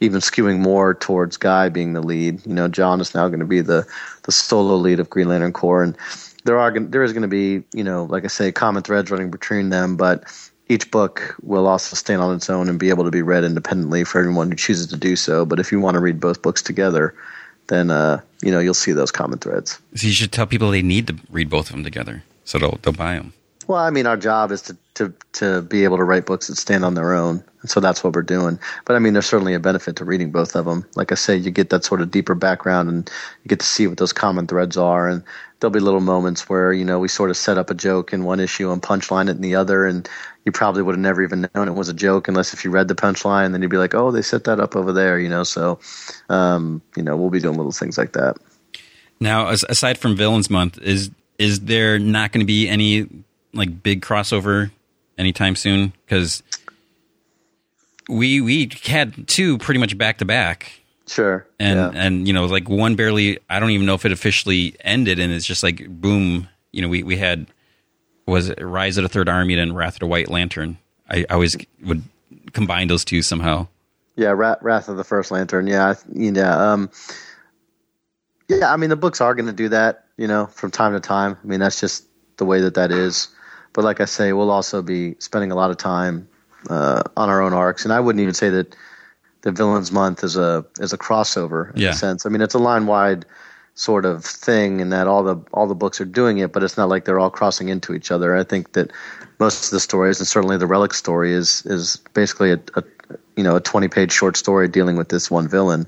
even 0.00 0.20
skewing 0.20 0.58
more 0.58 0.94
towards 0.94 1.36
Guy 1.36 1.68
being 1.68 1.94
the 1.94 2.02
lead. 2.02 2.44
You 2.46 2.54
know, 2.54 2.68
John 2.68 3.00
is 3.00 3.14
now 3.14 3.26
going 3.28 3.40
to 3.40 3.46
be 3.46 3.60
the 3.60 3.86
the 4.22 4.32
solo 4.32 4.76
lead 4.76 5.00
of 5.00 5.10
Green 5.10 5.28
Lantern 5.28 5.52
Corps, 5.52 5.82
and 5.82 5.96
there 6.46 6.58
are 6.58 6.70
there 6.78 7.02
is 7.02 7.12
going 7.12 7.22
to 7.22 7.28
be 7.28 7.62
you 7.74 7.84
know 7.84 8.04
like 8.04 8.24
I 8.24 8.28
say 8.28 8.52
common 8.52 8.82
threads 8.82 9.10
running 9.10 9.30
between 9.30 9.70
them, 9.70 9.96
but 9.96 10.24
each 10.68 10.90
book 10.90 11.36
will 11.42 11.66
also 11.66 11.94
stand 11.94 12.22
on 12.22 12.34
its 12.34 12.50
own 12.50 12.68
and 12.68 12.78
be 12.78 12.88
able 12.88 13.04
to 13.04 13.10
be 13.10 13.22
read 13.22 13.44
independently 13.44 14.04
for 14.04 14.18
everyone 14.18 14.50
who 14.50 14.56
chooses 14.56 14.86
to 14.88 14.96
do 14.96 15.14
so. 15.14 15.44
But 15.44 15.60
if 15.60 15.70
you 15.70 15.80
want 15.80 15.94
to 15.94 16.00
read 16.00 16.18
both 16.18 16.42
books 16.42 16.62
together, 16.62 17.14
then 17.68 17.90
uh, 17.90 18.20
you 18.42 18.50
know 18.50 18.58
you'll 18.58 18.74
see 18.74 18.92
those 18.92 19.10
common 19.10 19.38
threads. 19.38 19.78
So 19.94 20.06
you 20.06 20.12
should 20.12 20.32
tell 20.32 20.46
people 20.46 20.70
they 20.70 20.82
need 20.82 21.06
to 21.08 21.16
read 21.30 21.50
both 21.50 21.66
of 21.66 21.72
them 21.72 21.84
together, 21.84 22.22
so 22.44 22.58
they'll 22.58 22.78
they'll 22.82 22.92
buy 22.92 23.16
them. 23.16 23.32
Well, 23.68 23.80
I 23.80 23.90
mean, 23.90 24.06
our 24.06 24.16
job 24.16 24.52
is 24.52 24.62
to, 24.62 24.76
to, 24.94 25.14
to 25.34 25.62
be 25.62 25.84
able 25.84 25.96
to 25.96 26.04
write 26.04 26.26
books 26.26 26.46
that 26.46 26.56
stand 26.56 26.84
on 26.84 26.94
their 26.94 27.14
own. 27.14 27.42
And 27.62 27.70
so 27.70 27.80
that's 27.80 28.04
what 28.04 28.14
we're 28.14 28.22
doing. 28.22 28.60
But 28.84 28.94
I 28.94 29.00
mean, 29.00 29.12
there's 29.12 29.26
certainly 29.26 29.54
a 29.54 29.60
benefit 29.60 29.96
to 29.96 30.04
reading 30.04 30.30
both 30.30 30.54
of 30.54 30.66
them. 30.66 30.86
Like 30.94 31.10
I 31.10 31.16
say, 31.16 31.36
you 31.36 31.50
get 31.50 31.70
that 31.70 31.84
sort 31.84 32.00
of 32.00 32.12
deeper 32.12 32.36
background 32.36 32.88
and 32.88 33.10
you 33.42 33.48
get 33.48 33.58
to 33.58 33.66
see 33.66 33.88
what 33.88 33.98
those 33.98 34.12
common 34.12 34.46
threads 34.46 34.76
are. 34.76 35.08
And 35.08 35.24
there'll 35.58 35.72
be 35.72 35.80
little 35.80 36.00
moments 36.00 36.48
where, 36.48 36.72
you 36.72 36.84
know, 36.84 37.00
we 37.00 37.08
sort 37.08 37.30
of 37.30 37.36
set 37.36 37.58
up 37.58 37.70
a 37.70 37.74
joke 37.74 38.12
in 38.12 38.22
one 38.22 38.38
issue 38.38 38.70
and 38.70 38.80
punchline 38.80 39.28
it 39.28 39.36
in 39.36 39.40
the 39.40 39.56
other. 39.56 39.84
And 39.84 40.08
you 40.44 40.52
probably 40.52 40.82
would 40.82 40.94
have 40.94 41.00
never 41.00 41.22
even 41.24 41.48
known 41.54 41.66
it 41.66 41.74
was 41.74 41.88
a 41.88 41.94
joke 41.94 42.28
unless 42.28 42.54
if 42.54 42.64
you 42.64 42.70
read 42.70 42.86
the 42.86 42.94
punchline, 42.94 43.50
then 43.50 43.62
you'd 43.62 43.70
be 43.70 43.78
like, 43.78 43.94
oh, 43.94 44.12
they 44.12 44.22
set 44.22 44.44
that 44.44 44.60
up 44.60 44.76
over 44.76 44.92
there, 44.92 45.18
you 45.18 45.28
know? 45.28 45.42
So, 45.42 45.80
um, 46.28 46.82
you 46.96 47.02
know, 47.02 47.16
we'll 47.16 47.30
be 47.30 47.40
doing 47.40 47.56
little 47.56 47.72
things 47.72 47.98
like 47.98 48.12
that. 48.12 48.36
Now, 49.18 49.48
aside 49.48 49.98
from 49.98 50.14
Villains 50.14 50.50
Month, 50.50 50.78
is 50.78 51.10
is 51.38 51.60
there 51.60 51.98
not 51.98 52.32
going 52.32 52.40
to 52.40 52.46
be 52.46 52.68
any 52.68 53.08
like 53.56 53.82
big 53.82 54.02
crossover 54.02 54.70
anytime 55.18 55.56
soon? 55.56 55.92
Because 56.04 56.42
we 58.08 58.40
we 58.40 58.70
had 58.84 59.26
two 59.28 59.58
pretty 59.58 59.80
much 59.80 59.96
back 59.96 60.18
to 60.18 60.24
back. 60.24 60.80
Sure. 61.06 61.46
And 61.58 61.78
yeah. 61.78 61.90
and 61.94 62.26
you 62.26 62.34
know 62.34 62.46
like 62.46 62.68
one 62.68 62.96
barely 62.96 63.38
I 63.48 63.60
don't 63.60 63.70
even 63.70 63.86
know 63.86 63.94
if 63.94 64.04
it 64.04 64.12
officially 64.12 64.76
ended 64.80 65.18
and 65.18 65.32
it's 65.32 65.46
just 65.46 65.62
like 65.62 65.88
boom, 65.88 66.48
you 66.72 66.82
know, 66.82 66.88
we 66.88 67.02
we 67.02 67.16
had 67.16 67.46
was 68.26 68.48
it 68.48 68.60
Rise 68.60 68.96
of 68.96 69.02
the 69.02 69.08
Third 69.08 69.28
Army 69.28 69.58
and 69.58 69.76
Wrath 69.76 69.94
of 69.94 70.00
the 70.00 70.06
White 70.06 70.28
Lantern. 70.28 70.78
I, 71.08 71.24
I 71.30 71.34
always 71.34 71.56
would 71.84 72.02
combine 72.52 72.88
those 72.88 73.04
two 73.04 73.22
somehow. 73.22 73.68
Yeah, 74.16 74.30
Wrath, 74.30 74.58
Wrath 74.62 74.88
of 74.88 74.96
the 74.96 75.04
First 75.04 75.30
Lantern. 75.30 75.66
Yeah, 75.66 75.94
yeah. 76.12 76.72
Um, 76.72 76.90
yeah, 78.48 78.72
I 78.72 78.76
mean 78.76 78.90
the 78.90 78.96
books 78.96 79.20
are 79.20 79.34
going 79.34 79.46
to 79.46 79.52
do 79.52 79.68
that, 79.68 80.06
you 80.16 80.26
know, 80.26 80.46
from 80.46 80.70
time 80.70 80.92
to 80.92 81.00
time. 81.00 81.36
I 81.42 81.46
mean 81.46 81.60
that's 81.60 81.80
just 81.80 82.04
the 82.36 82.44
way 82.44 82.60
that 82.60 82.74
that 82.74 82.90
is. 82.90 83.28
But 83.76 83.84
like 83.84 84.00
I 84.00 84.06
say, 84.06 84.32
we'll 84.32 84.50
also 84.50 84.80
be 84.80 85.16
spending 85.18 85.52
a 85.52 85.54
lot 85.54 85.70
of 85.70 85.76
time 85.76 86.28
uh, 86.70 87.02
on 87.14 87.28
our 87.28 87.42
own 87.42 87.52
arcs, 87.52 87.84
and 87.84 87.92
I 87.92 88.00
wouldn't 88.00 88.22
even 88.22 88.32
say 88.32 88.48
that 88.48 88.74
the 89.42 89.52
Villains 89.52 89.92
Month 89.92 90.24
is 90.24 90.34
a 90.34 90.64
is 90.80 90.94
a 90.94 90.98
crossover 90.98 91.74
in 91.74 91.82
yeah. 91.82 91.90
a 91.90 91.92
sense. 91.92 92.24
I 92.24 92.30
mean, 92.30 92.40
it's 92.40 92.54
a 92.54 92.58
line 92.58 92.86
wide 92.86 93.26
sort 93.74 94.06
of 94.06 94.24
thing, 94.24 94.80
in 94.80 94.88
that 94.88 95.06
all 95.06 95.22
the 95.22 95.36
all 95.52 95.66
the 95.66 95.74
books 95.74 96.00
are 96.00 96.06
doing 96.06 96.38
it, 96.38 96.54
but 96.54 96.62
it's 96.62 96.78
not 96.78 96.88
like 96.88 97.04
they're 97.04 97.20
all 97.20 97.28
crossing 97.28 97.68
into 97.68 97.92
each 97.92 98.10
other. 98.10 98.34
I 98.34 98.44
think 98.44 98.72
that 98.72 98.90
most 99.38 99.66
of 99.66 99.70
the 99.72 99.80
stories, 99.80 100.20
and 100.20 100.26
certainly 100.26 100.56
the 100.56 100.66
Relic 100.66 100.94
story, 100.94 101.34
is 101.34 101.62
is 101.66 101.98
basically 102.14 102.52
a, 102.52 102.60
a 102.76 102.82
you 103.36 103.44
know 103.44 103.56
a 103.56 103.60
twenty 103.60 103.88
page 103.88 104.10
short 104.10 104.38
story 104.38 104.68
dealing 104.68 104.96
with 104.96 105.10
this 105.10 105.30
one 105.30 105.48
villain 105.48 105.86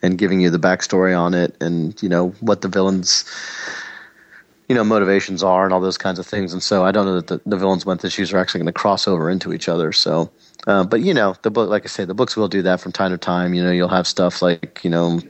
and 0.00 0.16
giving 0.16 0.40
you 0.40 0.48
the 0.48 0.58
backstory 0.58 1.14
on 1.14 1.34
it, 1.34 1.54
and 1.60 2.02
you 2.02 2.08
know 2.08 2.30
what 2.40 2.62
the 2.62 2.68
villains 2.68 3.26
you 4.68 4.74
know 4.74 4.84
motivations 4.84 5.42
are 5.42 5.64
and 5.64 5.72
all 5.72 5.80
those 5.80 5.98
kinds 5.98 6.18
of 6.18 6.26
things. 6.26 6.52
And 6.52 6.62
so 6.62 6.84
I 6.84 6.92
don't 6.92 7.06
know 7.06 7.20
that 7.20 7.26
the, 7.26 7.40
the 7.46 7.56
villains 7.56 7.86
month 7.86 8.04
issues 8.04 8.32
are 8.32 8.38
actually 8.38 8.58
going 8.58 8.66
to 8.66 8.72
cross 8.72 9.08
over 9.08 9.30
into 9.30 9.52
each 9.52 9.68
other. 9.68 9.92
So, 9.92 10.30
uh, 10.66 10.84
but 10.84 11.00
you 11.00 11.14
know 11.14 11.34
the 11.42 11.50
book, 11.50 11.70
like 11.70 11.84
I 11.84 11.88
say, 11.88 12.04
the 12.04 12.14
books 12.14 12.36
will 12.36 12.48
do 12.48 12.62
that 12.62 12.80
from 12.80 12.92
time 12.92 13.10
to 13.10 13.18
time. 13.18 13.54
You 13.54 13.62
know, 13.64 13.70
you'll 13.70 13.88
have 13.88 14.06
stuff 14.06 14.42
like 14.42 14.80
you 14.84 14.90
know 14.90 15.20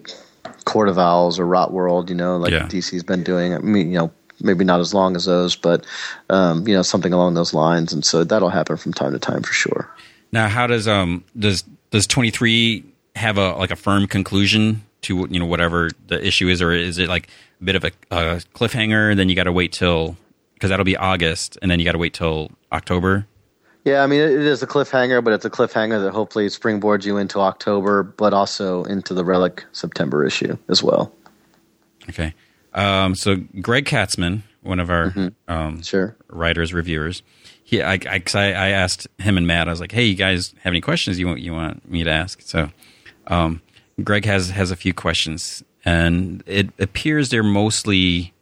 Court 0.65 0.89
of 0.89 0.99
Owls 0.99 1.39
or 1.39 1.47
Rot 1.47 1.73
World. 1.73 2.11
You 2.11 2.17
know, 2.17 2.37
like 2.37 2.53
yeah. 2.53 2.67
DC's 2.67 3.05
been 3.05 3.23
doing. 3.23 3.55
I 3.55 3.59
mean, 3.59 3.91
you 3.91 3.99
know. 3.99 4.13
Maybe 4.41 4.65
not 4.65 4.79
as 4.79 4.95
long 4.95 5.17
as 5.17 5.25
those, 5.25 5.57
but 5.57 5.85
um, 6.31 6.65
you 6.69 6.73
know 6.73 6.83
something 6.83 7.13
along 7.13 7.35
those 7.35 7.53
lines, 7.53 7.93
and 7.93 8.05
so 8.05 8.23
that'll 8.23 8.51
happen 8.51 8.77
from 8.77 8.93
time 8.93 9.11
to 9.11 9.19
time 9.19 9.43
for 9.43 9.53
sure. 9.53 9.93
Now, 10.31 10.47
how 10.47 10.69
does 10.69 10.87
um 10.87 11.25
does 11.37 11.65
does 11.91 12.07
twenty 12.07 12.31
three 12.31 12.85
have 13.17 13.37
a 13.37 13.55
like 13.57 13.73
a 13.73 13.77
firm 13.77 14.07
conclusion 14.07 14.85
to 15.03 15.27
you 15.29 15.41
know 15.41 15.47
whatever 15.47 15.91
the 16.07 16.25
issue 16.25 16.47
is, 16.47 16.63
or 16.63 16.73
is 16.73 16.99
it 16.99 17.09
like 17.09 17.29
bit 17.63 17.77
of 17.77 17.85
a, 17.85 17.93
a 18.11 18.41
cliffhanger. 18.55 19.17
Then 19.17 19.29
you 19.29 19.35
got 19.35 19.45
to 19.45 19.53
wait 19.53 19.73
till 19.73 20.17
because 20.55 20.71
that'll 20.71 20.85
be 20.85 20.97
August, 20.97 21.57
and 21.63 21.71
then 21.71 21.79
you 21.79 21.85
got 21.85 21.93
to 21.93 21.99
wait 21.99 22.15
till 22.15 22.51
October. 22.73 23.27
Yeah, 23.85 24.03
I 24.03 24.07
mean 24.07 24.21
it 24.21 24.31
is 24.31 24.63
a 24.63 24.67
cliffhanger, 24.67 25.23
but 25.23 25.33
it's 25.33 25.45
a 25.45 25.51
cliffhanger 25.51 26.03
that 26.03 26.13
hopefully 26.13 26.47
springboards 26.49 27.05
you 27.05 27.17
into 27.17 27.41
October, 27.41 28.03
but 28.03 28.35
also 28.35 28.85
into 28.85 29.15
the 29.15 29.25
Relic 29.25 29.65
September 29.73 30.25
issue 30.25 30.59
as 30.69 30.83
well. 30.83 31.13
Okay, 32.09 32.35
um, 32.75 33.15
so 33.15 33.37
Greg 33.61 33.85
Katzman, 33.85 34.43
one 34.63 34.81
of 34.81 34.91
our 34.91 35.11
mm-hmm. 35.11 35.29
um, 35.53 35.83
sure 35.83 36.17
writers 36.29 36.75
reviewers, 36.75 37.23
he 37.65 37.81
I, 37.81 37.95
I, 37.95 38.23
I 38.35 38.69
asked 38.71 39.07
him 39.19 39.39
and 39.39 39.47
Matt, 39.47 39.69
I 39.69 39.71
was 39.71 39.81
like, 39.81 39.93
hey, 39.93 40.05
you 40.05 40.17
guys 40.17 40.55
have 40.63 40.73
any 40.73 40.81
questions 40.81 41.19
you 41.19 41.27
want 41.27 41.41
you 41.41 41.53
want 41.53 41.89
me 41.89 42.05
to 42.05 42.11
ask? 42.11 42.43
So, 42.43 42.71
um, 43.29 43.63
Greg 44.03 44.25
has 44.25 44.51
has 44.51 44.71
a 44.71 44.77
few 44.77 44.93
questions 44.93 45.63
and 45.89 46.43
it 46.47 46.69
appears 46.79 47.31
they're 47.31 47.43
mostly 47.43 48.35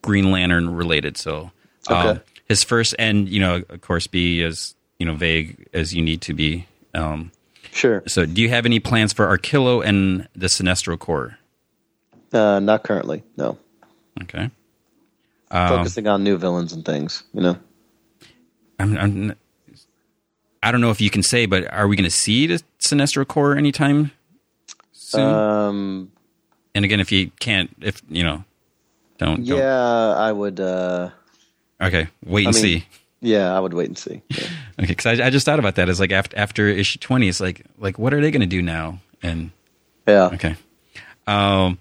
Green 0.00 0.30
Lantern 0.30 0.74
related. 0.74 1.18
So, 1.18 1.50
um, 1.88 2.20
his 2.48 2.64
first, 2.64 2.94
and 2.98 3.28
you 3.28 3.40
know, 3.40 3.62
of 3.68 3.80
course, 3.82 4.06
be 4.06 4.42
as 4.42 4.74
you 4.98 5.04
know 5.04 5.14
vague 5.14 5.68
as 5.74 5.94
you 5.94 6.02
need 6.02 6.22
to 6.22 6.34
be. 6.34 6.66
Um, 6.94 7.30
sure. 7.72 8.02
So, 8.06 8.24
do 8.24 8.40
you 8.40 8.48
have 8.48 8.64
any 8.64 8.80
plans 8.80 9.12
for 9.12 9.26
Arkillo 9.26 9.84
and 9.84 10.28
the 10.34 10.46
Sinestro 10.46 10.98
Corps? 10.98 11.36
Uh, 12.32 12.58
not 12.60 12.84
currently. 12.84 13.22
No. 13.36 13.58
Okay. 14.22 14.50
Um, 15.50 15.68
Focusing 15.68 16.06
on 16.06 16.24
new 16.24 16.38
villains 16.38 16.72
and 16.72 16.84
things. 16.84 17.22
You 17.34 17.42
know. 17.42 17.58
I'm, 18.78 18.96
I'm 18.96 19.34
I 20.62 20.70
don't 20.70 20.80
know 20.80 20.90
if 20.90 21.00
you 21.00 21.10
can 21.10 21.22
say, 21.22 21.44
but 21.44 21.70
are 21.72 21.86
we 21.86 21.96
going 21.96 22.08
to 22.08 22.16
see 22.16 22.46
the 22.46 22.62
Sinestro 22.78 23.26
Corps 23.26 23.56
anytime 23.56 24.12
soon? 24.92 25.34
Um, 25.34 26.12
and 26.78 26.84
again, 26.84 27.00
if 27.00 27.10
you 27.10 27.32
can't, 27.40 27.74
if 27.80 28.00
you 28.08 28.22
know, 28.22 28.44
don't. 29.18 29.44
Yeah, 29.44 29.56
don't. 29.56 29.66
I 29.66 30.32
would. 30.32 30.60
Uh, 30.60 31.10
okay, 31.80 32.06
wait 32.24 32.46
and 32.46 32.54
mean, 32.54 32.62
see. 32.62 32.86
Yeah, 33.20 33.52
I 33.52 33.58
would 33.58 33.74
wait 33.74 33.88
and 33.88 33.98
see. 33.98 34.22
Yeah. 34.28 34.46
okay, 34.78 34.86
because 34.86 35.06
I, 35.06 35.26
I, 35.26 35.30
just 35.30 35.44
thought 35.44 35.58
about 35.58 35.74
that. 35.74 35.88
It's 35.88 35.98
like 35.98 36.12
after 36.12 36.38
after 36.38 36.68
issue 36.68 37.00
twenty, 37.00 37.28
it's 37.28 37.40
like 37.40 37.66
like 37.78 37.98
what 37.98 38.14
are 38.14 38.20
they 38.20 38.30
going 38.30 38.42
to 38.42 38.46
do 38.46 38.62
now? 38.62 39.00
And 39.20 39.50
yeah, 40.06 40.26
okay. 40.34 40.54
Um, 41.26 41.78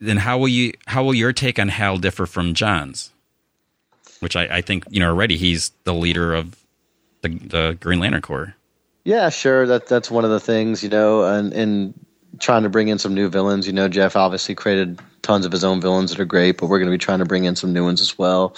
then 0.00 0.16
how 0.16 0.38
will 0.38 0.48
you 0.48 0.72
how 0.88 1.04
will 1.04 1.14
your 1.14 1.32
take 1.32 1.60
on 1.60 1.68
Hal 1.68 1.98
differ 1.98 2.26
from 2.26 2.54
Johns'? 2.54 3.12
Which 4.18 4.34
I, 4.34 4.56
I 4.56 4.60
think 4.60 4.86
you 4.90 4.98
know 4.98 5.10
already 5.10 5.36
he's 5.36 5.70
the 5.84 5.94
leader 5.94 6.34
of 6.34 6.56
the 7.22 7.28
the 7.28 7.78
Green 7.78 8.00
Lantern 8.00 8.22
Corps. 8.22 8.56
Yeah, 9.04 9.28
sure. 9.28 9.68
That 9.68 9.86
that's 9.86 10.10
one 10.10 10.24
of 10.24 10.32
the 10.32 10.40
things, 10.40 10.82
you 10.82 10.88
know, 10.88 11.22
and 11.22 11.52
and 11.52 11.94
trying 12.38 12.62
to 12.62 12.68
bring 12.68 12.88
in 12.88 12.98
some 12.98 13.14
new 13.14 13.28
villains. 13.28 13.66
You 13.66 13.72
know, 13.72 13.88
Jeff 13.88 14.16
obviously 14.16 14.54
created 14.54 15.00
tons 15.22 15.46
of 15.46 15.52
his 15.52 15.64
own 15.64 15.80
villains 15.80 16.10
that 16.10 16.20
are 16.20 16.24
great, 16.24 16.58
but 16.58 16.66
we're 16.66 16.78
going 16.78 16.90
to 16.90 16.94
be 16.94 16.98
trying 16.98 17.18
to 17.18 17.24
bring 17.24 17.44
in 17.44 17.56
some 17.56 17.72
new 17.72 17.84
ones 17.84 18.00
as 18.00 18.18
well. 18.18 18.56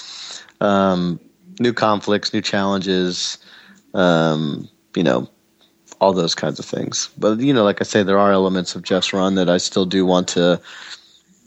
Um, 0.60 1.20
new 1.58 1.72
conflicts, 1.72 2.32
new 2.32 2.40
challenges, 2.40 3.38
um, 3.94 4.68
you 4.94 5.02
know, 5.02 5.28
all 6.00 6.12
those 6.12 6.34
kinds 6.34 6.58
of 6.58 6.64
things. 6.64 7.10
But 7.18 7.40
you 7.40 7.52
know, 7.52 7.64
like 7.64 7.80
I 7.80 7.84
say, 7.84 8.02
there 8.02 8.18
are 8.18 8.32
elements 8.32 8.74
of 8.74 8.82
Jeff's 8.82 9.12
run 9.12 9.34
that 9.34 9.50
I 9.50 9.58
still 9.58 9.86
do 9.86 10.06
want 10.06 10.28
to 10.28 10.60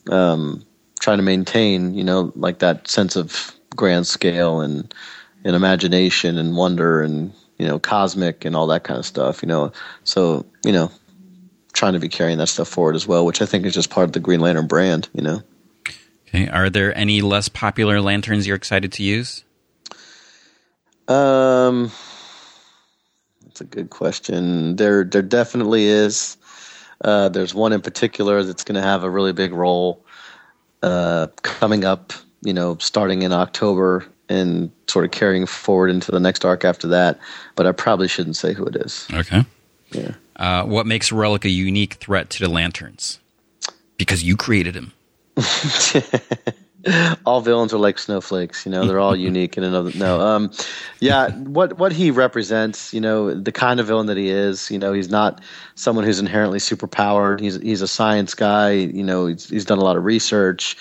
um, 0.10 0.64
try 1.00 1.16
to 1.16 1.22
maintain. 1.22 1.94
You 1.94 2.04
know, 2.04 2.32
like 2.36 2.60
that 2.60 2.88
sense 2.88 3.16
of 3.16 3.54
grand 3.76 4.08
scale 4.08 4.62
and 4.62 4.94
and 5.44 5.56
imagination 5.56 6.38
and 6.38 6.56
wonder 6.56 7.02
and 7.02 7.34
you 7.58 7.68
know 7.68 7.80
cosmic 7.80 8.46
and 8.46 8.56
all 8.56 8.68
that 8.68 8.84
kind 8.84 8.98
of 8.98 9.06
stuff 9.06 9.42
you 9.42 9.48
know 9.48 9.72
so 10.04 10.46
you 10.66 10.72
know 10.72 10.92
trying 11.74 11.94
to 11.94 12.00
be 12.00 12.10
carrying 12.10 12.38
that 12.38 12.48
stuff 12.48 12.68
forward 12.68 12.96
as 12.96 13.08
well 13.08 13.26
which 13.26 13.42
i 13.42 13.46
think 13.46 13.66
is 13.66 13.74
just 13.74 13.90
part 13.90 14.06
of 14.06 14.14
the 14.14 14.20
green 14.20 14.40
lantern 14.40 14.68
brand 14.68 15.10
you 15.14 15.22
know 15.22 15.42
okay 16.28 16.48
are 16.50 16.70
there 16.70 16.96
any 16.98 17.22
less 17.22 17.50
popular 17.50 18.02
lanterns 18.02 18.48
you're 18.48 18.56
excited 18.56 18.92
to 18.92 19.04
use 19.04 19.44
um 21.08 21.92
that's 23.44 23.62
a 23.62 23.66
good 23.66 23.90
question 23.90 24.76
there 24.76 25.04
there 25.04 25.22
definitely 25.22 25.86
is 25.86 26.38
uh, 27.04 27.28
there's 27.28 27.54
one 27.54 27.74
in 27.74 27.82
particular 27.82 28.44
that's 28.44 28.64
going 28.64 28.76
to 28.76 28.82
have 28.82 29.04
a 29.04 29.10
really 29.10 29.34
big 29.34 29.52
role 29.52 30.06
uh, 30.84 31.28
coming 31.42 31.84
up 31.84 32.14
you 32.42 32.54
know 32.54 32.78
starting 32.80 33.24
in 33.24 33.34
october 33.34 34.06
and 34.30 34.72
sort 34.88 35.06
of 35.06 35.12
carrying 35.12 35.46
forward 35.46 35.90
into 35.90 36.12
the 36.12 36.20
next 36.20 36.46
arc 36.46 36.66
after 36.66 36.88
that. 36.88 37.20
But 37.56 37.68
I 37.68 37.72
probably 37.72 38.08
shouldn't 38.08 38.36
say 38.36 38.54
who 38.54 38.66
it 38.66 38.76
is. 38.76 39.08
Okay. 39.14 39.46
Yeah. 39.92 40.12
Uh, 40.36 40.64
what 40.64 40.86
makes 40.86 41.12
Relic 41.12 41.46
a 41.46 41.50
unique 41.50 41.96
threat 41.96 42.30
to 42.32 42.40
the 42.40 42.50
Lanterns? 42.50 43.20
Because 43.98 44.24
you 44.24 44.36
created 44.36 44.76
him. 44.76 44.92
all 47.26 47.42
villains 47.42 47.74
are 47.74 47.78
like 47.78 47.98
snowflakes, 47.98 48.66
you 48.66 48.72
know. 48.72 48.86
They're 48.86 49.00
all 49.00 49.16
unique 49.30 49.58
in 49.58 49.64
another. 49.64 49.92
No, 49.96 50.20
um, 50.20 50.52
yeah. 51.00 51.32
What 51.32 51.78
what 51.78 51.92
he 51.92 52.12
represents, 52.12 52.94
you 52.94 53.02
know, 53.02 53.34
the 53.34 53.52
kind 53.52 53.80
of 53.80 53.88
villain 53.88 54.08
that 54.08 54.18
he 54.18 54.30
is. 54.30 54.70
You 54.70 54.80
know, 54.80 54.94
he's 54.94 55.10
not 55.10 55.42
someone 55.76 56.06
who's 56.06 56.20
inherently 56.20 56.60
superpowered. 56.60 57.40
He's 57.40 57.56
he's 57.62 57.82
a 57.82 57.88
science 57.88 58.34
guy. 58.34 58.72
You 58.72 59.04
know, 59.04 59.28
he's 59.28 59.50
he's 59.50 59.66
done 59.66 59.78
a 59.78 59.84
lot 59.84 59.98
of 59.98 60.04
research. 60.04 60.78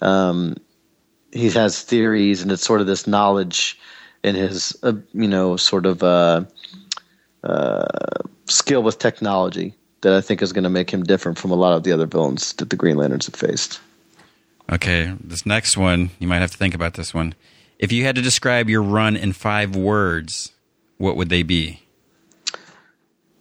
Um, 0.00 0.56
he 1.32 1.50
has 1.50 1.82
theories, 1.82 2.42
and 2.42 2.52
it's 2.52 2.64
sort 2.64 2.80
of 2.80 2.86
this 2.86 3.06
knowledge 3.06 3.78
in 4.22 4.34
his, 4.34 4.76
uh, 4.82 4.92
you 5.12 5.28
know, 5.28 5.56
sort 5.56 5.86
of 5.86 6.02
uh, 6.02 6.44
uh, 7.42 7.86
skill 8.50 8.82
with 8.82 8.98
technology 8.98 9.74
that 10.02 10.12
I 10.12 10.20
think 10.20 10.42
is 10.42 10.52
going 10.52 10.64
to 10.64 10.70
make 10.70 10.90
him 10.90 11.02
different 11.02 11.38
from 11.38 11.50
a 11.50 11.54
lot 11.54 11.74
of 11.74 11.82
the 11.82 11.92
other 11.92 12.06
villains 12.06 12.52
that 12.54 12.70
the 12.70 12.76
Green 12.76 12.96
Lanterns 12.96 13.26
have 13.26 13.34
faced. 13.34 13.80
Okay, 14.70 15.14
this 15.22 15.44
next 15.44 15.76
one, 15.76 16.10
you 16.18 16.28
might 16.28 16.38
have 16.38 16.52
to 16.52 16.56
think 16.56 16.74
about 16.74 16.94
this 16.94 17.12
one. 17.12 17.34
If 17.78 17.92
you 17.92 18.04
had 18.04 18.14
to 18.16 18.22
describe 18.22 18.68
your 18.68 18.82
run 18.82 19.16
in 19.16 19.32
five 19.32 19.74
words, 19.74 20.52
what 20.98 21.16
would 21.16 21.28
they 21.28 21.42
be? 21.42 21.82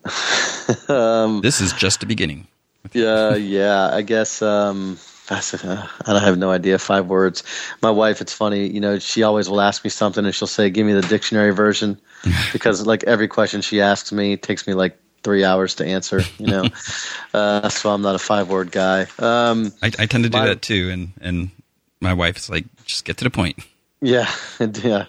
um, 0.87 1.41
this 1.41 1.61
is 1.61 1.73
just 1.73 1.99
the 1.99 2.05
beginning. 2.05 2.47
Yeah, 2.93 3.35
yeah. 3.35 3.89
I 3.91 4.01
guess 4.01 4.41
um, 4.41 4.97
I 5.31 5.39
said, 5.41 5.63
uh, 5.63 5.85
I 6.05 6.13
don't 6.13 6.23
have 6.23 6.37
no 6.37 6.51
idea. 6.51 6.79
Five 6.79 7.07
words. 7.07 7.43
My 7.81 7.91
wife, 7.91 8.21
it's 8.21 8.33
funny, 8.33 8.67
you 8.67 8.79
know, 8.79 8.99
she 8.99 9.23
always 9.23 9.49
will 9.49 9.61
ask 9.61 9.83
me 9.83 9.89
something 9.89 10.25
and 10.25 10.33
she'll 10.33 10.47
say, 10.47 10.69
give 10.69 10.85
me 10.85 10.93
the 10.93 11.01
dictionary 11.01 11.51
version 11.51 11.99
because 12.53 12.85
like 12.85 13.03
every 13.03 13.27
question 13.27 13.61
she 13.61 13.81
asks 13.81 14.11
me 14.11 14.37
takes 14.37 14.67
me 14.67 14.73
like 14.73 14.97
three 15.23 15.43
hours 15.43 15.75
to 15.75 15.85
answer, 15.85 16.21
you 16.37 16.47
know? 16.47 16.65
uh, 17.33 17.69
so 17.69 17.91
I'm 17.91 18.01
not 18.01 18.15
a 18.15 18.19
five 18.19 18.49
word 18.49 18.71
guy. 18.71 19.01
Um, 19.19 19.71
I, 19.81 19.87
I, 19.99 20.05
tend 20.05 20.23
to 20.23 20.29
do 20.29 20.37
my, 20.37 20.47
that 20.47 20.61
too. 20.61 20.89
And, 20.89 21.11
and 21.21 21.51
my 21.99 22.13
wife 22.13 22.37
is 22.37 22.49
like, 22.49 22.65
just 22.85 23.05
get 23.05 23.17
to 23.17 23.23
the 23.23 23.29
point. 23.29 23.59
Yeah. 24.01 24.31
Yeah. 24.59 25.05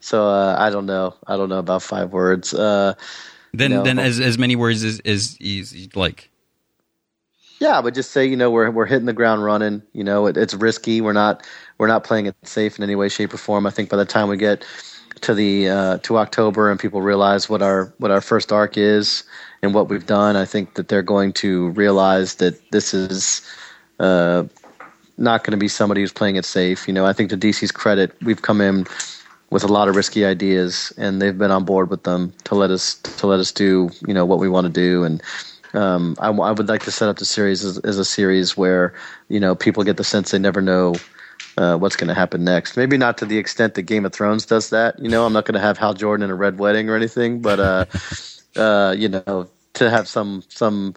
So, 0.00 0.26
uh, 0.26 0.56
I 0.58 0.70
don't 0.70 0.86
know. 0.86 1.14
I 1.26 1.36
don't 1.36 1.48
know 1.48 1.58
about 1.58 1.82
five 1.82 2.12
words. 2.12 2.52
Uh, 2.54 2.94
then, 3.52 3.70
you 3.70 3.76
know, 3.78 3.82
then 3.84 3.98
as, 3.98 4.18
as 4.18 4.38
many 4.38 4.56
words 4.56 4.82
as, 4.82 5.00
as, 5.00 5.36
as 5.40 5.94
like, 5.94 6.30
yeah, 7.60 7.82
but 7.82 7.94
just 7.94 8.10
say 8.10 8.24
you 8.24 8.36
know 8.36 8.50
we're 8.50 8.70
we're 8.70 8.86
hitting 8.86 9.04
the 9.06 9.12
ground 9.12 9.44
running. 9.44 9.82
You 9.92 10.02
know 10.02 10.26
it, 10.26 10.36
it's 10.36 10.54
risky. 10.54 11.02
We're 11.02 11.12
not 11.12 11.46
we're 11.78 11.86
not 11.86 12.04
playing 12.04 12.26
it 12.26 12.34
safe 12.42 12.78
in 12.78 12.82
any 12.82 12.96
way, 12.96 13.08
shape, 13.08 13.32
or 13.34 13.36
form. 13.36 13.66
I 13.66 13.70
think 13.70 13.90
by 13.90 13.98
the 13.98 14.06
time 14.06 14.28
we 14.28 14.38
get 14.38 14.64
to 15.20 15.34
the 15.34 15.68
uh, 15.68 15.98
to 15.98 16.16
October 16.16 16.70
and 16.70 16.80
people 16.80 17.02
realize 17.02 17.50
what 17.50 17.60
our 17.60 17.92
what 17.98 18.10
our 18.10 18.22
first 18.22 18.50
arc 18.50 18.78
is 18.78 19.24
and 19.62 19.74
what 19.74 19.90
we've 19.90 20.06
done, 20.06 20.36
I 20.36 20.46
think 20.46 20.74
that 20.74 20.88
they're 20.88 21.02
going 21.02 21.34
to 21.34 21.68
realize 21.70 22.36
that 22.36 22.70
this 22.70 22.94
is 22.94 23.42
uh, 23.98 24.44
not 25.18 25.44
going 25.44 25.52
to 25.52 25.58
be 25.58 25.68
somebody 25.68 26.00
who's 26.00 26.14
playing 26.14 26.36
it 26.36 26.46
safe. 26.46 26.88
You 26.88 26.94
know, 26.94 27.04
I 27.04 27.12
think 27.12 27.28
to 27.28 27.36
DC's 27.36 27.72
credit, 27.72 28.16
we've 28.22 28.40
come 28.40 28.62
in 28.62 28.86
with 29.50 29.64
a 29.64 29.68
lot 29.68 29.88
of 29.88 29.96
risky 29.96 30.24
ideas, 30.24 30.94
and 30.96 31.20
they've 31.20 31.36
been 31.36 31.50
on 31.50 31.64
board 31.66 31.90
with 31.90 32.04
them 32.04 32.32
to 32.44 32.54
let 32.54 32.70
us 32.70 32.94
to 33.18 33.26
let 33.26 33.38
us 33.38 33.52
do 33.52 33.90
you 34.08 34.14
know 34.14 34.24
what 34.24 34.38
we 34.38 34.48
want 34.48 34.64
to 34.64 34.72
do 34.72 35.04
and 35.04 35.22
um, 35.74 36.16
I, 36.18 36.28
I, 36.28 36.50
would 36.52 36.68
like 36.68 36.82
to 36.84 36.90
set 36.90 37.08
up 37.08 37.18
the 37.18 37.24
series 37.24 37.64
as, 37.64 37.78
as, 37.78 37.98
a 37.98 38.04
series 38.04 38.56
where 38.56 38.94
you 39.28 39.40
know 39.40 39.54
people 39.54 39.84
get 39.84 39.96
the 39.96 40.04
sense 40.04 40.30
they 40.30 40.38
never 40.38 40.60
know 40.60 40.94
uh, 41.56 41.76
what's 41.76 41.96
going 41.96 42.08
to 42.08 42.14
happen 42.14 42.44
next. 42.44 42.76
Maybe 42.76 42.96
not 42.96 43.18
to 43.18 43.26
the 43.26 43.38
extent 43.38 43.74
that 43.74 43.82
Game 43.82 44.04
of 44.04 44.12
Thrones 44.12 44.46
does 44.46 44.70
that. 44.70 44.98
You 44.98 45.08
know, 45.08 45.26
I'm 45.26 45.32
not 45.32 45.44
going 45.44 45.54
to 45.54 45.60
have 45.60 45.78
Hal 45.78 45.94
Jordan 45.94 46.24
in 46.24 46.30
a 46.30 46.34
red 46.34 46.58
wedding 46.58 46.88
or 46.88 46.96
anything, 46.96 47.40
but 47.40 47.60
uh, 47.60 47.84
uh, 48.56 48.94
you 48.96 49.08
know, 49.08 49.48
to 49.74 49.90
have 49.90 50.08
some 50.08 50.42
some 50.48 50.94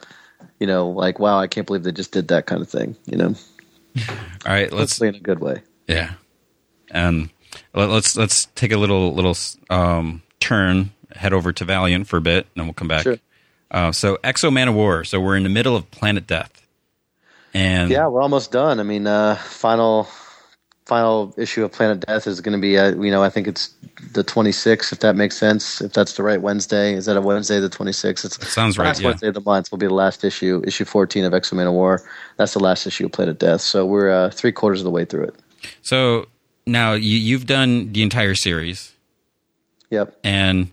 you 0.60 0.68
know 0.68 0.90
like 0.90 1.20
wow, 1.20 1.40
I 1.40 1.48
can't 1.48 1.68
believe 1.68 1.84
they 1.84 1.92
just 1.92 2.12
did 2.12 2.28
that 2.30 2.46
kind 2.46 2.62
of 2.62 2.70
thing. 2.70 2.96
You 3.06 3.18
know. 3.18 3.36
All 4.46 4.54
right, 4.54 4.72
let's 4.72 4.94
Hopefully 4.94 5.10
in 5.10 5.16
a 5.16 5.20
good 5.20 5.40
way. 5.40 5.62
Yeah, 5.88 6.14
and 6.90 7.30
um, 7.74 7.90
let's 7.90 8.16
let's 8.16 8.46
take 8.56 8.72
a 8.72 8.78
little 8.78 9.14
little 9.14 9.36
um, 9.70 10.24
turn, 10.40 10.92
head 11.16 11.34
over 11.34 11.52
to 11.54 11.66
Valiant 11.66 12.08
for 12.08 12.18
a 12.18 12.22
bit, 12.22 12.46
and 12.46 12.52
then 12.56 12.66
we'll 12.66 12.74
come 12.74 12.88
back. 12.88 13.04
Sure. 13.04 13.18
Uh, 13.74 13.92
so 13.92 14.18
X-O 14.24 14.50
Manowar. 14.50 15.06
So 15.06 15.20
we're 15.20 15.36
in 15.36 15.44
the 15.44 15.50
middle 15.50 15.76
of 15.76 15.90
Planet 15.92 16.28
Death, 16.28 16.66
and 17.54 17.90
yeah, 17.90 18.08
we're 18.08 18.22
almost 18.22 18.52
done. 18.52 18.80
I 18.80 18.84
mean, 18.84 19.08
uh, 19.08 19.36
final 19.36 20.08
final 20.86 21.34
issue 21.38 21.64
of 21.64 21.72
Planet 21.72 22.06
Death 22.06 22.28
is 22.28 22.42
going 22.42 22.54
to 22.54 22.62
be, 22.62 22.78
uh, 22.78 22.96
you 22.96 23.10
know, 23.10 23.24
I 23.24 23.30
think 23.30 23.48
it's 23.48 23.74
the 24.12 24.24
26th, 24.24 24.92
if 24.92 25.00
that 25.00 25.16
makes 25.16 25.38
sense. 25.38 25.82
If 25.82 25.94
that's 25.94 26.14
the 26.14 26.24
right 26.24 26.42
Wednesday, 26.42 26.94
is 26.94 27.06
that 27.06 27.16
a 27.16 27.22
Wednesday, 27.22 27.60
the 27.60 27.70
26th? 27.70 28.26
It's 28.26 28.38
that 28.38 28.46
sounds 28.48 28.78
right. 28.78 28.88
Last 28.88 29.02
yeah. 29.02 29.08
Wednesday 29.08 29.28
of 29.30 29.34
the 29.34 29.42
month 29.42 29.72
will 29.72 29.78
be 29.78 29.88
the 29.88 29.94
last 29.94 30.24
issue, 30.24 30.62
issue 30.66 30.86
14 30.86 31.24
of 31.24 31.34
X-O 31.34 31.56
Manowar. 31.56 32.00
That's 32.38 32.54
the 32.54 32.60
last 32.60 32.86
issue 32.86 33.06
of 33.06 33.12
Planet 33.12 33.40
Death. 33.40 33.62
So 33.62 33.86
we're 33.86 34.12
uh, 34.12 34.30
three 34.30 34.52
quarters 34.52 34.82
of 34.82 34.86
the 34.86 34.92
way 34.92 35.06
through 35.06 35.26
it. 35.26 35.36
So 35.82 36.28
now 36.66 36.94
you, 36.94 37.18
you've 37.18 37.46
done 37.46 37.94
the 37.94 38.04
entire 38.04 38.36
series. 38.36 38.94
Yep. 39.90 40.18
And 40.24 40.72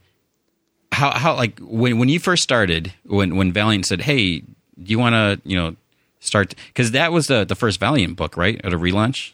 how 0.92 1.10
how 1.12 1.34
like 1.36 1.58
when 1.60 1.98
when 1.98 2.08
you 2.08 2.18
first 2.18 2.42
started 2.42 2.92
when 3.04 3.36
when 3.36 3.52
Valiant 3.52 3.86
said, 3.86 4.02
"Hey, 4.02 4.40
do 4.40 4.46
you 4.76 4.98
want 4.98 5.14
to 5.14 5.40
you 5.48 5.56
know 5.56 5.76
start?" 6.20 6.54
Because 6.68 6.92
that 6.92 7.12
was 7.12 7.26
the 7.26 7.44
the 7.44 7.54
first 7.54 7.80
Valiant 7.80 8.16
book, 8.16 8.36
right, 8.36 8.60
at 8.64 8.72
a 8.72 8.78
relaunch. 8.78 9.32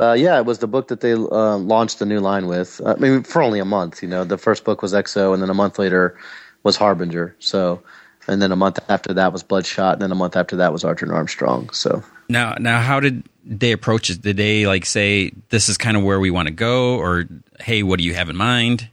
Uh, 0.00 0.12
yeah, 0.12 0.38
it 0.38 0.46
was 0.46 0.58
the 0.60 0.68
book 0.68 0.88
that 0.88 1.00
they 1.00 1.12
uh, 1.12 1.56
launched 1.56 1.98
the 1.98 2.06
new 2.06 2.20
line 2.20 2.46
with. 2.46 2.80
I 2.86 2.94
mean, 2.96 3.24
for 3.24 3.42
only 3.42 3.58
a 3.58 3.64
month. 3.64 4.00
You 4.02 4.08
know, 4.08 4.24
the 4.24 4.38
first 4.38 4.64
book 4.64 4.80
was 4.80 4.94
X-O, 4.94 5.32
and 5.32 5.42
then 5.42 5.50
a 5.50 5.54
month 5.54 5.76
later 5.78 6.16
was 6.62 6.76
Harbinger. 6.76 7.34
So, 7.40 7.82
and 8.28 8.40
then 8.40 8.52
a 8.52 8.56
month 8.56 8.78
after 8.88 9.12
that 9.14 9.32
was 9.32 9.42
Bloodshot, 9.42 9.94
and 9.94 10.02
then 10.02 10.12
a 10.12 10.14
month 10.14 10.36
after 10.36 10.54
that 10.56 10.72
was 10.72 10.84
Archer 10.84 11.04
and 11.04 11.12
Armstrong. 11.12 11.70
So 11.70 12.04
now, 12.28 12.54
now, 12.60 12.80
how 12.80 13.00
did 13.00 13.24
they 13.44 13.72
approach 13.72 14.10
it? 14.10 14.22
Did 14.22 14.36
they 14.36 14.66
like 14.66 14.86
say 14.86 15.32
this 15.48 15.68
is 15.68 15.76
kind 15.76 15.96
of 15.96 16.04
where 16.04 16.20
we 16.20 16.30
want 16.30 16.46
to 16.46 16.54
go, 16.54 16.96
or 16.98 17.24
hey, 17.60 17.82
what 17.82 17.98
do 17.98 18.04
you 18.04 18.14
have 18.14 18.28
in 18.28 18.36
mind? 18.36 18.88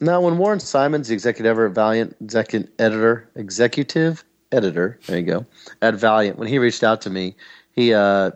Now, 0.00 0.20
when 0.20 0.38
Warren 0.38 0.60
Simons, 0.60 1.08
the 1.08 1.14
executive 1.14 1.50
editor 1.50 1.68
Valiant, 1.68 2.16
executive 2.20 2.70
editor, 2.78 3.30
executive 3.36 4.24
editor, 4.52 4.98
there 5.06 5.18
you 5.18 5.24
go, 5.24 5.46
at 5.82 5.94
Valiant, 5.94 6.38
when 6.38 6.48
he 6.48 6.58
reached 6.58 6.82
out 6.82 7.00
to 7.02 7.10
me, 7.10 7.36
he 7.72 7.94
uh, 7.94 8.32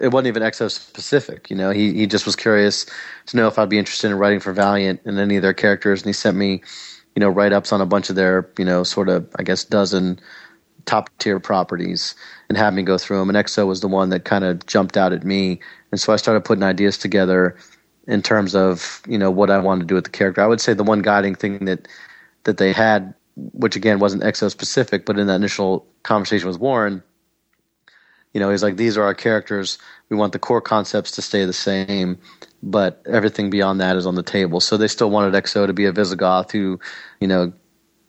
it 0.00 0.08
wasn't 0.08 0.28
even 0.28 0.42
X-O 0.42 0.68
specific. 0.68 1.48
You 1.50 1.56
know, 1.56 1.70
he 1.70 1.92
he 1.92 2.06
just 2.06 2.26
was 2.26 2.36
curious 2.36 2.86
to 3.26 3.36
know 3.36 3.46
if 3.46 3.58
I'd 3.58 3.68
be 3.68 3.78
interested 3.78 4.10
in 4.10 4.18
writing 4.18 4.40
for 4.40 4.52
Valiant 4.52 5.00
and 5.04 5.18
any 5.18 5.36
of 5.36 5.42
their 5.42 5.54
characters, 5.54 6.02
and 6.02 6.06
he 6.08 6.12
sent 6.12 6.36
me, 6.36 6.62
you 7.14 7.20
know, 7.20 7.28
write 7.28 7.52
ups 7.52 7.72
on 7.72 7.80
a 7.80 7.86
bunch 7.86 8.10
of 8.10 8.16
their, 8.16 8.50
you 8.58 8.64
know, 8.64 8.82
sort 8.82 9.08
of 9.08 9.28
I 9.38 9.42
guess 9.42 9.64
dozen 9.64 10.18
top 10.86 11.08
tier 11.18 11.40
properties 11.40 12.14
and 12.48 12.58
had 12.58 12.74
me 12.74 12.82
go 12.82 12.98
through 12.98 13.18
them. 13.18 13.30
And 13.30 13.38
X-O 13.38 13.64
was 13.64 13.80
the 13.80 13.88
one 13.88 14.10
that 14.10 14.26
kind 14.26 14.44
of 14.44 14.66
jumped 14.66 14.96
out 14.96 15.12
at 15.12 15.24
me, 15.24 15.60
and 15.92 16.00
so 16.00 16.12
I 16.12 16.16
started 16.16 16.44
putting 16.44 16.64
ideas 16.64 16.98
together 16.98 17.56
in 18.06 18.22
terms 18.22 18.54
of 18.54 19.02
you 19.08 19.18
know 19.18 19.30
what 19.30 19.50
I 19.50 19.58
wanted 19.58 19.82
to 19.82 19.86
do 19.86 19.94
with 19.94 20.04
the 20.04 20.10
character. 20.10 20.42
I 20.42 20.46
would 20.46 20.60
say 20.60 20.74
the 20.74 20.84
one 20.84 21.02
guiding 21.02 21.34
thing 21.34 21.64
that 21.64 21.88
that 22.44 22.58
they 22.58 22.72
had, 22.72 23.14
which 23.36 23.76
again 23.76 23.98
wasn't 23.98 24.24
X-O 24.24 24.48
specific, 24.48 25.06
but 25.06 25.18
in 25.18 25.26
that 25.26 25.36
initial 25.36 25.86
conversation 26.02 26.48
with 26.48 26.58
Warren 26.58 27.02
you 28.34 28.40
know, 28.40 28.50
he's 28.50 28.64
like, 28.64 28.76
these 28.76 28.98
are 28.98 29.04
our 29.04 29.14
characters. 29.14 29.78
We 30.10 30.16
want 30.16 30.32
the 30.32 30.38
core 30.40 30.60
concepts 30.60 31.12
to 31.12 31.22
stay 31.22 31.44
the 31.44 31.52
same, 31.52 32.18
but 32.62 33.00
everything 33.06 33.48
beyond 33.48 33.80
that 33.80 33.96
is 33.96 34.06
on 34.06 34.16
the 34.16 34.24
table. 34.24 34.60
So 34.60 34.76
they 34.76 34.88
still 34.88 35.08
wanted 35.08 35.36
X-O 35.36 35.66
to 35.66 35.72
be 35.72 35.86
a 35.86 35.92
Visigoth 35.92 36.50
who, 36.50 36.80
you 37.20 37.28
know, 37.28 37.52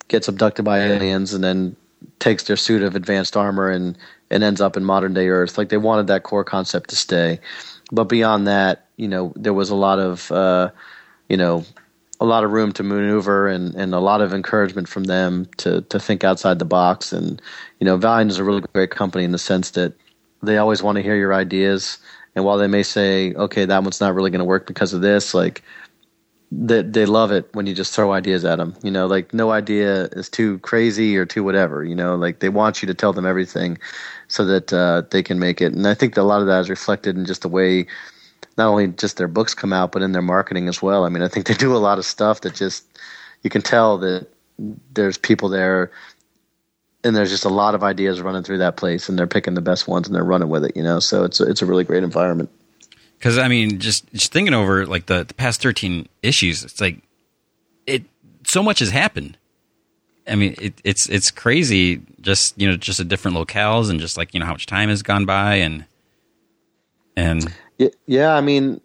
gets 0.07 0.27
abducted 0.27 0.65
by 0.65 0.79
aliens 0.79 1.33
and 1.33 1.43
then 1.43 1.75
takes 2.19 2.43
their 2.43 2.57
suit 2.57 2.81
of 2.81 2.95
advanced 2.95 3.37
armor 3.37 3.69
and, 3.69 3.97
and 4.31 4.43
ends 4.43 4.61
up 4.61 4.75
in 4.75 4.83
modern 4.83 5.13
day 5.13 5.29
Earth. 5.29 5.59
Like 5.59 5.69
they 5.69 5.77
wanted 5.77 6.07
that 6.07 6.23
core 6.23 6.43
concept 6.43 6.89
to 6.89 6.95
stay. 6.95 7.39
But 7.91 8.05
beyond 8.05 8.47
that, 8.47 8.87
you 8.97 9.07
know, 9.07 9.33
there 9.35 9.53
was 9.53 9.69
a 9.69 9.75
lot 9.75 9.99
of, 9.99 10.31
uh, 10.31 10.71
you 11.29 11.37
know, 11.37 11.65
a 12.19 12.25
lot 12.25 12.43
of 12.43 12.51
room 12.51 12.71
to 12.73 12.83
maneuver 12.83 13.47
and, 13.47 13.75
and 13.75 13.93
a 13.93 13.99
lot 13.99 14.21
of 14.21 14.33
encouragement 14.33 14.87
from 14.87 15.03
them 15.03 15.47
to, 15.57 15.81
to 15.81 15.99
think 15.99 16.23
outside 16.23 16.59
the 16.59 16.65
box. 16.65 17.11
And, 17.11 17.41
you 17.79 17.85
know, 17.85 17.97
Valiant 17.97 18.31
is 18.31 18.37
a 18.37 18.43
really 18.43 18.63
great 18.73 18.91
company 18.91 19.23
in 19.23 19.31
the 19.31 19.37
sense 19.37 19.71
that 19.71 19.93
they 20.41 20.57
always 20.57 20.81
want 20.81 20.95
to 20.97 21.01
hear 21.03 21.15
your 21.15 21.33
ideas. 21.33 21.97
And 22.35 22.45
while 22.45 22.57
they 22.57 22.67
may 22.67 22.83
say, 22.83 23.33
okay, 23.33 23.65
that 23.65 23.83
one's 23.83 24.01
not 24.01 24.15
really 24.15 24.31
going 24.31 24.39
to 24.39 24.45
work 24.45 24.65
because 24.65 24.93
of 24.93 25.01
this, 25.01 25.33
like 25.33 25.61
they, 26.51 26.81
they 26.83 27.05
love 27.05 27.31
it 27.31 27.49
when 27.53 27.65
you 27.65 27.73
just 27.73 27.93
throw 27.93 28.13
ideas 28.13 28.45
at 28.45 28.57
them. 28.57 28.75
You 28.81 28.91
know, 28.91 29.07
like 29.07 29.33
no 29.33 29.51
idea 29.51 30.05
is 30.13 30.29
too 30.29 30.59
crazy 30.59 31.17
or 31.17 31.25
too 31.25 31.43
whatever. 31.43 31.83
You 31.83 31.95
know, 31.95 32.15
like 32.15 32.39
they 32.39 32.49
want 32.49 32.81
you 32.81 32.87
to 32.87 32.93
tell 32.93 33.13
them 33.13 33.25
everything 33.25 33.77
so 34.27 34.45
that 34.45 34.73
uh, 34.73 35.03
they 35.11 35.23
can 35.23 35.39
make 35.39 35.61
it. 35.61 35.73
And 35.73 35.87
I 35.87 35.93
think 35.93 36.17
a 36.17 36.23
lot 36.23 36.41
of 36.41 36.47
that 36.47 36.59
is 36.59 36.69
reflected 36.69 37.17
in 37.17 37.25
just 37.25 37.41
the 37.41 37.49
way 37.49 37.87
not 38.57 38.67
only 38.67 38.87
just 38.87 39.17
their 39.17 39.27
books 39.27 39.53
come 39.53 39.73
out, 39.73 39.91
but 39.91 40.01
in 40.01 40.11
their 40.11 40.21
marketing 40.21 40.67
as 40.67 40.81
well. 40.81 41.05
I 41.05 41.09
mean, 41.09 41.23
I 41.23 41.27
think 41.27 41.47
they 41.47 41.53
do 41.53 41.75
a 41.75 41.77
lot 41.77 41.97
of 41.97 42.05
stuff 42.05 42.41
that 42.41 42.55
just 42.55 42.85
you 43.43 43.49
can 43.49 43.61
tell 43.61 43.97
that 43.99 44.27
there's 44.93 45.17
people 45.17 45.49
there 45.49 45.91
and 47.03 47.15
there's 47.15 47.29
just 47.29 47.45
a 47.45 47.49
lot 47.49 47.75
of 47.75 47.83
ideas 47.83 48.19
running 48.19 48.41
through 48.41 48.57
that 48.57 48.77
place, 48.77 49.07
and 49.07 49.17
they're 49.17 49.27
picking 49.27 49.53
the 49.53 49.61
best 49.61 49.87
ones 49.87 50.07
and 50.07 50.15
they're 50.15 50.23
running 50.23 50.49
with 50.49 50.65
it. 50.65 50.75
You 50.75 50.83
know, 50.83 50.99
so 50.99 51.23
it's 51.23 51.39
a, 51.39 51.43
it's 51.43 51.61
a 51.61 51.65
really 51.65 51.83
great 51.83 52.03
environment. 52.03 52.49
Because 53.19 53.37
I 53.37 53.47
mean, 53.47 53.79
just 53.79 54.11
just 54.11 54.33
thinking 54.33 54.55
over 54.55 54.85
like 54.85 55.05
the, 55.05 55.23
the 55.23 55.33
past 55.35 55.61
thirteen 55.61 56.09
issues, 56.23 56.63
it's 56.63 56.81
like 56.81 57.03
it 57.85 58.03
so 58.47 58.63
much 58.63 58.79
has 58.79 58.89
happened. 58.89 59.37
I 60.27 60.35
mean, 60.35 60.55
it, 60.59 60.73
it's 60.83 61.07
it's 61.07 61.31
crazy. 61.31 62.01
Just 62.21 62.59
you 62.59 62.67
know, 62.69 62.77
just 62.77 62.99
at 62.99 63.07
different 63.07 63.37
locales 63.37 63.89
and 63.89 63.99
just 63.99 64.17
like 64.17 64.33
you 64.33 64.39
know 64.39 64.45
how 64.45 64.53
much 64.53 64.65
time 64.65 64.89
has 64.89 65.03
gone 65.03 65.25
by 65.25 65.55
and 65.55 65.85
and 67.15 67.53
yeah, 67.77 67.89
yeah 68.07 68.35
I 68.35 68.41
mean, 68.41 68.81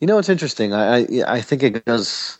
you 0.00 0.06
know, 0.06 0.18
it's 0.18 0.28
interesting. 0.28 0.72
I 0.72 0.98
I, 0.98 1.06
I 1.26 1.40
think 1.40 1.62
it 1.62 1.84
goes 1.84 2.38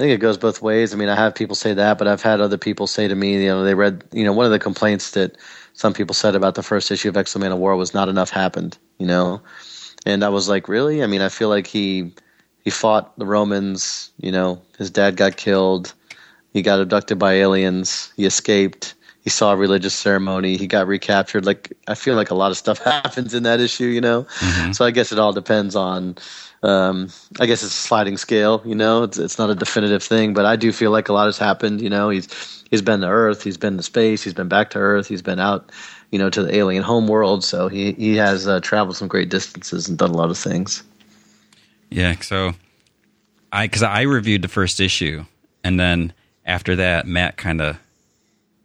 I 0.00 0.02
think 0.02 0.12
it 0.12 0.20
goes 0.20 0.38
both 0.38 0.62
ways. 0.62 0.94
I 0.94 0.96
mean, 0.96 1.10
I 1.10 1.14
have 1.14 1.34
people 1.34 1.54
say 1.54 1.74
that, 1.74 1.98
but 1.98 2.08
I've 2.08 2.22
had 2.22 2.40
other 2.40 2.56
people 2.56 2.86
say 2.86 3.06
to 3.06 3.14
me, 3.14 3.34
you 3.34 3.48
know, 3.48 3.62
they 3.62 3.74
read, 3.74 4.02
you 4.12 4.24
know, 4.24 4.32
one 4.32 4.46
of 4.46 4.50
the 4.50 4.58
complaints 4.58 5.10
that 5.10 5.36
some 5.74 5.92
people 5.92 6.14
said 6.14 6.34
about 6.34 6.54
the 6.54 6.62
first 6.62 6.90
issue 6.90 7.10
of 7.10 7.18
X-O 7.18 7.38
Manowar 7.38 7.76
was 7.76 7.92
not 7.92 8.08
enough 8.08 8.30
happened, 8.30 8.78
you 8.98 9.06
know, 9.06 9.42
and 10.06 10.24
I 10.24 10.30
was 10.30 10.48
like, 10.48 10.68
really? 10.68 11.02
I 11.02 11.06
mean, 11.06 11.20
I 11.20 11.28
feel 11.28 11.50
like 11.50 11.66
he 11.66 12.14
he 12.64 12.70
fought 12.70 13.18
the 13.18 13.26
Romans, 13.26 14.10
you 14.18 14.32
know, 14.32 14.62
his 14.78 14.90
dad 14.90 15.16
got 15.16 15.36
killed, 15.36 15.92
he 16.52 16.62
got 16.62 16.80
abducted 16.80 17.18
by 17.18 17.34
aliens, 17.34 18.12
he 18.16 18.24
escaped, 18.24 18.94
he 19.22 19.30
saw 19.30 19.52
a 19.52 19.56
religious 19.56 19.94
ceremony, 19.94 20.56
he 20.56 20.66
got 20.66 20.86
recaptured. 20.86 21.44
Like, 21.44 21.72
I 21.86 21.94
feel 21.94 22.14
like 22.14 22.30
a 22.30 22.34
lot 22.34 22.50
of 22.50 22.56
stuff 22.56 22.78
happens 22.84 23.34
in 23.34 23.42
that 23.44 23.60
issue, 23.60 23.86
you 23.86 24.00
know. 24.00 24.24
Mm-hmm. 24.24 24.72
So 24.72 24.84
I 24.84 24.90
guess 24.90 25.12
it 25.12 25.18
all 25.18 25.32
depends 25.32 25.76
on 25.76 26.16
um, 26.62 27.08
I 27.38 27.46
guess 27.46 27.62
it's 27.62 27.72
a 27.72 27.76
sliding 27.76 28.16
scale. 28.16 28.62
You 28.64 28.74
know, 28.74 29.02
it's 29.04 29.18
it's 29.18 29.38
not 29.38 29.50
a 29.50 29.54
definitive 29.54 30.02
thing, 30.02 30.34
but 30.34 30.44
I 30.44 30.56
do 30.56 30.72
feel 30.72 30.90
like 30.90 31.08
a 31.08 31.12
lot 31.12 31.26
has 31.26 31.38
happened. 31.38 31.80
You 31.80 31.88
know, 31.88 32.10
he's 32.10 32.28
he's 32.70 32.82
been 32.82 33.00
to 33.00 33.08
Earth, 33.08 33.42
he's 33.42 33.56
been 33.56 33.76
to 33.76 33.82
space, 33.82 34.22
he's 34.22 34.34
been 34.34 34.48
back 34.48 34.70
to 34.70 34.78
Earth, 34.78 35.08
he's 35.08 35.22
been 35.22 35.40
out, 35.40 35.70
you 36.10 36.18
know, 36.18 36.28
to 36.28 36.42
the 36.42 36.54
alien 36.54 36.82
home 36.82 37.08
world. 37.08 37.44
So 37.44 37.68
he 37.68 37.92
he 37.92 38.16
has 38.16 38.46
uh, 38.46 38.60
traveled 38.60 38.96
some 38.96 39.08
great 39.08 39.30
distances 39.30 39.88
and 39.88 39.96
done 39.96 40.10
a 40.10 40.16
lot 40.16 40.30
of 40.30 40.36
things. 40.36 40.82
Yeah. 41.88 42.14
So 42.20 42.52
I 43.52 43.66
because 43.66 43.82
I 43.82 44.02
reviewed 44.02 44.42
the 44.42 44.48
first 44.48 44.80
issue, 44.80 45.24
and 45.64 45.80
then 45.80 46.12
after 46.50 46.76
that, 46.76 47.06
Matt 47.06 47.36
kind 47.36 47.60
of 47.60 47.78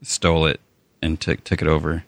stole 0.01 0.47
it 0.47 0.59
and 1.01 1.19
took 1.19 1.43
took 1.43 1.61
it 1.61 1.67
over. 1.67 2.03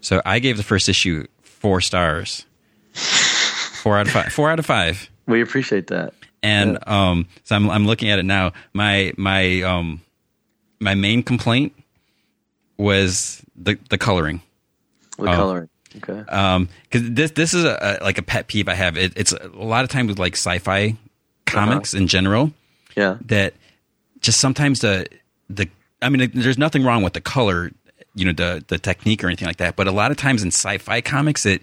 So 0.00 0.22
I 0.24 0.38
gave 0.38 0.56
the 0.56 0.62
first 0.62 0.88
issue 0.88 1.26
four 1.42 1.80
stars. 1.80 2.44
Four 2.92 3.98
out 3.98 4.06
of 4.06 4.12
five. 4.12 4.32
Four 4.32 4.50
out 4.50 4.58
of 4.58 4.66
five. 4.66 5.10
We 5.26 5.42
appreciate 5.42 5.88
that. 5.88 6.12
And 6.42 6.72
yeah. 6.72 7.10
um, 7.10 7.26
so 7.44 7.56
I'm 7.56 7.70
I'm 7.70 7.86
looking 7.86 8.10
at 8.10 8.18
it 8.18 8.24
now. 8.24 8.52
My 8.72 9.12
my 9.16 9.62
um 9.62 10.02
my 10.78 10.94
main 10.94 11.22
complaint 11.22 11.72
was 12.76 13.42
the 13.56 13.78
the 13.88 13.98
coloring. 13.98 14.42
The 15.18 15.30
um, 15.30 15.34
coloring. 15.34 15.68
Okay. 15.96 16.30
Um, 16.30 16.68
because 16.82 17.10
this 17.10 17.30
this 17.32 17.54
is 17.54 17.64
a, 17.64 17.98
a, 18.00 18.04
like 18.04 18.18
a 18.18 18.22
pet 18.22 18.48
peeve 18.48 18.68
I 18.68 18.74
have. 18.74 18.98
It, 18.98 19.14
it's 19.16 19.32
a 19.32 19.48
lot 19.48 19.84
of 19.84 19.90
times 19.90 20.08
with 20.08 20.18
like 20.18 20.34
sci-fi 20.34 20.96
comics 21.46 21.94
uh-huh. 21.94 22.02
in 22.02 22.06
general. 22.06 22.52
Yeah. 22.96 23.16
That 23.26 23.54
just 24.26 24.40
sometimes 24.40 24.80
the 24.80 25.06
the 25.48 25.68
I 26.02 26.10
mean, 26.10 26.30
there's 26.34 26.58
nothing 26.58 26.84
wrong 26.84 27.02
with 27.02 27.14
the 27.14 27.20
color, 27.20 27.70
you 28.14 28.26
know, 28.26 28.32
the 28.32 28.62
the 28.66 28.78
technique 28.78 29.24
or 29.24 29.28
anything 29.28 29.46
like 29.46 29.56
that. 29.56 29.76
But 29.76 29.86
a 29.86 29.92
lot 29.92 30.10
of 30.10 30.18
times 30.18 30.42
in 30.42 30.48
sci-fi 30.48 31.00
comics, 31.00 31.46
it 31.46 31.62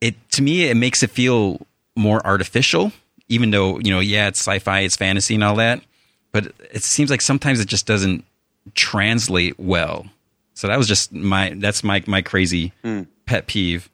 it 0.00 0.14
to 0.32 0.42
me 0.42 0.70
it 0.70 0.76
makes 0.76 1.02
it 1.02 1.10
feel 1.10 1.66
more 1.96 2.24
artificial, 2.26 2.92
even 3.28 3.50
though 3.50 3.78
you 3.80 3.92
know, 3.92 4.00
yeah, 4.00 4.28
it's 4.28 4.40
sci-fi, 4.40 4.80
it's 4.80 4.96
fantasy, 4.96 5.34
and 5.34 5.44
all 5.44 5.56
that. 5.56 5.82
But 6.32 6.52
it 6.72 6.84
seems 6.84 7.10
like 7.10 7.20
sometimes 7.20 7.60
it 7.60 7.68
just 7.68 7.86
doesn't 7.86 8.24
translate 8.74 9.58
well. 9.58 10.06
So 10.54 10.68
that 10.68 10.78
was 10.78 10.88
just 10.88 11.12
my 11.12 11.54
that's 11.56 11.84
my 11.84 12.02
my 12.06 12.22
crazy 12.22 12.72
mm. 12.82 13.06
pet 13.26 13.46
peeve. 13.46 13.90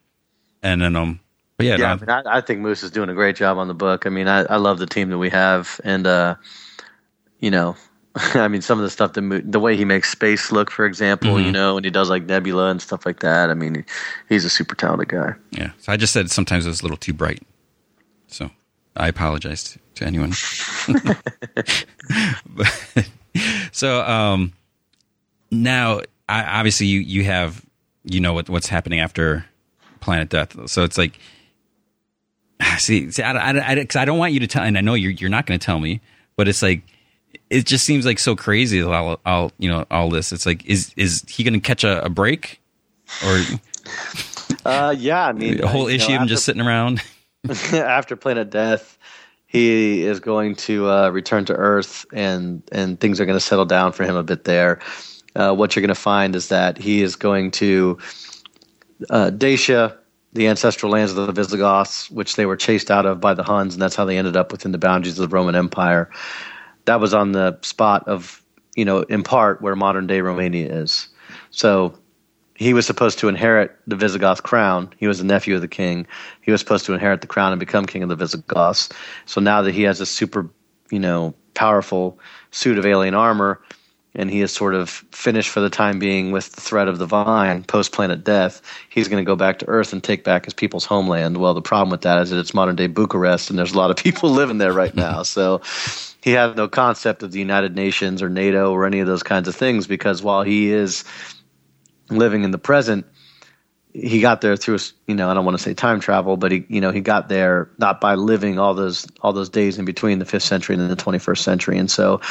And 0.62 0.80
then 0.80 0.96
um, 0.96 1.20
but 1.56 1.66
yeah, 1.66 1.76
yeah. 1.76 1.92
I, 1.92 1.96
mean, 1.96 2.10
I, 2.10 2.22
I, 2.38 2.40
think 2.40 2.60
Moose 2.60 2.82
is 2.82 2.90
doing 2.90 3.08
a 3.10 3.14
great 3.14 3.36
job 3.36 3.58
on 3.58 3.68
the 3.68 3.74
book. 3.74 4.06
I 4.06 4.08
mean, 4.10 4.28
I, 4.28 4.40
I 4.44 4.56
love 4.56 4.78
the 4.78 4.86
team 4.86 5.10
that 5.10 5.18
we 5.18 5.30
have, 5.30 5.80
and 5.84 6.06
uh, 6.06 6.36
you 7.45 7.51
know, 7.51 7.76
I 8.16 8.49
mean, 8.49 8.62
some 8.62 8.78
of 8.78 8.84
the 8.84 8.90
stuff 8.90 9.12
the 9.12 9.42
the 9.45 9.61
way 9.61 9.76
he 9.76 9.84
makes 9.84 10.11
space 10.11 10.51
look, 10.51 10.70
for 10.70 10.86
example, 10.86 11.34
mm-hmm. 11.34 11.47
you 11.47 11.53
know, 11.53 11.76
and 11.76 11.84
he 11.84 11.90
does 11.90 12.09
like 12.09 12.24
Nebula 12.24 12.70
and 12.70 12.80
stuff 12.80 13.05
like 13.05 13.20
that. 13.20 13.51
I 13.51 13.55
mean, 13.55 13.84
he's 14.30 14.47
a 14.47 14.51
super 14.51 14.74
talented 14.74 15.09
guy. 15.09 15.34
Yeah. 15.51 15.72
So 15.78 15.92
I 15.92 15.99
just 15.99 16.14
said 16.14 16.30
sometimes 16.30 16.64
it 16.64 16.70
was 16.70 16.80
a 16.80 16.84
little 16.84 16.97
too 16.97 17.12
bright. 17.12 17.42
So 18.28 18.51
I 18.97 19.09
apologize 19.09 19.64
to, 19.64 19.78
to 19.97 20.07
anyone. 20.07 20.32
but, 22.55 22.70
so 23.72 24.01
um, 24.03 24.55
now, 25.51 26.01
I, 26.28 26.45
obviously, 26.45 26.86
you 26.86 27.01
you 27.01 27.24
have 27.24 27.62
you 28.05 28.20
know 28.20 28.32
what 28.32 28.49
what's 28.49 28.68
happening 28.68 29.01
after 29.01 29.45
Planet 30.01 30.30
Death. 30.30 30.70
So 30.70 30.84
it's 30.84 30.97
like, 30.97 31.18
see, 32.78 33.11
see, 33.11 33.22
I, 33.22 33.32
I, 33.32 33.72
I, 33.74 33.86
I 33.97 34.05
don't 34.07 34.18
want 34.18 34.32
you 34.32 34.40
to 34.40 34.47
tell, 34.47 34.62
and 34.62 34.78
I 34.78 34.80
know 34.80 34.95
you're 34.95 35.12
you're 35.12 35.28
not 35.28 35.45
going 35.45 35.61
to 35.61 35.64
tell 35.64 35.78
me, 35.78 36.01
but 36.36 36.49
it's 36.49 36.62
like 36.62 36.84
it 37.51 37.66
just 37.66 37.85
seems 37.85 38.05
like 38.05 38.18
so 38.18 38.37
crazy. 38.37 38.82
All, 38.82 39.20
all 39.24 39.53
you 39.59 39.70
know, 39.70 39.87
all 39.91 40.11
this. 40.11 40.32
It's 40.32 40.47
like, 40.47 40.64
is 40.66 40.93
is 40.97 41.24
he 41.28 41.45
going 41.45 41.55
to 41.55 41.61
catch 41.61 41.85
a, 41.85 42.05
a, 42.05 42.09
break, 42.09 42.61
or? 43.26 43.41
Uh, 44.66 44.95
yeah, 44.97 45.26
I 45.26 45.32
mean, 45.32 45.62
a 45.62 45.66
whole 45.66 45.89
issue 45.89 46.11
know, 46.11 46.16
of 46.16 46.22
him 46.22 46.28
just 46.28 46.45
sitting 46.45 46.62
around. 46.62 47.03
after 47.72 48.16
Planet 48.16 48.51
Death, 48.51 48.99
he 49.47 50.03
is 50.03 50.20
going 50.20 50.55
to 50.57 50.89
uh, 50.89 51.11
return 51.11 51.45
to 51.47 51.55
Earth, 51.55 52.07
and 52.12 52.62
and 52.72 52.99
things 52.99 53.20
are 53.20 53.26
going 53.26 53.37
to 53.37 53.45
settle 53.45 53.64
down 53.64 53.93
for 53.93 54.05
him 54.05 54.16
a 54.16 54.22
bit 54.22 54.45
there. 54.45 54.80
Uh, 55.37 55.55
what 55.55 55.74
you're 55.74 55.82
going 55.82 55.89
to 55.89 55.95
find 55.95 56.35
is 56.35 56.49
that 56.49 56.78
he 56.78 57.03
is 57.03 57.16
going 57.16 57.51
to 57.53 57.99
uh, 59.11 59.30
Dacia, 59.30 59.97
the 60.32 60.49
ancestral 60.49 60.93
lands 60.93 61.12
of 61.12 61.26
the 61.26 61.32
Visigoths, 61.32 62.11
which 62.11 62.37
they 62.37 62.47
were 62.47 62.57
chased 62.57 62.91
out 62.91 63.07
of 63.07 63.20
by 63.20 63.35
the 63.35 63.43
Huns, 63.43 63.74
and 63.74 63.82
that's 63.82 63.97
how 63.97 64.05
they 64.05 64.18
ended 64.18 64.37
up 64.37 64.53
within 64.53 64.72
the 64.72 64.78
boundaries 64.78 65.18
of 65.18 65.28
the 65.28 65.35
Roman 65.35 65.55
Empire 65.55 66.11
that 66.87 67.01
was 67.01 67.14
on 67.14 67.32
the 67.32 67.59
spot 67.62 68.07
of 68.09 68.43
you 68.76 68.85
know 68.85 69.03
in 69.03 69.22
part 69.22 69.62
where 69.62 69.76
modern 69.76 70.07
day 70.07 70.20
Romania 70.20 70.72
is. 70.72 71.09
So 71.51 71.97
he 72.55 72.72
was 72.72 72.87
supposed 72.87 73.18
to 73.18 73.28
inherit 73.28 73.76
the 73.87 73.97
Visigoth 73.97 74.43
crown. 74.43 74.93
He 74.99 75.07
was 75.07 75.18
the 75.18 75.24
nephew 75.24 75.57
of 75.57 75.61
the 75.61 75.68
king. 75.68 76.07
He 76.41 76.51
was 76.51 76.61
supposed 76.61 76.87
to 76.87 76.93
inherit 76.93 77.20
the 77.20 77.26
crown 77.26 77.53
and 77.53 77.59
become 77.59 77.85
king 77.85 78.03
of 78.03 78.09
the 78.09 78.16
Visigoths. 78.16 78.91
So 79.26 79.41
now 79.41 79.62
that 79.62 79.74
he 79.74 79.82
has 79.82 80.01
a 80.01 80.07
super, 80.07 80.49
you 80.91 81.01
know, 81.01 81.35
powerful 81.55 82.18
suit 82.53 82.78
of 82.78 82.87
alien 82.87 83.14
armor, 83.14 83.61
and 84.14 84.30
he 84.30 84.41
is 84.41 84.53
sort 84.53 84.74
of 84.74 84.89
finished 84.89 85.51
for 85.51 85.59
the 85.59 85.70
time 85.70 85.99
being 85.99 86.30
with 86.30 86.53
the 86.53 86.61
threat 86.61 86.87
of 86.87 86.99
the 86.99 87.07
vine 87.07 87.64
post 87.64 87.91
planet 87.91 88.22
death. 88.22 88.62
He's 88.89 89.09
going 89.09 89.24
to 89.24 89.26
go 89.26 89.35
back 89.35 89.59
to 89.59 89.68
Earth 89.68 89.93
and 89.93 90.03
take 90.03 90.22
back 90.22 90.45
his 90.45 90.55
people's 90.55 90.85
homeland. 90.85 91.39
Well, 91.39 91.55
the 91.55 91.62
problem 91.62 91.91
with 91.91 92.03
that 92.03 92.22
is 92.22 92.30
that 92.30 92.39
it's 92.39 92.55
modern 92.55 92.76
day 92.76 92.87
Bucharest, 92.87 93.51
and 93.51 93.59
there's 93.59 93.72
a 93.72 93.78
lot 93.78 93.91
of 93.91 93.97
people 94.05 94.30
living 94.30 94.59
there 94.59 94.72
right 94.72 94.95
now. 94.95 95.24
So 95.24 95.61
he 96.24 96.30
has 96.32 96.56
no 96.56 96.68
concept 96.68 97.22
of 97.22 97.32
the 97.32 97.38
United 97.38 97.76
Nations 97.76 98.22
or 98.22 98.30
NATO 98.30 98.72
or 98.72 98.86
any 98.86 99.00
of 99.00 99.06
those 99.06 99.22
kinds 99.22 99.46
of 99.46 99.54
things 99.54 99.86
because 99.86 100.22
while 100.22 100.42
he 100.42 100.72
is 100.72 101.04
living 102.08 102.44
in 102.44 102.50
the 102.50 102.56
present, 102.56 103.04
he 103.92 104.22
got 104.22 104.40
there 104.40 104.56
through 104.56 104.78
you 105.06 105.14
know 105.14 105.28
I 105.28 105.34
don't 105.34 105.44
want 105.44 105.58
to 105.58 105.62
say 105.62 105.74
time 105.74 106.00
travel, 106.00 106.38
but 106.38 106.50
he 106.50 106.64
you 106.68 106.80
know 106.80 106.92
he 106.92 107.02
got 107.02 107.28
there 107.28 107.68
not 107.76 108.00
by 108.00 108.14
living 108.14 108.58
all 108.58 108.72
those 108.72 109.06
all 109.20 109.34
those 109.34 109.50
days 109.50 109.78
in 109.78 109.84
between 109.84 110.18
the 110.18 110.24
fifth 110.24 110.44
century 110.44 110.74
and 110.74 110.90
the 110.90 110.96
21st 110.96 111.38
century, 111.40 111.76
and 111.76 111.90
so 111.90 112.22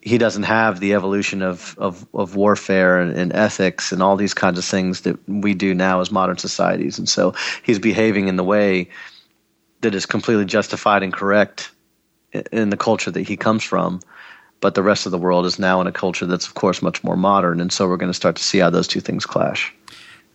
he 0.00 0.16
doesn't 0.16 0.44
have 0.44 0.80
the 0.80 0.94
evolution 0.94 1.42
of 1.42 1.76
of, 1.76 2.06
of 2.14 2.36
warfare 2.36 2.98
and, 2.98 3.14
and, 3.14 3.34
ethics 3.34 3.92
and 3.92 4.02
all 4.02 4.16
these 4.16 4.32
kinds 4.32 4.58
of 4.58 4.64
things 4.64 5.02
that 5.02 5.18
we 5.28 5.52
do 5.52 5.74
now 5.74 6.00
as 6.00 6.10
modern 6.10 6.38
societies, 6.38 6.98
and 6.98 7.06
so 7.06 7.34
he's 7.62 7.78
behaving 7.78 8.28
in 8.28 8.36
the 8.36 8.44
way 8.44 8.88
that 9.82 9.94
is 9.94 10.06
completely 10.06 10.46
justified 10.46 11.02
and 11.02 11.12
correct 11.12 11.70
in 12.52 12.70
the 12.70 12.76
culture 12.76 13.10
that 13.10 13.26
he 13.26 13.36
comes 13.36 13.62
from. 13.62 14.00
But 14.60 14.74
the 14.74 14.82
rest 14.82 15.06
of 15.06 15.12
the 15.12 15.18
world 15.18 15.44
is 15.44 15.58
now 15.58 15.80
in 15.80 15.86
a 15.86 15.92
culture 15.92 16.24
that's, 16.24 16.46
of 16.46 16.54
course, 16.54 16.80
much 16.80 17.04
more 17.04 17.16
modern, 17.16 17.60
and 17.60 17.70
so 17.72 17.86
we're 17.86 17.98
going 17.98 18.10
to 18.10 18.14
start 18.14 18.36
to 18.36 18.42
see 18.42 18.58
how 18.58 18.70
those 18.70 18.88
two 18.88 19.00
things 19.00 19.26
clash. 19.26 19.74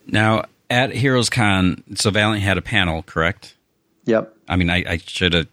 Now, 0.06 0.46
at 0.70 0.92
Heroes 0.92 1.30
Con, 1.30 1.84
so 1.96 2.12
Valiant 2.12 2.44
had 2.44 2.58
a 2.58 2.62
panel, 2.62 3.04
correct? 3.04 3.56
Yep. 4.06 4.36
I 4.48 4.56
mean, 4.56 4.70
I, 4.70 4.84
I 4.88 4.98
should 4.98 5.34
have 5.34 5.48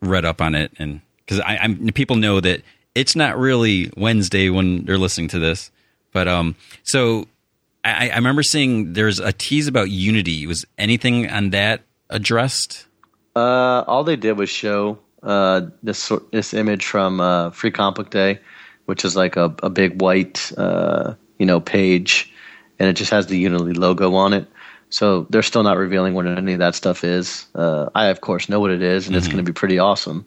read 0.00 0.24
up 0.24 0.42
on 0.42 0.54
it, 0.54 0.72
and 0.78 1.00
because 1.24 1.40
I, 1.40 1.56
I'm 1.56 1.88
people 1.92 2.16
know 2.16 2.40
that 2.40 2.62
it's 2.94 3.16
not 3.16 3.38
really 3.38 3.90
Wednesday 3.96 4.50
when 4.50 4.84
they're 4.84 4.98
listening 4.98 5.28
to 5.28 5.38
this, 5.38 5.70
but 6.12 6.28
um, 6.28 6.56
so 6.82 7.26
I, 7.84 8.10
I 8.10 8.16
remember 8.16 8.42
seeing 8.42 8.92
there's 8.92 9.18
a 9.18 9.32
tease 9.32 9.66
about 9.66 9.90
Unity. 9.90 10.46
Was 10.46 10.64
anything 10.78 11.28
on 11.28 11.50
that 11.50 11.82
addressed? 12.10 12.86
Uh, 13.36 13.82
all 13.86 14.04
they 14.04 14.16
did 14.16 14.38
was 14.38 14.48
show 14.48 14.98
uh, 15.24 15.62
this 15.82 16.12
this 16.30 16.54
image 16.54 16.84
from 16.84 17.20
uh, 17.20 17.50
Free 17.50 17.70
Comic 17.70 18.10
Day, 18.10 18.38
which 18.86 19.04
is 19.04 19.16
like 19.16 19.36
a, 19.36 19.54
a 19.62 19.70
big 19.70 20.00
white 20.00 20.52
uh, 20.56 21.14
you 21.38 21.46
know 21.46 21.60
page, 21.60 22.32
and 22.78 22.88
it 22.88 22.94
just 22.94 23.10
has 23.10 23.26
the 23.26 23.38
Unity 23.38 23.72
logo 23.72 24.14
on 24.14 24.32
it. 24.32 24.46
So 24.90 25.26
they're 25.30 25.42
still 25.42 25.64
not 25.64 25.76
revealing 25.76 26.14
what 26.14 26.26
any 26.26 26.52
of 26.52 26.60
that 26.60 26.74
stuff 26.74 27.02
is. 27.02 27.46
Uh, 27.54 27.90
I 27.94 28.06
of 28.06 28.20
course 28.20 28.48
know 28.48 28.60
what 28.60 28.70
it 28.70 28.82
is, 28.82 29.06
and 29.06 29.14
mm-hmm. 29.14 29.18
it's 29.18 29.26
going 29.26 29.44
to 29.44 29.50
be 29.50 29.52
pretty 29.52 29.78
awesome. 29.78 30.26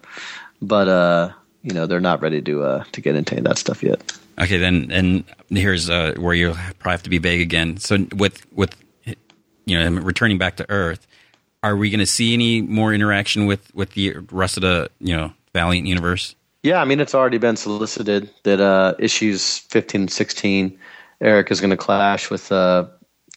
But 0.61 0.87
uh, 0.87 1.31
you 1.63 1.73
know 1.73 1.85
they're 1.85 1.99
not 1.99 2.21
ready 2.21 2.41
to 2.41 2.63
uh, 2.63 2.83
to 2.91 3.01
get 3.01 3.15
into 3.15 3.39
that 3.41 3.57
stuff 3.57 3.83
yet. 3.83 4.17
Okay, 4.39 4.57
then 4.57 4.91
and 4.91 5.23
here's 5.49 5.89
uh, 5.89 6.15
where 6.17 6.33
you'll 6.33 6.55
probably 6.79 6.91
have 6.91 7.03
to 7.03 7.09
be 7.09 7.17
vague 7.17 7.41
again. 7.41 7.77
So 7.77 8.07
with 8.15 8.45
with 8.51 8.75
you 9.65 9.77
know 9.77 10.01
returning 10.01 10.37
back 10.37 10.57
to 10.57 10.65
Earth, 10.69 11.07
are 11.67 11.75
we 11.75 11.89
going 11.89 11.99
to 11.99 12.05
see 12.05 12.33
any 12.33 12.61
more 12.61 12.93
interaction 12.93 13.45
with 13.45 13.73
with 13.75 13.91
the 13.91 14.15
rest 14.31 14.57
of 14.57 14.61
the 14.61 14.89
you 14.99 15.15
know 15.15 15.33
Valiant 15.53 15.87
universe? 15.87 16.35
Yeah, 16.63 16.81
I 16.81 16.85
mean 16.85 16.99
it's 16.99 17.15
already 17.15 17.37
been 17.37 17.57
solicited 17.57 18.29
that 18.43 18.59
uh, 18.59 18.95
issues 18.99 19.59
15 19.59 20.01
and 20.01 20.11
16, 20.11 20.77
Eric 21.21 21.51
is 21.51 21.61
going 21.61 21.71
to 21.71 21.77
clash 21.77 22.29
with 22.29 22.51
uh, 22.51 22.87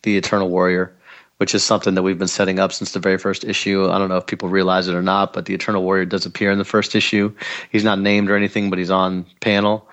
the 0.02 0.16
Eternal 0.16 0.48
Warrior 0.48 0.94
which 1.40 1.54
is 1.54 1.64
something 1.64 1.94
that 1.94 2.02
we've 2.02 2.18
been 2.18 2.28
setting 2.28 2.58
up 2.58 2.70
since 2.70 2.92
the 2.92 2.98
very 2.98 3.16
first 3.16 3.44
issue. 3.44 3.90
I 3.90 3.96
don't 3.96 4.10
know 4.10 4.18
if 4.18 4.26
people 4.26 4.50
realize 4.50 4.88
it 4.88 4.94
or 4.94 5.00
not, 5.00 5.32
but 5.32 5.46
the 5.46 5.54
Eternal 5.54 5.82
Warrior 5.82 6.04
does 6.04 6.26
appear 6.26 6.50
in 6.50 6.58
the 6.58 6.66
first 6.66 6.94
issue. 6.94 7.34
He's 7.72 7.82
not 7.82 7.98
named 7.98 8.28
or 8.28 8.36
anything, 8.36 8.68
but 8.68 8.78
he's 8.78 8.90
on 8.90 9.24
panel. 9.40 9.88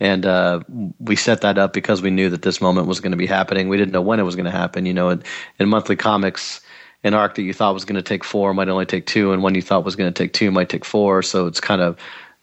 And 0.00 0.26
uh, 0.26 0.60
we 0.98 1.14
set 1.14 1.42
that 1.42 1.56
up 1.56 1.72
because 1.72 2.02
we 2.02 2.10
knew 2.10 2.28
that 2.30 2.42
this 2.42 2.60
moment 2.60 2.88
was 2.88 2.98
going 2.98 3.12
to 3.12 3.16
be 3.16 3.26
happening. 3.26 3.68
We 3.68 3.76
didn't 3.76 3.92
know 3.92 4.02
when 4.02 4.18
it 4.18 4.24
was 4.24 4.34
going 4.34 4.46
to 4.46 4.50
happen. 4.50 4.86
You 4.86 4.94
know, 4.94 5.10
in, 5.10 5.22
in 5.60 5.68
monthly 5.68 5.94
comics, 5.94 6.60
an 7.04 7.14
arc 7.14 7.36
that 7.36 7.42
you 7.42 7.52
thought 7.52 7.74
was 7.74 7.84
going 7.84 7.96
to 7.96 8.02
take 8.02 8.24
four 8.24 8.52
might 8.54 8.68
only 8.68 8.86
take 8.86 9.06
two, 9.06 9.32
and 9.32 9.42
one 9.42 9.54
you 9.54 9.62
thought 9.62 9.84
was 9.84 9.96
going 9.96 10.12
to 10.12 10.22
take 10.22 10.32
two 10.32 10.50
might 10.50 10.68
take 10.68 10.84
four. 10.84 11.22
So 11.22 11.46
it's 11.46 11.60
kind 11.60 11.80
of 11.80 11.96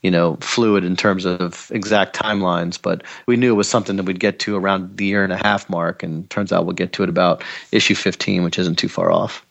you 0.06 0.12
know 0.12 0.36
fluid 0.40 0.84
in 0.84 0.96
terms 0.96 1.26
of 1.26 1.72
exact 1.74 2.16
timelines 2.16 2.80
but 2.80 3.02
we 3.26 3.36
knew 3.36 3.52
it 3.52 3.56
was 3.56 3.68
something 3.68 3.96
that 3.96 4.04
we'd 4.04 4.20
get 4.20 4.38
to 4.38 4.56
around 4.56 4.98
the 4.98 5.06
year 5.06 5.24
and 5.24 5.34
a 5.34 5.38
half 5.38 5.68
mark 5.68 6.04
and 6.04 6.30
turns 6.30 6.54
out 6.54 6.64
we'll 6.64 6.76
get 6.76 6.94
to 6.94 7.02
it 7.02 7.10
about 7.10 7.44
issue 7.72 7.96
15 7.96 8.44
which 8.44 8.60
isn't 8.60 8.76
too 8.76 8.88
far 8.88 9.12
off. 9.12 9.44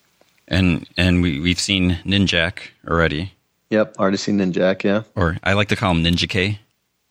And 0.46 0.86
and 0.96 1.22
we, 1.22 1.40
we've 1.40 1.58
seen 1.58 1.98
ninjak 2.04 2.68
already. 2.86 3.32
Yep 3.70 3.96
already 3.98 4.16
seen 4.16 4.38
ninjak 4.38 4.84
yeah. 4.84 5.02
Or 5.16 5.38
i 5.42 5.54
like 5.54 5.68
to 5.68 5.76
call 5.76 5.90
him 5.90 6.04
ninja 6.04 6.28
k. 6.28 6.60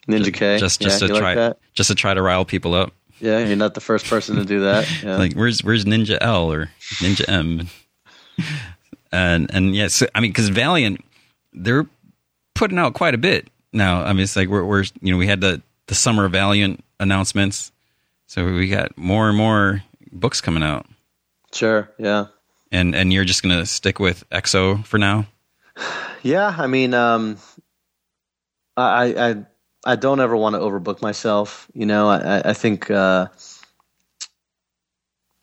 Ninja 0.08 0.32
k 0.32 0.58
just 0.58 0.80
just 0.80 1.02
yeah, 1.02 1.08
to 1.08 1.18
try 1.18 1.34
like 1.34 1.56
just 1.74 1.88
to 1.88 1.94
try 1.94 2.14
to 2.14 2.22
rile 2.22 2.46
people 2.46 2.72
up. 2.72 2.94
Yeah 3.20 3.40
you're 3.40 3.56
not 3.56 3.74
the 3.74 3.82
first 3.82 4.06
person 4.06 4.36
to 4.36 4.46
do 4.46 4.60
that 4.60 4.88
yeah. 5.02 5.18
like 5.18 5.34
where's 5.34 5.62
where's 5.62 5.84
ninja 5.84 6.16
l 6.22 6.50
or 6.50 6.70
ninja 7.02 7.28
m 7.28 7.68
and 9.12 9.52
and 9.54 9.74
yes 9.74 10.00
yeah, 10.00 10.06
so, 10.06 10.10
i 10.14 10.20
mean 10.20 10.30
because 10.30 10.48
valiant 10.48 11.04
they're 11.52 11.86
putting 12.54 12.78
out 12.78 12.94
quite 12.94 13.14
a 13.14 13.18
bit 13.18 13.48
now. 13.74 14.02
I 14.02 14.12
mean, 14.12 14.22
it's 14.22 14.36
like 14.36 14.48
we're, 14.48 14.64
we're 14.64 14.84
you 15.02 15.12
know 15.12 15.18
we 15.18 15.26
had 15.26 15.40
the 15.40 15.60
the 15.86 15.94
summer 15.94 16.28
Valiant 16.28 16.82
announcements, 16.98 17.72
so 18.26 18.44
we 18.44 18.68
got 18.68 18.96
more 18.96 19.28
and 19.28 19.36
more 19.36 19.82
books 20.12 20.40
coming 20.40 20.62
out. 20.62 20.86
Sure. 21.52 21.90
Yeah. 21.98 22.26
And 22.72 22.94
and 22.94 23.12
you're 23.12 23.24
just 23.24 23.42
gonna 23.42 23.66
stick 23.66 23.98
with 23.98 24.24
X-O 24.30 24.78
for 24.78 24.98
now. 24.98 25.26
Yeah, 26.22 26.54
I 26.56 26.68
mean, 26.68 26.94
um, 26.94 27.36
I 28.78 29.14
I 29.14 29.36
I 29.84 29.96
don't 29.96 30.20
ever 30.20 30.34
want 30.34 30.54
to 30.54 30.60
overbook 30.60 31.02
myself. 31.02 31.68
You 31.74 31.84
know, 31.84 32.08
I 32.08 32.50
I 32.50 32.52
think. 32.54 32.90
Uh, 32.90 33.28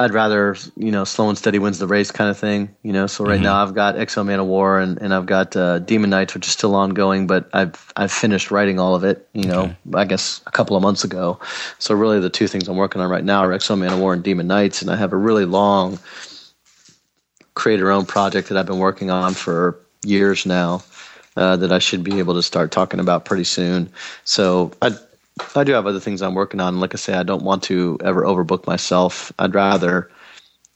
I'd 0.02 0.14
rather 0.14 0.56
you 0.76 0.92
know 0.92 1.04
slow 1.04 1.30
and 1.30 1.38
steady 1.38 1.60
wins 1.60 1.80
the 1.80 1.88
race 1.88 2.12
kind 2.12 2.30
of 2.30 2.38
thing. 2.38 2.76
You 2.84 2.92
know, 2.92 3.08
so 3.08 3.24
right 3.24 3.36
mm-hmm. 3.36 3.44
now 3.44 3.64
I've 3.64 3.74
got 3.74 3.98
X-O 3.98 4.24
Manowar 4.24 4.82
and, 4.82 5.02
and 5.02 5.14
I've 5.14 5.26
got 5.26 5.56
uh, 5.56 5.80
Demon 5.80 6.10
Knights, 6.10 6.34
which 6.34 6.48
is 6.48 6.54
still 6.54 6.76
ongoing, 6.76 7.28
but 7.28 7.50
I've 7.54 7.94
I've 7.96 8.12
finished 8.12 8.52
writing 8.52 8.80
all 8.80 8.96
of 8.96 9.04
it. 9.04 9.28
You 9.34 9.46
know, 9.46 9.62
okay. 9.62 9.76
I 9.94 10.06
guess 10.06 10.42
a 10.48 10.52
couple 10.52 10.76
of 10.76 10.84
months 10.84 11.04
ago. 11.04 11.40
So 11.80 11.96
really, 11.96 12.20
the 12.20 12.30
two 12.30 12.48
things 12.48 12.68
I'm 12.68 12.78
working 12.78 13.02
on 13.02 13.10
right 13.10 13.24
now 13.24 13.42
are 13.42 13.54
X-O 13.54 13.76
Manowar 13.76 14.14
and 14.14 14.24
Demon 14.24 14.48
Knights, 14.48 14.82
and 14.82 14.92
I 14.92 14.96
have 14.96 15.14
a 15.14 15.18
really 15.18 15.46
long 15.46 16.00
creator-owned 17.54 18.08
project 18.08 18.50
that 18.50 18.58
I've 18.58 18.66
been 18.66 18.80
working 18.80 19.12
on 19.12 19.34
for 19.34 19.80
years 20.04 20.46
now. 20.46 20.84
Uh, 21.38 21.56
that 21.56 21.72
I 21.72 21.80
should 21.80 22.04
be 22.04 22.20
able 22.20 22.34
to 22.34 22.44
start 22.44 22.72
talking 22.72 23.00
about 23.00 23.24
pretty 23.24 23.46
soon. 23.46 23.90
So 24.26 24.74
I 24.82 24.92
I 25.56 25.64
do 25.64 25.74
have 25.74 25.88
other 25.88 26.00
things 26.00 26.22
I'm 26.22 26.36
working 26.36 26.60
on. 26.60 26.80
Like 26.80 26.94
I 26.94 26.98
say, 26.98 27.14
I 27.14 27.24
don't 27.24 27.44
want 27.44 27.64
to 27.64 27.98
ever 28.04 28.24
overbook 28.24 28.68
myself. 28.68 29.32
I'd 29.40 29.56
rather 29.56 30.10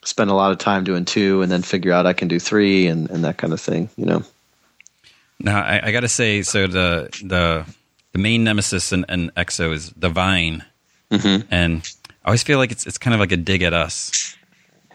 spend 0.03 0.29
a 0.29 0.33
lot 0.33 0.51
of 0.51 0.57
time 0.57 0.83
doing 0.83 1.05
two 1.05 1.41
and 1.41 1.51
then 1.51 1.61
figure 1.61 1.91
out 1.91 2.05
I 2.05 2.13
can 2.13 2.27
do 2.27 2.39
three 2.39 2.87
and, 2.87 3.09
and 3.09 3.23
that 3.23 3.37
kind 3.37 3.53
of 3.53 3.59
thing, 3.59 3.89
you 3.97 4.05
know. 4.05 4.23
Now 5.39 5.61
I, 5.61 5.87
I 5.87 5.91
got 5.91 6.01
to 6.01 6.07
say, 6.07 6.41
so 6.43 6.67
the 6.67 7.09
the 7.23 7.65
the 8.13 8.19
main 8.19 8.43
nemesis 8.43 8.93
in, 8.93 9.05
in 9.09 9.31
X-O 9.35 9.71
is 9.73 9.89
the 9.91 10.09
Vine, 10.09 10.63
mm-hmm. 11.11 11.45
and 11.51 11.89
I 12.23 12.29
always 12.29 12.43
feel 12.43 12.57
like 12.57 12.71
it's 12.71 12.87
it's 12.87 12.97
kind 12.97 13.13
of 13.13 13.19
like 13.19 13.33
a 13.33 13.37
dig 13.37 13.61
at 13.61 13.73
us, 13.73 14.37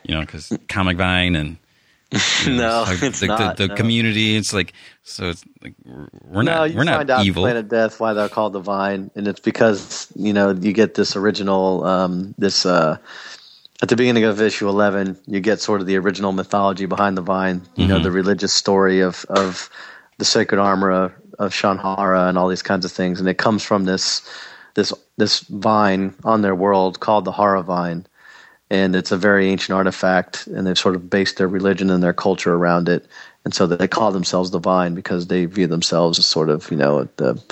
you 0.02 0.14
know, 0.14 0.20
because 0.22 0.56
Comic 0.68 0.96
Vine 0.96 1.36
and 1.36 1.58
no, 2.46 2.84
like 2.88 3.02
it's 3.04 3.20
the, 3.20 3.26
not, 3.28 3.56
the, 3.56 3.66
the 3.66 3.68
no. 3.68 3.74
community. 3.76 4.34
It's 4.34 4.52
like 4.52 4.72
so. 5.04 5.28
It's 5.28 5.44
like 5.62 5.74
we're 5.84 6.42
no, 6.42 6.66
not. 6.66 6.74
we're 6.74 6.82
not 6.82 7.08
out 7.08 7.24
evil. 7.24 7.44
Planet 7.44 7.68
Death 7.68 8.00
why 8.00 8.14
they're 8.14 8.28
called 8.28 8.52
the 8.52 8.60
Vine, 8.60 9.12
and 9.14 9.28
it's 9.28 9.38
because 9.38 10.12
you 10.16 10.32
know 10.32 10.50
you 10.50 10.72
get 10.72 10.94
this 10.94 11.14
original 11.14 11.84
um, 11.84 12.34
this 12.36 12.66
uh, 12.66 12.98
at 13.80 13.88
the 13.90 13.94
beginning 13.94 14.24
of 14.24 14.40
issue 14.40 14.68
eleven. 14.68 15.16
You 15.28 15.38
get 15.38 15.60
sort 15.60 15.80
of 15.80 15.86
the 15.86 15.96
original 15.98 16.32
mythology 16.32 16.86
behind 16.86 17.16
the 17.16 17.22
Vine. 17.22 17.62
You 17.76 17.84
mm-hmm. 17.84 17.92
know 17.92 17.98
the 18.00 18.10
religious 18.10 18.52
story 18.52 18.98
of 19.00 19.24
of 19.28 19.70
the 20.18 20.24
sacred 20.24 20.58
armor 20.58 20.90
of, 20.90 21.12
of 21.38 21.52
Shanhara 21.52 22.28
and 22.28 22.36
all 22.36 22.48
these 22.48 22.62
kinds 22.62 22.84
of 22.84 22.90
things, 22.90 23.20
and 23.20 23.28
it 23.28 23.38
comes 23.38 23.62
from 23.62 23.84
this 23.84 24.28
this 24.74 24.92
this 25.16 25.40
vine 25.40 26.12
on 26.24 26.42
their 26.42 26.56
world 26.56 26.98
called 26.98 27.24
the 27.24 27.32
Hara 27.32 27.62
Vine 27.62 28.04
and 28.70 28.94
it's 28.94 29.12
a 29.12 29.16
very 29.16 29.48
ancient 29.48 29.76
artifact, 29.76 30.46
and 30.46 30.66
they've 30.66 30.78
sort 30.78 30.94
of 30.94 31.10
based 31.10 31.38
their 31.38 31.48
religion 31.48 31.90
and 31.90 32.02
their 32.02 32.12
culture 32.12 32.54
around 32.54 32.88
it, 32.88 33.06
and 33.44 33.52
so 33.52 33.66
they 33.66 33.88
call 33.88 34.12
themselves 34.12 34.50
divine 34.50 34.94
because 34.94 35.26
they 35.26 35.44
view 35.44 35.66
themselves 35.66 36.18
as 36.18 36.26
sort 36.26 36.48
of 36.48 36.70
you 36.70 36.76
know 36.76 37.08
the 37.16 37.42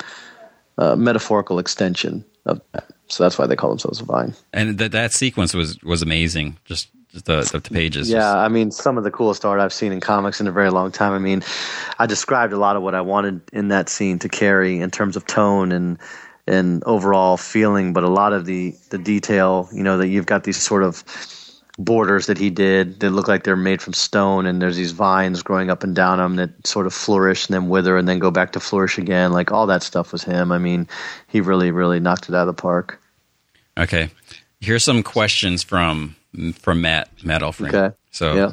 uh, 0.79 0.97
metaphorical 0.97 1.59
extension 1.59 2.25
of 2.47 2.61
that. 2.73 2.89
So 3.09 3.25
that's 3.25 3.39
why 3.39 3.47
they 3.47 3.57
call 3.57 3.71
themselves 3.71 3.99
divine. 3.99 4.35
And 4.53 4.79
that 4.79 4.93
that 4.93 5.13
sequence 5.13 5.55
was 5.55 5.83
was 5.83 6.03
amazing. 6.03 6.59
Just 6.65 6.89
the, 7.13 7.41
the 7.41 7.61
pages. 7.61 8.11
Yeah, 8.11 8.37
I 8.37 8.49
mean, 8.49 8.71
some 8.71 8.99
of 8.99 9.05
the 9.05 9.11
coolest 9.11 9.45
art 9.45 9.61
I've 9.61 9.73
seen 9.73 9.93
in 9.93 10.01
comics 10.01 10.41
in 10.41 10.47
a 10.47 10.53
very 10.53 10.71
long 10.71 10.93
time. 10.93 11.13
I 11.13 11.19
mean, 11.19 11.43
I 11.99 12.07
described 12.07 12.53
a 12.53 12.59
lot 12.59 12.77
of 12.77 12.83
what 12.83 12.95
I 12.95 13.01
wanted 13.01 13.41
in 13.53 13.69
that 13.69 13.89
scene 13.89 14.19
to 14.21 14.29
carry 14.29 14.81
in 14.81 14.91
terms 14.91 15.17
of 15.17 15.27
tone 15.27 15.73
and 15.73 15.99
and 16.49 16.83
overall 16.85 17.37
feeling, 17.37 17.93
but 17.93 18.03
a 18.05 18.09
lot 18.09 18.33
of 18.33 18.47
the 18.47 18.75
the 18.91 18.99
detail, 18.99 19.69
you 19.73 19.83
know, 19.83 19.99
that 19.99 20.09
you've 20.09 20.27
got 20.27 20.45
these 20.45 20.61
sort 20.61 20.83
of 20.83 21.05
borders 21.79 22.27
that 22.27 22.39
he 22.39 22.51
did 22.51 22.99
that 23.01 23.11
look 23.11 23.29
like 23.29 23.45
they're 23.45 23.55
made 23.55 23.81
from 23.81 23.93
stone, 23.93 24.47
and 24.47 24.61
there's 24.61 24.77
these 24.77 24.91
vines 24.93 25.43
growing 25.43 25.71
up 25.71 25.85
and 25.85 25.95
down 25.95 26.19
them 26.19 26.37
that 26.37 26.67
sort 26.67 26.87
of 26.87 26.95
flourish 26.95 27.47
and 27.47 27.55
then 27.55 27.69
wither 27.69 27.97
and 27.97 28.09
then 28.09 28.19
go 28.19 28.31
back 28.33 28.53
to 28.53 28.61
flourish 28.61 28.99
again. 28.99 29.33
Like 29.33 29.53
all 29.53 29.67
that 29.69 29.83
stuff 29.83 30.11
was 30.13 30.25
him. 30.25 30.51
I 30.51 30.59
mean, 30.59 30.89
he 31.29 31.41
really, 31.41 31.71
really 31.71 32.01
knocked 32.01 32.29
it 32.29 32.35
out 32.35 32.49
of 32.49 32.57
the 32.57 32.61
park. 32.61 33.01
Okay, 33.79 34.11
here's 34.61 34.85
some 34.85 35.03
questions 35.03 35.63
from 35.63 36.17
from 36.55 36.81
Matt 36.81 37.09
Matt 37.23 37.43
Elfring. 37.43 37.75
Okay. 37.75 37.95
So 38.11 38.35
Yeah. 38.35 38.53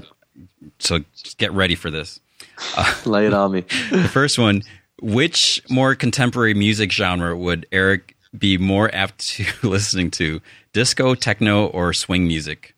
so 0.80 1.00
get 1.38 1.52
ready 1.52 1.76
for 1.76 1.90
this. 1.90 2.20
Lay 3.06 3.28
it 3.28 3.34
on 3.34 3.52
me. 3.52 3.62
The 3.90 4.08
first 4.10 4.38
one: 4.38 4.62
Which 5.02 5.62
more 5.70 5.96
contemporary 5.96 6.54
music 6.54 6.92
genre 6.92 7.36
would 7.38 7.66
Eric 7.72 8.16
be 8.38 8.58
more 8.58 8.94
apt 8.94 9.20
to 9.36 9.46
listening 9.68 10.12
to? 10.12 10.42
Disco, 10.74 11.16
techno, 11.16 11.68
or 11.68 11.94
swing 11.94 12.28
music? 12.28 12.74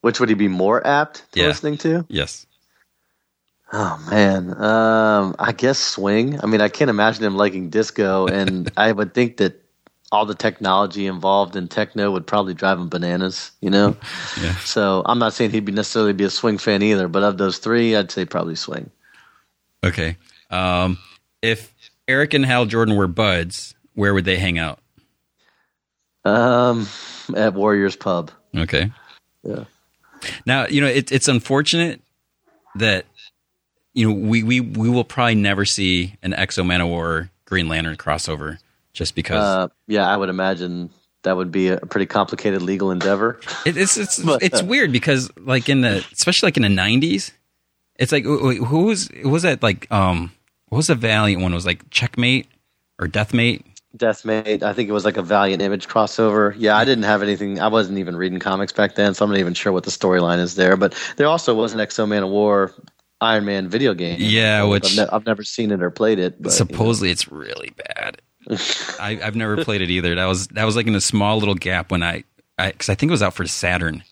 Which 0.00 0.20
would 0.20 0.28
he 0.28 0.34
be 0.34 0.48
more 0.48 0.84
apt 0.86 1.30
to 1.32 1.40
Yeah. 1.40 1.46
listening 1.48 1.78
to? 1.78 2.04
Yes. 2.08 2.46
Oh 3.72 4.02
man, 4.10 4.50
um, 4.62 5.36
I 5.38 5.52
guess 5.52 5.78
swing. 5.78 6.40
I 6.42 6.46
mean, 6.46 6.60
I 6.62 6.68
can't 6.68 6.88
imagine 6.88 7.22
him 7.24 7.36
liking 7.36 7.68
disco, 7.68 8.26
and 8.26 8.70
I 8.78 8.92
would 8.92 9.12
think 9.12 9.36
that 9.38 9.62
all 10.10 10.24
the 10.24 10.34
technology 10.34 11.06
involved 11.06 11.54
in 11.54 11.68
techno 11.68 12.10
would 12.12 12.26
probably 12.26 12.54
drive 12.54 12.78
him 12.78 12.88
bananas. 12.88 13.50
You 13.60 13.68
know, 13.70 13.96
Yeah. 14.40 14.56
so 14.60 15.02
I'm 15.04 15.18
not 15.18 15.34
saying 15.34 15.50
he'd 15.50 15.66
be 15.66 15.72
necessarily 15.72 16.14
be 16.14 16.24
a 16.24 16.30
swing 16.30 16.56
fan 16.58 16.82
either. 16.82 17.08
But 17.08 17.22
of 17.24 17.36
those 17.36 17.58
three, 17.58 17.94
I'd 17.94 18.10
say 18.10 18.24
probably 18.24 18.54
swing. 18.56 18.90
Okay. 19.84 20.16
Um, 20.50 20.98
if 21.42 21.72
Eric 22.06 22.34
and 22.34 22.44
Hal 22.44 22.66
Jordan 22.66 22.96
were 22.96 23.06
buds, 23.08 23.74
where 23.94 24.14
would 24.14 24.24
they 24.24 24.36
hang 24.38 24.58
out? 24.58 24.78
Um, 26.24 26.88
at 27.36 27.54
Warriors 27.54 27.96
Pub. 27.96 28.30
Okay. 28.56 28.90
Yeah. 29.42 29.64
Now 30.44 30.66
you 30.66 30.80
know 30.80 30.86
it, 30.88 31.12
it's 31.12 31.28
unfortunate 31.28 32.00
that 32.74 33.06
you 33.94 34.08
know 34.08 34.14
we, 34.28 34.42
we 34.42 34.60
we 34.60 34.88
will 34.88 35.04
probably 35.04 35.36
never 35.36 35.64
see 35.64 36.14
an 36.22 36.34
X-O 36.34 36.62
Manowar 36.64 37.30
Green 37.44 37.68
Lantern 37.68 37.96
crossover 37.96 38.58
just 38.92 39.14
because 39.14 39.42
Uh, 39.44 39.68
yeah, 39.86 40.08
I 40.08 40.16
would 40.16 40.28
imagine 40.28 40.90
that 41.22 41.36
would 41.36 41.52
be 41.52 41.68
a 41.68 41.78
pretty 41.78 42.06
complicated 42.06 42.62
legal 42.62 42.90
endeavor. 42.90 43.38
it, 43.64 43.76
it's 43.76 43.96
it's 43.96 44.18
but- 44.24 44.42
it's 44.42 44.62
weird 44.62 44.90
because 44.92 45.30
like 45.38 45.68
in 45.68 45.82
the 45.82 46.04
especially 46.12 46.48
like 46.48 46.56
in 46.56 46.62
the 46.64 46.68
nineties, 46.68 47.30
it's 47.96 48.10
like 48.12 48.24
wh- 48.24 48.42
wh- 48.58 48.66
who 48.66 48.84
was 48.86 49.08
was 49.24 49.42
that 49.44 49.62
like 49.62 49.90
um 49.92 50.32
what 50.68 50.76
was 50.76 50.86
the 50.88 50.94
Valiant 50.94 51.42
one? 51.42 51.52
It 51.52 51.56
was 51.56 51.66
like 51.66 51.88
Checkmate 51.90 52.46
or 52.98 53.06
Deathmate. 53.06 53.64
Deathmate, 53.96 54.62
I 54.62 54.72
think 54.74 54.88
it 54.88 54.92
was 54.92 55.04
like 55.04 55.16
a 55.16 55.22
Valiant 55.22 55.62
Image 55.62 55.88
crossover. 55.88 56.54
Yeah, 56.56 56.76
I 56.76 56.84
didn't 56.84 57.04
have 57.04 57.22
anything. 57.22 57.58
I 57.58 57.68
wasn't 57.68 57.98
even 57.98 58.16
reading 58.16 58.38
comics 58.38 58.72
back 58.72 58.94
then, 58.94 59.14
so 59.14 59.24
I'm 59.24 59.30
not 59.30 59.38
even 59.38 59.54
sure 59.54 59.72
what 59.72 59.84
the 59.84 59.90
storyline 59.90 60.38
is 60.38 60.54
there. 60.56 60.76
But 60.76 60.94
there 61.16 61.26
also 61.26 61.54
was 61.54 61.72
an 61.72 61.80
X-O 61.80 62.06
Manowar 62.06 62.72
Iron 63.20 63.44
Man 63.46 63.68
video 63.68 63.94
game. 63.94 64.16
Yeah, 64.20 64.62
I've 64.62 64.68
which- 64.68 64.96
ne- 64.96 65.06
I've 65.10 65.26
never 65.26 65.42
seen 65.42 65.70
it 65.72 65.82
or 65.82 65.90
played 65.90 66.18
it. 66.18 66.40
But, 66.40 66.52
you 66.52 66.58
know. 66.60 66.66
Supposedly 66.66 67.10
it's 67.10 67.30
really 67.30 67.72
bad. 67.96 68.20
I, 69.00 69.18
I've 69.22 69.36
never 69.36 69.62
played 69.64 69.82
it 69.82 69.90
either. 69.90 70.14
That 70.14 70.26
was 70.26 70.48
that 70.48 70.64
was 70.64 70.76
like 70.76 70.86
in 70.86 70.94
a 70.94 71.00
small 71.00 71.38
little 71.38 71.54
gap 71.54 71.90
when 71.90 72.02
I 72.02 72.24
because 72.56 72.88
I, 72.88 72.94
think 72.94 73.10
it 73.10 73.12
was 73.12 73.22
out 73.22 73.34
for 73.34 73.46
Saturn, 73.46 74.02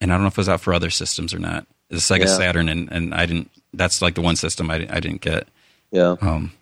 and 0.00 0.12
I 0.12 0.14
don't 0.14 0.22
know 0.22 0.28
if 0.28 0.34
it 0.34 0.38
was 0.38 0.48
out 0.48 0.60
for 0.60 0.74
other 0.74 0.90
systems 0.90 1.32
or 1.32 1.38
not. 1.38 1.66
It's 1.88 2.08
Sega 2.08 2.20
Yeah. 2.20 2.26
Saturn, 2.26 2.68
and, 2.68 2.90
and 2.90 3.14
I 3.14 3.26
didn't. 3.26 3.50
That's 3.72 4.02
like 4.02 4.14
the 4.14 4.22
one 4.22 4.36
system 4.36 4.70
I, 4.70 4.86
I 4.90 5.00
didn't 5.00 5.20
get. 5.20 5.48
Yeah, 5.90 6.16
Um, 6.20 6.52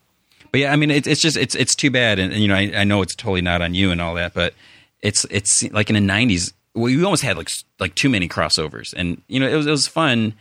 but 0.51 0.61
yeah, 0.61 0.73
I 0.73 0.77
mean, 0.77 0.91
it's 0.91 1.07
it's 1.07 1.21
just 1.21 1.37
it's 1.37 1.55
it's 1.55 1.75
too 1.75 1.91
bad, 1.91 2.19
and, 2.19 2.33
and, 2.33 2.41
you 2.43 2.49
know, 2.49 2.55
I, 2.55 2.73
I 2.77 2.85
know 2.85 3.03
it's 3.03 3.15
totally 3.15 3.43
not 3.43 3.61
on 3.63 3.75
you 3.75 3.91
and 3.91 4.01
all 4.01 4.15
that, 4.15 4.33
but 4.35 4.55
it's 5.03 5.25
it's 5.31 5.63
like 5.73 5.91
in 5.91 5.95
the 5.95 6.13
'90s, 6.13 6.53
we 6.75 7.03
almost 7.05 7.23
had 7.23 7.37
like 7.37 7.51
like 7.79 7.95
too 7.95 8.09
many 8.09 8.29
crossovers, 8.29 8.95
and 8.97 9.21
you 9.29 9.39
know, 9.41 9.49
it 9.49 9.55
was 9.57 9.67
it 9.67 9.71
was 9.71 9.87
fun. 9.87 10.35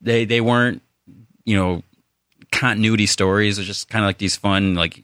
They 0.00 0.24
they 0.24 0.40
weren't 0.40 0.82
you 1.44 1.56
know 1.56 1.82
continuity 2.50 3.06
stories. 3.06 3.56
It 3.58 3.62
was 3.62 3.66
just 3.68 3.88
kind 3.88 4.04
of 4.04 4.08
like 4.08 4.18
these 4.18 4.34
fun 4.36 4.74
like 4.74 5.02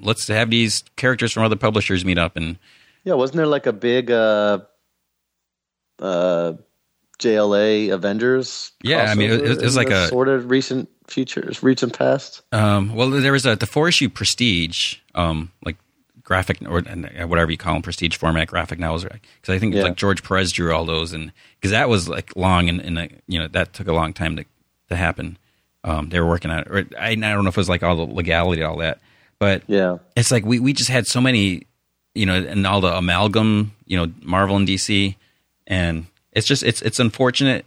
let's 0.00 0.26
have 0.28 0.50
these 0.50 0.82
characters 0.96 1.32
from 1.32 1.42
other 1.44 1.56
publishers 1.56 2.04
meet 2.04 2.18
up 2.18 2.36
and 2.36 2.58
yeah. 3.04 3.14
Wasn't 3.14 3.36
there 3.36 3.46
like 3.46 3.66
a 3.66 3.72
big 3.72 4.10
uh, 4.10 4.60
uh, 6.00 6.54
JLA 7.18 7.92
Avengers? 7.92 8.72
Yeah, 8.82 9.06
I 9.10 9.14
mean, 9.14 9.30
it- 9.30 9.44
it 9.44 9.62
was 9.62 9.76
like 9.76 9.90
a- 9.90 10.08
sort 10.08 10.28
of 10.28 10.50
recent 10.50 10.88
futures, 11.08 11.62
recent 11.62 11.96
past. 11.98 12.42
Um, 12.52 12.94
well, 12.94 13.10
there 13.10 13.32
was 13.32 13.46
a 13.46 13.56
the 13.56 13.66
four 13.66 13.88
issue 13.88 14.08
Prestige, 14.08 14.96
um, 15.14 15.50
like 15.64 15.76
graphic 16.22 16.58
or 16.68 16.78
uh, 16.80 17.26
whatever 17.26 17.50
you 17.50 17.56
call 17.56 17.74
them, 17.74 17.82
Prestige 17.82 18.16
format 18.16 18.48
graphic 18.48 18.78
novels. 18.78 19.04
Because 19.04 19.54
I 19.54 19.58
think 19.58 19.74
Yeah. 19.74 19.84
like 19.84 19.96
George 19.96 20.22
Perez 20.22 20.52
drew 20.52 20.74
all 20.74 20.84
those, 20.84 21.12
and 21.12 21.32
because 21.60 21.70
that 21.70 21.88
was 21.88 22.08
like 22.08 22.34
long 22.36 22.68
and, 22.68 22.80
and 22.80 22.98
uh, 22.98 23.06
you 23.26 23.38
know 23.38 23.48
that 23.48 23.72
took 23.72 23.86
a 23.88 23.92
long 23.92 24.12
time 24.12 24.36
to 24.36 24.44
to 24.88 24.96
happen. 24.96 25.38
Um, 25.84 26.08
they 26.08 26.18
were 26.20 26.26
working 26.26 26.50
on 26.50 26.60
it. 26.60 26.68
Or, 26.68 26.86
I, 26.98 27.10
I 27.10 27.14
don't 27.14 27.44
know 27.44 27.48
if 27.48 27.56
it 27.56 27.60
was 27.60 27.68
like 27.68 27.84
all 27.84 27.94
the 27.96 28.12
legality, 28.12 28.62
all 28.62 28.78
that, 28.78 28.98
but 29.38 29.62
Yeah, 29.68 29.98
it's 30.16 30.30
like 30.32 30.44
we 30.44 30.58
we 30.58 30.72
just 30.72 30.90
had 30.90 31.06
so 31.06 31.20
many, 31.20 31.66
you 32.14 32.26
know, 32.26 32.34
and 32.34 32.66
all 32.66 32.80
the 32.80 32.92
amalgam, 32.96 33.72
you 33.86 33.96
know, 33.96 34.12
Marvel 34.22 34.56
and 34.56 34.66
DC, 34.66 35.14
and 35.68 36.06
it's 36.32 36.46
just 36.46 36.64
it's 36.64 36.82
it's 36.82 36.98
unfortunate 36.98 37.66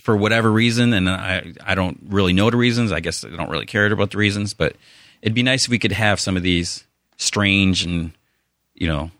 for 0.00 0.16
whatever 0.16 0.50
reason, 0.50 0.92
and 0.92 1.08
I 1.08 1.52
I 1.64 1.74
don't 1.74 1.98
really 2.08 2.32
know 2.32 2.50
the 2.50 2.56
reasons. 2.56 2.92
I 2.92 3.00
guess 3.00 3.24
I 3.24 3.30
don't 3.30 3.50
really 3.50 3.66
care 3.66 3.86
about 3.86 4.10
the 4.10 4.18
reasons, 4.18 4.54
but 4.54 4.76
it'd 5.22 5.34
be 5.34 5.42
nice 5.42 5.64
if 5.64 5.70
we 5.70 5.78
could 5.78 5.92
have 5.92 6.20
some 6.20 6.36
of 6.36 6.42
these 6.42 6.84
strange 7.16 7.84
and 7.84 8.12
you 8.74 8.86
know 8.86 9.10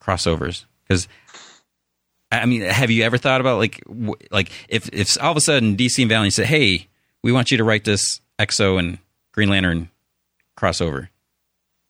crossovers 0.00 0.64
because. 0.86 1.08
I 2.34 2.46
mean, 2.46 2.62
have 2.62 2.90
you 2.90 3.04
ever 3.04 3.18
thought 3.18 3.42
about 3.42 3.58
like, 3.58 3.82
like 4.30 4.50
if 4.66 4.88
if 4.90 5.22
all 5.22 5.32
of 5.32 5.36
a 5.36 5.40
sudden 5.42 5.76
DC 5.76 6.00
and 6.00 6.08
Valiant 6.08 6.32
said, 6.32 6.46
"Hey, 6.46 6.88
we 7.22 7.30
want 7.30 7.50
you 7.50 7.58
to 7.58 7.64
write 7.64 7.84
this 7.84 8.22
X-O 8.38 8.78
and 8.78 8.96
Green 9.32 9.50
Lantern 9.50 9.90
crossover," 10.56 11.08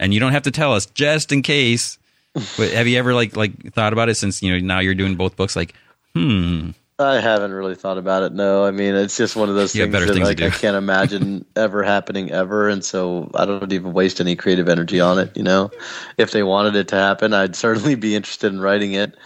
and 0.01 0.12
you 0.12 0.18
don't 0.18 0.32
have 0.32 0.43
to 0.43 0.51
tell 0.51 0.74
us 0.74 0.86
just 0.86 1.30
in 1.30 1.43
case. 1.43 1.97
But 2.57 2.72
have 2.72 2.88
you 2.88 2.99
ever 2.99 3.14
like 3.14 3.36
like 3.36 3.72
thought 3.72 3.93
about 3.93 4.09
it 4.09 4.16
since 4.16 4.43
you 4.43 4.51
know 4.51 4.59
now 4.59 4.80
you're 4.80 4.97
doing 4.97 5.14
both 5.14 5.36
books? 5.36 5.55
Like, 5.55 5.74
hmm, 6.12 6.70
I 7.03 7.20
haven't 7.20 7.53
really 7.53 7.74
thought 7.74 7.98
about 7.98 8.22
it. 8.22 8.32
No, 8.32 8.64
I 8.64 8.70
mean 8.70 8.94
it's 8.94 9.16
just 9.16 9.36
one 9.36 9.48
of 9.48 9.55
those 9.55 9.72
things 9.72 9.92
that 9.92 10.09
things 10.09 10.28
like. 10.28 10.40
I 10.40 10.50
can't 10.50 10.76
imagine 10.76 11.44
ever 11.57 11.82
happening 11.82 12.30
ever, 12.30 12.68
and 12.68 12.84
so 12.84 13.30
I 13.34 13.44
don't 13.44 13.72
even 13.72 13.92
waste 13.92 14.20
any 14.20 14.36
creative 14.36 14.68
energy 14.68 15.00
on 15.00 15.18
it. 15.18 15.36
You 15.36 15.42
know, 15.42 15.70
if 16.18 16.30
they 16.30 16.42
wanted 16.42 16.76
it 16.76 16.88
to 16.88 16.96
happen, 16.96 17.34
I'd 17.34 17.57
certainly 17.57 17.94
be 17.94 18.14
interested 18.14 18.53
in 18.53 18.61
writing 18.61 18.92
it. 18.92 19.16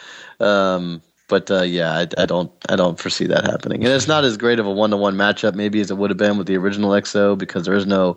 Um, 0.41 1.03
but 1.29 1.51
uh, 1.51 1.63
yeah, 1.63 1.93
I, 1.93 2.23
I 2.23 2.27
don't 2.27 2.53
I 2.69 2.77
don't 2.77 2.99
foresee 2.99 3.27
that 3.27 3.45
happening, 3.45 3.85
and 3.85 3.93
it's 3.93 4.09
not 4.09 4.25
as 4.25 4.37
great 4.37 4.59
of 4.59 4.67
a 4.67 4.73
one 4.73 4.91
to 4.91 4.97
one 4.97 5.17
matchup 5.17 5.55
maybe 5.55 5.81
as 5.81 5.91
it 5.91 5.97
would 5.97 6.11
have 6.11 6.19
been 6.19 6.39
with 6.39 6.47
the 6.47 6.57
original 6.57 6.95
X-O 6.95 7.37
because 7.37 7.65
there 7.65 7.75
is 7.75 7.87
no 7.87 8.17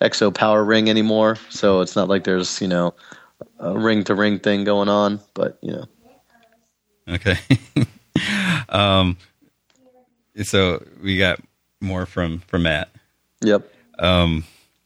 X-O 0.00 0.30
power 0.30 0.64
ring 0.64 0.90
anymore, 0.90 1.36
so 1.48 1.80
it's 1.80 1.94
not 1.94 2.08
like 2.08 2.24
there's 2.24 2.60
you 2.60 2.68
know 2.68 2.94
a 3.58 3.78
ring 3.78 4.04
to 4.04 4.14
ring 4.14 4.38
thing 4.38 4.64
going 4.64 4.88
on. 4.88 5.20
But 5.34 5.58
you 5.62 5.72
know, 5.72 5.84
okay. 7.08 7.38
um, 8.68 9.16
so 10.42 10.84
we 11.02 11.18
got 11.18 11.40
more 11.80 12.06
from 12.06 12.40
from 12.40 12.62
Matt. 12.62 12.88
yep. 13.42 13.70
Um, 13.98 14.44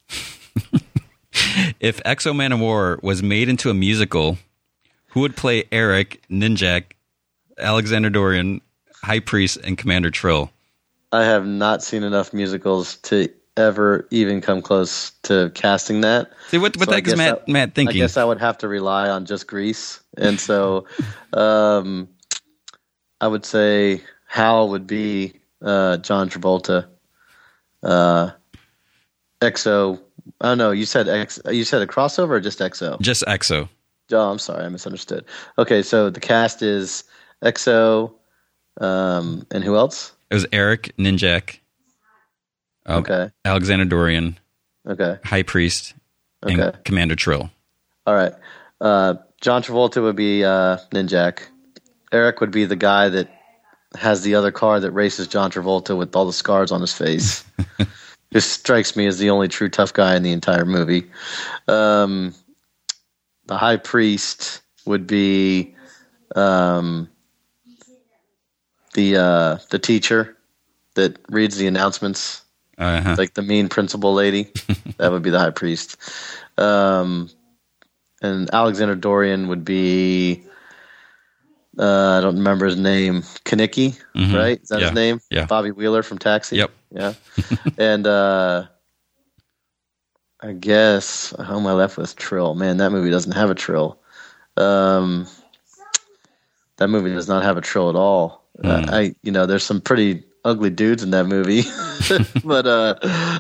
if 1.81 2.01
X-O 2.05 2.33
Manowar 2.33 3.03
was 3.03 3.23
made 3.23 3.49
into 3.49 3.71
a 3.71 3.75
musical, 3.75 4.39
who 5.09 5.21
would 5.21 5.37
play 5.37 5.65
Eric, 5.71 6.21
Ninjak, 6.31 6.95
Alexander 7.59 8.11
Dorian, 8.11 8.61
High 9.03 9.21
Priest, 9.21 9.59
and 9.63 9.79
Commander 9.79 10.11
Trill? 10.11 10.51
I 11.13 11.23
have 11.25 11.47
not 11.47 11.83
seen 11.83 12.03
enough 12.03 12.33
musicals 12.33 12.97
to 12.99 13.29
ever 13.57 14.09
even 14.11 14.41
come 14.41 14.61
close 14.61 15.13
to 15.23 15.51
casting 15.55 16.01
that. 16.01 16.33
See 16.49 16.59
what 16.59 16.77
what 16.77 16.89
So 16.89 16.95
heck 16.95 17.07
is 17.07 17.17
Matt 17.17 17.45
I- 17.47 17.53
Matt 17.53 17.73
I 17.79 17.85
guess 17.85 18.17
I 18.17 18.25
would 18.25 18.41
have 18.41 18.59
to 18.59 18.69
rely 18.69 19.09
on 19.09 19.25
just 19.25 19.47
Grease, 19.47 20.01
and 20.17 20.41
so 20.41 20.87
um, 21.33 22.09
I 23.25 23.27
would 23.27 23.47
say 23.47 24.03
Hal 24.27 24.69
would 24.69 24.87
be 24.87 25.33
uh, 25.63 25.97
John 25.97 26.29
Travolta. 26.29 26.87
Uh, 27.83 28.33
X-O. 29.41 29.99
Oh 30.43 30.55
no, 30.55 30.73
you 30.73 30.85
said 30.85 31.09
X. 31.09 31.41
You 31.51 31.65
said 31.65 31.81
a 31.81 31.87
crossover 31.87 32.31
or 32.33 32.41
just 32.41 32.61
X-O? 32.61 32.99
Just 33.01 33.25
X-O. 33.27 33.67
Oh, 34.13 34.31
I'm 34.31 34.39
sorry, 34.39 34.67
I 34.67 34.69
misunderstood. 34.69 35.25
Okay, 35.57 35.81
so 35.81 36.11
the 36.11 36.21
cast 36.21 36.61
is 36.61 37.05
X-O, 37.41 38.15
um, 38.83 39.47
and 39.51 39.65
who 39.65 39.77
else? 39.77 40.13
It 40.31 40.35
was 40.35 40.47
Eric, 40.53 40.93
Ninjak, 40.99 41.61
um, 42.85 42.99
Okay, 42.99 43.31
Alexander 43.47 43.87
Dorian, 43.87 44.39
okay, 44.87 45.17
High 45.25 45.45
Priest, 45.45 45.95
and 46.43 46.61
Okay. 46.61 46.79
Commander 46.85 47.17
Trill. 47.17 47.49
all 48.07 48.15
right. 48.15 48.35
Uh, 48.83 49.15
John 49.41 49.63
Travolta 49.63 50.03
would 50.03 50.17
be 50.17 50.45
uh, 50.45 50.77
Ninjak. 50.91 51.39
Eric 52.15 52.41
would 52.41 52.53
be 52.53 52.65
the 52.65 52.77
guy 52.77 53.09
that 53.09 53.29
has 53.97 54.23
the 54.23 54.37
other 54.37 54.53
car 54.53 54.79
that 54.81 54.93
races 54.93 55.27
John 55.29 55.51
Travolta 55.51 55.97
with 55.99 56.15
all 56.15 56.25
the 56.25 56.33
scars 56.33 56.71
on 56.73 56.81
his 56.81 56.93
face. 56.93 57.45
Just 58.33 58.53
strikes 58.53 58.97
me 58.97 59.07
as 59.07 59.19
the 59.19 59.31
only 59.31 59.49
true 59.49 59.69
tough 59.69 59.93
guy 59.93 60.15
in 60.17 60.23
the 60.23 60.33
entire 60.33 60.65
movie. 60.65 61.11
Um, 61.69 62.35
the 63.47 63.57
High 63.57 63.77
Priest 63.77 64.63
would 64.87 65.07
be. 65.07 65.75
Um, 66.35 67.09
the 68.95 69.17
uh, 69.17 69.59
the 69.71 69.79
teacher 69.79 70.37
that 70.95 71.19
reads 71.29 71.57
the 71.57 71.67
announcements, 71.67 72.43
Uh-huh. 72.79 73.17
like 73.19 73.35
the 73.35 73.43
mean 73.43 73.69
principal 73.69 74.15
lady. 74.15 74.51
that 74.99 75.11
would 75.13 75.23
be 75.23 75.31
the 75.31 75.39
high 75.41 75.51
priest. 75.51 75.97
Um, 76.59 77.29
and 78.23 78.49
Alexander 78.53 78.95
Dorian 78.95 79.49
would 79.49 79.65
be. 79.65 80.45
Uh, 81.79 82.19
I 82.19 82.21
don't 82.21 82.37
remember 82.37 82.67
his 82.67 82.77
name. 82.77 83.23
Kenickie, 83.45 84.01
Mhm. 84.15 84.35
right? 84.35 84.61
Is 84.63 84.69
that 84.69 84.81
Yeah. 84.81 84.87
his 84.87 84.95
name? 84.95 85.21
Yeah. 85.31 85.47
Bobby 85.47 85.71
Wheeler 85.73 86.03
from 86.03 86.19
Taxi. 86.19 86.57
Yep. 86.57 86.71
Yeah. 86.93 87.13
and 87.79 88.07
uh, 88.07 88.65
I 90.41 90.53
guess 90.53 91.35
how 91.39 91.59
am 91.59 91.67
I 91.67 91.73
left 91.73 91.97
with 91.97 92.15
Trill? 92.17 92.55
Man, 92.55 92.77
that 92.77 92.91
movie 92.91 93.11
doesn't 93.11 93.33
have 93.33 93.51
a 93.51 93.55
Trill. 93.55 93.99
Um, 94.57 95.27
that 96.77 96.89
movie 96.89 97.11
does 97.13 97.29
not 97.29 97.43
have 97.43 97.57
a 97.57 97.61
Trill 97.61 97.89
at 97.91 97.97
all. 97.97 98.45
Uh, 98.63 98.85
I, 98.89 99.15
you 99.23 99.33
know, 99.33 99.47
there's 99.47 99.65
some 99.65 99.81
pretty 99.81 100.23
ugly 100.45 100.71
dudes 100.71 101.03
in 101.03 101.11
that 101.11 101.25
movie, 101.25 101.63
but 102.45 102.67
uh, 102.67 102.95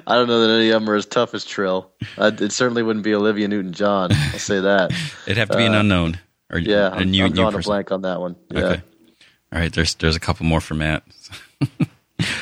I 0.06 0.14
don't 0.16 0.26
know 0.26 0.40
that 0.46 0.54
any 0.54 0.70
of 0.70 0.80
them 0.82 0.90
are 0.90 0.96
as 0.96 1.06
tough 1.06 1.34
as 1.34 1.44
Trill. 1.44 1.90
Uh, 2.18 2.32
it 2.40 2.50
certainly 2.50 2.82
wouldn't 2.82 3.04
be 3.04 3.14
Olivia 3.14 3.46
Newton-John. 3.46 4.10
I'll 4.12 4.38
say 4.38 4.58
that. 4.60 4.90
It'd 5.26 5.36
have 5.36 5.50
to 5.50 5.56
be 5.56 5.66
an 5.66 5.74
unknown 5.74 6.18
or 6.50 6.58
Uh, 6.58 6.60
Yeah, 6.60 6.88
a 6.88 6.90
I'm, 6.92 7.10
new, 7.10 7.24
I'm 7.24 7.30
new 7.30 7.36
drawing 7.36 7.54
a 7.54 7.58
blank 7.58 7.92
on 7.92 8.02
that 8.02 8.20
one. 8.20 8.36
Yeah, 8.50 8.60
Okay. 8.60 8.82
All 9.52 9.60
right. 9.60 9.72
There's 9.72 9.94
there's 9.96 10.16
a 10.16 10.20
couple 10.20 10.46
more 10.46 10.60
for 10.60 10.74
Matt. 10.74 11.04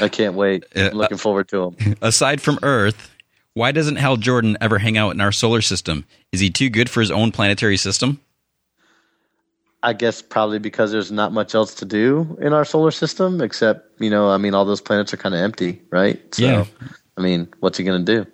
I 0.01 0.09
can't 0.09 0.35
wait. 0.35 0.65
Uh, 0.77 0.89
I'm 0.91 0.97
looking 0.97 1.19
forward 1.19 1.49
to 1.49 1.75
them. 1.79 1.97
Aside 2.03 2.41
from 2.41 2.59
Earth, 2.63 3.11
why 3.55 3.73
doesn't 3.73 3.97
Hal 3.97 4.17
Jordan 4.17 4.57
ever 4.61 4.79
hang 4.79 4.97
out 4.97 5.11
in 5.15 5.21
our 5.21 5.33
solar 5.33 5.61
system? 5.61 6.07
Is 6.33 6.41
he 6.41 6.49
too 6.51 6.71
good 6.71 6.89
for 6.89 7.01
his 7.01 7.11
own 7.11 7.33
planetary 7.33 7.77
system? 7.77 8.21
I 9.83 9.93
guess 9.95 10.23
probably 10.23 10.59
because 10.61 10.93
there's 10.93 11.11
not 11.11 11.33
much 11.33 11.55
else 11.55 11.75
to 11.77 11.85
do 11.85 12.39
in 12.41 12.53
our 12.53 12.65
solar 12.65 12.93
system 12.93 13.41
except, 13.41 14.01
you 14.01 14.11
know, 14.11 14.31
I 14.31 14.37
mean, 14.39 14.55
all 14.55 14.65
those 14.65 14.81
planets 14.81 15.13
are 15.13 15.17
kind 15.17 15.35
of 15.35 15.41
empty, 15.41 15.83
right? 15.91 16.21
So, 16.35 16.45
Yeah. 16.45 16.65
I 17.19 17.21
mean, 17.21 17.49
what's 17.61 17.79
he 17.79 17.85
going 17.85 18.05
to 18.05 18.25
do? 18.25 18.31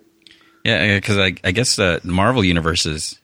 Yeah, 0.63 0.95
because 0.95 1.17
I, 1.17 1.33
I 1.43 1.51
guess 1.51 1.75
the 1.75 1.99
Marvel 2.03 2.43
universes 2.43 3.19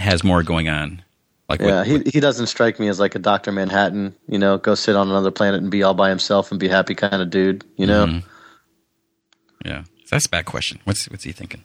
has 0.00 0.24
more 0.24 0.42
going 0.42 0.68
on. 0.68 1.02
Like 1.48 1.60
Yeah, 1.60 1.78
what, 1.78 1.86
he 1.86 2.02
he 2.10 2.20
doesn't 2.20 2.46
strike 2.46 2.80
me 2.80 2.88
as 2.88 2.98
like 2.98 3.14
a 3.14 3.18
Doctor 3.18 3.52
Manhattan, 3.52 4.14
you 4.28 4.38
know, 4.38 4.58
go 4.58 4.74
sit 4.74 4.96
on 4.96 5.08
another 5.08 5.30
planet 5.30 5.60
and 5.60 5.70
be 5.70 5.82
all 5.82 5.94
by 5.94 6.08
himself 6.08 6.50
and 6.50 6.58
be 6.58 6.68
happy 6.68 6.94
kind 6.94 7.20
of 7.20 7.30
dude, 7.30 7.64
you 7.76 7.86
know. 7.86 8.06
Mm-hmm. 8.06 9.68
yeah, 9.68 9.84
that's 10.10 10.26
a 10.26 10.30
bad 10.30 10.46
question. 10.46 10.80
What's 10.84 11.08
what's 11.10 11.24
he 11.24 11.32
thinking? 11.32 11.64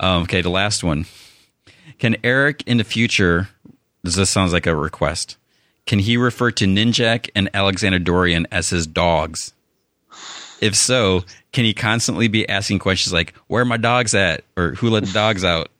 Um, 0.00 0.24
okay, 0.24 0.40
the 0.40 0.50
last 0.50 0.82
one. 0.82 1.06
Can 1.98 2.16
Eric 2.24 2.62
in 2.66 2.78
the 2.78 2.84
future? 2.84 3.48
This 4.02 4.16
this 4.16 4.30
sounds 4.30 4.52
like 4.52 4.66
a 4.66 4.74
request. 4.74 5.36
Can 5.86 6.00
he 6.00 6.16
refer 6.16 6.50
to 6.50 6.64
Ninjak 6.64 7.30
and 7.34 7.48
Alexander 7.54 8.00
Dorian 8.00 8.46
as 8.50 8.70
his 8.70 8.88
dogs? 8.88 9.52
If 10.60 10.74
so, 10.74 11.24
can 11.52 11.64
he 11.64 11.74
constantly 11.74 12.26
be 12.28 12.48
asking 12.48 12.80
questions 12.80 13.12
like 13.12 13.34
"Where 13.46 13.62
are 13.62 13.66
my 13.66 13.76
dogs 13.76 14.14
at?" 14.14 14.42
or 14.56 14.72
"Who 14.72 14.90
let 14.90 15.04
the 15.04 15.12
dogs 15.12 15.44
out?" 15.44 15.70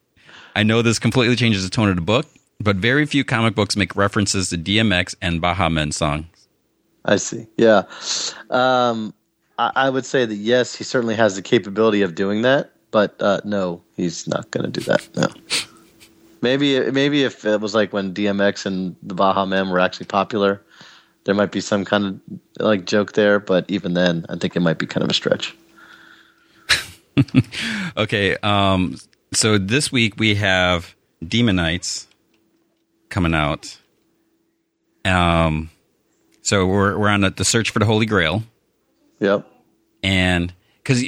I 0.55 0.63
know 0.63 0.81
this 0.81 0.99
completely 0.99 1.37
changes 1.37 1.65
the 1.65 1.71
tone 1.71 1.89
of 1.89 1.97
the 1.97 2.03
book, 2.03 2.27
but 2.61 2.77
very 2.77 3.07
few 3.07 3.25
comic 3.25 3.55
books 3.55 3.77
make 3.77 3.95
references 3.97 4.51
to 4.51 4.59
DMX 4.59 5.15
and 5.21 5.41
Baha 5.41 5.71
Men 5.71 5.93
songs. 5.93 6.27
I 7.05 7.17
see. 7.17 7.47
Yeah, 7.57 7.83
um, 8.51 9.15
I, 9.59 9.73
I 9.77 9.91
would 9.91 10.05
say 10.05 10.25
that 10.25 10.35
yes, 10.35 10.75
he 10.75 10.85
certainly 10.85 11.15
has 11.15 11.37
the 11.37 11.43
capability 11.43 12.03
of 12.03 12.15
doing 12.15 12.43
that, 12.43 12.73
but 12.91 13.15
uh, 13.21 13.41
no, 13.45 13.83
he's 13.97 14.27
not 14.27 14.51
going 14.51 14.71
to 14.71 14.81
do 14.81 14.85
that. 14.87 15.09
No. 15.17 15.29
Maybe 16.43 16.91
maybe 16.91 17.25
if 17.25 17.45
it 17.45 17.61
was 17.61 17.75
like 17.75 17.93
when 17.93 18.13
DMX 18.13 18.67
and 18.67 18.97
the 19.03 19.15
Baha 19.15 19.47
Men 19.47 19.71
were 19.71 19.81
actually 19.81 20.07
popular, 20.07 20.63
there 21.25 21.35
might 21.35 21.53
be 21.53 21.61
some 21.61 21.85
kind 21.85 22.21
of 22.31 22.41
like 22.59 22.85
joke 22.85 23.13
there. 23.13 23.39
But 23.41 23.65
even 23.69 23.95
then, 23.95 24.27
I 24.29 24.37
think 24.37 24.55
it 24.57 24.61
might 24.61 24.79
be 24.79 24.87
kind 24.87 25.03
of 25.05 25.11
a 25.11 25.15
stretch. 25.15 25.57
Okay, 27.97 28.37
um, 28.43 28.99
so 29.33 29.57
this 29.57 29.91
week 29.91 30.19
we 30.19 30.35
have 30.35 30.95
Demon 31.27 31.57
Knights 31.57 32.06
coming 33.09 33.35
out. 33.35 33.79
Um, 35.05 35.71
so 36.43 36.67
we're 36.67 36.97
we're 36.99 37.09
on 37.09 37.21
the, 37.21 37.31
the 37.31 37.45
search 37.45 37.71
for 37.71 37.79
the 37.79 37.85
Holy 37.85 38.07
Grail, 38.07 38.43
Yep. 39.21 39.47
and 40.03 40.53
because 40.83 41.05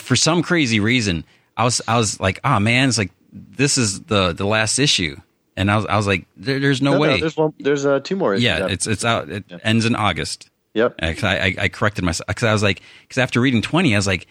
for 0.00 0.16
some 0.16 0.42
crazy 0.42 0.80
reason, 0.80 1.24
I 1.56 1.64
was 1.64 1.80
I 1.88 1.96
was 1.98 2.20
like, 2.20 2.40
oh 2.44 2.60
man, 2.60 2.88
it's 2.88 2.98
like 2.98 3.10
this 3.32 3.76
is 3.78 4.02
the 4.02 4.32
the 4.32 4.46
last 4.46 4.78
issue, 4.78 5.16
and 5.56 5.70
I 5.70 5.76
was 5.76 5.86
I 5.86 5.96
was 5.96 6.06
like, 6.06 6.26
there, 6.36 6.60
there's 6.60 6.80
no, 6.82 6.92
No, 6.92 7.00
way. 7.00 7.08
no, 7.08 7.16
there's 7.18 7.36
one. 7.36 7.52
There's 7.58 7.84
uh, 7.86 8.00
two 8.00 8.16
more. 8.16 8.34
issues 8.34 8.44
yeah, 8.44 8.66
it's 8.68 8.86
it's 8.86 9.04
out. 9.04 9.28
It 9.30 9.44
ends 9.64 9.84
in 9.84 9.94
August. 9.96 10.48
yep. 10.74 10.94
I, 11.00 11.16
I, 11.22 11.54
I 11.64 11.68
corrected 11.68 12.04
myself 12.04 12.28
because 12.28 12.44
I 12.44 12.52
was 12.52 12.62
like, 12.62 12.82
because 13.02 13.18
after 13.18 13.40
reading 13.40 13.62
twenty, 13.62 13.94
I 13.94 13.98
was 13.98 14.06
like, 14.06 14.26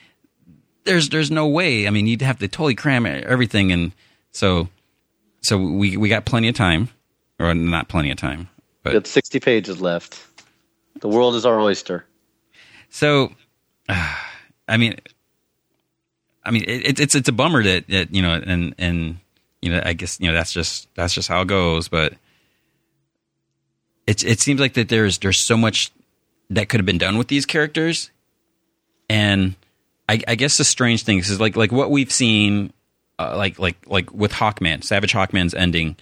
there's 0.86 1.10
there's 1.10 1.30
no 1.32 1.48
way. 1.48 1.88
I 1.88 1.90
mean, 1.90 2.08
you'd 2.08 2.22
have 2.22 2.40
to 2.40 2.48
totally 2.48 2.76
cram 2.76 3.06
everything, 3.06 3.72
and 3.74 3.92
so 4.32 4.70
so 5.42 5.58
we 5.58 5.98
we 5.98 6.08
got 6.10 6.26
plenty 6.26 6.48
of 6.50 6.56
time, 6.56 6.90
or 7.40 7.54
not 7.54 7.88
plenty 7.88 8.12
of 8.12 8.18
time, 8.18 8.40
We 8.40 8.46
but 8.84 8.94
got 8.94 9.08
60 9.08 9.40
pages 9.40 9.82
left. 9.82 10.26
The 11.00 11.08
world 11.08 11.36
is 11.36 11.46
our 11.46 11.60
oyster. 11.60 12.06
so 12.90 13.32
I 13.90 14.78
mean, 14.78 14.98
I 16.44 16.52
mean, 16.52 16.64
it, 16.68 17.00
it's 17.00 17.16
it's 17.16 17.30
a 17.30 17.32
bummer 17.32 17.64
that, 17.64 17.88
that 17.88 18.14
you 18.14 18.22
know, 18.22 18.34
and 18.34 18.76
and 18.78 19.18
you 19.62 19.72
know, 19.72 19.82
I 19.84 19.94
guess 19.94 20.20
you 20.20 20.28
know 20.28 20.34
that's 20.34 20.54
just 20.54 20.88
that's 20.96 21.14
just 21.14 21.28
how 21.28 21.42
it 21.42 21.48
goes, 21.48 21.88
but. 21.88 22.14
It, 24.08 24.24
it 24.24 24.40
seems 24.40 24.60
like 24.60 24.74
that 24.74 24.90
there's 24.90 25.20
there's 25.20 25.46
so 25.46 25.56
much 25.56 25.92
that 26.50 26.68
could 26.68 26.80
have 26.80 26.86
been 26.86 26.98
done 26.98 27.20
with 27.20 27.28
these 27.28 27.46
characters, 27.46 28.10
and 29.08 29.56
I, 30.08 30.20
I 30.28 30.34
guess 30.34 30.58
the 30.58 30.64
strange 30.64 31.04
thing 31.04 31.20
is 31.20 31.40
like 31.40 31.56
like 31.56 31.72
what 31.72 31.92
we've 31.92 32.12
seen, 32.12 32.74
uh, 33.20 33.38
like 33.38 33.60
like 33.60 33.78
like 33.86 34.12
with 34.12 34.32
Hawkman, 34.32 34.84
Savage 34.84 35.14
Hawkman's 35.14 35.54
ending, 35.54 35.96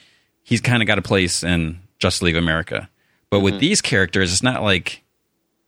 he's 0.47 0.61
kind 0.61 0.81
of 0.81 0.87
got 0.87 0.97
a 0.97 1.01
place 1.01 1.43
in 1.43 1.77
Justice 1.99 2.21
League 2.21 2.37
of 2.37 2.43
America, 2.43 2.89
but 3.29 3.41
with 3.41 3.59
these 3.59 3.81
characters, 3.81 4.31
it's 4.31 4.41
not 4.41 4.63
like 4.63 5.03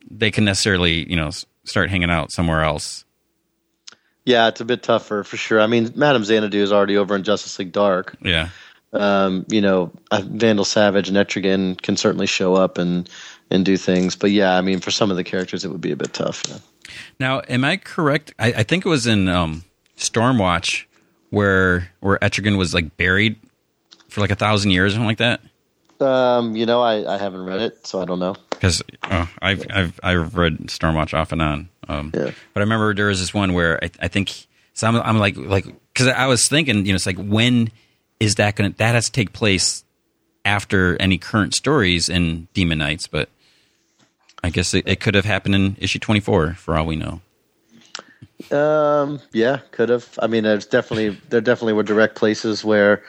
they 0.10 0.32
can 0.32 0.46
necessarily 0.46 1.08
you 1.10 1.18
know 1.18 1.30
start 1.66 1.90
hanging 1.90 2.10
out 2.10 2.32
somewhere 2.32 2.64
else. 2.64 3.04
Yeah, 4.26 4.48
it's 4.48 4.62
a 4.62 4.66
bit 4.66 4.82
tougher 4.84 5.24
for 5.24 5.38
sure. 5.38 5.60
I 5.60 5.68
mean, 5.68 5.92
Madame 5.96 6.24
Xanadu 6.24 6.62
is 6.62 6.72
already 6.72 6.98
over 6.98 7.16
in 7.16 7.24
Justice 7.24 7.58
League 7.60 7.72
Dark. 7.72 8.16
Yeah, 8.22 8.50
Um, 8.94 9.46
you 9.50 9.60
know, 9.62 9.92
uh, 10.12 10.22
Vandal 10.24 10.66
Savage 10.66 11.10
and 11.10 11.18
Etrigan 11.18 11.82
can 11.82 11.98
certainly 11.98 12.28
show 12.28 12.56
up 12.56 12.78
and 12.78 13.10
and 13.52 13.66
do 13.66 13.76
things. 13.76 14.16
But 14.16 14.32
yeah, 14.32 14.56
I 14.56 14.62
mean, 14.62 14.80
for 14.80 14.92
some 14.92 15.10
of 15.12 15.18
the 15.18 15.24
characters, 15.24 15.66
it 15.66 15.72
would 15.72 15.82
be 15.82 15.92
a 15.92 15.96
bit 15.96 16.14
tough. 16.14 16.44
Yeah. 16.48 16.58
Now, 17.20 17.42
am 17.50 17.64
I 17.66 17.78
correct? 17.78 18.34
I, 18.40 18.48
I 18.48 18.64
think 18.64 18.86
it 18.86 18.90
was 18.90 19.06
in 19.08 19.28
um, 19.28 19.64
Stormwatch 19.98 20.86
where 21.32 21.92
where 22.00 22.18
Etrigan 22.20 22.58
was 22.58 22.74
like 22.74 22.98
buried 22.98 23.36
for 24.10 24.22
like 24.22 24.32
a 24.32 24.36
thousand 24.36 24.72
years 24.72 24.94
or 24.94 24.96
something 24.96 25.08
like 25.08 25.18
that. 25.20 25.42
Um, 26.02 26.56
you 26.56 26.66
know, 26.66 26.82
I, 26.82 27.16
I 27.16 27.18
haven't 27.18 27.46
read 27.46 27.60
it, 27.60 27.86
so 27.86 28.02
I 28.02 28.06
don't 28.06 28.20
know. 28.20 28.36
because 28.52 28.82
oh, 29.04 29.30
I've 29.42 29.66
I've 29.70 30.00
I've 30.02 30.36
read 30.36 30.58
Stormwatch 30.68 31.14
off 31.14 31.32
and 31.32 31.42
on. 31.42 31.70
Um, 31.88 32.12
Yeah. 32.14 32.32
But 32.54 32.60
I 32.60 32.62
remember 32.62 32.94
there 32.94 33.08
was 33.08 33.20
this 33.20 33.34
one 33.34 33.54
where 33.54 33.84
I, 33.84 33.90
I 34.02 34.08
think 34.08 34.32
so. 34.74 34.88
I'm, 34.88 34.96
I'm 34.96 35.18
like 35.18 35.36
like 35.38 35.66
because 35.94 36.08
I 36.08 36.28
was 36.28 36.48
thinking, 36.48 36.86
you 36.86 36.94
know, 36.94 36.96
it's 36.96 37.06
like 37.06 37.18
when 37.18 37.72
is 38.20 38.36
that 38.36 38.56
going 38.56 38.72
to 38.72 38.78
that 38.78 38.96
has 38.96 39.06
to 39.08 39.12
take 39.12 39.34
place 39.34 39.84
after 40.46 40.96
any 41.02 41.18
current 41.18 41.54
stories 41.54 42.10
in 42.10 42.48
Demon 42.54 42.78
Knights, 42.78 43.08
but 43.08 43.30
I 44.44 44.50
guess 44.50 44.74
it, 44.74 44.88
it 44.88 45.00
could 45.00 45.16
have 45.16 45.26
happened 45.26 45.56
in 45.56 45.76
issue 45.80 46.00
24 46.00 46.54
for 46.54 46.78
all 46.78 46.86
we 46.86 46.96
know. 46.96 47.22
Um, 48.52 49.20
yeah, 49.34 49.60
could 49.72 49.90
have. 49.90 50.18
I 50.22 50.28
mean, 50.28 50.44
there's 50.44 50.66
definitely 50.66 51.20
there 51.30 51.42
definitely 51.42 51.74
were 51.74 51.84
direct 51.84 52.16
places 52.16 52.64
where 52.64 53.04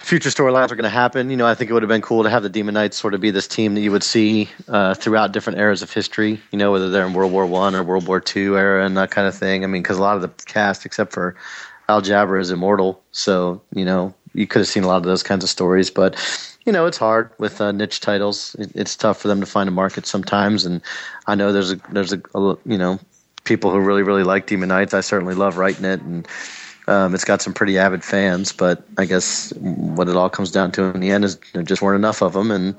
future 0.00 0.30
storylines 0.30 0.70
are 0.70 0.76
going 0.76 0.84
to 0.84 0.88
happen. 0.88 1.30
You 1.30 1.36
know, 1.36 1.46
I 1.46 1.54
think 1.54 1.70
it 1.70 1.74
would 1.74 1.82
have 1.82 1.88
been 1.88 2.02
cool 2.02 2.22
to 2.22 2.30
have 2.30 2.42
the 2.42 2.48
Demon 2.48 2.74
Knights 2.74 2.96
sort 2.96 3.14
of 3.14 3.20
be 3.20 3.30
this 3.30 3.46
team 3.46 3.74
that 3.74 3.80
you 3.80 3.92
would 3.92 4.02
see 4.02 4.48
uh, 4.68 4.94
throughout 4.94 5.32
different 5.32 5.58
eras 5.58 5.82
of 5.82 5.92
history. 5.92 6.40
You 6.50 6.58
know, 6.58 6.72
whether 6.72 6.90
they're 6.90 7.06
in 7.06 7.12
World 7.12 7.32
War 7.32 7.46
One 7.46 7.74
or 7.74 7.82
World 7.82 8.08
War 8.08 8.20
Two 8.20 8.56
era 8.56 8.84
and 8.84 8.96
that 8.96 9.10
kind 9.10 9.28
of 9.28 9.34
thing. 9.34 9.62
I 9.62 9.66
mean, 9.66 9.82
because 9.82 9.98
a 9.98 10.02
lot 10.02 10.16
of 10.16 10.22
the 10.22 10.28
cast, 10.44 10.84
except 10.86 11.12
for 11.12 11.36
Al 11.88 12.02
Jabra, 12.02 12.40
is 12.40 12.50
immortal. 12.50 13.02
So 13.12 13.60
you 13.74 13.84
know, 13.84 14.14
you 14.34 14.46
could 14.46 14.60
have 14.60 14.68
seen 14.68 14.84
a 14.84 14.88
lot 14.88 14.96
of 14.96 15.04
those 15.04 15.22
kinds 15.22 15.44
of 15.44 15.50
stories, 15.50 15.90
but. 15.90 16.16
You 16.66 16.72
know, 16.72 16.84
it's 16.84 16.98
hard 16.98 17.30
with 17.38 17.58
uh, 17.58 17.72
niche 17.72 18.00
titles. 18.00 18.54
It, 18.58 18.70
it's 18.74 18.94
tough 18.94 19.18
for 19.18 19.28
them 19.28 19.40
to 19.40 19.46
find 19.46 19.66
a 19.66 19.72
market 19.72 20.06
sometimes, 20.06 20.66
and 20.66 20.82
I 21.26 21.34
know 21.34 21.52
there's 21.54 21.72
a 21.72 21.76
there's 21.90 22.12
a, 22.12 22.20
a 22.34 22.58
you 22.66 22.76
know 22.76 23.00
people 23.44 23.70
who 23.70 23.80
really 23.80 24.02
really 24.02 24.24
like 24.24 24.46
Demon 24.46 24.68
Knights. 24.68 24.92
I 24.92 25.00
certainly 25.00 25.34
love 25.34 25.56
writing 25.56 25.86
it, 25.86 26.02
and 26.02 26.28
um, 26.90 27.14
it's 27.14 27.24
got 27.24 27.40
some 27.40 27.54
pretty 27.54 27.78
avid 27.78 28.02
fans. 28.02 28.52
But 28.52 28.82
I 28.98 29.04
guess 29.06 29.52
what 29.56 30.08
it 30.08 30.16
all 30.16 30.28
comes 30.28 30.50
down 30.50 30.72
to 30.72 30.84
in 30.84 31.00
the 31.00 31.10
end 31.10 31.24
is 31.24 31.38
there 31.52 31.62
just 31.62 31.80
weren't 31.80 31.98
enough 31.98 32.20
of 32.20 32.32
them, 32.32 32.50
and 32.50 32.78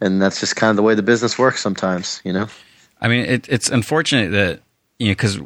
and 0.00 0.22
that's 0.22 0.38
just 0.38 0.54
kind 0.54 0.70
of 0.70 0.76
the 0.76 0.82
way 0.82 0.94
the 0.94 1.02
business 1.02 1.38
works 1.38 1.60
sometimes. 1.60 2.20
You 2.24 2.34
know. 2.34 2.46
I 3.00 3.08
mean, 3.08 3.24
it, 3.24 3.48
it's 3.48 3.70
unfortunate 3.70 4.30
that 4.32 4.60
you 4.98 5.08
know 5.08 5.12
because 5.12 5.40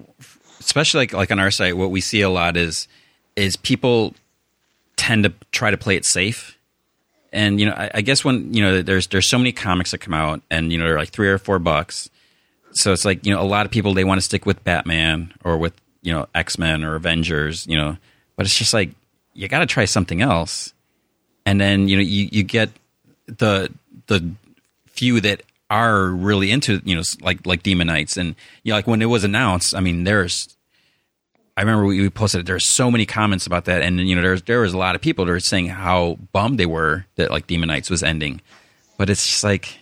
especially 0.60 0.98
like 0.98 1.12
like 1.12 1.30
on 1.30 1.38
our 1.38 1.50
site, 1.50 1.76
what 1.76 1.90
we 1.90 2.00
see 2.00 2.20
a 2.20 2.30
lot 2.30 2.56
is 2.56 2.88
is 3.36 3.56
people 3.56 4.14
tend 4.96 5.24
to 5.24 5.32
try 5.52 5.70
to 5.70 5.78
play 5.78 5.96
it 5.96 6.04
safe, 6.04 6.58
and 7.32 7.60
you 7.60 7.66
know, 7.66 7.72
I, 7.72 7.90
I 7.94 8.00
guess 8.00 8.24
when 8.24 8.52
you 8.52 8.62
know, 8.62 8.82
there's 8.82 9.06
there's 9.06 9.30
so 9.30 9.38
many 9.38 9.52
comics 9.52 9.92
that 9.92 9.98
come 9.98 10.14
out, 10.14 10.42
and 10.50 10.72
you 10.72 10.78
know, 10.78 10.84
they're 10.84 10.98
like 10.98 11.10
three 11.10 11.28
or 11.28 11.38
four 11.38 11.60
bucks. 11.60 12.10
So 12.72 12.92
it's 12.92 13.04
like 13.04 13.24
you 13.24 13.32
know, 13.32 13.40
a 13.40 13.44
lot 13.44 13.64
of 13.64 13.70
people 13.70 13.94
they 13.94 14.04
want 14.04 14.20
to 14.20 14.24
stick 14.24 14.44
with 14.44 14.64
Batman 14.64 15.34
or 15.44 15.56
with 15.56 15.74
you 16.02 16.12
know 16.12 16.28
X 16.34 16.58
Men 16.58 16.84
or 16.84 16.94
Avengers, 16.94 17.66
you 17.66 17.76
know, 17.76 17.96
but 18.36 18.46
it's 18.46 18.56
just 18.56 18.74
like 18.74 18.90
you 19.34 19.48
got 19.48 19.60
to 19.60 19.66
try 19.66 19.84
something 19.84 20.20
else, 20.20 20.72
and 21.46 21.60
then 21.60 21.88
you 21.88 21.96
know, 21.96 22.02
you 22.02 22.28
you 22.30 22.42
get 22.42 22.70
the 23.26 23.72
the 24.06 24.32
few 24.86 25.20
that 25.20 25.42
are 25.70 26.08
really 26.08 26.50
into 26.50 26.82
you 26.84 26.94
know 26.94 27.02
like 27.22 27.46
like 27.46 27.62
Demon 27.62 27.86
Knights, 27.86 28.16
and 28.16 28.34
you 28.62 28.72
know, 28.72 28.76
like 28.76 28.86
when 28.86 29.00
it 29.00 29.06
was 29.06 29.24
announced, 29.24 29.74
I 29.74 29.80
mean, 29.80 30.04
there's 30.04 30.54
I 31.56 31.60
remember 31.62 31.84
we, 31.84 32.08
posted 32.08 32.46
there's 32.46 32.74
so 32.74 32.90
many 32.90 33.04
comments 33.04 33.46
about 33.46 33.66
that, 33.66 33.82
and 33.82 34.00
you 34.00 34.16
know 34.16 34.22
there's 34.22 34.42
there 34.42 34.60
was 34.60 34.72
a 34.72 34.78
lot 34.78 34.94
of 34.94 35.00
people 35.00 35.24
that 35.24 35.32
were 35.32 35.40
saying 35.40 35.68
how 35.68 36.18
bummed 36.32 36.58
they 36.58 36.66
were 36.66 37.06
that 37.16 37.30
like 37.30 37.46
Demon 37.46 37.68
Knights 37.68 37.90
was 37.90 38.02
ending, 38.02 38.40
but 38.96 39.10
it's 39.10 39.26
just 39.26 39.44
like, 39.44 39.78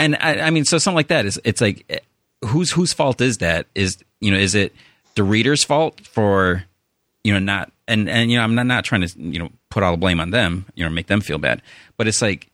and 0.00 0.16
I, 0.16 0.40
I 0.40 0.50
mean, 0.50 0.64
so 0.64 0.78
something 0.78 0.96
like 0.96 1.08
that 1.08 1.24
is 1.24 1.40
it's 1.44 1.60
like 1.60 1.84
eh, 1.88 2.00
whose 2.44 2.72
whose 2.72 2.92
fault 2.92 3.20
is 3.20 3.38
that? 3.38 3.66
Is 3.74 3.98
you 4.20 4.32
know 4.32 4.36
is 4.36 4.56
it 4.56 4.74
the 5.16 5.24
reader's 5.24 5.64
fault 5.64 6.06
for 6.06 6.64
you 7.24 7.32
know 7.32 7.40
not 7.40 7.72
and 7.88 8.08
and 8.08 8.30
you 8.30 8.38
know 8.38 8.44
I'm 8.44 8.54
not 8.54 8.66
not 8.66 8.84
trying 8.84 9.00
to 9.00 9.18
you 9.18 9.38
know 9.38 9.50
put 9.68 9.82
all 9.82 9.90
the 9.90 9.98
blame 9.98 10.20
on 10.20 10.30
them 10.30 10.66
you 10.74 10.84
know 10.84 10.90
make 10.90 11.08
them 11.08 11.20
feel 11.20 11.38
bad, 11.38 11.60
but 11.96 12.06
it's 12.06 12.22
like 12.22 12.48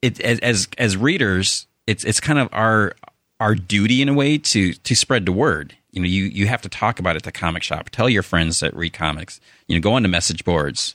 it 0.00 0.20
as 0.20 0.38
as, 0.40 0.68
as 0.78 0.96
readers 0.96 1.66
it's 1.86 2.04
it's 2.04 2.20
kind 2.20 2.38
of 2.38 2.48
our 2.52 2.94
our 3.40 3.54
duty 3.54 4.00
in 4.00 4.08
a 4.08 4.14
way 4.14 4.38
to 4.38 4.72
to 4.72 4.94
spread 4.94 5.26
the 5.26 5.32
word. 5.32 5.76
You 5.90 6.00
know 6.00 6.08
you 6.08 6.24
you 6.24 6.46
have 6.46 6.62
to 6.62 6.68
talk 6.68 6.98
about 6.98 7.16
it 7.16 7.18
at 7.18 7.22
the 7.24 7.32
comic 7.32 7.62
shop. 7.62 7.90
Tell 7.90 8.08
your 8.08 8.22
friends 8.22 8.60
that 8.60 8.74
read 8.74 8.92
comics. 8.92 9.40
You 9.68 9.76
know 9.76 9.82
go 9.82 9.94
on 9.94 10.02
to 10.02 10.08
message 10.08 10.44
boards. 10.44 10.94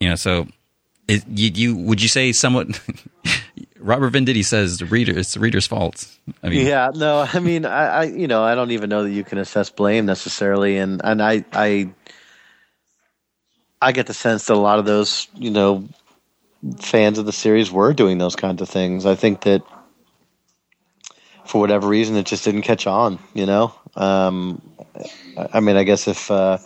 You 0.00 0.10
know 0.10 0.16
so 0.16 0.48
it, 1.08 1.26
you, 1.28 1.50
you 1.54 1.76
would 1.76 2.02
you 2.02 2.08
say 2.08 2.32
somewhat 2.32 2.80
robert 3.84 4.12
venditti 4.12 4.44
says 4.44 4.78
the 4.78 4.86
reader 4.86 5.16
it's 5.16 5.34
the 5.34 5.40
reader's 5.40 5.66
fault. 5.66 6.06
I 6.42 6.48
mean 6.48 6.66
yeah 6.66 6.90
no 6.94 7.26
i 7.32 7.38
mean 7.38 7.64
I, 7.66 7.86
I 7.86 8.02
you 8.04 8.26
know 8.26 8.42
i 8.42 8.54
don't 8.54 8.70
even 8.70 8.88
know 8.90 9.04
that 9.04 9.10
you 9.10 9.24
can 9.24 9.38
assess 9.38 9.70
blame 9.70 10.06
necessarily. 10.06 10.78
And 10.78 11.00
and 11.04 11.22
i 11.22 11.44
i 11.52 11.90
i 13.80 13.92
get 13.92 14.06
the 14.06 14.14
sense 14.14 14.46
that 14.46 14.54
a 14.54 14.60
lot 14.60 14.78
of 14.78 14.84
those 14.86 15.28
you 15.34 15.50
know 15.50 15.88
fans 16.80 17.18
of 17.18 17.26
the 17.26 17.32
series 17.32 17.70
were 17.70 17.92
doing 17.92 18.18
those 18.18 18.36
kinds 18.36 18.62
of 18.62 18.68
things. 18.68 19.06
I 19.06 19.14
think 19.14 19.42
that 19.42 19.62
for 21.44 21.60
whatever 21.60 21.86
reason, 21.86 22.16
it 22.16 22.26
just 22.26 22.44
didn't 22.44 22.62
catch 22.62 22.86
on. 22.86 23.18
You 23.34 23.46
know, 23.46 23.74
um, 23.96 24.62
I 25.52 25.60
mean, 25.60 25.76
I 25.76 25.84
guess 25.84 26.08
if 26.08 26.30
uh, 26.30 26.58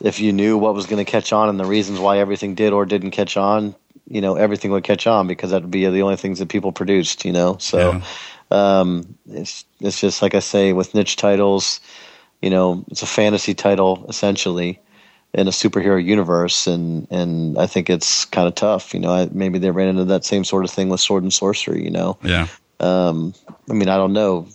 if 0.00 0.20
you 0.20 0.32
knew 0.32 0.56
what 0.56 0.74
was 0.74 0.86
going 0.86 1.04
to 1.04 1.10
catch 1.10 1.32
on 1.32 1.48
and 1.48 1.60
the 1.60 1.66
reasons 1.66 1.98
why 1.98 2.18
everything 2.18 2.54
did 2.54 2.72
or 2.72 2.86
didn't 2.86 3.10
catch 3.10 3.36
on, 3.36 3.74
you 4.10 4.20
know, 4.20 4.34
everything 4.34 4.72
would 4.72 4.84
catch 4.84 5.06
on 5.06 5.28
because 5.28 5.52
that 5.52 5.62
would 5.62 5.70
be 5.70 5.86
the 5.86 6.02
only 6.02 6.16
things 6.16 6.40
that 6.40 6.48
people 6.48 6.72
produced. 6.72 7.24
You 7.24 7.32
know, 7.32 7.56
so 7.58 7.92
yeah. 7.92 8.80
um, 8.80 9.14
it's 9.30 9.64
it's 9.80 10.00
just 10.00 10.20
like 10.20 10.34
I 10.34 10.40
say 10.40 10.72
with 10.72 10.94
niche 10.94 11.16
titles. 11.16 11.80
You 12.42 12.50
know, 12.50 12.84
it's 12.88 13.02
a 13.02 13.06
fantasy 13.06 13.54
title 13.54 14.04
essentially 14.08 14.80
in 15.32 15.46
a 15.46 15.52
superhero 15.52 16.02
universe, 16.02 16.66
and 16.66 17.06
and 17.10 17.56
I 17.56 17.66
think 17.66 17.88
it's 17.88 18.24
kind 18.24 18.48
of 18.48 18.54
tough. 18.56 18.92
You 18.92 19.00
know, 19.00 19.12
I, 19.12 19.28
maybe 19.30 19.58
they 19.58 19.70
ran 19.70 19.88
into 19.88 20.04
that 20.06 20.24
same 20.24 20.44
sort 20.44 20.64
of 20.64 20.70
thing 20.70 20.88
with 20.88 21.00
Sword 21.00 21.22
and 21.22 21.32
Sorcery. 21.32 21.84
You 21.84 21.90
know, 21.90 22.18
yeah. 22.24 22.48
Um, 22.80 23.34
I 23.68 23.74
mean, 23.74 23.88
I 23.88 23.96
don't 23.96 24.12
know. 24.12 24.48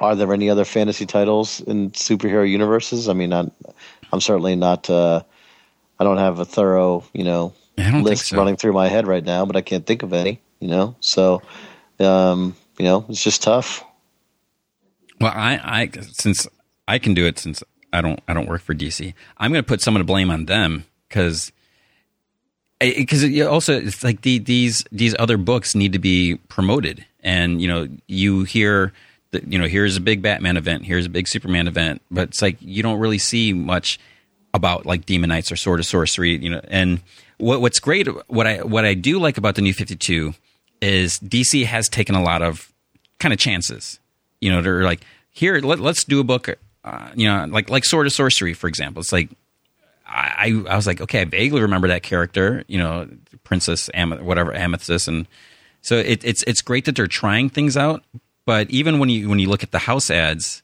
Are 0.00 0.14
there 0.14 0.32
any 0.32 0.48
other 0.48 0.64
fantasy 0.64 1.04
titles 1.04 1.60
in 1.60 1.90
superhero 1.90 2.48
universes? 2.48 3.08
I 3.08 3.12
mean, 3.12 3.32
I'm, 3.32 3.50
I'm 4.12 4.20
certainly 4.20 4.56
not. 4.56 4.88
Uh, 4.88 5.22
I 5.98 6.04
don't 6.04 6.18
have 6.18 6.38
a 6.38 6.44
thorough, 6.44 7.04
you 7.12 7.24
know, 7.24 7.52
list 7.76 8.26
so. 8.26 8.36
running 8.36 8.56
through 8.56 8.72
my 8.72 8.88
head 8.88 9.06
right 9.06 9.24
now, 9.24 9.44
but 9.46 9.56
I 9.56 9.60
can't 9.60 9.86
think 9.86 10.02
of 10.02 10.12
any. 10.12 10.40
You 10.60 10.68
know, 10.68 10.96
so 11.00 11.42
um, 11.98 12.56
you 12.78 12.84
know, 12.84 13.04
it's 13.08 13.22
just 13.22 13.42
tough. 13.42 13.84
Well, 15.20 15.32
I, 15.34 15.60
I 15.62 16.00
since 16.12 16.46
I 16.88 16.98
can 16.98 17.14
do 17.14 17.26
it 17.26 17.38
since 17.38 17.62
I 17.92 18.00
don't 18.00 18.20
I 18.28 18.34
don't 18.34 18.48
work 18.48 18.62
for 18.62 18.74
DC, 18.74 19.14
I'm 19.38 19.52
going 19.52 19.62
to 19.62 19.66
put 19.66 19.80
some 19.80 19.96
of 19.96 20.00
the 20.00 20.04
blame 20.04 20.30
on 20.30 20.46
them 20.46 20.84
because 21.08 21.52
because 22.80 23.40
also 23.42 23.78
it's 23.78 24.02
like 24.02 24.22
the, 24.22 24.38
these 24.38 24.84
these 24.90 25.14
other 25.18 25.36
books 25.36 25.74
need 25.74 25.92
to 25.92 25.98
be 25.98 26.36
promoted 26.48 27.04
and 27.20 27.62
you 27.62 27.68
know 27.68 27.88
you 28.08 28.44
hear 28.44 28.92
that 29.30 29.50
you 29.50 29.58
know 29.58 29.66
here's 29.66 29.96
a 29.96 30.00
big 30.00 30.20
batman 30.20 30.56
event 30.56 30.84
here's 30.84 31.06
a 31.06 31.10
big 31.10 31.28
superman 31.28 31.68
event 31.68 32.02
but 32.10 32.30
it's 32.30 32.42
like 32.42 32.56
you 32.60 32.82
don't 32.82 32.98
really 32.98 33.18
see 33.18 33.52
much 33.52 34.00
about 34.52 34.84
like 34.84 35.06
demon 35.06 35.28
knights 35.28 35.52
or 35.52 35.56
sword 35.56 35.78
of 35.78 35.86
sorcery 35.86 36.36
you 36.36 36.50
know 36.50 36.60
and 36.68 37.00
what, 37.42 37.60
what's 37.60 37.80
great 37.80 38.06
what 38.28 38.46
i 38.46 38.58
what 38.58 38.84
i 38.84 38.94
do 38.94 39.18
like 39.18 39.36
about 39.36 39.54
the 39.54 39.62
new 39.62 39.74
52 39.74 40.34
is 40.80 41.18
dc 41.20 41.64
has 41.66 41.88
taken 41.88 42.14
a 42.14 42.22
lot 42.22 42.42
of 42.42 42.72
kind 43.18 43.32
of 43.32 43.38
chances 43.38 43.98
you 44.40 44.50
know 44.50 44.62
they're 44.62 44.84
like 44.84 45.00
here 45.30 45.58
let, 45.60 45.80
us 45.80 46.04
do 46.04 46.20
a 46.20 46.24
book 46.24 46.48
uh, 46.84 47.08
you 47.14 47.26
know 47.26 47.44
like 47.46 47.68
like 47.70 47.84
sword 47.84 48.06
of 48.06 48.12
sorcery 48.12 48.54
for 48.54 48.68
example 48.68 49.00
it's 49.00 49.12
like 49.12 49.28
I, 50.14 50.62
I 50.68 50.76
was 50.76 50.86
like, 50.86 51.00
okay, 51.00 51.22
I 51.22 51.24
vaguely 51.24 51.62
remember 51.62 51.88
that 51.88 52.02
character, 52.02 52.64
you 52.66 52.76
know, 52.76 53.08
Princess 53.44 53.88
Am- 53.94 54.24
whatever 54.24 54.54
Amethyst, 54.54 55.08
and 55.08 55.26
so 55.80 55.96
it, 55.96 56.22
it's 56.22 56.42
it's 56.46 56.60
great 56.60 56.84
that 56.84 56.96
they're 56.96 57.06
trying 57.06 57.48
things 57.48 57.76
out. 57.76 58.04
But 58.44 58.70
even 58.70 58.98
when 58.98 59.08
you 59.08 59.28
when 59.28 59.38
you 59.38 59.48
look 59.48 59.62
at 59.62 59.70
the 59.70 59.78
house 59.78 60.10
ads, 60.10 60.62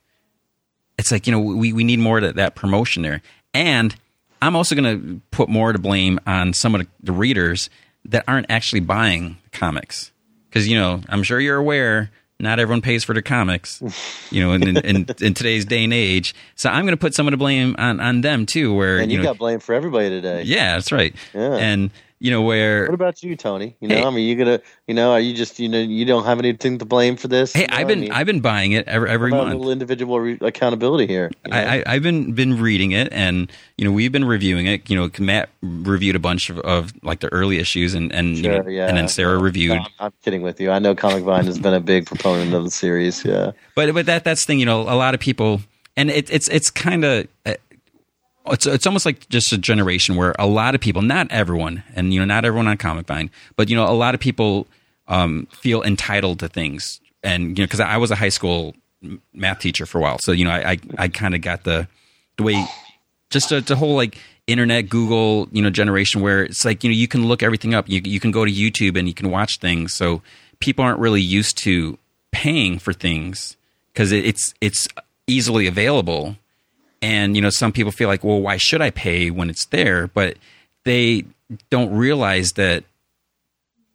it's 0.99 1.11
like 1.11 1.27
you 1.27 1.33
know 1.33 1.41
we 1.41 1.73
we 1.73 1.83
need 1.83 1.99
more 1.99 2.19
of 2.19 2.35
that 2.35 2.55
promotion 2.57 3.03
there. 3.03 3.23
And 3.55 3.97
I'm 4.41 4.57
also 4.57 4.75
going 4.75 5.01
to 5.01 5.21
put 5.31 5.49
more 5.49 5.73
to 5.73 5.79
blame 5.79 6.21
on 6.27 6.53
some 6.53 6.75
of 6.75 6.87
the, 7.03 7.13
readers 7.13 7.71
that 8.05 8.25
aren't 8.29 8.47
actually 8.51 8.81
buying 8.81 9.39
comics 9.53 10.13
because 10.49 10.69
you 10.69 10.77
know 10.77 11.01
I'm 11.09 11.23
sure 11.23 11.41
you're 11.41 11.57
aware 11.57 12.11
not 12.41 12.61
everyone 12.61 12.83
pays 12.83 13.03
for 13.03 13.15
their 13.15 13.23
comics, 13.23 13.83
you 14.31 14.41
know, 14.41 14.53
in, 14.53 14.63
in, 14.63 14.77
in, 14.79 15.07
in 15.21 15.35
today's 15.35 15.65
day 15.65 15.85
and 15.85 15.93
age. 15.93 16.35
So 16.55 16.71
I'm 16.71 16.85
going 16.85 16.93
to 16.93 17.01
put 17.01 17.15
some 17.15 17.27
of 17.27 17.33
the 17.33 17.37
blame 17.37 17.75
on, 17.79 17.99
on 17.99 18.21
them 18.21 18.47
too. 18.47 18.73
Where 18.75 18.99
and 18.99 19.11
you, 19.11 19.19
you 19.19 19.25
know, 19.25 19.31
got 19.31 19.39
blame 19.39 19.59
for 19.59 19.75
everybody 19.75 20.09
today. 20.09 20.43
Yeah, 20.43 20.75
that's 20.75 20.93
right. 20.93 21.15
Yeah. 21.35 21.57
And 21.57 21.91
you 22.21 22.31
know 22.31 22.43
where 22.43 22.85
what 22.85 22.95
about 22.95 23.23
you 23.23 23.37
tony? 23.37 23.77
You 23.81 23.89
know 23.89 23.97
hey, 23.97 24.05
i 24.05 24.11
mean 24.11 24.29
you 24.29 24.37
gonna 24.37 24.61
you 24.87 24.95
know 24.95 25.13
are 25.13 25.21
you 25.21 25.35
just 25.35 25.59
you 25.59 25.69
know 25.69 25.79
you 25.79 26.05
don't 26.05 26.25
have 26.25 26.39
anything 26.39 26.79
to 26.79 26.85
blame 26.85 27.17
for 27.17 27.29
this? 27.29 27.53
Hey 27.53 27.63
you 27.63 27.67
know? 27.69 27.77
i've 27.77 27.87
been 27.87 27.99
I 27.99 28.03
mean, 28.03 28.13
i've 28.13 28.27
been 28.27 28.41
buying 28.41 28.73
it 28.73 28.87
every, 28.89 29.11
every 29.11 29.31
month 29.31 29.53
a 29.53 29.57
little 29.57 29.71
individual 29.71 30.21
re- 30.21 30.39
accountability 30.41 31.07
here 31.07 31.31
you 31.45 31.53
know? 31.53 31.57
I, 31.57 31.83
I 31.87 31.95
have 31.95 32.03
been 32.03 32.33
been 32.33 32.61
reading 32.61 32.93
it 32.93 33.09
and 33.13 33.51
you 33.77 33.85
know 33.85 33.93
we've 33.93 34.13
been 34.13 34.25
reviewing 34.25 34.67
it. 34.67 34.89
You 34.91 34.97
know 34.97 35.11
matt 35.19 35.51
reviewed 35.63 36.17
a 36.17 36.21
bunch 36.21 36.51
of, 36.51 36.59
of 36.61 36.93
like 37.03 37.21
the 37.21 37.33
early 37.33 37.59
issues 37.59 37.95
and 37.95 38.13
and 38.13 38.39
sure, 38.39 38.53
you 38.53 38.63
know, 38.63 38.69
yeah. 38.69 38.89
and 38.89 38.97
then 38.97 39.09
sarah 39.09 39.39
reviewed 39.39 39.79
no, 39.79 39.87
I'm, 40.01 40.13
kidding 40.23 40.43
with 40.43 40.61
you. 40.61 40.71
I 40.71 40.79
know 40.79 40.95
comic 40.95 41.25
vine 41.25 41.45
has 41.47 41.59
been 41.59 41.75
a 41.75 41.81
big 41.81 42.07
proponent 42.07 42.55
of 42.55 42.65
the 42.65 42.71
series 42.71 43.25
yeah. 43.25 43.53
But 43.75 43.95
but 43.95 44.07
that 44.07 44.25
that's 44.25 44.43
the 44.43 44.47
thing 44.47 44.59
you 44.59 44.67
know 44.67 44.83
a 44.83 44.97
lot 44.97 45.15
of 45.15 45.21
people 45.21 45.61
and 45.99 46.11
it, 46.11 46.31
it's 46.31 46.49
it's 46.49 46.71
kind 46.71 47.05
of 47.05 47.29
uh, 47.45 47.55
it's 48.53 48.67
it's 48.67 48.87
almost 48.87 49.07
like 49.07 49.29
just 49.29 49.53
a 49.53 49.59
generation 49.59 50.17
where 50.17 50.35
a 50.39 50.47
lot 50.47 50.75
of 50.75 50.81
people, 50.81 51.03
not 51.03 51.31
everyone, 51.31 51.83
and 51.95 52.13
you 52.13 52.21
know, 52.21 52.27
not 52.27 52.45
everyone 52.45 52.69
on 52.69 52.77
Comic 52.77 53.07
Vine, 53.07 53.31
but 53.57 53.69
you 53.69 53.77
know, 53.77 53.89
a 53.89 53.95
lot 53.95 54.15
of 54.15 54.21
people 54.21 54.67
um, 55.07 55.47
feel 55.53 55.83
entitled 55.83 56.41
to 56.41 56.49
things, 56.49 57.01
and 57.23 57.59
you 57.59 57.63
know, 57.63 57.67
because 57.67 57.81
I 57.81 57.97
was 57.97 58.11
a 58.11 58.17
high 58.17 58.29
school 58.29 58.75
math 59.33 59.61
teacher 59.61 59.87
for 59.87 59.99
a 59.99 60.01
while, 60.01 60.19
so 60.19 60.33
you 60.33 60.45
know, 60.45 60.51
I 60.51 60.73
I, 60.73 60.79
I 60.99 61.09
kind 61.09 61.35
of 61.35 61.41
got 61.41 61.65
the 61.65 61.89
the 62.37 62.43
way 62.43 62.67
just 63.31 63.51
the, 63.51 63.61
the 63.61 63.77
whole 63.77 63.95
like 63.95 64.19
internet 64.47 64.89
Google 64.89 65.49
you 65.53 65.63
know 65.63 65.71
generation 65.71 66.21
where 66.21 66.45
it's 66.45 66.65
like 66.65 66.83
you 66.83 66.91
know 66.91 66.95
you 66.95 67.09
can 67.09 67.27
look 67.27 67.43
everything 67.43 67.75
up, 67.75 67.89
you 67.89 68.01
you 68.05 68.21
can 68.21 68.31
go 68.31 68.45
to 68.45 68.51
YouTube 68.51 68.99
and 68.99 69.09
you 69.09 69.15
can 69.15 69.31
watch 69.31 69.59
things, 69.59 69.95
so 69.95 70.23
people 70.61 70.85
aren't 70.85 71.01
really 71.01 71.23
used 71.23 71.59
to 71.59 71.99
paying 72.33 72.79
for 72.79 72.93
things 72.93 73.57
because 73.93 74.13
it, 74.13 74.25
it's 74.25 74.55
it's 74.61 74.89
easily 75.27 75.67
available 75.67 76.37
and 77.01 77.37
you 77.37 77.43
know, 77.43 77.51
some 77.51 77.73
people 77.73 77.93
feel 77.93 78.09
like, 78.09 78.25
well, 78.25 78.41
why 78.41 78.57
should 78.57 78.83
I 78.83 78.91
pay 78.91 79.31
when 79.31 79.51
it's 79.51 79.67
there? 79.67 80.09
But 80.09 80.37
they 80.85 81.25
don't 81.71 81.95
realize 81.95 82.53
that 82.53 82.85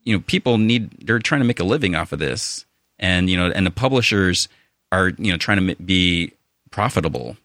you 0.04 0.16
know 0.16 0.24
people 0.26 0.58
need 0.58 0.92
they're 1.06 1.20
trying 1.20 1.42
to 1.42 1.48
make 1.48 1.60
a 1.60 1.64
living 1.64 1.96
off 1.96 2.12
of 2.12 2.20
this, 2.20 2.66
and 3.00 3.30
you 3.30 3.38
know, 3.38 3.48
and 3.48 3.66
the 3.66 3.72
publishers 3.72 4.48
are 4.92 5.10
you 5.10 5.32
know 5.32 5.38
trying 5.38 5.66
to 5.66 5.76
be 5.76 6.32
profitable. 6.72 7.38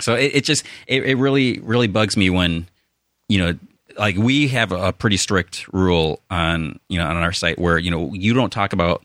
So 0.00 0.14
it, 0.14 0.36
it 0.36 0.44
just 0.44 0.64
it, 0.86 1.04
it 1.04 1.16
really 1.16 1.58
really 1.60 1.88
bugs 1.88 2.16
me 2.16 2.30
when 2.30 2.66
you 3.28 3.38
know 3.38 3.58
like 3.98 4.16
we 4.16 4.48
have 4.48 4.72
a 4.72 4.92
pretty 4.92 5.16
strict 5.16 5.66
rule 5.72 6.20
on 6.30 6.78
you 6.88 6.98
know 6.98 7.06
on 7.06 7.16
our 7.16 7.32
site 7.32 7.58
where 7.58 7.78
you 7.78 7.90
know 7.90 8.12
you 8.14 8.34
don't 8.34 8.50
talk 8.50 8.72
about 8.72 9.02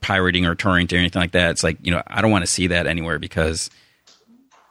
pirating 0.00 0.46
or 0.46 0.54
torrenting 0.54 0.94
or 0.94 0.98
anything 0.98 1.20
like 1.20 1.32
that. 1.32 1.50
It's 1.52 1.62
like 1.62 1.78
you 1.82 1.90
know 1.90 2.02
I 2.06 2.22
don't 2.22 2.30
want 2.30 2.44
to 2.44 2.50
see 2.50 2.68
that 2.68 2.86
anywhere 2.86 3.18
because 3.18 3.70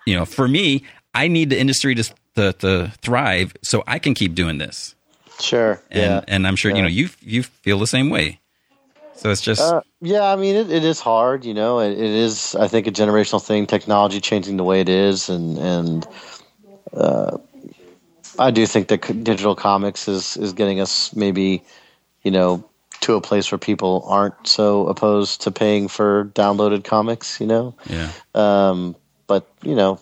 you 0.06 0.16
know, 0.16 0.26
for 0.26 0.48
me, 0.48 0.84
I 1.14 1.28
need 1.28 1.50
the 1.50 1.60
industry 1.60 1.96
to, 1.96 2.04
to, 2.36 2.54
to 2.54 2.92
thrive 3.02 3.54
so 3.62 3.84
I 3.88 4.00
can 4.00 4.14
keep 4.14 4.36
doing 4.36 4.58
this. 4.58 4.96
Sure. 5.40 5.82
And, 5.92 6.02
yeah. 6.02 6.22
and 6.28 6.48
I'm 6.48 6.56
sure, 6.56 6.72
yeah. 6.72 6.78
you 6.78 6.84
know, 6.84 6.90
you, 6.90 7.10
you 7.22 7.44
feel 7.44 7.80
the 7.80 7.88
same 7.88 8.10
way. 8.10 8.40
So 9.16 9.30
it's 9.30 9.42
just. 9.42 9.62
Uh, 9.62 9.82
yeah, 10.02 10.24
I 10.24 10.36
mean, 10.36 10.56
it, 10.56 10.72
it 10.72 10.84
is 10.84 11.00
hard, 11.00 11.46
you 11.46 11.54
know, 11.54 11.80
it, 11.80 11.92
it 11.92 12.00
is, 12.00 12.56
I 12.56 12.68
think, 12.68 12.88
a 12.88 12.92
generational 12.92 13.46
thing, 13.46 13.68
technology 13.68 14.20
changing 14.20 14.58
the 14.58 14.64
way 14.64 14.82
it 14.82 14.90
is. 14.90 15.30
And, 15.30 15.58
and, 15.58 16.08
uh, 16.94 17.38
I 18.40 18.50
do 18.50 18.66
think 18.66 18.88
that 18.88 19.24
digital 19.24 19.56
comics 19.56 20.08
is 20.08 20.38
is 20.38 20.54
getting 20.54 20.80
us 20.80 21.16
maybe, 21.16 21.62
you 22.24 22.32
know, 22.32 22.68
to 23.02 23.14
a 23.14 23.22
place 23.22 23.52
where 23.52 23.60
people 23.60 24.04
aren't 24.08 24.48
so 24.48 24.88
opposed 24.88 25.42
to 25.42 25.52
paying 25.52 25.88
for 25.88 26.26
downloaded 26.34 26.84
comics. 26.84 27.40
You 27.40 27.46
know. 27.46 27.76
Yeah. 27.88 28.12
Um, 28.34 28.96
but 29.28 29.48
you 29.64 29.76
know, 29.76 30.00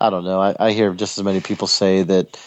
I 0.00 0.10
don't 0.10 0.24
know. 0.24 0.40
I, 0.40 0.54
I 0.58 0.72
hear 0.72 0.92
just 0.94 1.18
as 1.18 1.24
many 1.24 1.40
people 1.40 1.66
say 1.66 2.02
that, 2.02 2.38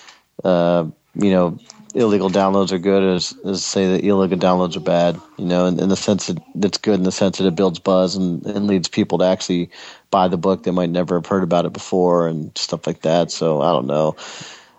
uh, 0.43 0.85
you 1.15 1.31
know, 1.31 1.57
illegal 1.95 2.29
downloads 2.29 2.71
are 2.71 2.77
good 2.77 3.03
as, 3.15 3.33
as 3.43 3.63
say 3.63 3.87
that 3.93 4.03
illegal 4.05 4.37
downloads 4.37 4.75
are 4.77 4.81
bad. 4.81 5.19
You 5.37 5.45
know, 5.45 5.65
in, 5.65 5.79
in 5.79 5.89
the 5.89 5.95
sense 5.95 6.27
that 6.27 6.37
it's 6.55 6.77
good 6.77 6.95
in 6.95 7.03
the 7.03 7.11
sense 7.11 7.37
that 7.37 7.47
it 7.47 7.55
builds 7.55 7.79
buzz 7.79 8.15
and, 8.15 8.45
and 8.45 8.67
leads 8.67 8.87
people 8.87 9.17
to 9.19 9.25
actually 9.25 9.71
buy 10.11 10.27
the 10.27 10.37
book 10.37 10.63
that 10.63 10.73
might 10.73 10.91
never 10.91 11.15
have 11.15 11.25
heard 11.25 11.43
about 11.43 11.65
it 11.65 11.73
before 11.73 12.27
and 12.27 12.55
stuff 12.57 12.85
like 12.85 13.01
that. 13.01 13.31
So 13.31 13.61
I 13.61 13.71
don't 13.71 13.87
know. 13.87 14.15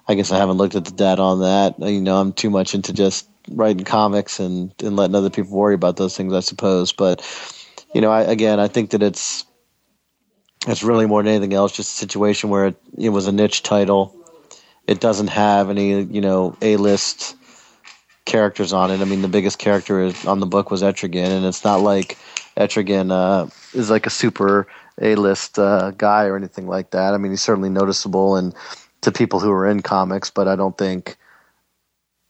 I 0.06 0.14
guess 0.14 0.32
I 0.32 0.38
haven't 0.38 0.56
looked 0.56 0.74
at 0.74 0.84
the 0.84 0.92
data 0.92 1.22
on 1.22 1.40
that. 1.40 1.78
You 1.78 2.00
know, 2.00 2.16
I'm 2.20 2.32
too 2.32 2.50
much 2.50 2.74
into 2.74 2.92
just 2.92 3.28
writing 3.48 3.84
comics 3.84 4.38
and, 4.38 4.72
and 4.82 4.96
letting 4.96 5.16
other 5.16 5.30
people 5.30 5.52
worry 5.52 5.74
about 5.74 5.96
those 5.96 6.16
things, 6.16 6.32
I 6.32 6.40
suppose. 6.40 6.92
But 6.92 7.20
you 7.94 8.00
know, 8.00 8.10
I, 8.10 8.22
again, 8.22 8.60
I 8.60 8.68
think 8.68 8.90
that 8.90 9.02
it's 9.02 9.44
it's 10.66 10.82
really 10.82 11.06
more 11.06 11.22
than 11.22 11.32
anything 11.32 11.54
else 11.54 11.72
just 11.72 11.94
a 11.94 11.96
situation 11.96 12.50
where 12.50 12.66
it, 12.66 12.76
it 12.98 13.08
was 13.10 13.26
a 13.26 13.32
niche 13.32 13.62
title. 13.62 14.16
It 14.86 15.00
doesn't 15.00 15.28
have 15.28 15.70
any, 15.70 16.02
you 16.02 16.20
know, 16.20 16.56
A 16.60 16.76
list 16.76 17.36
characters 18.24 18.72
on 18.72 18.90
it. 18.90 19.00
I 19.00 19.04
mean, 19.04 19.22
the 19.22 19.28
biggest 19.28 19.58
character 19.58 20.00
is, 20.00 20.26
on 20.26 20.40
the 20.40 20.46
book 20.46 20.70
was 20.70 20.82
Etrigan, 20.82 21.28
and 21.28 21.46
it's 21.46 21.64
not 21.64 21.80
like 21.80 22.18
Etrigan 22.56 23.10
uh, 23.10 23.48
is 23.72 23.90
like 23.90 24.06
a 24.06 24.10
super 24.10 24.66
A 25.00 25.14
list 25.14 25.58
uh, 25.58 25.92
guy 25.92 26.24
or 26.26 26.36
anything 26.36 26.66
like 26.66 26.90
that. 26.90 27.14
I 27.14 27.18
mean, 27.18 27.32
he's 27.32 27.42
certainly 27.42 27.70
noticeable 27.70 28.36
and 28.36 28.54
to 29.02 29.12
people 29.12 29.40
who 29.40 29.50
are 29.50 29.66
in 29.66 29.80
comics, 29.80 30.30
but 30.30 30.46
I 30.46 30.56
don't 30.56 30.76
think 30.76 31.16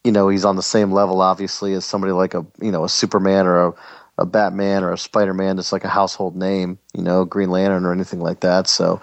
you 0.05 0.13
know 0.13 0.29
he's 0.29 0.45
on 0.45 0.57
the 0.57 0.63
same 0.63 0.93
level, 0.93 1.21
obviously, 1.21 1.75
as 1.75 1.85
somebody 1.85 2.13
like 2.13 2.35
a 2.35 2.47
you 2.61 2.71
know 2.71 2.85
a 2.85 2.89
Superman 2.89 3.47
or 3.47 3.67
a 3.69 3.75
a 4.21 4.27
Batman 4.27 4.85
or 4.85 4.93
a 4.93 4.99
Spider 4.99 5.35
Man 5.35 5.57
that's 5.57 5.73
like 5.73 5.85
a 5.85 5.89
household 5.89 6.37
name, 6.37 6.79
you 6.95 7.03
know, 7.03 7.25
Green 7.25 7.51
Lantern 7.51 7.85
or 7.85 7.93
anything 7.93 8.21
like 8.21 8.41
that. 8.41 8.69
So 8.69 9.01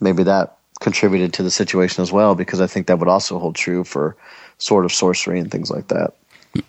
maybe 0.00 0.24
that 0.24 0.58
contributed 0.80 1.32
to 1.34 1.42
the 1.42 1.50
situation 1.50 2.02
as 2.02 2.12
well, 2.12 2.34
because 2.34 2.60
I 2.60 2.66
think 2.66 2.88
that 2.88 2.98
would 2.98 3.08
also 3.08 3.38
hold 3.38 3.54
true 3.54 3.84
for 3.84 4.16
sort 4.58 4.84
of 4.84 4.92
Sorcery 4.92 5.38
and 5.38 5.50
things 5.50 5.70
like 5.70 5.88
that. 5.88 6.14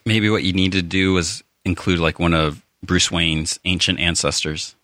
Maybe 0.05 0.29
what 0.29 0.43
you 0.43 0.53
need 0.53 0.71
to 0.73 0.81
do 0.81 1.17
is 1.17 1.43
include 1.65 1.99
like 1.99 2.19
one 2.19 2.33
of 2.33 2.63
Bruce 2.83 3.11
Wayne's 3.11 3.59
ancient 3.65 3.99
ancestors. 3.99 4.75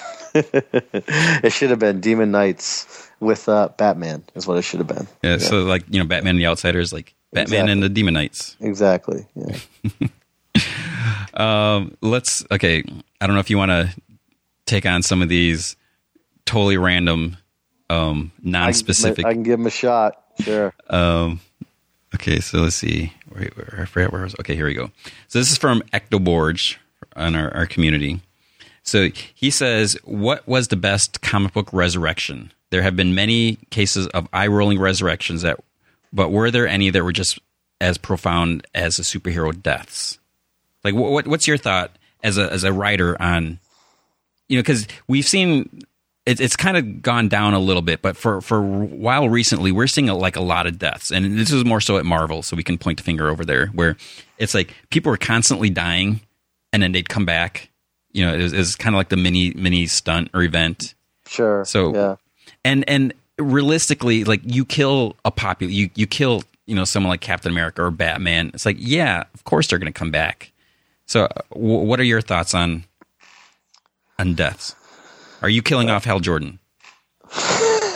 it 0.34 1.52
should 1.52 1.70
have 1.70 1.78
been 1.78 2.00
Demon 2.00 2.30
Knights 2.30 3.10
with 3.20 3.48
uh, 3.48 3.70
Batman, 3.78 4.22
is 4.34 4.46
what 4.46 4.58
it 4.58 4.62
should 4.62 4.78
have 4.78 4.86
been. 4.86 5.08
Yeah, 5.22 5.32
yeah, 5.32 5.38
so 5.38 5.62
like, 5.62 5.84
you 5.88 5.98
know, 5.98 6.06
Batman 6.06 6.32
and 6.32 6.40
the 6.40 6.46
Outsiders, 6.46 6.92
like 6.92 7.14
Batman 7.32 7.42
exactly. 7.44 7.72
and 7.72 7.82
the 7.82 7.88
Demon 7.88 8.14
Knights. 8.14 8.56
Exactly. 8.60 9.26
Yeah. 9.34 10.08
Um, 11.34 11.96
let's 12.00 12.44
okay. 12.50 12.84
I 13.20 13.26
don't 13.26 13.34
know 13.34 13.40
if 13.40 13.50
you 13.50 13.58
want 13.58 13.70
to 13.70 13.94
take 14.66 14.86
on 14.86 15.02
some 15.02 15.22
of 15.22 15.28
these 15.28 15.76
totally 16.44 16.76
random, 16.76 17.36
um, 17.90 18.32
non-specific. 18.42 19.24
I 19.24 19.32
can, 19.34 19.42
give 19.42 19.58
them 19.58 19.66
a 19.66 19.70
shot. 19.70 20.22
Sure. 20.40 20.72
um, 20.88 21.40
okay, 22.14 22.40
so 22.40 22.58
let's 22.58 22.76
see. 22.76 23.12
Wait, 23.34 23.56
where, 23.56 23.80
I 23.82 23.84
forget 23.86 24.12
where 24.12 24.22
I 24.22 24.24
was. 24.24 24.34
Okay, 24.40 24.54
here 24.54 24.66
we 24.66 24.74
go. 24.74 24.90
So 25.28 25.38
this 25.38 25.50
is 25.50 25.58
from 25.58 25.82
Ectoborge 25.92 26.76
on 27.16 27.34
our, 27.34 27.52
our 27.54 27.66
community. 27.66 28.20
So 28.82 29.08
he 29.34 29.50
says, 29.50 29.98
"What 30.04 30.46
was 30.46 30.68
the 30.68 30.76
best 30.76 31.20
comic 31.20 31.52
book 31.52 31.68
resurrection? 31.72 32.52
There 32.70 32.82
have 32.82 32.96
been 32.96 33.14
many 33.14 33.56
cases 33.70 34.06
of 34.08 34.28
eye-rolling 34.32 34.78
resurrections 34.78 35.42
that, 35.42 35.58
but 36.12 36.30
were 36.30 36.50
there 36.50 36.68
any 36.68 36.90
that 36.90 37.02
were 37.02 37.12
just 37.12 37.38
as 37.80 37.98
profound 37.98 38.66
as 38.74 38.96
the 38.96 39.02
superhero 39.02 39.60
deaths?" 39.60 40.18
Like, 40.92 41.00
what 41.00 41.26
what's 41.26 41.46
your 41.46 41.56
thought 41.56 41.96
as 42.22 42.38
a 42.38 42.52
as 42.52 42.64
a 42.64 42.72
writer 42.72 43.20
on, 43.20 43.58
you 44.48 44.56
know, 44.56 44.62
because 44.62 44.86
we've 45.06 45.26
seen 45.26 45.84
it, 46.28 46.40
it's 46.40 46.56
kind 46.56 46.76
of 46.76 47.00
gone 47.00 47.28
down 47.28 47.54
a 47.54 47.58
little 47.58 47.80
bit, 47.80 48.02
but 48.02 48.16
for 48.16 48.42
for 48.42 48.58
a 48.58 48.62
while 48.62 49.28
recently, 49.30 49.72
we're 49.72 49.86
seeing 49.86 50.10
a, 50.10 50.14
like 50.14 50.36
a 50.36 50.42
lot 50.42 50.66
of 50.66 50.78
deaths, 50.78 51.10
and 51.10 51.38
this 51.38 51.50
is 51.50 51.64
more 51.64 51.80
so 51.80 51.96
at 51.96 52.04
Marvel, 52.04 52.42
so 52.42 52.54
we 52.54 52.62
can 52.62 52.76
point 52.76 52.98
the 52.98 53.04
finger 53.04 53.30
over 53.30 53.46
there, 53.46 53.68
where 53.68 53.96
it's 54.36 54.54
like 54.54 54.74
people 54.90 55.10
are 55.10 55.16
constantly 55.16 55.70
dying, 55.70 56.20
and 56.72 56.82
then 56.82 56.92
they'd 56.92 57.08
come 57.08 57.24
back. 57.24 57.70
You 58.12 58.26
know, 58.26 58.34
it 58.34 58.42
was, 58.42 58.52
was 58.52 58.76
kind 58.76 58.94
of 58.94 58.98
like 58.98 59.08
the 59.08 59.16
mini 59.16 59.54
mini 59.54 59.86
stunt 59.86 60.30
or 60.34 60.42
event. 60.42 60.94
Sure. 61.26 61.64
So 61.64 61.94
yeah, 61.94 62.16
and 62.62 62.84
and 62.88 63.14
realistically, 63.38 64.24
like 64.24 64.42
you 64.44 64.66
kill 64.66 65.16
a 65.24 65.30
popular, 65.30 65.72
you 65.72 65.88
you 65.94 66.06
kill 66.06 66.42
you 66.66 66.74
know 66.74 66.84
someone 66.84 67.08
like 67.08 67.22
Captain 67.22 67.50
America 67.50 67.82
or 67.82 67.90
Batman. 67.90 68.50
It's 68.52 68.66
like 68.66 68.76
yeah, 68.78 69.24
of 69.32 69.44
course 69.44 69.68
they're 69.68 69.78
going 69.78 69.92
to 69.92 69.98
come 69.98 70.10
back. 70.10 70.52
So, 71.08 71.26
w- 71.54 71.78
what 71.80 71.98
are 72.00 72.04
your 72.04 72.20
thoughts 72.20 72.54
on 72.54 72.84
on 74.18 74.34
deaths? 74.34 74.76
Are 75.40 75.48
you 75.48 75.62
killing 75.62 75.88
off 75.88 76.04
Hal 76.04 76.20
Jordan 76.20 76.58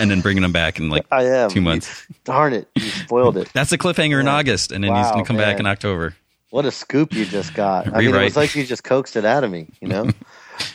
and 0.00 0.10
then 0.10 0.22
bringing 0.22 0.42
him 0.42 0.52
back 0.52 0.78
in 0.78 0.88
like 0.88 1.04
I 1.12 1.24
am. 1.24 1.50
two 1.50 1.60
months? 1.60 2.06
Darn 2.24 2.54
it, 2.54 2.68
you 2.74 2.88
spoiled 2.88 3.36
it. 3.36 3.52
That's 3.52 3.70
a 3.70 3.78
cliffhanger 3.78 4.18
in 4.18 4.28
August, 4.28 4.72
and 4.72 4.82
then 4.82 4.92
wow, 4.92 5.02
he's 5.02 5.12
going 5.12 5.24
to 5.24 5.28
come 5.28 5.36
man. 5.36 5.52
back 5.52 5.60
in 5.60 5.66
October. 5.66 6.16
What 6.48 6.64
a 6.64 6.70
scoop 6.70 7.12
you 7.12 7.26
just 7.26 7.52
got! 7.52 7.86
I 7.94 7.98
mean, 8.00 8.14
it 8.14 8.24
was 8.24 8.36
like 8.36 8.54
you 8.54 8.64
just 8.64 8.82
coaxed 8.82 9.16
it 9.16 9.26
out 9.26 9.44
of 9.44 9.50
me. 9.50 9.66
You 9.82 9.88
know, 9.88 10.10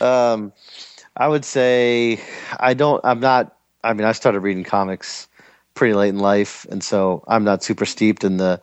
um, 0.00 0.52
I 1.16 1.26
would 1.26 1.44
say 1.44 2.20
I 2.58 2.74
don't. 2.74 3.04
I'm 3.04 3.18
not. 3.18 3.56
I 3.82 3.94
mean, 3.94 4.06
I 4.06 4.12
started 4.12 4.40
reading 4.40 4.62
comics 4.62 5.26
pretty 5.74 5.94
late 5.94 6.10
in 6.10 6.18
life, 6.18 6.66
and 6.70 6.84
so 6.84 7.24
I'm 7.26 7.42
not 7.42 7.64
super 7.64 7.84
steeped 7.84 8.22
in 8.22 8.36
the 8.36 8.60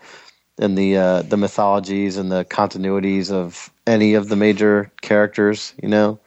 and 0.57 0.77
the 0.77 0.97
uh, 0.97 1.21
the 1.23 1.37
mythologies 1.37 2.17
and 2.17 2.31
the 2.31 2.45
continuities 2.45 3.31
of 3.31 3.69
any 3.85 4.13
of 4.13 4.29
the 4.29 4.35
major 4.35 4.91
characters, 5.01 5.73
you 5.81 5.89
know, 5.89 6.19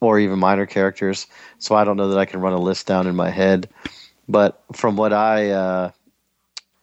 or 0.00 0.18
even 0.18 0.38
minor 0.38 0.66
characters. 0.66 1.26
So 1.58 1.74
I 1.74 1.84
don't 1.84 1.96
know 1.96 2.08
that 2.08 2.18
I 2.18 2.24
can 2.24 2.40
run 2.40 2.52
a 2.52 2.60
list 2.60 2.86
down 2.86 3.06
in 3.06 3.16
my 3.16 3.30
head. 3.30 3.68
But 4.28 4.62
from 4.72 4.96
what 4.96 5.12
I 5.12 5.50
uh, 5.50 5.90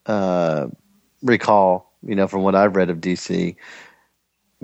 uh, 0.05 0.67
recall, 1.23 1.91
you 2.03 2.15
know, 2.15 2.27
from 2.27 2.43
what 2.43 2.55
I've 2.55 2.75
read 2.75 2.89
of 2.89 2.97
DC, 2.97 3.55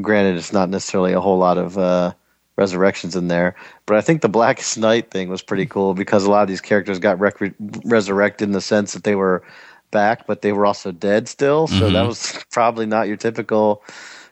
granted, 0.01 0.37
it's 0.37 0.53
not 0.53 0.69
necessarily 0.69 1.13
a 1.13 1.21
whole 1.21 1.37
lot 1.37 1.57
of 1.57 1.77
uh, 1.77 2.13
resurrections 2.55 3.15
in 3.15 3.29
there, 3.29 3.55
but 3.85 3.97
I 3.97 4.01
think 4.01 4.21
the 4.21 4.29
Blackest 4.29 4.77
Night 4.77 5.11
thing 5.11 5.29
was 5.29 5.41
pretty 5.41 5.65
cool 5.65 5.93
because 5.93 6.25
a 6.25 6.31
lot 6.31 6.41
of 6.41 6.47
these 6.47 6.61
characters 6.61 6.99
got 6.99 7.19
rec- 7.19 7.53
resurrected 7.85 8.47
in 8.47 8.51
the 8.51 8.61
sense 8.61 8.93
that 8.93 9.03
they 9.03 9.15
were 9.15 9.43
back, 9.91 10.27
but 10.27 10.41
they 10.41 10.51
were 10.51 10.65
also 10.65 10.91
dead 10.91 11.27
still. 11.27 11.67
So 11.67 11.75
mm-hmm. 11.75 11.93
that 11.93 12.05
was 12.05 12.43
probably 12.51 12.85
not 12.85 13.07
your 13.07 13.17
typical 13.17 13.83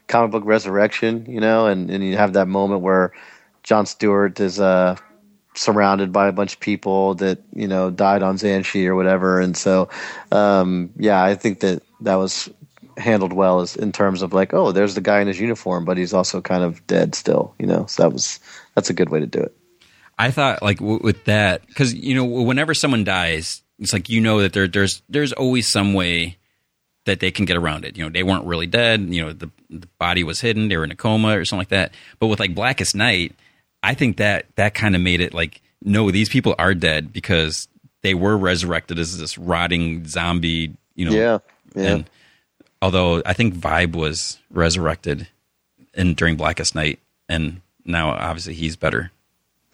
comic 0.08 0.32
book 0.32 0.44
resurrection, 0.46 1.26
you 1.28 1.40
know. 1.40 1.68
And 1.68 1.90
and 1.90 2.04
you 2.04 2.18
have 2.18 2.34
that 2.34 2.48
moment 2.48 2.82
where 2.82 3.14
John 3.64 3.86
Stewart 3.86 4.40
is 4.40 4.60
uh, 4.60 4.96
surrounded 5.56 6.12
by 6.12 6.28
a 6.28 6.32
bunch 6.32 6.54
of 6.54 6.60
people 6.60 7.16
that 7.16 7.40
you 7.54 7.68
know 7.68 7.90
died 7.90 8.24
on 8.24 8.38
Xanshi 8.38 8.88
or 8.88 8.96
whatever. 8.96 9.40
And 9.40 9.56
so, 9.56 9.90
um, 10.32 10.92
yeah, 10.98 11.24
I 11.24 11.36
think 11.36 11.62
that 11.62 11.82
that 12.02 12.16
was 12.16 12.50
handled 12.98 13.34
well 13.34 13.60
as 13.60 13.76
in 13.76 13.92
terms 13.92 14.22
of 14.22 14.34
like, 14.34 14.54
oh, 14.54 14.72
there's 14.72 14.96
the 14.96 15.02
guy 15.02 15.20
in 15.20 15.28
his 15.28 15.40
uniform, 15.40 15.86
but 15.86 15.98
he's 15.98 16.14
also 16.14 16.42
kind 16.42 16.64
of 16.64 16.86
dead 16.88 17.16
still, 17.16 17.54
you 17.60 17.68
know. 17.68 17.86
So 17.88 18.04
that 18.04 18.14
was 18.14 18.40
that's 18.76 18.90
a 18.90 18.94
good 18.94 19.10
way 19.10 19.20
to 19.20 19.28
do 19.28 19.40
it. 19.40 19.56
I 20.18 20.32
thought 20.32 20.62
like 20.62 20.80
w- 20.80 21.02
with 21.02 21.26
that 21.26 21.66
because 21.68 21.94
you 21.94 22.16
know 22.16 22.26
whenever 22.26 22.74
someone 22.74 23.04
dies, 23.04 23.62
it's 23.80 23.94
like 23.94 24.10
you 24.10 24.22
know 24.22 24.42
that 24.42 24.54
there, 24.54 24.68
there's 24.68 25.02
there's 25.10 25.34
always 25.34 25.68
some 25.68 25.94
way 25.94 26.38
that 27.06 27.20
they 27.20 27.32
can 27.32 27.46
get 27.46 27.58
around 27.58 27.86
it. 27.86 27.98
You 27.98 28.04
know, 28.04 28.10
they 28.10 28.24
weren't 28.24 28.46
really 28.46 28.68
dead. 28.68 29.02
You 29.14 29.26
know, 29.26 29.34
the, 29.34 29.50
the 29.70 29.88
body 30.00 30.24
was 30.24 30.42
hidden. 30.42 30.70
They 30.70 30.78
were 30.78 30.84
in 30.84 30.92
a 30.92 30.96
coma 30.96 31.38
or 31.38 31.46
something 31.46 31.62
like 31.62 31.70
that. 31.70 31.94
But 32.20 32.28
with 32.28 32.40
like 32.40 32.56
Blackest 32.56 32.96
Night, 32.96 33.36
I 33.84 33.94
think 33.94 34.18
that 34.18 34.48
that 34.56 34.74
kind 34.74 34.96
of 34.96 35.02
made 35.02 35.22
it 35.22 35.34
like 35.34 35.62
no, 35.84 36.10
these 36.10 36.30
people 36.30 36.56
are 36.58 36.74
dead 36.74 37.14
because 37.14 37.68
they 38.02 38.14
were 38.14 38.38
resurrected 38.38 38.98
as 38.98 39.18
this 39.18 39.38
rotting 39.38 40.06
zombie. 40.08 40.76
You 40.96 41.10
know, 41.10 41.12
yeah, 41.12 41.38
yeah. 41.76 41.92
And 41.92 42.10
although 42.82 43.22
I 43.26 43.34
think 43.34 43.56
Vibe 43.56 43.96
was 43.96 44.40
resurrected 44.50 45.28
in 45.94 46.16
during 46.16 46.38
Blackest 46.38 46.76
Night, 46.76 47.00
and 47.30 47.62
now 47.86 48.10
obviously 48.10 48.56
he's 48.56 48.76
better. 48.76 49.12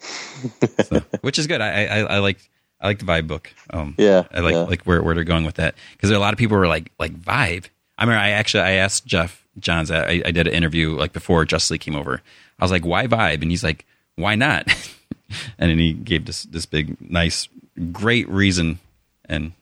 so, 0.84 1.02
which 1.20 1.38
is 1.38 1.46
good. 1.46 1.60
I, 1.60 1.84
I, 1.84 1.98
I 2.00 2.18
like 2.18 2.38
I 2.82 2.88
like 2.88 2.98
the 2.98 3.04
Vibe 3.04 3.28
book. 3.28 3.54
Um, 3.70 3.94
yeah, 3.96 4.24
I 4.32 4.40
like 4.40 4.54
yeah. 4.54 4.62
like 4.62 4.82
where 4.82 5.02
where 5.02 5.14
they're 5.14 5.24
going 5.24 5.44
with 5.44 5.54
that 5.54 5.76
because 5.92 6.10
there 6.10 6.16
are 6.16 6.20
a 6.20 6.22
lot 6.22 6.34
of 6.34 6.38
people 6.38 6.56
were 6.58 6.66
like 6.66 6.90
like 6.98 7.14
Vibe. 7.18 7.66
I 7.96 8.04
mean, 8.04 8.16
I 8.16 8.30
actually 8.30 8.64
I 8.64 8.72
asked 8.72 9.06
Jeff 9.06 9.46
Johns. 9.58 9.90
I, 9.90 10.22
I 10.24 10.30
did 10.32 10.48
an 10.48 10.52
interview 10.52 10.96
like 10.96 11.12
before 11.12 11.44
Justice 11.44 11.70
League 11.70 11.80
came 11.80 11.94
over. 11.94 12.20
I 12.58 12.64
was 12.64 12.72
like, 12.72 12.84
why 12.84 13.06
Vibe? 13.06 13.42
And 13.42 13.50
he's 13.50 13.62
like, 13.62 13.86
why 14.16 14.34
not? 14.34 14.66
and 15.58 15.70
then 15.70 15.78
he 15.78 15.92
gave 15.92 16.24
this 16.26 16.42
this 16.42 16.66
big 16.66 16.96
nice 17.00 17.48
great 17.92 18.28
reason, 18.28 18.80
and 19.26 19.52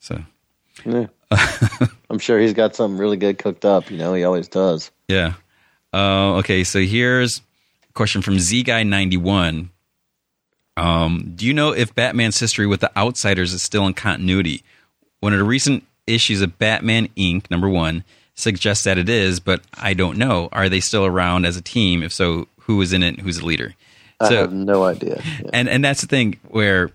so. 0.00 0.22
Yeah. 0.84 1.06
I'm 2.10 2.18
sure 2.18 2.38
he's 2.38 2.54
got 2.54 2.74
something 2.74 2.98
really 2.98 3.16
good 3.16 3.38
cooked 3.38 3.64
up. 3.64 3.90
You 3.90 3.98
know, 3.98 4.14
he 4.14 4.24
always 4.24 4.48
does. 4.48 4.90
Yeah. 5.08 5.34
Uh, 5.92 6.36
okay, 6.36 6.64
so 6.64 6.80
here's 6.80 7.42
a 7.88 7.92
question 7.92 8.22
from 8.22 8.38
Z 8.38 8.62
Guy 8.62 8.82
ninety 8.82 9.18
one. 9.18 9.70
Um, 10.76 11.32
do 11.36 11.46
you 11.46 11.52
know 11.52 11.72
if 11.72 11.94
Batman's 11.94 12.38
history 12.38 12.66
with 12.66 12.80
the 12.80 12.96
Outsiders 12.96 13.52
is 13.52 13.62
still 13.62 13.86
in 13.86 13.94
continuity? 13.94 14.62
One 15.20 15.32
of 15.32 15.38
the 15.38 15.44
recent 15.44 15.84
issues 16.06 16.40
of 16.40 16.58
Batman 16.58 17.08
Inc. 17.16 17.50
number 17.50 17.68
one 17.68 18.04
suggests 18.34 18.84
that 18.84 18.98
it 18.98 19.08
is, 19.08 19.40
but 19.40 19.62
I 19.74 19.94
don't 19.94 20.18
know. 20.18 20.48
Are 20.52 20.68
they 20.68 20.80
still 20.80 21.04
around 21.04 21.44
as 21.44 21.56
a 21.56 21.62
team? 21.62 22.02
If 22.02 22.12
so, 22.12 22.48
who 22.60 22.80
is 22.80 22.92
in 22.92 23.02
it? 23.02 23.20
Who's 23.20 23.38
the 23.38 23.46
leader? 23.46 23.74
I 24.20 24.28
so, 24.28 24.36
have 24.36 24.52
no 24.52 24.84
idea. 24.84 25.20
Yeah. 25.42 25.50
And 25.52 25.68
and 25.68 25.84
that's 25.84 26.00
the 26.00 26.06
thing 26.06 26.38
where 26.48 26.90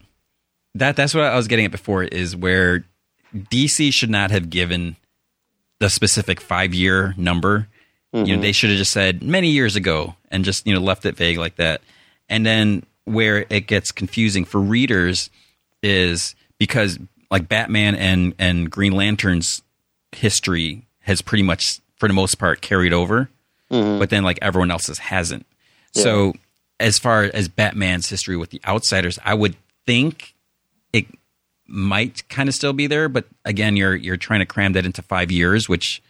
that 0.76 0.96
that's 0.96 1.14
what 1.14 1.26
I 1.26 1.36
was 1.36 1.48
getting 1.48 1.66
at 1.66 1.72
before 1.72 2.04
is 2.04 2.36
where 2.36 2.86
DC 3.36 3.94
should 3.94 4.10
not 4.10 4.32
have 4.32 4.50
given 4.50 4.96
the 5.80 5.90
specific 5.90 6.42
five 6.42 6.74
year 6.74 7.14
number. 7.18 7.68
Mm-hmm. 8.14 8.18
You 8.18 8.24
know, 8.24 8.34
mm-hmm. 8.34 8.42
they 8.42 8.52
should 8.52 8.70
have 8.70 8.80
just 8.80 8.92
said 8.92 9.22
many 9.22 9.50
years 9.50 9.76
ago 9.76 10.16
and 10.32 10.46
just 10.46 10.66
you 10.66 10.74
know 10.74 10.80
left 10.80 11.06
it 11.06 11.16
vague 11.16 11.38
like 11.38 11.58
that. 11.58 11.82
And 12.30 12.46
then 12.46 12.84
where 13.08 13.46
it 13.50 13.68
gets 13.68 13.92
confusing 13.92 14.44
for 14.44 14.60
readers 14.60 15.30
is 15.82 16.36
because 16.60 17.00
like 17.32 17.48
Batman 17.48 17.96
and 17.96 18.34
and 18.38 18.70
Green 18.70 18.92
Lantern's 18.92 19.62
history 20.12 20.86
has 21.02 21.22
pretty 21.22 21.44
much 21.44 21.80
for 21.98 22.08
the 22.08 22.14
most 22.14 22.36
part 22.36 22.62
carried 22.62 22.94
over, 22.94 23.30
mm-hmm. 23.72 24.00
but 24.00 24.10
then 24.10 24.24
like 24.24 24.38
everyone 24.42 24.72
else's 24.72 25.00
hasn't. 25.00 25.46
Yeah. 25.96 26.04
So 26.04 26.34
as 26.80 27.00
far 27.00 27.24
as 27.24 27.48
Batman's 27.48 28.10
history 28.10 28.36
with 28.36 28.50
the 28.50 28.62
outsiders, 28.68 29.18
I 29.24 29.34
would 29.34 29.56
think 29.86 30.36
it 30.92 31.06
might 31.66 32.28
kind 32.30 32.50
of 32.50 32.56
still 32.56 32.74
be 32.74 32.88
there, 32.88 33.08
but 33.08 33.26
again, 33.46 33.78
you're 33.78 33.96
you're 33.96 34.18
trying 34.18 34.40
to 34.40 34.46
cram 34.46 34.74
that 34.74 34.86
into 34.86 35.02
five 35.02 35.32
years, 35.32 35.70
which 35.70 36.02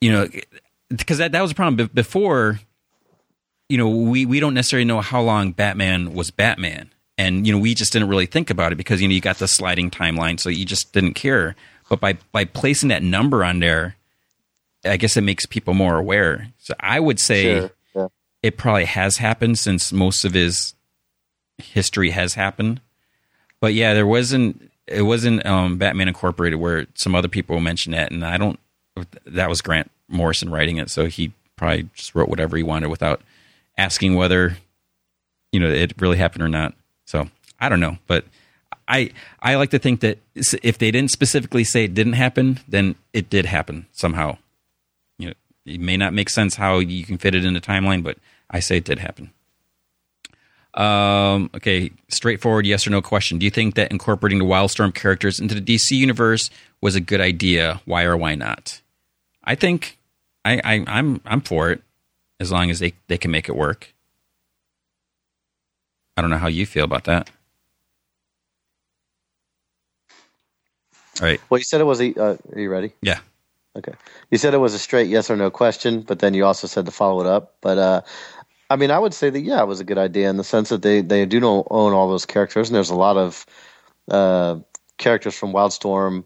you 0.00 0.10
know, 0.10 0.28
because 0.88 1.18
that 1.18 1.32
that 1.32 1.42
was 1.42 1.52
a 1.52 1.54
problem 1.54 1.90
before. 1.92 2.60
You 3.68 3.78
know, 3.78 3.88
we 3.88 4.26
we 4.26 4.40
don't 4.40 4.54
necessarily 4.54 4.84
know 4.84 5.00
how 5.00 5.20
long 5.20 5.52
Batman 5.52 6.14
was 6.14 6.30
Batman, 6.30 6.90
and 7.18 7.46
you 7.46 7.52
know, 7.52 7.58
we 7.58 7.74
just 7.74 7.92
didn't 7.92 8.08
really 8.08 8.26
think 8.26 8.50
about 8.50 8.72
it 8.72 8.76
because 8.76 9.00
you 9.00 9.08
know 9.08 9.14
you 9.14 9.20
got 9.20 9.38
the 9.38 9.48
sliding 9.48 9.90
timeline, 9.90 10.38
so 10.38 10.48
you 10.48 10.64
just 10.64 10.92
didn't 10.92 11.14
care. 11.14 11.56
But 11.88 12.00
by 12.00 12.18
by 12.32 12.44
placing 12.44 12.90
that 12.90 13.02
number 13.02 13.44
on 13.44 13.60
there, 13.60 13.96
I 14.84 14.96
guess 14.96 15.16
it 15.16 15.22
makes 15.22 15.46
people 15.46 15.74
more 15.74 15.96
aware. 15.96 16.48
So 16.58 16.74
I 16.80 17.00
would 17.00 17.18
say 17.18 17.60
sure. 17.60 17.70
yeah. 17.94 18.08
it 18.42 18.56
probably 18.56 18.84
has 18.84 19.16
happened 19.16 19.58
since 19.58 19.92
most 19.92 20.24
of 20.24 20.34
his 20.34 20.74
history 21.58 22.10
has 22.10 22.34
happened. 22.34 22.80
But 23.60 23.74
yeah, 23.74 23.94
there 23.94 24.06
wasn't 24.06 24.70
it 24.86 25.02
wasn't 25.02 25.44
um, 25.44 25.78
Batman 25.78 26.08
Incorporated 26.08 26.60
where 26.60 26.86
some 26.94 27.14
other 27.14 27.28
people 27.28 27.58
mentioned 27.60 27.94
that, 27.94 28.12
and 28.12 28.24
I 28.24 28.36
don't. 28.36 28.58
That 29.26 29.48
was 29.48 29.60
Grant 29.60 29.90
Morrison 30.08 30.50
writing 30.50 30.78
it, 30.78 30.90
so 30.90 31.06
he 31.06 31.32
probably 31.56 31.88
just 31.94 32.14
wrote 32.14 32.28
whatever 32.28 32.56
he 32.56 32.62
wanted 32.62 32.88
without 32.88 33.20
asking 33.76 34.14
whether 34.14 34.56
you 35.52 35.60
know 35.60 35.70
it 35.70 35.94
really 36.00 36.16
happened 36.16 36.42
or 36.42 36.48
not. 36.48 36.74
So 37.04 37.28
I 37.60 37.68
don't 37.68 37.80
know, 37.80 37.98
but 38.06 38.24
I 38.88 39.10
I 39.40 39.56
like 39.56 39.70
to 39.70 39.78
think 39.78 40.00
that 40.00 40.18
if 40.34 40.78
they 40.78 40.90
didn't 40.90 41.10
specifically 41.10 41.64
say 41.64 41.84
it 41.84 41.94
didn't 41.94 42.14
happen, 42.14 42.60
then 42.68 42.96
it 43.12 43.30
did 43.30 43.46
happen 43.46 43.86
somehow. 43.92 44.38
You 45.18 45.28
know, 45.28 45.34
it 45.64 45.80
may 45.80 45.96
not 45.96 46.14
make 46.14 46.30
sense 46.30 46.56
how 46.56 46.78
you 46.78 47.04
can 47.04 47.18
fit 47.18 47.34
it 47.34 47.44
in 47.44 47.54
the 47.54 47.60
timeline, 47.60 48.02
but 48.02 48.18
I 48.50 48.60
say 48.60 48.78
it 48.78 48.84
did 48.84 48.98
happen. 48.98 49.32
Um, 50.74 51.48
okay, 51.54 51.90
straightforward 52.08 52.66
yes 52.66 52.86
or 52.86 52.90
no 52.90 53.00
question. 53.00 53.38
Do 53.38 53.46
you 53.46 53.50
think 53.50 53.76
that 53.76 53.90
incorporating 53.90 54.38
the 54.38 54.44
Wildstorm 54.44 54.94
characters 54.94 55.40
into 55.40 55.54
the 55.54 55.60
DC 55.60 55.92
universe 55.92 56.50
was 56.82 56.94
a 56.94 57.00
good 57.00 57.20
idea? 57.20 57.80
Why 57.86 58.04
or 58.04 58.16
why 58.16 58.34
not? 58.34 58.82
I 59.42 59.54
think 59.54 59.98
I, 60.44 60.60
I 60.62 60.84
I'm 60.86 61.20
I'm 61.24 61.40
for 61.40 61.70
it 61.70 61.82
as 62.40 62.52
long 62.52 62.70
as 62.70 62.78
they, 62.78 62.92
they 63.08 63.18
can 63.18 63.30
make 63.30 63.48
it 63.48 63.56
work. 63.56 63.94
I 66.16 66.22
don't 66.22 66.30
know 66.30 66.38
how 66.38 66.48
you 66.48 66.66
feel 66.66 66.84
about 66.84 67.04
that. 67.04 67.30
All 71.20 71.26
right. 71.26 71.40
Well, 71.48 71.58
you 71.58 71.64
said 71.64 71.80
it 71.80 71.84
was 71.84 72.00
a. 72.00 72.14
Uh, 72.14 72.36
are 72.52 72.60
you 72.60 72.70
ready? 72.70 72.92
Yeah. 73.00 73.20
Okay. 73.76 73.92
You 74.30 74.38
said 74.38 74.54
it 74.54 74.58
was 74.58 74.74
a 74.74 74.78
straight 74.78 75.08
yes 75.08 75.30
or 75.30 75.36
no 75.36 75.50
question, 75.50 76.00
but 76.00 76.18
then 76.18 76.34
you 76.34 76.44
also 76.44 76.66
said 76.66 76.86
to 76.86 76.90
follow 76.90 77.20
it 77.20 77.26
up. 77.26 77.54
But 77.60 77.78
uh, 77.78 78.02
I 78.70 78.76
mean, 78.76 78.90
I 78.90 78.98
would 78.98 79.14
say 79.14 79.30
that 79.30 79.40
yeah, 79.40 79.60
it 79.60 79.66
was 79.66 79.80
a 79.80 79.84
good 79.84 79.98
idea 79.98 80.28
in 80.28 80.36
the 80.36 80.44
sense 80.44 80.68
that 80.70 80.82
they 80.82 81.00
they 81.00 81.24
do 81.26 81.44
own 81.44 81.92
all 81.92 82.08
those 82.08 82.26
characters, 82.26 82.68
and 82.68 82.74
there's 82.74 82.90
a 82.90 82.94
lot 82.94 83.16
of 83.16 83.46
uh, 84.10 84.56
characters 84.98 85.34
from 85.34 85.52
Wildstorm 85.52 86.24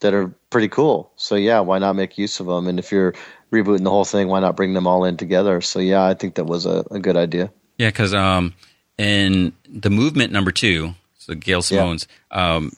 that 0.00 0.14
are 0.14 0.28
pretty 0.50 0.68
cool. 0.68 1.12
So 1.16 1.34
yeah, 1.34 1.60
why 1.60 1.78
not 1.78 1.96
make 1.96 2.18
use 2.18 2.40
of 2.40 2.46
them? 2.46 2.66
And 2.66 2.78
if 2.78 2.92
you're 2.92 3.14
rebooting 3.52 3.84
the 3.84 3.90
whole 3.90 4.04
thing, 4.04 4.28
why 4.28 4.40
not 4.40 4.56
bring 4.56 4.72
them 4.74 4.86
all 4.86 5.04
in 5.04 5.16
together? 5.16 5.60
So 5.60 5.78
yeah, 5.78 6.04
I 6.04 6.14
think 6.14 6.34
that 6.36 6.44
was 6.44 6.66
a, 6.66 6.84
a 6.90 6.98
good 6.98 7.16
idea. 7.16 7.52
Yeah, 7.78 7.88
because 7.88 8.14
um, 8.14 8.54
in 8.98 9.52
the 9.68 9.90
movement 9.90 10.32
number 10.32 10.50
two, 10.50 10.94
so 11.18 11.34
Gail 11.34 11.62
Simone's, 11.62 12.08
yeah. 12.32 12.56
um, 12.56 12.72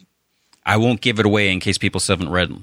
I 0.67 0.77
won't 0.77 1.01
give 1.01 1.19
it 1.19 1.27
away 1.27 1.51
in 1.51 1.61
case 1.61 1.79
people 1.79 2.01
still 2.01 2.17
haven't 2.17 2.33
read. 2.33 2.55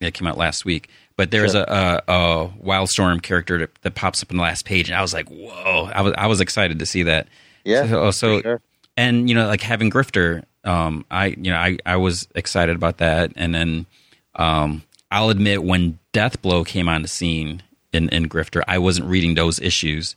It 0.00 0.12
came 0.14 0.26
out 0.26 0.36
last 0.36 0.64
week, 0.64 0.90
but 1.16 1.30
there's 1.30 1.52
sure. 1.52 1.64
a, 1.66 2.02
a, 2.06 2.12
a 2.12 2.48
Wildstorm 2.62 3.22
character 3.22 3.58
that, 3.58 3.74
that, 3.82 3.94
pops 3.94 4.22
up 4.22 4.30
in 4.30 4.36
the 4.36 4.42
last 4.42 4.66
page, 4.66 4.90
and 4.90 4.96
I 4.96 5.00
was 5.00 5.14
like, 5.14 5.28
"Whoa!" 5.30 5.90
I 5.92 6.02
was 6.02 6.12
I 6.18 6.26
was 6.26 6.40
excited 6.42 6.80
to 6.80 6.86
see 6.86 7.04
that. 7.04 7.28
Yeah. 7.64 7.88
So, 7.88 8.10
so 8.10 8.40
sure. 8.42 8.60
and 8.98 9.26
you 9.28 9.34
know, 9.34 9.46
like 9.46 9.62
having 9.62 9.90
Grifter, 9.90 10.44
um, 10.64 11.06
I 11.10 11.28
you 11.28 11.50
know 11.50 11.56
I 11.56 11.78
I 11.86 11.96
was 11.96 12.28
excited 12.34 12.76
about 12.76 12.98
that, 12.98 13.32
and 13.36 13.54
then 13.54 13.86
um, 14.34 14.82
I'll 15.10 15.30
admit 15.30 15.62
when 15.62 15.98
Deathblow 16.12 16.66
came 16.66 16.88
on 16.88 17.02
the 17.02 17.08
scene 17.08 17.62
in 17.92 18.08
in 18.10 18.28
Grifter, 18.28 18.62
I 18.66 18.78
wasn't 18.78 19.08
reading 19.08 19.34
those 19.34 19.60
issues, 19.60 20.16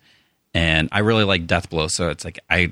and 0.54 0.90
I 0.92 1.00
really 1.00 1.24
like 1.24 1.48
Deathblow, 1.48 1.90
so 1.92 2.10
it's 2.10 2.26
like 2.26 2.40
I 2.50 2.72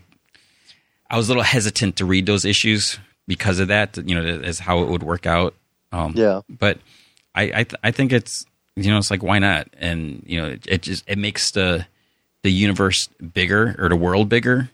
I 1.09 1.17
was 1.17 1.27
a 1.27 1.31
little 1.31 1.43
hesitant 1.43 1.95
to 1.97 2.05
read 2.05 2.25
those 2.25 2.45
issues 2.45 2.99
because 3.27 3.59
of 3.59 3.67
that. 3.69 3.97
You 3.97 4.15
know, 4.15 4.23
is 4.23 4.59
how 4.59 4.81
it 4.83 4.89
would 4.89 5.03
work 5.03 5.25
out. 5.25 5.53
Um, 5.91 6.13
yeah, 6.15 6.41
but 6.49 6.79
I 7.35 7.43
I, 7.43 7.63
th- 7.63 7.79
I, 7.83 7.91
think 7.91 8.11
it's 8.11 8.45
you 8.75 8.91
know 8.91 8.97
it's 8.97 9.11
like 9.11 9.23
why 9.23 9.39
not? 9.39 9.67
And 9.77 10.23
you 10.25 10.41
know, 10.41 10.47
it, 10.49 10.65
it 10.67 10.81
just 10.81 11.03
it 11.07 11.17
makes 11.17 11.51
the 11.51 11.85
the 12.43 12.51
universe 12.51 13.07
bigger 13.33 13.75
or 13.79 13.89
the 13.89 13.95
world 13.95 14.29
bigger 14.29 14.69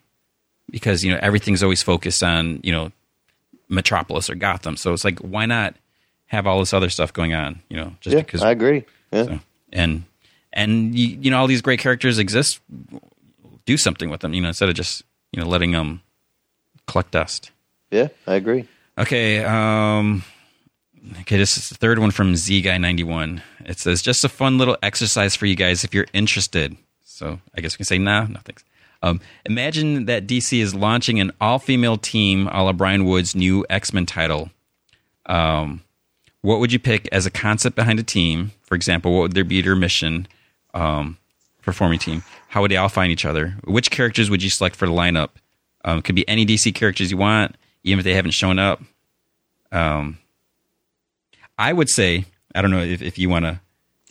because 0.70 1.04
you 1.04 1.12
know 1.12 1.20
everything's 1.22 1.62
always 1.62 1.84
focused 1.84 2.24
on 2.24 2.60
you 2.64 2.72
know 2.72 2.92
Metropolis 3.70 4.30
or 4.30 4.36
Gotham. 4.36 4.78
So 4.78 4.94
it's 4.94 5.04
like 5.04 5.20
why 5.20 5.46
not 5.46 5.76
have 6.34 6.48
all 6.48 6.60
this 6.60 6.74
other 6.74 6.90
stuff 6.90 7.14
going 7.14 7.34
on? 7.34 7.62
You 7.70 7.78
know, 7.78 7.96
just 8.02 8.16
yeah, 8.16 8.22
because 8.22 8.42
I 8.42 8.52
agree. 8.52 8.86
Yeah, 9.12 9.24
so, 9.24 9.40
and 9.72 10.04
and 10.52 10.98
you, 10.98 11.18
you 11.22 11.32
know 11.32 11.38
all 11.38 11.48
these 11.48 11.62
great 11.62 11.80
characters 11.80 12.20
exist. 12.20 12.60
Do 13.66 13.78
something 13.78 14.10
with 14.10 14.22
them, 14.22 14.34
you 14.34 14.42
know, 14.42 14.50
instead 14.50 14.70
of 14.70 14.76
just 14.76 15.04
you 15.32 15.42
know 15.42 15.48
letting 15.48 15.72
them 15.72 16.02
collect 16.88 17.12
dust. 17.12 17.52
Yeah, 17.92 18.10
I 18.28 18.36
agree. 18.36 18.68
Okay. 18.98 19.44
Um, 19.44 20.24
okay, 21.22 21.38
this 21.38 21.58
is 21.58 21.70
the 21.70 21.76
third 21.76 22.00
one 22.00 22.12
from 22.12 22.36
Z 22.36 22.62
Guy 22.62 22.78
ninety 22.78 23.04
one. 23.04 23.42
It 23.66 23.80
says 23.80 24.02
just 24.02 24.24
a 24.24 24.30
fun 24.30 24.58
little 24.58 24.78
exercise 24.84 25.36
for 25.36 25.46
you 25.46 25.56
guys 25.56 25.84
if 25.84 25.94
you're 25.94 26.08
interested. 26.14 26.76
So 27.04 27.40
I 27.56 27.62
guess 27.62 27.76
we 27.76 27.78
can 27.78 27.86
say 27.86 27.98
nah, 27.98 28.26
no 28.26 28.40
thanks. 28.44 28.64
Um, 29.04 29.20
imagine 29.46 30.06
that 30.06 30.28
DC 30.28 30.60
is 30.60 30.74
launching 30.74 31.20
an 31.20 31.32
all 31.42 31.60
female 31.60 31.98
team 31.98 32.48
a 32.48 32.64
la 32.64 32.72
Brian 32.72 33.06
Wood's 33.06 33.36
new 33.36 33.66
X 33.70 33.94
Men 33.94 34.06
title. 34.06 34.50
Um, 35.26 35.82
what 36.44 36.60
would 36.60 36.72
you 36.72 36.78
pick 36.80 37.10
as 37.12 37.26
a 37.26 37.32
concept 37.32 37.76
behind 37.76 38.00
a 38.00 38.04
team? 38.04 38.52
For 38.62 38.76
example, 38.76 39.14
what 39.14 39.22
would 39.22 39.34
their 39.34 39.44
be 39.44 39.62
their 39.62 39.76
mission? 39.76 40.28
Um, 40.76 41.18
performing 41.62 41.98
team. 41.98 42.24
How 42.50 42.62
would 42.62 42.70
they 42.70 42.78
all 42.78 42.90
find 42.90 43.12
each 43.12 43.26
other? 43.26 43.56
Which 43.64 43.90
characters 43.90 44.30
would 44.30 44.44
you 44.44 44.50
select 44.50 44.76
for 44.76 44.86
the 44.86 44.92
lineup? 44.92 45.30
Um, 45.86 46.00
it 46.00 46.04
could 46.04 46.16
be 46.16 46.28
any 46.28 46.46
DC 46.46 46.76
characters 46.76 47.10
you 47.10 47.18
want 47.18 47.56
even 47.84 48.00
if 48.00 48.06
they 48.06 48.14
haven't 48.14 48.32
shown 48.32 48.60
up. 48.60 48.82
Um, 49.72 50.20
I 51.58 51.74
would 51.74 51.90
say 51.90 52.26
I 52.54 52.62
don't 52.62 52.72
know 52.72 52.82
if, 52.82 53.02
if 53.02 53.18
you 53.18 53.30
want 53.30 53.46
to. 53.46 53.60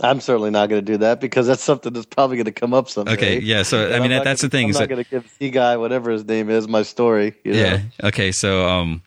I'm 0.00 0.20
certainly 0.20 0.50
not 0.50 0.68
going 0.68 0.84
to 0.84 0.92
do 0.92 0.98
that 0.98 1.20
because 1.20 1.46
that's 1.46 1.62
something 1.62 1.92
that's 1.92 2.06
probably 2.06 2.36
going 2.36 2.46
to 2.46 2.52
come 2.52 2.74
up 2.74 2.88
someday. 2.88 3.12
Okay, 3.12 3.40
yeah. 3.40 3.62
So 3.62 3.92
I 3.92 4.00
mean, 4.00 4.10
that, 4.10 4.24
that's 4.24 4.42
gonna, 4.42 4.50
the 4.50 4.56
thing. 4.56 4.66
I'm 4.66 4.72
not 4.72 4.88
going 4.88 5.04
to 5.04 5.08
give 5.08 5.30
C 5.38 5.50
guy 5.50 5.76
whatever 5.76 6.10
his 6.10 6.24
name 6.24 6.50
is 6.50 6.66
my 6.66 6.82
story. 6.82 7.34
You 7.44 7.52
know? 7.52 7.58
Yeah. 7.58 7.80
Okay. 8.04 8.32
So 8.32 8.66
um, 8.66 9.02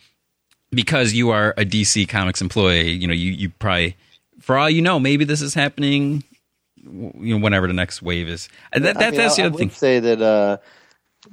because 0.76 1.14
you 1.14 1.31
are 1.31 1.53
a 1.57 1.65
DC 1.65 2.07
Comics 2.07 2.41
employee, 2.41 2.91
you 2.91 3.07
know, 3.07 3.14
you 3.14 3.31
you 3.31 3.49
probably, 3.49 3.95
for 4.39 4.57
all 4.57 4.69
you 4.69 4.81
know, 4.81 4.99
maybe 4.99 5.26
this 5.26 5.41
is 5.41 5.53
happening. 5.53 6.23
You 6.77 7.11
know, 7.35 7.38
whenever 7.39 7.65
the 7.65 7.73
next 7.73 8.03
wave 8.03 8.30
is. 8.30 8.47
That, 8.72 8.84
that 8.84 8.97
I 8.97 9.10
mean, 9.10 9.18
that's 9.18 9.35
the 9.38 9.43
other 9.43 9.56
I 9.56 9.57
thing. 9.57 9.69
Say 9.72 9.99
that 9.99 10.22
uh, 10.22 10.57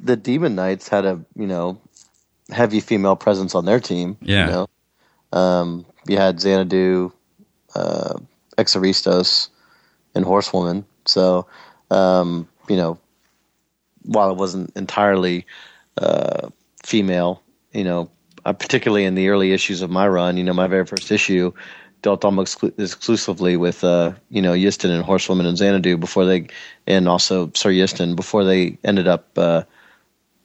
the 0.03 0.17
Demon 0.17 0.55
Knights 0.55 0.89
had 0.89 1.05
a 1.05 1.21
you 1.37 1.47
know 1.47 1.79
heavy 2.51 2.81
female 2.81 3.17
presence 3.17 3.55
on 3.55 3.65
their 3.65 3.81
team. 3.81 4.17
Yeah. 4.21 4.47
You 4.47 4.53
know? 4.53 5.39
Um, 5.39 5.87
you 6.07 6.17
had 6.17 6.41
Xanadu, 6.41 7.13
uh, 7.75 8.15
Exoristos, 8.59 9.49
and 10.15 10.25
Horsewoman. 10.25 10.85
So, 11.07 11.47
um, 11.91 12.49
you 12.69 12.77
know, 12.77 12.99
while 14.03 14.31
it 14.31 14.37
wasn't 14.37 14.73
entirely 14.77 15.47
uh, 15.97 16.51
female, 16.85 17.43
you 17.73 17.85
know, 17.85 18.11
uh, 18.45 18.53
particularly 18.53 19.05
in 19.05 19.15
the 19.15 19.29
early 19.29 19.53
issues 19.53 19.83
of 19.83 19.91
my 19.91 20.07
run, 20.07 20.37
you 20.37 20.45
know, 20.45 20.53
my 20.53 20.67
very 20.67 20.87
first 20.87 21.11
issue 21.11 21.53
dealt 22.03 22.25
almost 22.25 22.59
exclu- 22.59 22.79
exclusively 22.79 23.57
with, 23.57 23.85
uh, 23.85 24.13
you 24.31 24.43
know, 24.43 24.53
Ystin 24.53 24.91
and 24.91 25.05
Horsewoman 25.05 25.47
and 25.47 25.57
Xanadu 25.57 25.97
before 25.97 26.25
they, 26.25 26.49
and 26.87 27.09
also 27.09 27.51
Sir 27.55 27.71
Ystin 27.71 28.17
before 28.17 28.45
they 28.45 28.77
ended 28.85 29.07
up, 29.07 29.27
uh, 29.39 29.63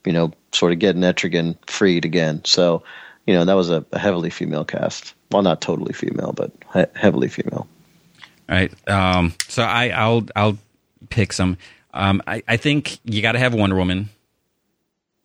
you 0.05 0.13
know, 0.13 0.31
sort 0.51 0.71
of 0.71 0.79
getting 0.79 1.01
Etrigan 1.01 1.57
freed 1.67 2.05
again. 2.05 2.41
So, 2.45 2.83
you 3.25 3.33
know, 3.33 3.43
that 3.43 3.55
was 3.55 3.69
a, 3.69 3.83
a 3.91 3.99
heavily 3.99 4.29
female 4.29 4.65
cast. 4.65 5.13
well, 5.31 5.41
not 5.41 5.61
totally 5.61 5.93
female, 5.93 6.33
but 6.33 6.51
he- 6.73 6.99
heavily 6.99 7.27
female. 7.27 7.67
All 8.49 8.55
right. 8.55 8.89
Um, 8.89 9.33
so 9.49 9.63
I, 9.63 9.89
I'll 9.89 10.25
I'll 10.35 10.57
pick 11.09 11.33
some. 11.33 11.57
Um, 11.93 12.21
I, 12.27 12.43
I 12.47 12.57
think 12.57 12.99
you 13.03 13.21
got 13.21 13.33
to 13.33 13.39
have 13.39 13.53
Wonder 13.53 13.75
Woman. 13.75 14.09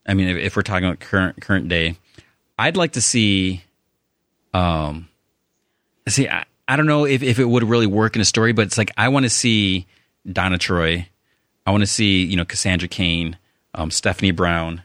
I 0.06 0.14
mean, 0.14 0.28
if, 0.28 0.36
if, 0.36 0.56
we're 0.56 0.62
talking 0.62 0.86
about 0.86 1.00
current 1.00 1.40
current 1.40 1.68
day, 1.68 1.96
I'd 2.62 2.76
like 2.76 2.92
to 2.92 3.00
see. 3.00 3.64
Um, 4.54 5.08
see, 6.06 6.28
I, 6.28 6.44
I 6.68 6.76
don't 6.76 6.86
know 6.86 7.04
if, 7.06 7.20
if 7.24 7.40
it 7.40 7.44
would 7.44 7.64
really 7.64 7.88
work 7.88 8.14
in 8.14 8.22
a 8.22 8.24
story, 8.24 8.52
but 8.52 8.66
it's 8.66 8.78
like 8.78 8.92
I 8.96 9.08
want 9.08 9.24
to 9.24 9.30
see 9.30 9.86
Donna 10.30 10.58
Troy. 10.58 11.08
I 11.66 11.72
want 11.72 11.82
to 11.82 11.88
see 11.88 12.22
you 12.24 12.36
know 12.36 12.44
Cassandra 12.44 12.88
Cain, 12.88 13.36
um, 13.74 13.90
Stephanie 13.90 14.30
Brown. 14.30 14.82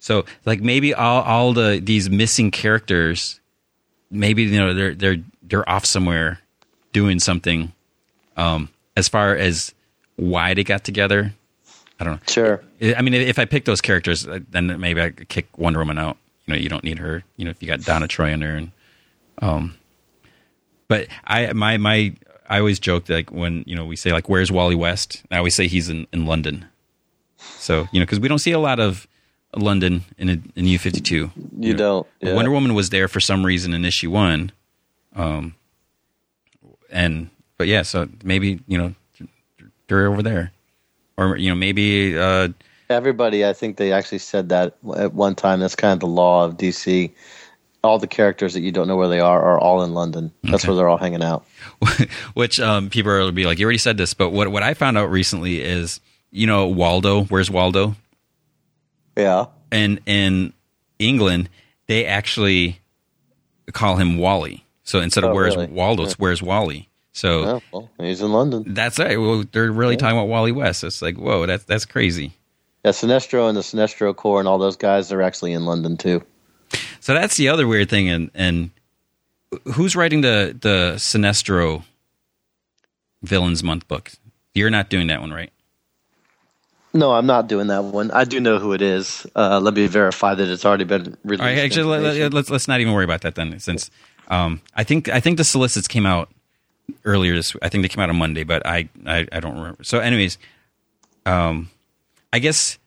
So 0.00 0.24
like 0.44 0.60
maybe 0.60 0.92
all 0.92 1.22
all 1.22 1.52
the 1.52 1.80
these 1.80 2.10
missing 2.10 2.50
characters, 2.50 3.38
maybe 4.10 4.42
you 4.42 4.58
know 4.58 4.74
they're 4.74 4.94
they're 4.96 5.22
they're 5.40 5.68
off 5.68 5.84
somewhere 5.84 6.40
doing 6.92 7.20
something. 7.20 7.72
Um, 8.36 8.70
as 8.96 9.08
far 9.08 9.36
as 9.36 9.72
why 10.16 10.54
they 10.54 10.64
got 10.64 10.82
together, 10.82 11.32
I 12.00 12.04
don't 12.04 12.14
know. 12.14 12.20
Sure. 12.26 12.64
I 12.96 13.02
mean, 13.02 13.14
if 13.14 13.38
I 13.38 13.44
pick 13.44 13.66
those 13.66 13.80
characters, 13.80 14.26
then 14.50 14.80
maybe 14.80 15.00
I 15.00 15.10
could 15.10 15.28
kick 15.28 15.56
Wonder 15.56 15.78
Woman 15.78 15.96
out. 15.96 16.16
You 16.50 16.56
know, 16.56 16.62
you 16.62 16.68
don't 16.68 16.84
need 16.84 16.98
her. 16.98 17.22
You 17.36 17.44
know, 17.44 17.50
if 17.52 17.62
you 17.62 17.68
got 17.68 17.82
Donna 17.82 18.08
Troy 18.08 18.32
in 18.32 18.40
there, 18.40 18.56
and 18.56 18.72
um, 19.40 19.76
but 20.88 21.06
I 21.24 21.52
my 21.52 21.76
my 21.76 22.14
I 22.48 22.58
always 22.58 22.80
joke 22.80 23.04
that 23.04 23.14
like 23.14 23.30
when 23.30 23.62
you 23.66 23.76
know 23.76 23.84
we 23.84 23.94
say 23.94 24.12
like 24.12 24.28
where's 24.28 24.50
Wally 24.50 24.74
West, 24.74 25.22
I 25.30 25.38
always 25.38 25.54
say 25.54 25.68
he's 25.68 25.88
in 25.88 26.08
in 26.12 26.26
London. 26.26 26.66
So 27.38 27.88
you 27.92 28.00
know 28.00 28.06
because 28.06 28.18
we 28.18 28.26
don't 28.26 28.40
see 28.40 28.50
a 28.50 28.58
lot 28.58 28.80
of 28.80 29.06
London 29.56 30.02
in 30.18 30.28
a, 30.28 30.32
in 30.56 30.64
New 30.64 30.78
fifty 30.78 31.00
two. 31.00 31.30
You 31.56 31.74
don't. 31.74 32.06
Yeah. 32.20 32.34
Wonder 32.34 32.50
Woman 32.50 32.74
was 32.74 32.90
there 32.90 33.06
for 33.06 33.20
some 33.20 33.46
reason 33.46 33.72
in 33.72 33.84
issue 33.84 34.10
one, 34.10 34.50
um, 35.14 35.54
and 36.90 37.30
but 37.58 37.68
yeah, 37.68 37.82
so 37.82 38.08
maybe 38.24 38.60
you 38.66 38.76
know 38.76 38.94
they're 39.86 40.06
over 40.06 40.22
there, 40.22 40.50
or 41.16 41.36
you 41.36 41.48
know 41.48 41.54
maybe. 41.54 42.18
Uh, 42.18 42.48
Everybody, 42.90 43.46
I 43.46 43.52
think 43.52 43.76
they 43.76 43.92
actually 43.92 44.18
said 44.18 44.48
that 44.48 44.76
at 44.96 45.14
one 45.14 45.34
time. 45.36 45.60
That's 45.60 45.76
kind 45.76 45.92
of 45.92 46.00
the 46.00 46.06
law 46.08 46.44
of 46.44 46.56
DC. 46.56 47.12
All 47.82 47.98
the 47.98 48.06
characters 48.08 48.52
that 48.54 48.60
you 48.60 48.72
don't 48.72 48.88
know 48.88 48.96
where 48.96 49.08
they 49.08 49.20
are 49.20 49.40
are 49.42 49.58
all 49.58 49.82
in 49.84 49.94
London. 49.94 50.32
That's 50.42 50.64
Okay. 50.64 50.68
where 50.68 50.76
they're 50.76 50.88
all 50.88 50.98
hanging 50.98 51.22
out. 51.22 51.46
which 52.34 52.60
um, 52.60 52.90
people 52.90 53.12
will 53.12 53.32
be 53.32 53.46
like, 53.46 53.58
you 53.58 53.64
already 53.64 53.78
said 53.78 53.96
this, 53.96 54.12
but 54.12 54.30
what 54.30 54.48
what 54.48 54.62
I 54.62 54.74
found 54.74 54.98
out 54.98 55.10
recently 55.10 55.62
is, 55.62 56.00
you 56.30 56.46
know, 56.46 56.66
Waldo. 56.66 57.24
Where's 57.24 57.50
Waldo? 57.50 57.94
Yeah. 59.16 59.46
And 59.72 60.00
in 60.04 60.52
England, 60.98 61.48
they 61.86 62.04
actually 62.06 62.80
call 63.72 63.96
him 63.96 64.18
Wally. 64.18 64.64
So 64.82 64.98
instead 65.00 65.22
of 65.24 65.30
Oh, 65.30 65.34
where's 65.34 65.54
really? 65.56 65.68
Waldo, 65.68 66.02
it's 66.02 66.18
where's 66.18 66.42
Wally. 66.42 66.88
So 67.12 67.44
Oh, 67.44 67.62
well, 67.72 67.90
he's 67.98 68.20
in 68.20 68.32
London. 68.32 68.64
that's 68.74 68.98
right. 68.98 69.18
Well, 69.18 69.44
they're 69.52 69.70
really 69.72 69.96
talking 69.96 70.18
about 70.18 70.28
Wally 70.28 70.52
West. 70.52 70.84
It's 70.84 71.00
like, 71.00 71.16
whoa, 71.16 71.46
that's 71.46 71.64
that's 71.64 71.84
crazy. 71.86 72.32
Yeah, 72.84 72.92
Sinestro 72.92 73.48
and 73.48 73.56
the 73.56 73.60
Sinestro 73.62 74.14
Corps 74.14 74.40
and 74.40 74.48
all 74.48 74.58
those 74.58 74.76
guys 74.76 75.12
are 75.12 75.20
actually 75.22 75.52
in 75.52 75.64
London 75.66 75.96
too. 75.96 76.22
So 77.00 77.14
that's 77.14 77.36
the 77.36 77.48
other 77.48 77.66
weird 77.66 77.90
thing. 77.90 78.08
And 78.08 78.30
and 78.34 78.70
who's 79.74 79.96
writing 79.96 80.20
the 80.22 80.56
the 80.58 80.94
Sinestro 80.96 81.84
Villains 83.22 83.62
Month 83.62 83.88
book? 83.88 84.12
You're 84.54 84.70
not 84.70 84.88
doing 84.88 85.08
that 85.08 85.20
one, 85.20 85.32
right? 85.32 85.52
No, 86.92 87.12
I'm 87.12 87.26
not 87.26 87.46
doing 87.46 87.68
that 87.68 87.84
one. 87.84 88.10
I 88.10 88.24
do 88.24 88.40
know 88.40 88.58
who 88.58 88.72
it 88.72 88.82
is. 88.82 89.24
Uh, 89.36 89.60
let 89.60 89.74
me 89.74 89.86
verify 89.86 90.34
that 90.34 90.48
it's 90.48 90.64
already 90.64 90.84
been 90.84 91.16
released. 91.22 91.40
All 91.40 91.46
right, 91.46 91.58
actually, 91.58 91.84
let, 91.84 92.34
us 92.34 92.50
let's 92.50 92.66
not 92.66 92.80
even 92.80 92.92
worry 92.92 93.04
about 93.04 93.20
that 93.20 93.36
then, 93.36 93.60
since 93.60 93.90
um, 94.28 94.60
I 94.74 94.82
think 94.84 95.08
I 95.08 95.20
think 95.20 95.36
the 95.36 95.44
solicits 95.44 95.86
came 95.86 96.06
out 96.06 96.30
earlier 97.04 97.36
this. 97.36 97.54
I 97.62 97.68
think 97.68 97.82
they 97.82 97.88
came 97.88 98.02
out 98.02 98.10
on 98.10 98.16
Monday, 98.16 98.42
but 98.42 98.66
I 98.66 98.88
I, 99.06 99.26
I 99.30 99.40
don't 99.40 99.56
remember. 99.56 99.84
So, 99.84 100.00
anyways, 100.00 100.38
um, 101.26 101.70
I 102.32 102.38
guess. 102.38 102.78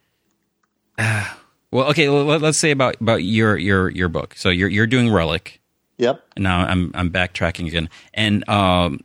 Uh, 0.98 1.28
well, 1.72 1.90
okay. 1.90 2.10
Let, 2.10 2.42
let's 2.42 2.60
say 2.60 2.72
about 2.72 3.00
about 3.02 3.24
your 3.24 3.58
your 3.58 3.90
your 3.90 4.10
book. 4.10 4.36
So 4.38 4.50
you're 4.50 4.70
you're 4.70 4.88
doing 4.88 5.12
Relic. 5.12 5.60
Yep. 5.98 6.24
Now 6.38 6.60
I'm 6.60 6.92
I'm 6.94 7.10
backtracking 7.12 7.68
again, 7.68 7.90
and 8.14 8.48
um, 8.50 9.02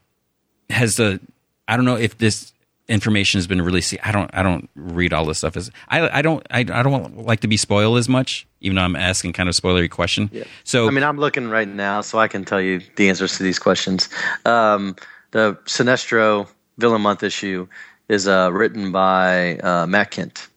has 0.70 0.97
the 0.97 1.20
I 1.66 1.77
don't 1.77 1.85
know 1.85 1.97
if 1.97 2.19
this 2.19 2.52
information 2.89 3.39
has 3.39 3.47
been 3.47 3.60
released. 3.60 3.90
See, 3.90 3.98
I 4.02 4.12
don't 4.12 4.31
I 4.32 4.43
don't 4.43 4.69
read 4.74 5.12
all 5.12 5.27
this 5.27 5.39
stuff. 5.39 5.56
As 5.56 5.70
I 5.89 6.19
I 6.19 6.23
don't 6.23 6.47
I, 6.51 6.60
I 6.60 6.82
don't 6.82 7.24
like 7.24 7.40
to 7.40 7.48
be 7.48 7.56
spoiled 7.56 7.98
as 7.98 8.09
much, 8.09 8.47
even 8.60 8.77
though 8.77 8.82
I'm 8.82 8.97
asking 8.97 9.35
kind 9.35 9.48
of 9.48 9.55
spoilery 9.55 9.90
question. 9.90 10.31
Yeah. 10.32 10.44
So 10.65 10.89
I 10.89 10.90
mean, 10.90 11.05
I'm 11.05 11.19
looking 11.19 11.48
right 11.48 11.69
now, 11.69 12.01
so 12.01 12.19
I 12.19 12.28
can 12.28 12.44
tell 12.44 12.60
you 12.60 12.81
the 12.97 13.09
answers 13.09 13.36
to 13.36 13.43
these 13.43 13.59
questions. 13.59 14.09
Um, 14.44 14.97
the 15.31 15.59
Sinestro 15.66 16.48
Villain 16.78 17.02
Month 17.02 17.23
issue 17.23 17.69
is 18.09 18.27
uh, 18.27 18.51
written 18.53 18.93
by 18.93 19.59
uh, 19.59 19.87
Matt 19.87 20.11
Kindt. 20.11 20.49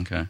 okay, 0.00 0.26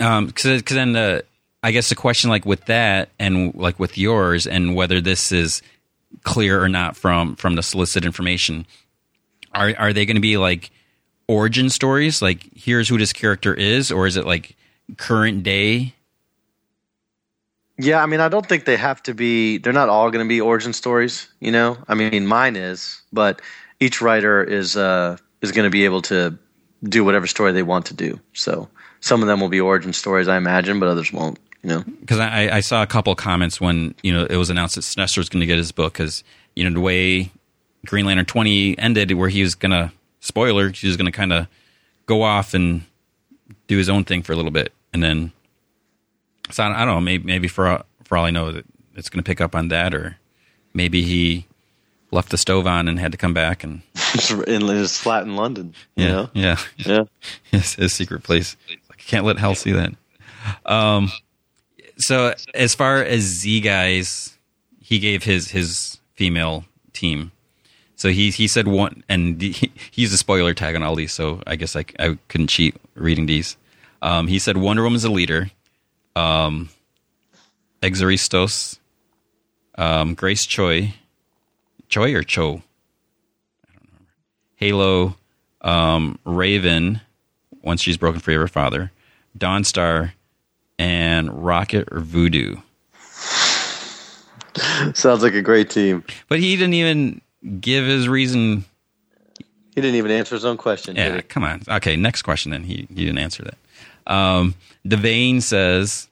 um, 0.00 0.26
because 0.26 0.62
then 0.62 0.92
the 0.92 1.24
I 1.62 1.72
guess 1.72 1.88
the 1.88 1.94
question 1.94 2.30
like 2.30 2.46
with 2.46 2.64
that 2.66 3.10
and 3.18 3.54
like 3.54 3.78
with 3.78 3.98
yours 3.98 4.46
and 4.46 4.74
whether 4.74 5.00
this 5.00 5.30
is 5.30 5.62
clear 6.24 6.62
or 6.62 6.68
not 6.68 6.96
from 6.96 7.36
from 7.36 7.54
the 7.54 7.62
solicited 7.62 8.06
information 8.06 8.66
are 9.54 9.74
are 9.78 9.92
they 9.92 10.06
going 10.06 10.16
to 10.16 10.20
be 10.20 10.36
like 10.36 10.70
origin 11.28 11.70
stories 11.70 12.20
like 12.20 12.48
here's 12.54 12.88
who 12.88 12.98
this 12.98 13.12
character 13.12 13.54
is 13.54 13.92
or 13.92 14.06
is 14.06 14.16
it 14.16 14.26
like 14.26 14.56
current 14.96 15.42
day 15.42 15.94
Yeah, 17.78 18.02
I 18.02 18.06
mean, 18.06 18.20
I 18.20 18.28
don't 18.28 18.46
think 18.46 18.64
they 18.64 18.76
have 18.76 19.02
to 19.04 19.14
be. 19.14 19.56
They're 19.56 19.72
not 19.72 19.88
all 19.88 20.10
going 20.10 20.24
to 20.24 20.28
be 20.28 20.40
origin 20.40 20.74
stories, 20.74 21.28
you 21.40 21.50
know. 21.50 21.78
I 21.88 21.94
mean, 21.94 22.26
mine 22.26 22.56
is, 22.56 23.00
but 23.10 23.40
each 23.78 24.02
writer 24.02 24.44
is 24.44 24.76
uh, 24.76 25.16
is 25.42 25.52
going 25.52 25.64
to 25.64 25.70
be 25.70 25.84
able 25.84 26.02
to 26.02 26.38
do 26.82 27.04
whatever 27.04 27.26
story 27.26 27.52
they 27.52 27.62
want 27.62 27.86
to 27.86 27.94
do. 27.94 28.20
So 28.32 28.68
some 29.00 29.22
of 29.22 29.28
them 29.28 29.40
will 29.40 29.48
be 29.48 29.60
origin 29.60 29.92
stories, 29.92 30.28
I 30.28 30.36
imagine, 30.36 30.80
but 30.80 30.88
others 30.88 31.12
won't. 31.12 31.38
You 31.62 31.68
know. 31.68 31.82
because 31.82 32.18
I, 32.18 32.48
I 32.56 32.60
saw 32.60 32.82
a 32.82 32.86
couple 32.86 33.14
comments 33.14 33.60
when 33.60 33.94
you 34.02 34.14
know 34.14 34.24
it 34.24 34.36
was 34.36 34.48
announced 34.48 34.76
that 34.76 34.80
Sinestro 34.80 35.18
was 35.18 35.28
going 35.28 35.40
to 35.40 35.46
get 35.46 35.58
his 35.58 35.72
book 35.72 35.92
because 35.92 36.24
you 36.56 36.64
know 36.64 36.72
the 36.72 36.80
way 36.80 37.30
Green 37.84 38.06
Lantern 38.06 38.24
twenty 38.24 38.78
ended, 38.78 39.12
where 39.12 39.28
he 39.28 39.42
was 39.42 39.54
going 39.54 39.72
to 39.72 39.92
spoiler, 40.20 40.70
he 40.70 40.86
was 40.86 40.96
going 40.96 41.04
to 41.04 41.12
kind 41.12 41.34
of 41.34 41.48
go 42.06 42.22
off 42.22 42.54
and 42.54 42.84
do 43.66 43.76
his 43.76 43.90
own 43.90 44.04
thing 44.04 44.22
for 44.22 44.32
a 44.32 44.36
little 44.36 44.50
bit, 44.50 44.72
and 44.94 45.02
then 45.02 45.32
so 46.50 46.64
I, 46.64 46.82
I 46.82 46.84
don't 46.86 46.94
know, 46.94 47.00
maybe 47.02 47.24
maybe 47.24 47.46
for 47.46 47.84
for 48.04 48.16
all 48.16 48.24
I 48.24 48.30
know, 48.30 48.52
that 48.52 48.64
it's 48.96 49.10
going 49.10 49.22
to 49.22 49.28
pick 49.28 49.42
up 49.42 49.54
on 49.54 49.68
that, 49.68 49.92
or 49.94 50.16
maybe 50.72 51.02
he 51.02 51.46
left 52.10 52.30
the 52.30 52.38
stove 52.38 52.66
on 52.66 52.88
and 52.88 52.98
had 52.98 53.12
to 53.12 53.18
come 53.18 53.34
back 53.34 53.62
and 53.64 53.82
in 54.46 54.62
his 54.62 54.98
flat 54.98 55.22
in 55.22 55.36
London. 55.36 55.74
You 55.96 56.04
yeah 56.04 56.10
know? 56.10 56.30
yeah 56.34 56.56
Yeah. 56.76 57.04
his, 57.50 57.74
his 57.74 57.94
secret 57.94 58.22
place. 58.22 58.56
Like, 58.68 58.80
I 58.90 58.94
can't 58.94 59.24
let 59.24 59.38
Hal 59.38 59.54
see 59.54 59.72
that. 59.72 59.94
Um, 60.64 61.10
so 61.98 62.34
as 62.54 62.74
far 62.74 63.02
as 63.02 63.22
Z 63.22 63.60
guys, 63.60 64.36
he 64.80 64.98
gave 64.98 65.24
his 65.24 65.50
his 65.50 65.98
female 66.14 66.64
team. 66.92 67.32
So 67.96 68.08
he 68.08 68.30
he 68.30 68.48
said 68.48 68.66
one, 68.66 69.04
and 69.08 69.40
he, 69.40 69.52
he 69.90 70.02
used 70.02 70.14
a 70.14 70.18
spoiler 70.18 70.54
tag 70.54 70.74
on 70.74 70.82
all 70.82 70.94
these. 70.94 71.12
So 71.12 71.42
I 71.46 71.56
guess 71.56 71.76
I, 71.76 71.84
I 71.98 72.18
couldn't 72.28 72.48
cheat 72.48 72.74
reading 72.94 73.26
these. 73.26 73.56
Um, 74.02 74.26
he 74.26 74.38
said 74.38 74.56
Wonder 74.56 74.82
Woman's 74.82 75.04
a 75.04 75.10
leader. 75.10 75.50
Um, 76.16 76.70
Exoristos, 77.82 78.78
um, 79.76 80.14
Grace 80.14 80.44
Choi, 80.44 80.94
Choi 81.90 82.14
or 82.14 82.22
Cho, 82.22 82.62
I 83.66 83.72
don't 83.74 83.88
remember. 83.88 84.12
Halo, 84.54 85.16
um, 85.60 86.18
Raven, 86.24 87.00
once 87.62 87.82
she's 87.82 87.96
broken 87.96 88.20
free 88.20 88.36
of 88.36 88.40
her 88.40 88.48
father, 88.48 88.92
Dawnstar, 89.36 90.12
and 90.78 91.44
Rocket 91.44 91.88
or 91.90 92.00
Voodoo. 92.00 92.56
Sounds 94.94 95.22
like 95.22 95.34
a 95.34 95.42
great 95.42 95.68
team. 95.68 96.04
But 96.28 96.38
he 96.38 96.56
didn't 96.56 96.74
even 96.74 97.20
give 97.60 97.84
his 97.84 98.08
reason. 98.08 98.64
He 99.74 99.80
didn't 99.80 99.96
even 99.96 100.10
answer 100.12 100.36
his 100.36 100.44
own 100.44 100.56
question. 100.56 100.96
Yeah, 100.96 101.20
come 101.22 101.44
on. 101.44 101.62
Okay, 101.68 101.96
next 101.96 102.22
question 102.22 102.50
then. 102.50 102.62
He, 102.62 102.86
he 102.88 103.04
didn't 103.04 103.18
answer 103.18 103.44
that. 103.44 104.12
Um, 104.12 104.54
Devane 104.86 105.42
says, 105.42 106.08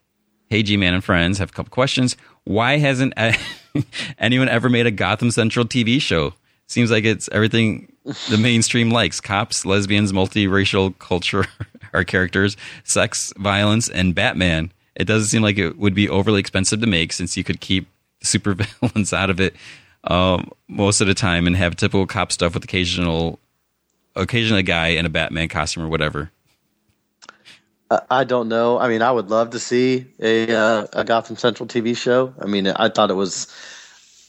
Hey, 0.51 0.63
G 0.63 0.77
Man 0.77 0.95
and 0.95 1.05
friends, 1.05 1.39
have 1.39 1.51
a 1.51 1.53
couple 1.53 1.71
questions. 1.71 2.17
Why 2.45 2.79
hasn't 2.79 3.15
anyone 4.19 4.49
ever 4.49 4.69
made 4.69 4.87
a 4.87 4.91
Gotham 4.91 5.31
Central 5.31 5.65
TV 5.65 6.01
show? 6.01 6.35
Seems 6.67 6.91
like 6.91 7.05
it's 7.05 7.29
everything 7.33 7.93
the 8.29 8.39
mainstream 8.39 8.91
likes 8.91 9.21
cops, 9.21 9.65
lesbians, 9.65 10.13
multiracial 10.13 10.99
culture, 10.99 11.47
our 11.95 12.05
characters, 12.05 12.57
sex, 12.85 13.33
violence, 13.39 13.89
and 13.89 14.15
Batman. 14.15 14.73
It 14.95 15.05
doesn't 15.05 15.29
seem 15.29 15.43
like 15.43 15.59
it 15.59 15.79
would 15.79 15.95
be 15.95 16.09
overly 16.09 16.41
expensive 16.41 16.81
to 16.81 16.87
make 16.87 17.13
since 17.13 17.37
you 17.37 17.45
could 17.45 17.61
keep 17.61 17.89
supervillains 18.23 19.13
out 19.17 19.31
of 19.31 19.41
it 19.41 19.55
um, 20.05 20.51
most 20.67 21.01
of 21.01 21.07
the 21.07 21.15
time 21.15 21.47
and 21.47 21.57
have 21.57 21.77
typical 21.77 22.07
cop 22.07 22.33
stuff 22.33 22.55
with 22.55 22.65
occasional 22.65 23.39
occasionally 24.17 24.61
a 24.61 24.65
guy 24.65 24.89
in 24.89 25.07
a 25.07 25.09
Batman 25.09 25.49
costume 25.49 25.85
or 25.85 25.89
whatever. 25.89 26.31
I- 27.91 28.25
don't 28.25 28.49
know. 28.49 28.79
I 28.79 28.89
mean, 28.89 29.03
I 29.03 29.11
would 29.11 29.31
love 29.31 29.51
to 29.51 29.59
see 29.59 30.07
a 30.21 30.53
uh, 30.55 30.87
a 30.93 31.05
Gotham 31.05 31.37
Central 31.37 31.67
TV 31.67 31.97
show. 31.97 32.35
I 32.41 32.47
mean, 32.47 32.67
I 32.69 32.89
thought 32.89 33.11
it 33.11 33.15
was 33.15 33.47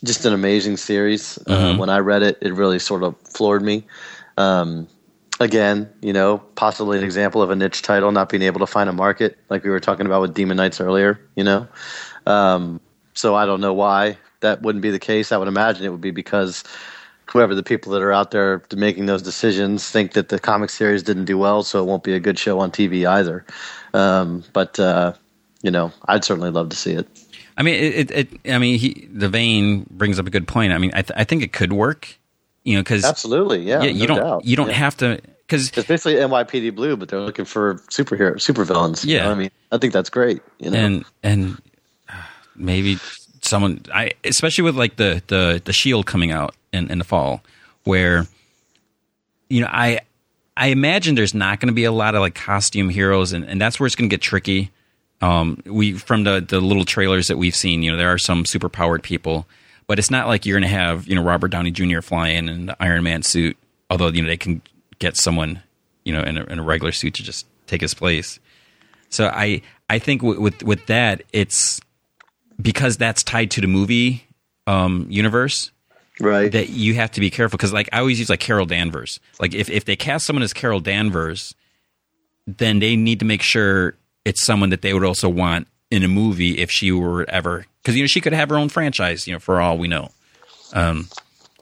just 0.03 0.26
an 0.26 0.34
amazing 0.34 0.77
series. 0.77 1.38
Uh, 1.45 1.76
when 1.77 1.90
I 1.90 1.99
read 1.99 2.23
it, 2.23 2.38
it 2.41 2.53
really 2.53 2.80
sort 2.80 3.03
of 3.03 3.15
floored 3.23 3.61
me. 3.61 3.84
Um, 4.38 4.88
again, 5.40 5.90
you 6.02 6.14
know, 6.14 6.38
possibly 6.56 6.98
an 6.98 7.03
example 7.03 7.41
of 7.41 7.49
a 7.49 7.56
niche 7.56 7.81
title 7.81 8.11
not 8.11 8.30
being 8.30 8.44
able 8.44 8.60
to 8.60 8.68
find 8.68 8.90
a 8.90 8.94
market, 8.94 9.38
like 9.49 9.64
we 9.64 9.69
were 9.69 9.80
talking 9.81 10.06
about 10.06 10.22
with 10.22 10.34
Demon 10.34 10.57
Knights 10.57 10.80
earlier. 10.80 11.19
You 11.36 11.44
know, 11.44 11.68
um, 12.26 12.80
so 13.14 13.36
I 13.36 13.45
don't 13.45 13.61
know 13.61 13.73
why 13.73 14.18
that 14.41 14.61
wouldn't 14.61 14.81
be 14.81 14.91
the 14.91 14.99
case. 14.99 15.31
I 15.31 15.38
would 15.38 15.48
imagine 15.49 15.86
it 15.86 15.90
would 15.90 16.02
be 16.02 16.11
because 16.11 16.64
whoever 17.31 17.53
the 17.56 17.64
people 17.64 17.91
that 17.93 18.01
are 18.01 18.11
out 18.11 18.31
there 18.31 18.61
making 18.76 19.06
those 19.06 19.22
decisions 19.22 19.89
think 19.89 20.14
that 20.14 20.30
the 20.30 20.39
comic 20.39 20.69
series 20.69 21.03
didn't 21.03 21.26
do 21.26 21.38
well, 21.38 21.64
so 21.64 21.81
it 21.81 21.85
won't 21.85 22.03
be 22.03 22.14
a 22.14 22.19
good 22.19 22.39
show 22.39 22.60
on 22.60 22.72
TV 22.72 23.07
either. 23.07 23.45
Um, 23.93 24.43
but 24.53 24.80
uh, 24.80 25.14
you 25.61 25.72
know, 25.72 25.91
I'd 26.07 26.23
certainly 26.23 26.49
love 26.51 26.69
to 26.69 26.76
see 26.76 26.93
it. 26.93 27.07
I 27.57 27.64
mean, 27.64 27.76
it. 27.76 28.11
it, 28.11 28.34
it 28.43 28.51
I 28.53 28.57
mean, 28.57 28.80
he, 28.80 29.07
the 29.11 29.30
vein 29.30 29.85
brings 29.89 30.18
up 30.19 30.27
a 30.27 30.30
good 30.30 30.47
point. 30.47 30.72
I 30.73 30.77
mean, 30.77 30.91
I, 30.93 31.01
th- 31.01 31.18
I 31.19 31.23
think 31.23 31.43
it 31.43 31.51
could 31.53 31.73
work. 31.73 32.15
You 32.64 32.76
know, 32.76 32.81
because 32.81 33.06
absolutely, 33.06 33.64
yeah, 33.64 33.81
yeah, 33.81 33.89
you 33.89 34.07
no 34.07 34.15
don't 34.15 34.45
you 34.45 34.56
don't 34.56 34.68
Yeah. 34.68 34.73
have 34.73 34.97
to 34.97 35.19
because 35.47 35.69
It's 35.76 35.88
basically 35.88 36.15
NYPD 36.15 36.76
Blue, 36.76 36.95
but 36.97 37.10
they're 37.10 37.22
looking 37.22 37.45
for 37.45 37.76
superhero 37.89 38.35
supervillains. 38.35 39.06
you 39.06 39.15
Yeah. 39.15 39.26
know 39.26 39.31
I 39.31 39.35
mean, 39.35 39.51
I 39.72 39.77
think 39.77 39.93
that's 39.93 40.10
great. 40.10 40.41
You 40.60 40.69
know, 40.72 40.77
and 40.77 41.06
and 41.23 41.61
uh, 42.10 42.14
maybe 42.56 42.97
someone 43.41 43.81
I 43.93 44.11
especially 44.23 44.65
with 44.65 44.76
like 44.76 44.97
the 44.97 45.23
the 45.27 45.61
the 45.64 45.73
shield 45.73 46.06
coming 46.06 46.31
out 46.31 46.53
in, 46.74 46.90
in 46.91 46.98
the 46.98 47.04
fall 47.04 47.41
where 47.84 48.26
you 49.50 49.62
know 49.62 49.70
I 49.70 50.02
I 50.56 50.68
imagine 50.68 51.16
there's 51.16 51.34
not 51.34 51.60
going 51.60 51.68
to 51.68 51.74
be 51.74 51.86
a 51.86 51.91
lot 51.91 52.16
of 52.16 52.22
like 52.22 52.36
costume 52.36 52.90
heroes 52.90 53.32
and, 53.32 53.46
and 53.46 53.62
that's 53.62 53.80
where 53.80 53.88
it's 53.88 53.96
going 53.96 54.10
to 54.10 54.14
get 54.14 54.22
tricky. 54.22 54.72
Um, 55.22 55.62
we 55.66 55.94
from 55.94 56.24
the 56.24 56.46
the 56.46 56.60
little 56.60 56.86
trailers 56.86 57.28
that 57.28 57.38
we've 57.38 57.56
seen, 57.56 57.82
you 57.82 57.91
know, 57.91 57.98
there 57.98 58.12
are 58.12 58.18
some 58.18 58.46
super 58.46 58.70
powered 58.70 59.04
people, 59.04 59.48
but 59.88 60.00
it's 60.00 60.12
not 60.12 60.28
like 60.28 60.46
you're 60.46 60.60
going 60.60 60.70
to 60.70 60.76
have 60.76 61.08
you 61.08 61.16
know 61.16 61.24
Robert 61.24 61.50
Downey 61.50 61.72
Jr. 61.72 62.02
flying 62.02 62.48
in 62.48 62.68
the 62.68 62.78
Iron 62.80 63.04
Man 63.04 63.24
suit. 63.24 63.58
Although 63.90 64.10
you 64.10 64.22
know 64.22 64.28
they 64.28 64.38
can 64.38 64.62
get 65.00 65.18
someone 65.18 65.62
you 66.04 66.14
know 66.14 66.22
in 66.22 66.38
a, 66.38 66.44
in 66.46 66.60
a 66.60 66.64
regular 66.64 66.91
suit 66.91 67.16
to 67.16 67.24
just 67.24 67.46
take 67.68 67.82
his 67.82 67.94
place. 67.94 68.40
So 69.10 69.28
I 69.28 69.62
I 69.90 70.00
think 70.00 70.22
with 70.22 70.38
with, 70.38 70.64
with 70.64 70.86
that 70.86 71.24
it's 71.34 71.82
because 72.62 72.98
that's 72.98 73.24
tied 73.24 73.52
to 73.52 73.62
the 73.62 73.68
movie 73.68 74.28
um, 74.68 75.08
universe 75.10 75.72
right? 76.20 76.52
that 76.52 76.70
you 76.70 76.96
have 76.96 77.12
to 77.12 77.20
be 77.20 77.30
careful 77.30 77.58
because 77.58 77.74
like 77.74 77.90
I 77.91 78.00
always 78.00 78.20
use 78.20 78.30
like 78.30 78.40
Carol 78.40 78.66
Danvers. 78.66 79.20
Like 79.40 79.54
if 79.54 79.70
if 79.70 79.86
they 79.86 79.96
cast 79.96 80.26
someone 80.26 80.44
as 80.44 80.54
Carol 80.54 80.80
Danvers, 80.80 81.56
then 82.48 82.80
they 82.80 82.96
need 82.96 83.20
to 83.20 83.26
make 83.26 83.41
sure 83.41 83.96
it's 84.26 84.46
someone 84.46 84.70
that 84.70 84.82
they 84.82 84.94
would 84.94 85.04
also 85.04 85.30
want 85.30 85.68
in 85.91 86.04
a 86.04 86.08
movie 86.08 86.58
if 86.58 86.70
she 86.70 86.91
were 86.91 87.28
ever 87.30 87.66
because 87.82 87.96
you 87.96 88.04
know 88.04 88.08
she 88.08 88.22
could 88.22 88.34
have 88.34 88.50
her 88.50 88.58
own 88.58 88.70
franchise. 88.70 89.28
You 89.28 89.34
know, 89.34 89.40
for 89.40 89.60
all 89.62 89.78
we 89.78 89.88
know. 89.88 90.10
Um, 90.74 91.08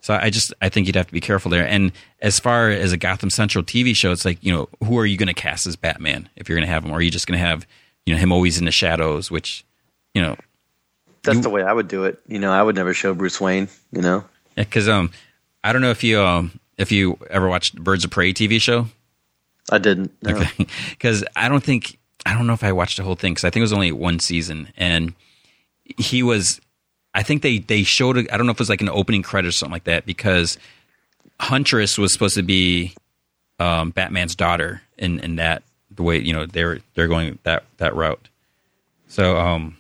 so 0.02 0.14
I 0.14 0.30
just 0.30 0.54
I 0.62 0.70
think 0.70 0.88
you'd 0.88 0.96
have 0.96 1.08
to 1.08 1.14
be 1.14 1.22
careful 1.22 1.52
there. 1.52 1.68
And 1.68 1.92
as 2.22 2.40
far 2.40 2.70
as 2.70 2.92
a 2.92 2.98
Gotham 2.98 3.30
Central 3.30 3.64
TV 3.64 3.96
show, 3.96 4.12
it's 4.12 4.26
like 4.26 4.44
you 4.44 4.54
know 4.54 4.70
who 4.84 4.98
are 4.98 5.06
you 5.06 5.18
going 5.18 5.28
to 5.28 5.34
cast 5.34 5.68
as 5.68 5.76
Batman 5.76 6.30
if 6.36 6.48
you're 6.48 6.58
going 6.58 6.68
to 6.68 6.74
have 6.74 6.86
him, 6.86 6.92
or 6.92 6.96
are 6.96 7.02
you 7.02 7.12
just 7.12 7.28
going 7.28 7.40
to 7.40 7.46
have 7.46 7.68
you 8.06 8.14
know 8.14 8.20
him 8.20 8.32
always 8.32 8.58
in 8.58 8.66
the 8.66 8.72
shadows, 8.72 9.30
which 9.30 9.66
you 10.14 10.22
know 10.22 10.38
that's 11.24 11.42
the 11.42 11.50
way 11.50 11.64
I 11.64 11.74
would 11.74 11.88
do 11.88 12.06
it. 12.06 12.20
You 12.28 12.40
know, 12.40 12.52
I 12.52 12.64
would 12.64 12.76
never 12.76 12.94
show 12.94 13.14
Bruce 13.14 13.42
Wayne. 13.42 13.68
You 13.92 14.02
know, 14.02 14.24
because 14.66 14.90
um 14.90 15.12
I 15.64 15.72
don't 15.74 15.82
know 15.82 15.92
if 15.92 16.04
you 16.04 16.22
um 16.22 16.60
if 16.78 16.92
you 16.92 17.18
ever 17.30 17.48
watched 17.48 17.82
Birds 17.82 18.04
of 18.04 18.12
Prey 18.12 18.34
TV 18.34 18.62
show 18.62 18.88
I 19.70 19.80
didn't. 19.80 20.12
No. 20.24 20.42
because 20.92 21.24
I 21.36 21.50
don't 21.50 21.64
think 21.64 21.98
I 22.26 22.34
don't 22.34 22.48
know 22.48 22.54
if 22.54 22.64
I 22.64 22.72
watched 22.72 22.98
the 22.98 23.04
whole 23.04 23.16
thing 23.16 23.34
because 23.34 23.44
I 23.44 23.50
think 23.50 23.62
it 23.62 23.66
was 23.66 23.74
only 23.74 23.92
one 23.92 24.20
season 24.20 24.70
and 24.78 25.14
he 25.98 26.24
was 26.24 26.60
I 27.14 27.24
think 27.24 27.42
they 27.42 27.60
they 27.60 27.84
showed 27.84 28.18
I 28.18 28.38
don't 28.38 28.46
know 28.46 28.52
if 28.52 28.58
it 28.58 28.60
was 28.60 28.70
like 28.70 28.82
an 28.82 28.90
opening 28.90 29.24
credit 29.24 29.48
or 29.48 29.52
something 29.52 29.74
like 29.74 29.86
that 29.86 30.06
because 30.06 30.58
Huntress 31.40 31.98
was 31.98 32.14
supposed 32.14 32.36
to 32.36 32.44
be 32.44 32.94
um, 33.60 33.92
Batman's 33.92 34.36
daughter 34.36 34.82
in 34.98 35.20
in 35.20 35.38
that 35.38 35.64
the 35.92 36.04
way 36.04 36.20
you 36.20 36.34
know 36.34 36.46
they're 36.46 36.80
they're 36.94 37.08
going 37.08 37.40
that 37.44 37.64
that 37.78 37.96
route 37.96 38.30
so 39.08 39.38
um 39.38 39.78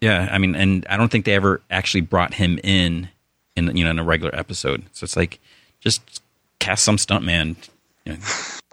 yeah 0.00 0.28
I 0.30 0.38
mean 0.38 0.54
and 0.54 0.86
I 0.88 0.96
don't 0.96 1.10
think 1.10 1.24
they 1.24 1.34
ever 1.34 1.60
actually 1.70 2.02
brought 2.02 2.34
him 2.34 2.58
in 2.62 3.08
in 3.56 3.76
you 3.76 3.84
know 3.84 3.90
in 3.90 3.98
a 3.98 4.04
regular 4.04 4.34
episode 4.34 4.84
so 4.92 5.04
it's 5.04 5.16
like 5.16 5.40
just 5.80 6.22
cast 6.58 6.84
some 6.84 6.96
stuntman 6.96 7.56
you 8.04 8.12
know, 8.12 8.18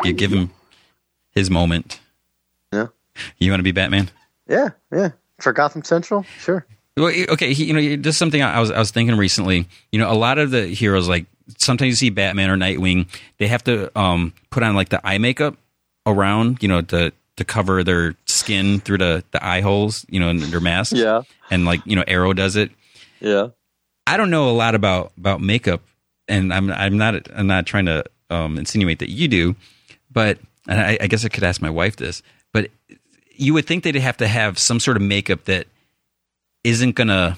give, 0.03 0.17
give 0.17 0.33
him 0.33 0.51
his 1.31 1.49
moment 1.49 1.99
Yeah, 2.71 2.87
you 3.37 3.51
want 3.51 3.59
to 3.59 3.63
be 3.63 3.71
Batman 3.71 4.09
yeah, 4.47 4.69
yeah. 4.91 5.09
For 5.39 5.53
Gotham 5.53 5.83
Central, 5.83 6.23
sure. 6.39 6.65
Well, 6.95 7.13
okay, 7.29 7.53
he, 7.53 7.65
you 7.65 7.73
know, 7.73 7.95
just 7.97 8.17
something 8.17 8.41
I 8.41 8.59
was 8.59 8.71
I 8.71 8.79
was 8.79 8.91
thinking 8.91 9.15
recently. 9.17 9.67
You 9.91 9.99
know, 9.99 10.11
a 10.11 10.15
lot 10.15 10.39
of 10.39 10.49
the 10.49 10.65
heroes, 10.67 11.07
like 11.07 11.25
sometimes 11.57 11.89
you 11.89 11.95
see 11.95 12.09
Batman 12.09 12.49
or 12.49 12.57
Nightwing, 12.57 13.07
they 13.37 13.47
have 13.47 13.63
to 13.65 13.97
um, 13.97 14.33
put 14.49 14.63
on 14.63 14.75
like 14.75 14.89
the 14.89 15.05
eye 15.05 15.19
makeup 15.19 15.55
around, 16.07 16.63
you 16.63 16.67
know, 16.67 16.81
to 16.81 17.11
to 17.35 17.45
cover 17.45 17.83
their 17.83 18.15
skin 18.47 18.79
through 18.79 18.97
the 18.99 19.23
the 19.31 19.45
eye 19.45 19.59
holes, 19.61 20.05
you 20.09 20.19
know, 20.19 20.31
their 20.33 20.61
masks. 20.61 20.93
Yeah, 20.97 21.23
and 21.51 21.65
like 21.65 21.81
you 21.85 21.95
know, 21.95 22.03
Arrow 22.07 22.33
does 22.33 22.55
it. 22.55 22.71
yeah. 23.19 23.49
I 24.09 24.15
don't 24.15 24.29
know 24.29 24.49
a 24.49 24.55
lot 24.55 24.73
about 24.73 25.11
about 25.17 25.41
makeup, 25.41 25.81
and 26.29 26.53
I'm 26.53 26.71
I'm 26.71 26.97
not 26.97 27.27
I'm 27.35 27.45
not 27.47 27.65
trying 27.65 27.87
to 27.87 28.05
um, 28.29 28.57
insinuate 28.57 28.99
that 28.99 29.09
you 29.09 29.27
do, 29.27 29.55
but 30.09 30.39
and 30.65 30.79
I, 30.79 30.97
I 31.01 31.07
guess 31.07 31.25
I 31.25 31.29
could 31.29 31.43
ask 31.43 31.61
my 31.61 31.69
wife 31.69 31.97
this, 31.97 32.23
but 32.53 32.69
you 33.35 33.53
would 33.53 33.65
think 33.65 33.83
they'd 33.83 33.95
have 33.95 34.15
to 34.17 34.27
have 34.27 34.57
some 34.57 34.79
sort 34.79 34.95
of 34.95 35.03
makeup 35.03 35.43
that 35.45 35.67
isn't 36.63 36.95
gonna 36.95 37.37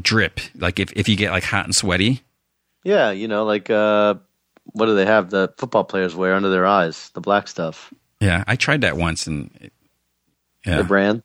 drip, 0.00 0.40
like 0.56 0.80
if 0.80 0.92
if 0.96 1.08
you 1.08 1.14
get 1.16 1.30
like 1.30 1.44
hot 1.44 1.66
and 1.66 1.74
sweaty. 1.74 2.20
Yeah, 2.82 3.12
you 3.12 3.28
know, 3.28 3.44
like 3.44 3.70
uh, 3.70 4.14
what 4.72 4.86
do 4.86 4.96
they 4.96 5.06
have 5.06 5.30
the 5.30 5.54
football 5.56 5.84
players 5.84 6.16
wear 6.16 6.34
under 6.34 6.50
their 6.50 6.66
eyes? 6.66 7.10
The 7.14 7.20
black 7.20 7.46
stuff. 7.46 7.94
Yeah, 8.18 8.42
I 8.48 8.56
tried 8.56 8.80
that 8.80 8.96
once, 8.96 9.28
and 9.28 9.50
it- 9.60 9.72
The 10.64 10.84
brand. 10.84 11.22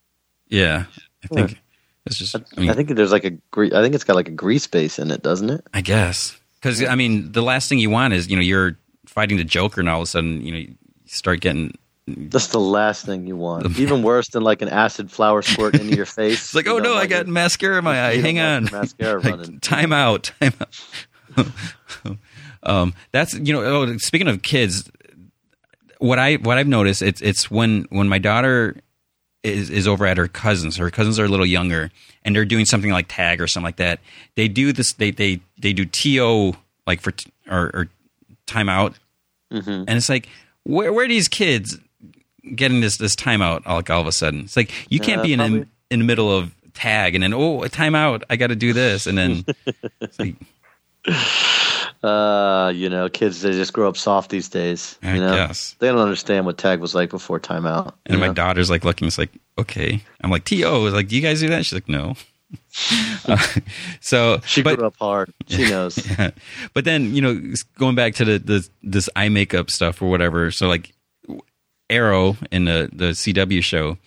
yeah, 0.48 0.86
I 1.24 1.28
think 1.28 1.60
it's 2.06 2.18
just. 2.18 2.36
I 2.36 2.42
mean, 2.60 2.70
I 2.70 2.74
think 2.74 2.90
there's 2.90 3.12
like 3.12 3.26
a. 3.26 3.34
I 3.58 3.82
think 3.82 3.96
it's 3.96 4.04
got 4.04 4.16
like 4.16 4.28
a 4.28 4.32
grease 4.32 4.68
base 4.68 4.98
in 5.00 5.12
it, 5.12 5.22
doesn't 5.24 5.50
it? 5.50 5.66
I 5.74 5.82
guess 5.82 6.40
because 6.62 6.84
I 6.84 6.96
mean, 6.96 7.32
the 7.32 7.42
last 7.44 7.70
thing 7.70 7.80
you 7.80 7.90
want 7.90 8.14
is 8.14 8.30
you 8.30 8.36
know 8.36 8.42
you're 8.42 8.78
fighting 9.06 9.38
the 9.38 9.44
Joker, 9.44 9.82
and 9.82 9.90
all 9.90 10.00
of 10.00 10.04
a 10.04 10.08
sudden 10.08 10.42
you 10.42 10.52
know 10.52 10.58
you 10.58 10.76
start 11.06 11.40
getting 11.42 11.78
That's 12.08 12.48
the 12.48 12.60
last 12.60 13.06
thing 13.06 13.28
you 13.28 13.36
want. 13.38 13.78
Even 13.80 14.02
worse 14.12 14.30
than 14.30 14.44
like 14.44 14.62
an 14.62 14.70
acid 14.70 15.12
flower 15.12 15.42
squirt 15.42 15.76
into 15.76 15.96
your 15.96 16.06
face. 16.20 16.34
It's 16.36 16.56
like, 16.56 16.68
oh 16.68 16.80
no, 16.80 16.96
I 16.96 17.06
got 17.06 17.28
mascara 17.28 17.78
in 17.78 17.84
my 17.84 18.02
eye. 18.08 18.18
Hang 18.18 18.40
on. 18.40 18.66
mascara 18.72 19.20
Like, 19.22 19.32
running. 19.32 19.60
time 19.60 19.94
out. 19.94 20.32
Time 20.40 20.54
out. 20.62 21.46
um, 22.64 22.94
that's 23.12 23.34
you 23.34 23.54
know. 23.54 23.64
Oh, 23.64 23.98
speaking 23.98 24.28
of 24.28 24.42
kids, 24.42 24.90
what 26.00 26.20
I 26.20 26.36
what 26.36 26.58
I've 26.58 26.68
noticed 26.68 27.02
it's 27.02 27.22
it's 27.22 27.52
when 27.52 27.86
when 27.90 28.08
my 28.10 28.18
daughter 28.20 28.78
is 29.44 29.70
is 29.70 29.88
over 29.88 30.06
at 30.06 30.18
her 30.18 30.28
cousins. 30.28 30.78
Her 30.78 30.90
cousins 30.90 31.20
are 31.20 31.26
a 31.26 31.30
little 31.30 31.46
younger, 31.46 31.92
and 32.26 32.36
they're 32.36 32.46
doing 32.46 32.66
something 32.66 32.92
like 32.92 33.08
tag 33.08 33.40
or 33.42 33.48
something 33.48 33.66
like 33.66 33.78
that. 33.78 34.00
They 34.36 34.48
do 34.48 34.74
this. 34.74 34.94
They 34.94 35.12
they 35.12 35.40
they 35.58 35.74
do 35.74 35.86
to 35.86 36.54
like 36.86 37.02
for 37.02 37.12
t- 37.12 37.32
or, 37.50 37.72
or 37.74 37.88
timeout, 38.48 38.96
Mm-hmm. 39.52 39.70
and 39.70 39.90
it's 39.92 40.10
like 40.10 40.28
where 40.64 40.92
where 40.92 41.06
are 41.06 41.08
these 41.08 41.28
kids 41.28 41.78
getting 42.56 42.82
this 42.82 42.98
this 42.98 43.16
timeout 43.16 43.62
all, 43.66 43.78
like 43.78 43.90
all 43.90 44.02
of 44.02 44.08
a 44.08 44.12
sudden? 44.12 44.42
It's 44.42 44.58
like 44.58 44.72
you 44.92 45.00
can't 45.00 45.20
Uh, 45.22 45.24
be 45.24 45.34
in 45.34 45.40
probably- 45.40 45.58
in, 45.60 45.70
in 45.92 46.00
the 46.00 46.06
middle 46.06 46.36
of 46.36 46.54
tag 46.74 47.16
and 47.16 47.24
then 47.24 47.34
oh 47.34 47.64
a 47.64 47.70
timeout 47.70 48.22
I 48.30 48.36
got 48.36 48.48
to 48.48 48.56
do 48.56 48.72
this 48.74 49.08
and 49.08 49.18
then 49.18 49.46
it's 50.02 50.20
like, 50.20 50.36
Uh, 52.04 52.72
you 52.76 52.90
know, 52.90 53.10
kids 53.10 53.42
they 53.42 53.52
just 53.52 53.74
grow 53.74 53.90
up 53.90 53.98
soft 53.98 54.30
these 54.30 54.50
days. 54.50 54.98
You 55.02 55.20
know, 55.20 55.34
guess. 55.34 55.76
they 55.80 55.88
don't 55.88 56.00
understand 56.00 56.46
what 56.46 56.58
tag 56.58 56.80
was 56.80 56.94
like 56.94 57.10
before 57.10 57.40
timeout. 57.40 57.94
and 58.06 58.20
my 58.20 58.28
know? 58.28 58.34
daughter's 58.34 58.70
like 58.70 58.84
looking. 58.84 59.08
It's 59.08 59.18
like 59.18 59.32
okay. 59.58 60.02
I'm 60.22 60.30
like 60.30 60.46
to. 60.46 60.56
It's 60.86 60.96
like 60.96 61.08
do 61.08 61.16
you 61.16 61.22
guys 61.22 61.40
do 61.40 61.50
that? 61.50 61.66
She's 61.66 61.74
like 61.74 61.90
no. 61.90 62.16
Uh, 63.28 63.38
so 64.00 64.40
she 64.46 64.62
but, 64.62 64.78
grew 64.78 64.88
up 64.88 64.96
hard. 64.98 65.34
She 65.48 65.70
knows. 65.70 65.98
Yeah. 66.18 66.32
But 66.74 66.86
then, 66.86 67.14
you 67.14 67.22
know, 67.22 67.42
going 67.78 67.96
back 67.96 68.14
to 68.16 68.26
the, 68.26 68.40
the 68.40 68.70
this 68.82 69.10
eye 69.18 69.28
makeup 69.28 69.70
stuff 69.70 70.02
or 70.02 70.10
whatever. 70.10 70.50
So 70.52 70.68
like 70.68 70.94
Arrow 71.90 72.38
in 72.52 72.66
the 72.66 72.90
the 72.94 73.10
CW 73.10 73.62
show, 73.64 73.98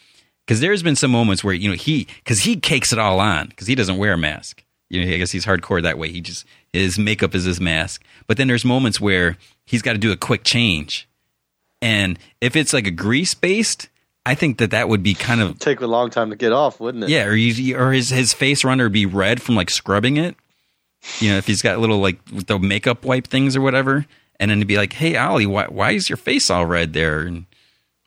because 0.46 0.60
there's 0.60 0.82
been 0.82 0.96
some 0.96 1.10
moments 1.10 1.44
where 1.44 1.52
you 1.52 1.68
know 1.68 1.76
he 1.76 2.06
because 2.24 2.40
he 2.40 2.56
cakes 2.56 2.92
it 2.92 2.98
all 2.98 3.20
on 3.20 3.48
because 3.48 3.66
he 3.66 3.74
doesn't 3.74 3.98
wear 3.98 4.14
a 4.14 4.18
mask. 4.18 4.64
You 4.88 5.04
know, 5.04 5.12
I 5.12 5.18
guess 5.18 5.30
he's 5.30 5.44
hardcore 5.44 5.82
that 5.82 5.98
way. 5.98 6.10
He 6.10 6.20
just 6.20 6.46
his 6.72 6.98
makeup 6.98 7.34
is 7.34 7.44
his 7.44 7.60
mask. 7.60 8.02
But 8.26 8.36
then 8.36 8.48
there's 8.48 8.64
moments 8.64 9.00
where 9.00 9.36
he's 9.64 9.82
got 9.82 9.92
to 9.92 9.98
do 9.98 10.12
a 10.12 10.16
quick 10.16 10.44
change, 10.44 11.08
and 11.82 12.18
if 12.40 12.56
it's 12.56 12.72
like 12.72 12.86
a 12.86 12.90
grease 12.90 13.34
based, 13.34 13.88
I 14.26 14.34
think 14.34 14.58
that 14.58 14.70
that 14.70 14.88
would 14.88 15.02
be 15.02 15.14
kind 15.14 15.40
of 15.40 15.58
Take 15.60 15.80
a 15.80 15.86
long 15.86 16.10
time 16.10 16.30
to 16.30 16.36
get 16.36 16.52
off, 16.52 16.80
wouldn't 16.80 17.04
it? 17.04 17.10
yeah, 17.10 17.24
or 17.24 17.34
you, 17.34 17.76
or 17.76 17.92
his 17.92 18.10
his 18.10 18.32
face 18.32 18.64
runner 18.64 18.88
be 18.88 19.06
red 19.06 19.40
from 19.42 19.56
like 19.56 19.70
scrubbing 19.70 20.16
it. 20.16 20.36
You 21.18 21.30
know, 21.30 21.38
if 21.38 21.46
he's 21.46 21.62
got 21.62 21.78
little 21.78 21.98
like 21.98 22.18
the 22.26 22.58
makeup 22.58 23.04
wipe 23.04 23.26
things 23.26 23.56
or 23.56 23.62
whatever, 23.62 24.06
and 24.38 24.50
then 24.50 24.60
to 24.60 24.66
be 24.66 24.76
like, 24.76 24.92
"Hey, 24.92 25.16
Ollie, 25.16 25.46
why 25.46 25.66
why 25.66 25.92
is 25.92 26.08
your 26.10 26.18
face 26.18 26.50
all 26.50 26.66
red 26.66 26.92
there?" 26.92 27.20
And 27.20 27.46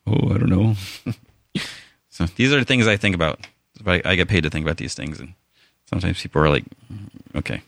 oh, 0.06 0.32
I 0.32 0.38
don't 0.38 0.48
know. 0.48 0.76
so 2.10 2.26
these 2.36 2.52
are 2.52 2.58
the 2.58 2.64
things 2.64 2.86
I 2.86 2.96
think 2.96 3.14
about. 3.14 3.46
I, 3.84 4.00
I 4.04 4.14
get 4.14 4.28
paid 4.28 4.44
to 4.44 4.50
think 4.50 4.64
about 4.64 4.76
these 4.76 4.94
things, 4.94 5.20
and 5.20 5.34
sometimes 5.90 6.22
people 6.22 6.40
are 6.42 6.48
like, 6.48 6.64
mm, 6.92 7.08
okay. 7.36 7.62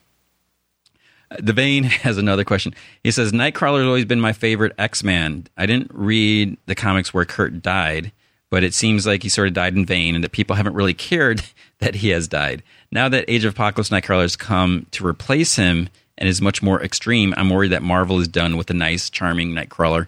The 1.40 1.52
Vein 1.52 1.84
has 1.84 2.18
another 2.18 2.44
question. 2.44 2.74
He 3.02 3.10
says, 3.10 3.32
Nightcrawler 3.32 3.78
has 3.78 3.86
always 3.86 4.04
been 4.04 4.20
my 4.20 4.32
favorite 4.32 4.74
X 4.78 5.02
Man. 5.02 5.46
I 5.56 5.66
didn't 5.66 5.90
read 5.92 6.56
the 6.66 6.74
comics 6.74 7.12
where 7.12 7.24
Kurt 7.24 7.62
died, 7.62 8.12
but 8.50 8.64
it 8.64 8.74
seems 8.74 9.06
like 9.06 9.22
he 9.22 9.28
sort 9.28 9.48
of 9.48 9.54
died 9.54 9.74
in 9.74 9.86
vain 9.86 10.14
and 10.14 10.24
that 10.24 10.32
people 10.32 10.56
haven't 10.56 10.74
really 10.74 10.94
cared 10.94 11.42
that 11.78 11.96
he 11.96 12.10
has 12.10 12.28
died. 12.28 12.62
Now 12.92 13.08
that 13.08 13.24
Age 13.28 13.44
of 13.44 13.54
Apocalypse 13.54 13.90
Nightcrawler 13.90 14.22
has 14.22 14.36
come 14.36 14.86
to 14.92 15.06
replace 15.06 15.56
him 15.56 15.88
and 16.18 16.28
is 16.28 16.40
much 16.40 16.62
more 16.62 16.82
extreme, 16.82 17.34
I'm 17.36 17.50
worried 17.50 17.72
that 17.72 17.82
Marvel 17.82 18.20
is 18.20 18.28
done 18.28 18.56
with 18.56 18.68
the 18.68 18.74
nice, 18.74 19.10
charming 19.10 19.52
Nightcrawler 19.52 20.06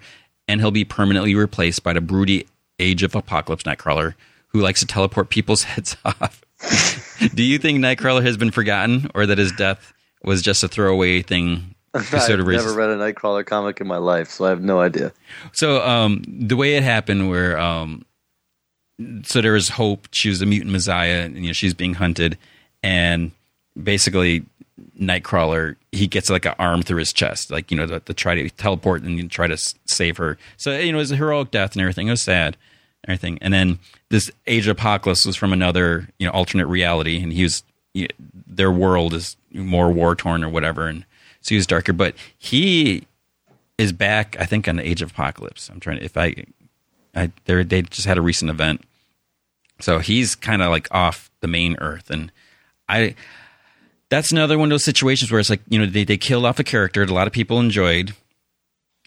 and 0.48 0.60
he'll 0.60 0.70
be 0.70 0.84
permanently 0.84 1.34
replaced 1.34 1.82
by 1.82 1.92
the 1.92 2.00
broody 2.00 2.46
Age 2.80 3.02
of 3.02 3.14
Apocalypse 3.14 3.64
Nightcrawler 3.64 4.14
who 4.48 4.60
likes 4.60 4.80
to 4.80 4.86
teleport 4.86 5.28
people's 5.28 5.64
heads 5.64 5.96
off. 6.04 6.42
Do 7.34 7.42
you 7.42 7.58
think 7.58 7.78
Nightcrawler 7.78 8.22
has 8.22 8.36
been 8.36 8.50
forgotten 8.50 9.10
or 9.14 9.26
that 9.26 9.38
his 9.38 9.52
death 9.52 9.92
was 10.22 10.42
just 10.42 10.62
a 10.62 10.68
throwaway 10.68 11.22
thing? 11.22 11.74
I've 11.94 12.04
sort 12.04 12.40
of 12.40 12.46
never 12.46 12.74
read 12.74 12.90
a 12.90 12.96
Nightcrawler 12.96 13.46
comic 13.46 13.80
in 13.80 13.86
my 13.86 13.96
life, 13.96 14.30
so 14.30 14.44
I 14.44 14.50
have 14.50 14.62
no 14.62 14.80
idea. 14.80 15.12
So 15.52 15.84
um, 15.86 16.22
the 16.26 16.56
way 16.56 16.76
it 16.76 16.82
happened, 16.82 17.30
where 17.30 17.58
um, 17.58 18.04
so 19.24 19.40
there 19.40 19.52
was 19.52 19.70
Hope, 19.70 20.08
she 20.12 20.28
was 20.28 20.42
a 20.42 20.46
mutant 20.46 20.72
messiah, 20.72 21.24
and 21.24 21.36
you 21.36 21.46
know 21.46 21.52
she's 21.52 21.74
being 21.74 21.94
hunted, 21.94 22.36
and 22.82 23.30
basically 23.80 24.44
Nightcrawler 25.00 25.76
he 25.92 26.06
gets 26.06 26.28
like 26.28 26.44
an 26.44 26.54
arm 26.58 26.82
through 26.82 26.98
his 26.98 27.12
chest, 27.12 27.50
like 27.50 27.70
you 27.70 27.76
know 27.76 27.86
to, 27.86 28.00
to 28.00 28.14
try 28.14 28.34
to 28.34 28.50
teleport 28.50 29.02
and 29.02 29.30
try 29.30 29.46
to 29.46 29.56
save 29.86 30.16
her. 30.18 30.36
So 30.56 30.78
you 30.78 30.92
know 30.92 30.98
it 30.98 31.02
was 31.02 31.12
a 31.12 31.16
heroic 31.16 31.50
death 31.50 31.72
and 31.72 31.80
everything. 31.80 32.08
It 32.08 32.12
was 32.12 32.22
sad, 32.22 32.56
and 33.04 33.14
everything. 33.14 33.38
And 33.40 33.54
then 33.54 33.78
this 34.10 34.30
Age 34.46 34.66
of 34.66 34.76
Apocalypse 34.76 35.24
was 35.24 35.36
from 35.36 35.52
another 35.52 36.08
you 36.18 36.26
know 36.26 36.32
alternate 36.32 36.66
reality, 36.66 37.22
and 37.22 37.32
he 37.32 37.42
was 37.42 37.62
their 38.48 38.72
world 38.72 39.14
is 39.14 39.36
more 39.52 39.92
war 39.92 40.14
torn 40.14 40.42
or 40.42 40.48
whatever, 40.48 40.86
and 40.86 41.04
so 41.40 41.50
he 41.50 41.56
was 41.56 41.66
darker. 41.66 41.92
But 41.92 42.14
he 42.36 43.06
is 43.76 43.92
back, 43.92 44.36
I 44.40 44.46
think, 44.46 44.66
on 44.66 44.76
the 44.76 44.88
Age 44.88 45.02
of 45.02 45.10
Apocalypse. 45.10 45.68
I'm 45.68 45.80
trying 45.80 45.98
to 45.98 46.04
if 46.04 46.16
I, 46.16 46.44
I 47.14 47.30
they 47.44 47.82
just 47.82 48.06
had 48.06 48.18
a 48.18 48.22
recent 48.22 48.50
event, 48.50 48.82
so 49.80 49.98
he's 49.98 50.34
kind 50.34 50.62
of 50.62 50.70
like 50.70 50.88
off 50.90 51.30
the 51.40 51.48
main 51.48 51.76
Earth, 51.80 52.10
and 52.10 52.32
I. 52.88 53.14
That's 54.10 54.32
another 54.32 54.56
one 54.56 54.68
of 54.68 54.70
those 54.70 54.86
situations 54.86 55.30
where 55.30 55.38
it's 55.38 55.50
like 55.50 55.60
you 55.68 55.78
know 55.78 55.84
they 55.84 56.02
they 56.02 56.16
killed 56.16 56.46
off 56.46 56.58
a 56.58 56.64
character 56.64 57.04
that 57.04 57.12
a 57.12 57.14
lot 57.14 57.26
of 57.26 57.32
people 57.34 57.60
enjoyed. 57.60 58.14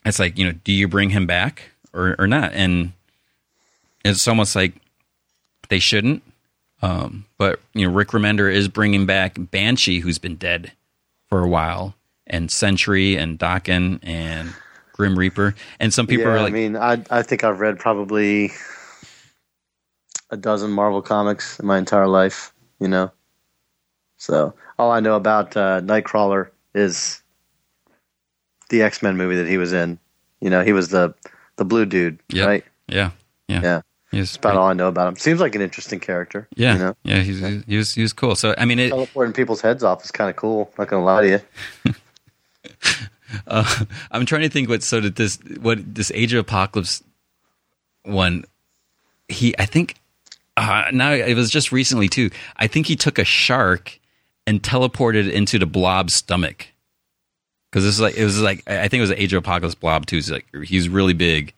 It's 0.05 0.19
like 0.19 0.37
you 0.37 0.45
know, 0.45 0.51
do 0.63 0.71
you 0.71 0.87
bring 0.87 1.09
him 1.09 1.25
back 1.25 1.71
or 1.91 2.15
or 2.19 2.27
not? 2.27 2.53
And 2.53 2.93
it's 4.05 4.27
almost 4.27 4.55
like 4.55 4.73
they 5.69 5.79
shouldn't 5.79 6.21
um, 6.81 7.25
but 7.37 7.59
you 7.73 7.87
know, 7.87 7.93
Rick 7.93 8.09
Remender 8.09 8.51
is 8.51 8.67
bringing 8.67 9.05
back 9.05 9.35
Banshee, 9.37 9.99
who's 9.99 10.17
been 10.17 10.35
dead 10.35 10.71
for 11.27 11.43
a 11.43 11.47
while, 11.47 11.95
and 12.27 12.51
Sentry 12.51 13.15
and 13.15 13.37
Daken 13.37 13.99
and 14.03 14.53
Grim 14.93 15.17
Reaper, 15.17 15.55
and 15.79 15.93
some 15.93 16.07
people 16.07 16.25
yeah, 16.25 16.31
are 16.31 16.41
like, 16.41 16.53
I 16.53 16.55
mean, 16.55 16.75
I 16.75 17.03
I 17.09 17.21
think 17.21 17.43
I've 17.43 17.59
read 17.59 17.79
probably 17.79 18.51
a 20.29 20.37
dozen 20.37 20.71
Marvel 20.71 21.01
comics 21.01 21.59
in 21.59 21.65
my 21.65 21.77
entire 21.77 22.07
life. 22.07 22.53
You 22.79 22.87
know, 22.87 23.11
so 24.17 24.53
all 24.79 24.91
I 24.91 24.99
know 24.99 25.15
about 25.15 25.55
uh, 25.55 25.81
Nightcrawler 25.81 26.49
is 26.73 27.21
the 28.69 28.81
X 28.81 29.03
Men 29.03 29.17
movie 29.17 29.35
that 29.35 29.47
he 29.47 29.57
was 29.57 29.73
in. 29.73 29.99
You 30.39 30.49
know, 30.49 30.63
he 30.63 30.73
was 30.73 30.89
the 30.89 31.13
the 31.57 31.65
blue 31.65 31.85
dude, 31.85 32.19
yep. 32.29 32.47
right? 32.47 32.65
Yeah, 32.87 33.11
yeah, 33.47 33.61
yeah. 33.61 33.81
That's 34.11 34.35
about 34.35 34.57
all 34.57 34.67
I 34.67 34.73
know 34.73 34.89
about 34.89 35.07
him. 35.07 35.15
Seems 35.15 35.39
like 35.39 35.55
an 35.55 35.61
interesting 35.61 35.99
character. 35.99 36.47
Yeah, 36.55 36.73
you 36.73 36.79
know? 36.79 36.95
yeah, 37.03 37.19
he's, 37.21 37.39
he 37.65 37.77
was 37.77 37.93
he 37.93 38.01
was 38.01 38.11
cool. 38.11 38.35
So 38.35 38.53
I 38.57 38.65
mean, 38.65 38.77
it, 38.77 38.89
teleporting 38.89 39.33
people's 39.33 39.61
heads 39.61 39.83
off 39.83 40.03
is 40.03 40.11
kind 40.11 40.29
of 40.29 40.35
cool. 40.35 40.71
Not 40.77 40.89
gonna 40.89 41.03
lie 41.03 41.21
to 41.21 41.43
you. 41.85 41.93
uh, 43.47 43.85
I'm 44.11 44.25
trying 44.25 44.41
to 44.41 44.49
think 44.49 44.67
what 44.67 44.83
so 44.83 44.99
that 44.99 45.15
this 45.15 45.39
what 45.61 45.95
this 45.95 46.11
Age 46.13 46.33
of 46.33 46.39
Apocalypse 46.39 47.03
one. 48.03 48.45
He, 49.29 49.57
I 49.57 49.65
think, 49.65 49.95
uh, 50.57 50.85
now 50.91 51.13
it 51.13 51.35
was 51.35 51.49
just 51.49 51.71
recently 51.71 52.09
too. 52.09 52.31
I 52.57 52.67
think 52.67 52.87
he 52.87 52.97
took 52.97 53.17
a 53.17 53.23
shark 53.23 53.97
and 54.45 54.61
teleported 54.61 55.31
into 55.31 55.57
the 55.57 55.65
blob's 55.65 56.15
stomach 56.15 56.67
because 57.71 57.85
this 57.85 57.95
is 57.95 58.01
like 58.01 58.17
it 58.17 58.25
was 58.25 58.41
like 58.41 58.69
I 58.69 58.89
think 58.89 58.99
it 58.99 59.01
was 59.01 59.11
an 59.11 59.19
Age 59.19 59.31
of 59.33 59.39
Apocalypse 59.39 59.75
blob 59.75 60.05
too. 60.05 60.17
He's 60.17 60.29
like 60.29 60.47
he's 60.65 60.89
really 60.89 61.13
big 61.13 61.53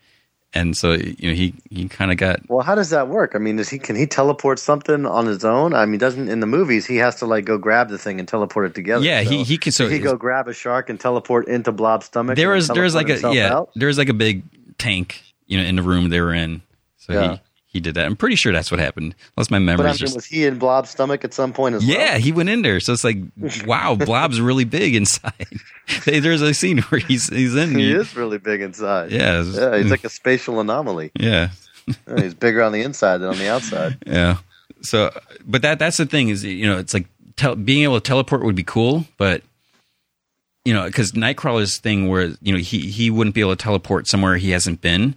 and 0.54 0.78
so 0.78 0.94
you 0.94 1.30
know 1.30 1.34
he 1.34 1.54
he 1.70 1.88
kind 1.88 2.12
of 2.12 2.18
got 2.18 2.40
well 2.50 2.62
how 2.62 2.76
does 2.76 2.90
that 2.90 3.08
work 3.08 3.32
i 3.36 3.38
mean 3.38 3.56
does 3.56 3.70
he 3.70 3.80
can 3.80 3.96
he 3.96 4.06
teleport 4.06 4.60
something 4.60 5.06
on 5.06 5.26
his 5.26 5.44
own 5.44 5.74
i 5.74 5.86
mean 5.86 6.00
doesn't 6.00 6.30
in 6.30 6.40
the 6.40 6.48
movies 6.48 6.86
he 6.86 6.98
has 6.98 7.16
to 7.16 7.26
like 7.26 7.46
go 7.46 7.58
grab 7.58 7.90
the 7.90 7.98
thing 7.98 8.20
and 8.20 8.28
teleport 8.28 8.66
it 8.66 8.76
together 8.76 9.04
yeah 9.04 9.24
so 9.24 9.30
he 9.30 9.44
he 9.44 9.58
can 9.58 9.72
so 9.72 9.88
he 9.88 10.00
go 10.00 10.16
grab 10.16 10.48
a 10.48 10.54
shark 10.54 10.90
and 10.90 11.00
teleport 11.00 11.48
into 11.48 11.72
blob's 11.72 12.06
stomach 12.06 12.36
there 12.36 12.50
was 12.50 12.68
there's 12.70 12.96
like 12.96 13.10
a 13.10 13.34
yeah 13.34 13.54
out? 13.54 13.70
there's 13.76 13.98
like 13.98 14.10
a 14.10 14.14
big 14.14 14.44
tank 14.78 15.22
you 15.48 15.58
know 15.58 15.64
in 15.64 15.76
the 15.76 15.84
room 15.84 16.10
they 16.10 16.22
were 16.22 16.34
in 16.34 16.62
so 16.98 17.14
yeah. 17.14 17.32
he 17.34 17.42
he 17.74 17.80
did 17.80 17.96
that. 17.96 18.06
I'm 18.06 18.16
pretty 18.16 18.36
sure 18.36 18.54
that's 18.54 18.70
what 18.70 18.80
happened. 18.80 19.16
Unless 19.36 19.50
my 19.50 19.58
memory. 19.58 19.86
But 19.86 19.90
I 19.90 19.94
mean, 19.94 19.98
just... 19.98 20.16
was 20.16 20.26
he 20.26 20.46
in 20.46 20.60
Blob's 20.60 20.92
stomach 20.92 21.26
at 21.26 21.34
some 21.34 21.52
point 21.52 21.74
as 21.74 21.84
yeah, 21.84 21.98
well? 21.98 22.08
Yeah, 22.08 22.18
he 22.20 22.32
went 22.32 22.50
in 22.50 22.62
there. 22.62 22.80
So 22.80 22.94
it's 22.94 23.04
like, 23.04 23.18
wow, 23.66 23.96
Blob's 23.96 24.40
really 24.40 24.64
big 24.64 24.94
inside. 24.94 25.48
There's 26.06 26.44
a 26.44 26.54
scene 26.54 26.78
where 26.84 27.02
he's 27.02 27.30
he's 27.30 27.56
in. 27.56 27.72
He, 27.72 27.88
he 27.88 27.92
is 27.94 28.16
really 28.16 28.38
big 28.38 28.62
inside. 28.62 29.12
Yeah, 29.12 29.42
yeah, 29.42 29.78
he's 29.78 29.90
like 29.90 30.04
a 30.04 30.10
spatial 30.22 30.60
anomaly. 30.60 31.12
Yeah, 31.20 31.50
he's 32.16 32.36
bigger 32.36 32.62
on 32.62 32.72
the 32.72 32.84
inside 32.84 33.18
than 33.18 33.30
on 33.30 33.38
the 33.40 33.50
outside. 33.50 33.98
Yeah. 34.06 34.38
So, 34.82 35.12
but 35.46 35.64
that 35.64 35.80
that's 35.80 35.98
the 35.98 36.06
thing 36.06 36.30
is 36.30 36.44
you 36.44 36.68
know 36.68 36.78
it's 36.78 36.94
like 36.94 37.08
tel- 37.38 37.56
being 37.56 37.84
able 37.84 38.00
to 38.00 38.08
teleport 38.08 38.44
would 38.44 38.56
be 38.56 38.64
cool, 38.64 39.06
but 39.18 39.42
you 40.64 40.76
know 40.76 40.86
because 40.86 41.14
Nightcrawler's 41.14 41.80
thing 41.80 42.08
where 42.08 42.34
you 42.42 42.54
know 42.54 42.60
he 42.60 42.88
he 42.88 43.10
wouldn't 43.10 43.34
be 43.34 43.42
able 43.42 43.56
to 43.56 43.64
teleport 43.64 44.08
somewhere 44.08 44.38
he 44.38 44.52
hasn't 44.52 44.80
been 44.80 45.16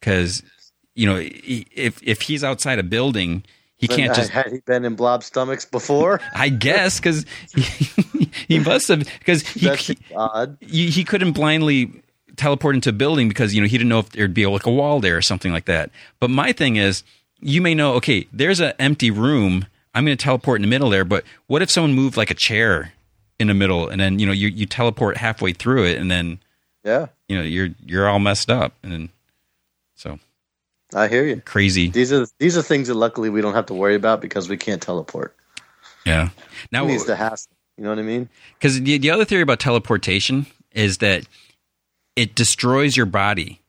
because 0.00 0.42
you 0.98 1.06
know, 1.06 1.20
if 1.22 2.02
if 2.02 2.22
he's 2.22 2.42
outside 2.42 2.80
a 2.80 2.82
building, 2.82 3.44
he 3.76 3.86
can't 3.86 4.12
just. 4.16 4.30
Had 4.30 4.50
he 4.50 4.58
been 4.58 4.84
in 4.84 4.96
blob 4.96 5.22
stomachs 5.22 5.64
before? 5.64 6.20
I 6.34 6.48
guess 6.48 6.98
because 6.98 7.24
he, 7.54 8.30
he, 8.48 8.58
must 8.58 8.88
have 8.88 9.08
because 9.20 9.46
he 9.46 9.70
he, 9.76 9.98
odd. 10.16 10.58
He, 10.60 10.90
he 10.90 11.04
couldn't 11.04 11.32
blindly 11.32 12.02
teleport 12.34 12.74
into 12.74 12.90
a 12.90 12.92
building 12.92 13.28
because 13.28 13.54
you 13.54 13.60
know 13.60 13.68
he 13.68 13.78
didn't 13.78 13.90
know 13.90 14.00
if 14.00 14.10
there'd 14.10 14.34
be 14.34 14.44
like 14.46 14.66
a 14.66 14.72
wall 14.72 14.98
there 14.98 15.16
or 15.16 15.22
something 15.22 15.52
like 15.52 15.66
that. 15.66 15.90
But 16.18 16.30
my 16.30 16.52
thing 16.52 16.74
is, 16.74 17.04
you 17.38 17.62
may 17.62 17.76
know, 17.76 17.94
okay, 17.94 18.26
there's 18.32 18.58
an 18.58 18.72
empty 18.80 19.12
room. 19.12 19.66
I'm 19.94 20.04
going 20.04 20.18
to 20.18 20.22
teleport 20.22 20.56
in 20.56 20.62
the 20.62 20.68
middle 20.68 20.90
there. 20.90 21.04
But 21.04 21.22
what 21.46 21.62
if 21.62 21.70
someone 21.70 21.94
moved 21.94 22.16
like 22.16 22.32
a 22.32 22.34
chair 22.34 22.92
in 23.38 23.46
the 23.46 23.54
middle, 23.54 23.88
and 23.88 24.00
then 24.00 24.18
you 24.18 24.26
know 24.26 24.32
you 24.32 24.48
you 24.48 24.66
teleport 24.66 25.16
halfway 25.16 25.52
through 25.52 25.84
it, 25.84 25.98
and 25.98 26.10
then 26.10 26.40
yeah, 26.82 27.06
you 27.28 27.36
know 27.36 27.44
you're 27.44 27.68
you're 27.86 28.08
all 28.08 28.18
messed 28.18 28.50
up, 28.50 28.72
and 28.82 28.90
then 28.90 29.08
I 30.94 31.08
hear 31.08 31.24
you. 31.24 31.42
Crazy. 31.44 31.88
These 31.88 32.12
are 32.12 32.26
these 32.38 32.56
are 32.56 32.62
things 32.62 32.88
that 32.88 32.94
luckily 32.94 33.30
we 33.30 33.40
don't 33.40 33.54
have 33.54 33.66
to 33.66 33.74
worry 33.74 33.94
about 33.94 34.20
because 34.20 34.48
we 34.48 34.56
can't 34.56 34.80
teleport. 34.80 35.34
Yeah. 36.06 36.30
Now 36.72 36.84
it 36.84 36.88
needs 36.88 37.04
to 37.04 37.16
hassle. 37.16 37.52
You 37.76 37.84
know 37.84 37.90
what 37.90 37.98
I 37.98 38.02
mean? 38.02 38.28
Because 38.54 38.80
the, 38.80 38.98
the 38.98 39.10
other 39.10 39.24
theory 39.24 39.42
about 39.42 39.60
teleportation 39.60 40.46
is 40.72 40.98
that 40.98 41.24
it 42.16 42.34
destroys 42.34 42.96
your 42.96 43.06
body. 43.06 43.60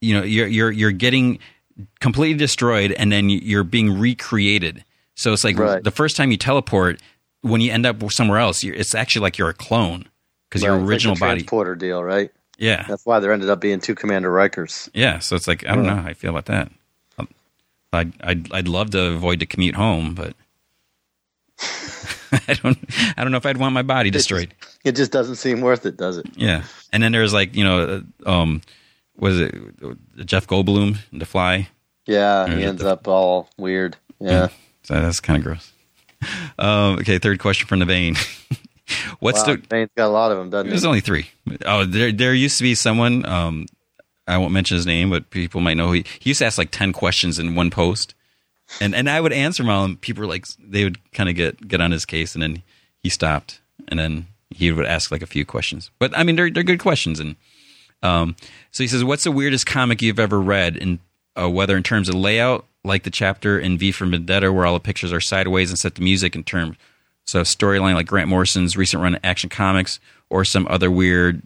You 0.00 0.14
know, 0.14 0.22
you're 0.22 0.46
you're 0.46 0.70
you're 0.70 0.92
getting 0.92 1.38
completely 2.00 2.36
destroyed, 2.36 2.92
and 2.92 3.10
then 3.10 3.30
you're 3.30 3.64
being 3.64 3.98
recreated. 3.98 4.84
So 5.14 5.32
it's 5.32 5.44
like 5.44 5.58
right. 5.58 5.82
the 5.82 5.90
first 5.90 6.16
time 6.16 6.30
you 6.30 6.36
teleport, 6.36 7.00
when 7.40 7.60
you 7.60 7.72
end 7.72 7.86
up 7.86 7.96
somewhere 8.12 8.38
else, 8.38 8.62
it's 8.62 8.94
actually 8.94 9.22
like 9.22 9.38
you're 9.38 9.48
a 9.48 9.54
clone 9.54 10.06
because 10.48 10.62
right. 10.62 10.68
your 10.68 10.84
original 10.84 11.14
like 11.14 11.20
body 11.20 11.40
transporter 11.40 11.74
deal, 11.74 12.02
right? 12.02 12.30
Yeah, 12.58 12.84
that's 12.88 13.06
why 13.06 13.20
there 13.20 13.32
ended 13.32 13.50
up 13.50 13.60
being 13.60 13.80
two 13.80 13.94
Commander 13.94 14.30
Rikers. 14.30 14.90
Yeah, 14.92 15.20
so 15.20 15.36
it's 15.36 15.46
like 15.46 15.66
I 15.66 15.74
don't 15.74 15.86
know 15.86 15.94
how 15.94 16.08
I 16.08 16.14
feel 16.14 16.30
about 16.30 16.46
that. 16.46 16.70
I'd, 17.92 18.12
I'd 18.20 18.52
I'd 18.52 18.68
love 18.68 18.90
to 18.90 19.02
avoid 19.12 19.40
the 19.40 19.46
commute 19.46 19.76
home, 19.76 20.14
but 20.14 20.34
I 22.32 22.54
don't 22.54 22.78
I 23.16 23.22
don't 23.22 23.30
know 23.30 23.38
if 23.38 23.46
I'd 23.46 23.56
want 23.56 23.72
my 23.74 23.82
body 23.82 24.10
destroyed. 24.10 24.52
It 24.52 24.60
just, 24.60 24.78
it 24.84 24.96
just, 24.96 25.12
doesn't 25.12 25.36
seem 25.36 25.60
worth 25.60 25.86
it, 25.86 25.96
does 25.96 26.18
it? 26.18 26.26
Yeah, 26.36 26.64
and 26.92 27.02
then 27.02 27.12
there's 27.12 27.32
like 27.32 27.54
you 27.56 27.64
know, 27.64 28.02
um, 28.26 28.60
was 29.16 29.40
it 29.40 29.54
Jeff 30.26 30.46
Goldblum 30.46 30.98
The 31.12 31.26
fly? 31.26 31.68
Yeah, 32.06 32.54
he 32.54 32.64
ends 32.64 32.82
the, 32.82 32.92
up 32.92 33.06
all 33.06 33.48
weird. 33.56 33.96
Yeah, 34.20 34.30
yeah 34.30 34.48
so 34.82 34.94
that's 35.00 35.20
kind 35.20 35.38
of 35.38 35.44
gross. 35.44 35.72
Um, 36.58 36.98
okay, 36.98 37.18
third 37.18 37.38
question 37.38 37.68
from 37.68 37.78
the 37.78 37.84
vein. 37.84 38.16
What's 39.20 39.40
wow, 39.40 39.56
the? 39.56 39.58
Bane's 39.58 39.90
got 39.96 40.06
a 40.06 40.08
lot 40.08 40.32
of 40.32 40.38
them, 40.38 40.50
doesn't 40.50 40.66
it? 40.66 40.70
There's 40.70 40.84
only 40.84 41.00
three. 41.00 41.30
Oh, 41.64 41.84
there 41.84 42.12
there 42.12 42.34
used 42.34 42.58
to 42.58 42.62
be 42.62 42.74
someone. 42.74 43.24
Um, 43.26 43.66
I 44.26 44.36
won't 44.38 44.52
mention 44.52 44.76
his 44.76 44.86
name, 44.86 45.10
but 45.10 45.30
people 45.30 45.60
might 45.60 45.76
know. 45.76 45.92
He, 45.92 46.04
he 46.20 46.30
used 46.30 46.38
to 46.40 46.46
ask 46.46 46.58
like 46.58 46.70
ten 46.70 46.92
questions 46.92 47.38
in 47.38 47.54
one 47.54 47.70
post, 47.70 48.14
and 48.80 48.94
and 48.94 49.08
I 49.08 49.20
would 49.20 49.32
answer 49.32 49.62
them 49.62 49.70
all, 49.70 49.84
and 49.84 50.00
people 50.00 50.22
were 50.22 50.28
like 50.28 50.46
they 50.58 50.84
would 50.84 51.12
kind 51.12 51.28
of 51.28 51.34
get 51.34 51.66
get 51.66 51.80
on 51.80 51.90
his 51.90 52.04
case, 52.04 52.34
and 52.34 52.42
then 52.42 52.62
he 53.02 53.08
stopped, 53.08 53.60
and 53.88 53.98
then 53.98 54.26
he 54.50 54.72
would 54.72 54.86
ask 54.86 55.10
like 55.10 55.22
a 55.22 55.26
few 55.26 55.44
questions. 55.44 55.90
But 55.98 56.16
I 56.16 56.22
mean, 56.22 56.36
they're 56.36 56.50
they're 56.50 56.62
good 56.62 56.80
questions, 56.80 57.20
and 57.20 57.36
um, 58.02 58.36
so 58.70 58.84
he 58.84 58.88
says, 58.88 59.04
"What's 59.04 59.24
the 59.24 59.32
weirdest 59.32 59.66
comic 59.66 60.02
you've 60.02 60.18
ever 60.18 60.40
read, 60.40 60.76
in 60.76 60.98
uh, 61.40 61.48
whether 61.48 61.76
in 61.76 61.82
terms 61.82 62.08
of 62.08 62.14
layout, 62.14 62.64
like 62.84 63.02
the 63.02 63.10
chapter 63.10 63.58
in 63.58 63.78
V 63.78 63.92
for 63.92 64.06
Vendetta, 64.06 64.52
where 64.52 64.66
all 64.66 64.74
the 64.74 64.80
pictures 64.80 65.12
are 65.12 65.20
sideways 65.20 65.70
and 65.70 65.78
set 65.78 65.94
to 65.96 66.02
music 66.02 66.34
in 66.34 66.44
terms." 66.44 66.76
So 67.28 67.42
storyline 67.42 67.92
like 67.92 68.06
Grant 68.06 68.30
Morrison's 68.30 68.74
recent 68.74 69.02
run 69.02 69.14
of 69.14 69.20
Action 69.22 69.50
Comics, 69.50 70.00
or 70.30 70.46
some 70.46 70.66
other 70.70 70.90
weird 70.90 71.42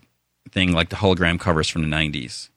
thing 0.49 0.71
like 0.71 0.87
the 0.87 0.95
hologram 0.95 1.37
covers 1.37 1.67
from 1.67 1.81
the 1.81 1.93
'90s. 1.93 2.47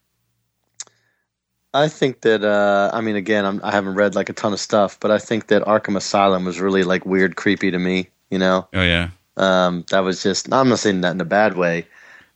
I 1.74 1.89
think 1.89 2.20
that 2.20 2.44
uh, 2.44 2.93
I 2.94 3.01
mean, 3.01 3.16
again, 3.16 3.44
I'm, 3.44 3.61
I 3.65 3.73
have 3.73 3.85
not 3.85 3.97
read 3.97 4.15
like 4.15 4.28
a 4.28 4.32
ton 4.32 4.53
of 4.53 4.61
stuff, 4.61 5.01
but 5.01 5.11
I 5.11 5.19
think 5.19 5.48
that 5.48 5.65
Arkham 5.65 5.97
Asylum 5.97 6.44
was 6.44 6.61
really 6.61 6.85
like 6.85 7.05
weird, 7.05 7.35
creepy 7.35 7.73
to 7.73 7.78
me. 7.81 8.11
You 8.31 8.39
know? 8.39 8.69
Oh 8.73 8.82
yeah. 8.82 9.09
Um, 9.36 9.85
that 9.90 10.01
was 10.01 10.23
just. 10.23 10.53
I'm 10.53 10.69
not 10.69 10.78
saying 10.78 11.01
that 11.01 11.11
in 11.11 11.20
a 11.20 11.24
bad 11.24 11.57
way, 11.57 11.89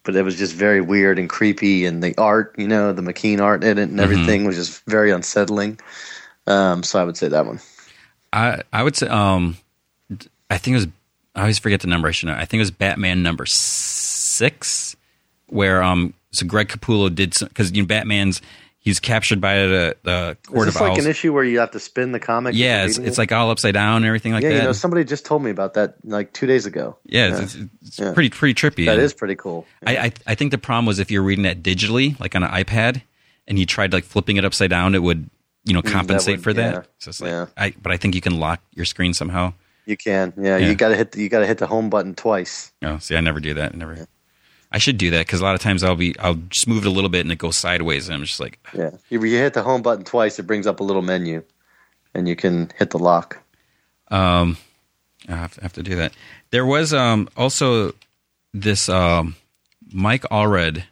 but 0.03 0.17
it 0.17 0.23
was 0.23 0.37
just 0.37 0.57
very 0.57 0.81
weird 0.81 1.21
and 1.21 1.31
creepy, 1.31 1.85
and 1.85 2.03
the 2.03 2.17
art, 2.19 2.57
you 2.59 2.67
know, 2.67 2.93
the 2.93 3.03
McKean 3.03 3.41
art 3.41 3.63
in 3.63 3.79
it 3.79 3.91
and 3.91 4.01
everything 4.01 4.41
mm-hmm. 4.41 4.49
was 4.49 4.57
just 4.57 4.85
very 4.87 5.13
unsettling. 5.13 5.79
Um, 6.49 6.83
so 6.83 7.01
I 7.01 7.05
would 7.05 7.17
say 7.17 7.29
that 7.29 7.47
one. 7.47 7.61
I 8.33 8.63
I 8.73 8.83
would 8.83 8.97
say 8.97 9.07
um, 9.07 9.57
I 10.51 10.59
think 10.59 10.75
it 10.75 10.79
was 10.79 10.87
I 11.35 11.41
always 11.43 11.59
forget 11.59 11.81
the 11.81 11.87
number. 11.87 12.09
I 12.09 12.11
should 12.11 12.29
know. 12.29 12.35
I 12.35 12.45
think 12.45 12.59
it 12.59 12.63
was 12.63 12.71
Batman 12.71 13.23
number 13.23 13.47
six, 13.47 14.97
where 15.47 15.83
um 15.83 16.15
so 16.33 16.47
Greg 16.47 16.69
Capullo 16.69 17.15
did 17.15 17.35
because 17.39 17.73
you 17.73 17.83
know 17.83 17.87
Batman's 17.87 18.43
he's 18.81 18.99
captured 18.99 19.41
by 19.41 19.59
the, 19.59 19.97
the 20.03 20.37
court 20.47 20.69
Is 20.69 20.75
this 20.75 20.81
of 20.81 20.89
like 20.89 20.91
owls. 20.97 21.05
an 21.05 21.11
issue 21.11 21.33
where 21.33 21.45
you 21.45 21.61
have 21.61 21.71
to 21.73 21.81
spin 21.81 22.13
the 22.13 22.19
comic. 22.19 22.55
Yeah, 22.55 22.87
it's, 22.87 22.99
it's 22.99 23.19
like 23.19 23.31
all 23.31 23.51
upside 23.51 23.75
down 23.75 23.99
and 23.99 24.07
everything 24.07 24.33
like 24.33 24.43
that. 24.43 24.49
yeah, 24.49 24.55
that. 24.55 24.63
you 24.63 24.69
know, 24.69 24.73
somebody 24.73 25.05
just 25.05 25.25
told 25.25 25.43
me 25.43 25.51
about 25.51 25.75
that 25.75 25.95
like 26.05 26.33
two 26.33 26.47
days 26.47 26.67
ago. 26.67 26.97
Yeah, 27.05 27.29
yeah. 27.29 27.43
it's, 27.43 27.55
it's 27.83 27.99
yeah. 27.99 28.13
pretty 28.13 28.31
pretty 28.31 28.55
trippy. 28.55 28.87
That 28.87 28.99
is 28.99 29.15
pretty 29.15 29.37
cool. 29.37 29.67
I, 29.87 29.97
I 29.97 30.13
I 30.27 30.35
think 30.35 30.51
the 30.51 30.59
problem 30.59 30.87
was 30.87 30.99
if 30.99 31.11
you're 31.11 31.23
reading 31.23 31.45
that 31.45 31.63
digitally, 31.63 32.19
like 32.19 32.35
on 32.35 32.43
an 32.43 32.51
iPad, 32.51 33.03
and 33.47 33.59
you 33.59 33.67
tried 33.67 33.93
like 33.93 34.05
flipping 34.05 34.37
it 34.37 34.45
upside 34.45 34.71
down, 34.71 34.95
it 34.95 35.03
would 35.03 35.31
you 35.65 35.75
know 35.75 35.83
compensate 35.83 36.41
mm, 36.41 36.45
that 36.45 36.49
would, 36.49 36.75
for 36.75 36.83
that. 36.83 36.89
So 36.99 37.11
it's 37.11 37.21
like, 37.21 37.49
I 37.57 37.75
but 37.81 37.93
I 37.93 37.97
think 37.97 38.15
you 38.15 38.21
can 38.21 38.41
lock 38.41 38.61
your 38.75 38.85
screen 38.85 39.15
somehow. 39.15 39.53
You 39.87 39.97
can, 39.97 40.33
yeah. 40.37 40.57
You 40.57 40.75
got 40.75 40.89
to 40.89 40.97
hit 40.97 41.13
the, 41.13 41.23
you 41.23 41.29
got 41.29 41.41
to 41.41 41.47
hit 41.47 41.59
the 41.59 41.67
home 41.67 41.91
button 41.91 42.15
twice. 42.15 42.73
Oh, 42.83 42.99
see, 42.99 43.17
I 43.17 43.21
never 43.21 43.41
do 43.41 43.55
that. 43.55 43.75
Never. 43.75 44.07
I 44.73 44.79
should 44.79 44.99
do 44.99 45.11
that 45.11 45.27
because 45.27 45.41
a 45.41 45.45
lot 45.45 45.55
of 45.55 45.61
times 45.61 45.83
I'll 45.83 45.97
be 45.97 46.17
I'll 46.21 46.35
just 46.35 46.69
move 46.69 46.85
it 46.85 46.89
a 46.89 46.93
little 46.93 47.11
bit 47.11 47.23
and 47.23 47.33
it 47.33 47.39
goes 47.39 47.57
sideways 47.57 48.09
and 48.09 48.15
I'm 48.15 48.25
just 48.25 48.39
like 48.39 48.59
yeah. 48.73 48.91
You, 49.09 49.23
you 49.25 49.39
hit 49.39 49.55
the 49.55 49.63
home 49.63 49.83
button 49.83 50.05
twice, 50.05 50.39
it 50.39 50.45
brings 50.45 50.67
up 50.67 50.81
a 50.81 50.85
little 50.85 51.03
menu, 51.03 51.43
and 52.15 52.29
you 52.29 52.37
can 52.37 52.71
hit 52.79 52.91
the 52.91 52.99
lock. 52.99 53.43
Um, 54.09 54.59
I 55.29 55.35
have 55.35 55.55
to, 55.55 55.63
have 55.63 55.73
to 55.75 55.83
do 55.83 55.97
that. 55.97 56.13
There 56.51 56.65
was 56.65 56.95
um 56.95 57.29
also 57.37 57.95
this 58.55 58.89
um 58.89 59.35
Mike 59.93 60.23
Allred 60.31 60.85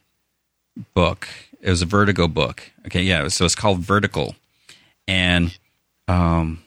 book. 0.95 1.29
It 1.61 1.71
was 1.71 1.83
a 1.83 1.87
Vertigo 1.87 2.29
book. 2.29 2.71
Okay, 2.87 3.03
yeah. 3.03 3.29
So 3.29 3.45
it's 3.45 3.55
called 3.55 3.81
Vertical, 3.81 4.35
and 5.07 5.57
um, 6.09 6.63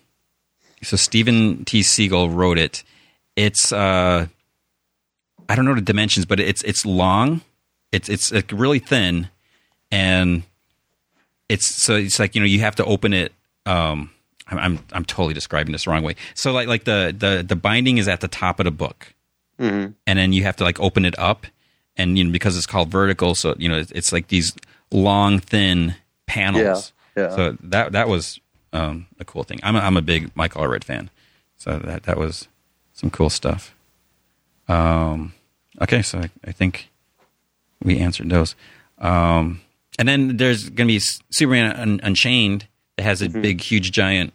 so 0.83 0.97
Steven 0.97 1.65
T. 1.65 1.81
Seagle 1.81 2.33
wrote 2.33 2.57
it. 2.57 2.83
It's 3.35 3.71
uh 3.71 4.27
I 5.51 5.55
don't 5.55 5.65
know 5.65 5.75
the 5.75 5.81
dimensions, 5.81 6.25
but 6.25 6.39
it's 6.39 6.61
it's 6.63 6.85
long. 6.85 7.41
It's 7.91 8.07
it's 8.07 8.31
like 8.31 8.51
really 8.53 8.79
thin, 8.79 9.29
and 9.91 10.43
it's 11.49 11.67
so 11.67 11.95
it's 11.95 12.19
like 12.19 12.35
you 12.35 12.41
know 12.41 12.47
you 12.47 12.61
have 12.61 12.75
to 12.77 12.85
open 12.85 13.11
it. 13.13 13.33
Um, 13.65 14.11
I'm 14.47 14.57
I'm, 14.57 14.79
I'm 14.93 15.05
totally 15.05 15.33
describing 15.33 15.73
this 15.73 15.83
the 15.83 15.91
wrong 15.91 16.03
way. 16.03 16.15
So 16.35 16.53
like 16.53 16.69
like 16.69 16.85
the 16.85 17.13
the 17.17 17.43
the 17.45 17.57
binding 17.57 17.97
is 17.97 18.07
at 18.07 18.21
the 18.21 18.29
top 18.29 18.61
of 18.61 18.63
the 18.63 18.71
book, 18.71 19.13
mm-hmm. 19.59 19.91
and 20.07 20.19
then 20.19 20.31
you 20.31 20.43
have 20.43 20.55
to 20.57 20.63
like 20.63 20.79
open 20.79 21.03
it 21.03 21.19
up, 21.19 21.45
and 21.97 22.17
you 22.17 22.23
know 22.23 22.31
because 22.31 22.55
it's 22.55 22.65
called 22.65 22.89
vertical, 22.89 23.35
so 23.35 23.53
you 23.57 23.67
know 23.67 23.77
it's, 23.77 23.91
it's 23.91 24.13
like 24.13 24.29
these 24.29 24.55
long 24.89 25.39
thin 25.39 25.95
panels. 26.27 26.93
Yeah, 27.17 27.23
yeah. 27.23 27.35
So 27.35 27.57
that 27.63 27.91
that 27.91 28.07
was 28.07 28.39
um, 28.73 29.07
a 29.19 29.25
cool 29.25 29.43
thing. 29.43 29.59
I'm 29.63 29.75
a, 29.75 29.79
I'm 29.79 29.97
a 29.97 30.01
big 30.01 30.31
Mike 30.35 30.53
Allred 30.53 30.83
fan, 30.83 31.09
so 31.57 31.79
that 31.79 32.03
that 32.03 32.17
was 32.17 32.47
some 32.93 33.09
cool 33.09 33.29
stuff. 33.29 33.73
Um, 34.67 35.33
Okay, 35.79 36.01
so 36.01 36.19
I, 36.19 36.29
I 36.45 36.51
think 36.51 36.89
we 37.83 37.99
answered 37.99 38.29
those. 38.29 38.55
Um, 38.97 39.61
and 39.97 40.07
then 40.07 40.37
there's 40.37 40.65
going 40.69 40.87
to 40.87 40.93
be 40.93 41.01
Superman 41.31 41.75
Un- 41.75 41.99
Unchained 42.03 42.67
that 42.97 43.03
has 43.03 43.21
a 43.21 43.27
mm-hmm. 43.27 43.41
big, 43.41 43.61
huge, 43.61 43.91
giant 43.91 44.33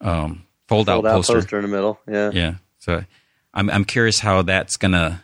um, 0.00 0.44
fold, 0.68 0.88
out 0.88 1.04
poster. 1.04 1.34
poster 1.34 1.58
in 1.58 1.62
the 1.62 1.68
middle. 1.68 2.00
Yeah, 2.08 2.30
yeah. 2.32 2.54
So 2.78 3.04
I'm 3.54 3.70
I'm 3.70 3.84
curious 3.84 4.20
how 4.20 4.42
that's 4.42 4.76
going 4.76 4.92
to 4.92 5.20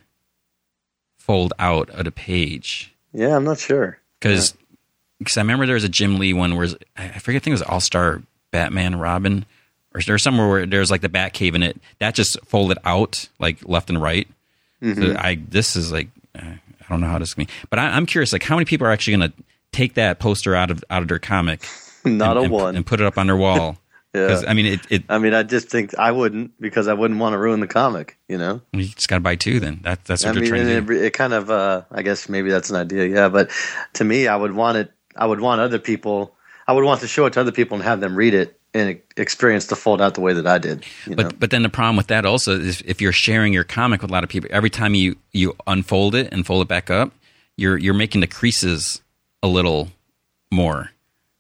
fold 1.19 1.53
out 1.59 1.91
of 1.91 2.05
the 2.05 2.13
page. 2.13 2.95
Yeah, 3.13 3.35
I'm 3.35 3.45
not 3.45 3.59
sure 3.59 3.99
because 4.21 4.55
because. 5.19 5.37
I 5.37 5.41
remember 5.41 5.67
there 5.67 5.75
was 5.75 5.85
a 5.85 5.89
Jim 5.89 6.19
Lee 6.19 6.33
one 6.33 6.57
where 6.57 6.69
I 6.97 7.19
forget. 7.19 7.43
I 7.43 7.45
think 7.45 7.49
it 7.49 7.51
was 7.51 7.63
All 7.63 7.81
Star 7.81 8.23
Batman 8.51 8.97
Robin 8.97 9.45
or 9.95 10.01
there's 10.03 10.23
somewhere 10.23 10.49
where 10.49 10.67
there's 10.67 10.91
like 10.91 11.01
the 11.01 11.09
Bat 11.09 11.33
Cave 11.33 11.55
in 11.55 11.63
it 11.63 11.81
that 11.99 12.15
just 12.15 12.39
folded 12.47 12.79
out 12.85 13.29
like 13.39 13.67
left 13.69 13.89
and 13.89 14.01
right. 14.01 14.29
Mm-hmm. 14.83 15.03
So 15.03 15.17
I 15.19 15.39
this 15.49 15.77
is 15.77 15.91
like 15.91 16.09
uh, 16.37 16.43
I 16.43 16.87
don't 16.89 17.01
know 17.01 17.09
how 17.09 17.19
this 17.19 17.35
can 17.35 17.45
be, 17.45 17.53
but 17.71 17.79
I, 17.79 17.97
am 17.97 18.07
curious 18.07 18.33
like 18.33 18.45
how 18.45 18.57
many 18.57 18.65
people 18.65 18.87
are 18.87 18.91
actually 18.91 19.17
going 19.17 19.33
to 19.33 19.37
take 19.73 19.95
that 19.95 20.19
poster 20.19 20.55
out 20.55 20.71
of 20.71 20.85
out 20.91 21.03
of 21.03 21.09
their 21.09 21.19
comic, 21.19 21.67
not 22.05 22.37
and, 22.37 22.39
a 22.39 22.43
and, 22.43 22.53
one, 22.53 22.77
and 22.77 22.87
put 22.87 23.01
it 23.01 23.07
up 23.07 23.19
on 23.19 23.27
their 23.27 23.37
wall. 23.37 23.79
yeah, 24.15 24.43
I 24.47 24.55
mean 24.55 24.67
it, 24.67 24.81
it, 24.89 25.05
I 25.09 25.19
mean 25.19 25.35
I 25.35 25.43
just 25.43 25.69
think 25.69 25.99
I 25.99 26.13
wouldn't 26.13 26.61
because 26.61 26.87
I 26.87 26.95
wouldn't 26.95 27.19
want 27.19 27.33
to 27.33 27.39
ruin 27.39 27.61
the 27.61 27.67
comic. 27.67 28.17
You 28.29 28.39
know, 28.39 28.61
you 28.73 28.85
just 28.85 29.09
got 29.09 29.17
to 29.17 29.21
buy 29.21 29.37
two. 29.37 29.59
Then 29.59 29.81
that, 29.83 30.05
that's 30.05 30.25
what 30.25 30.37
I 30.37 30.41
mean, 30.41 30.49
trying 30.49 30.67
to 30.67 30.81
do. 30.81 30.93
It, 30.93 31.07
it 31.07 31.13
kind 31.13 31.33
of 31.33 31.51
uh, 31.51 31.83
I 31.91 32.03
guess 32.03 32.29
maybe 32.29 32.51
that's 32.51 32.71
an 32.71 32.77
idea. 32.77 33.07
Yeah, 33.07 33.29
but 33.29 33.51
to 33.95 34.05
me, 34.05 34.29
I 34.29 34.37
would 34.37 34.53
want 34.53 34.79
it. 34.79 34.93
I 35.17 35.27
would 35.27 35.41
want 35.41 35.61
other 35.61 35.81
people. 35.81 36.37
I 36.69 36.73
would 36.73 36.85
want 36.85 37.01
to 37.01 37.09
show 37.09 37.25
it 37.25 37.33
to 37.33 37.41
other 37.41 37.51
people 37.51 37.77
and 37.77 37.85
have 37.85 38.01
them 38.01 38.15
read 38.15 38.35
it 38.35 38.61
and 38.75 39.01
experience 39.17 39.67
to 39.69 39.77
fold 39.77 40.03
out 40.03 40.15
the 40.15 40.21
way 40.21 40.35
that 40.35 40.47
I 40.47 40.59
did. 40.59 40.85
but 41.07 41.17
know? 41.17 41.31
but 41.39 41.51
then 41.51 41.63
the 41.63 41.71
problem 41.71 41.97
with 41.97 42.09
that 42.09 42.27
also 42.27 42.61
is 42.61 42.83
if 42.85 43.01
you're 43.01 43.13
sharing 43.13 43.55
your 43.55 43.65
comic 43.65 44.03
with 44.03 44.11
a 44.11 44.13
lot 44.13 44.23
of 44.23 44.31
people, 44.31 44.51
every 44.53 44.71
time 44.71 44.95
you 44.95 45.17
you 45.33 45.57
unfold 45.67 46.15
it 46.15 46.29
and 46.31 46.47
fold 46.47 46.63
it 46.63 46.69
back 46.69 46.91
up, 46.91 47.13
you're 47.57 47.79
you're 47.79 47.95
making 47.95 48.21
the 48.21 48.27
creases 48.27 49.01
a 49.43 49.49
little 49.49 49.89
more. 50.53 50.93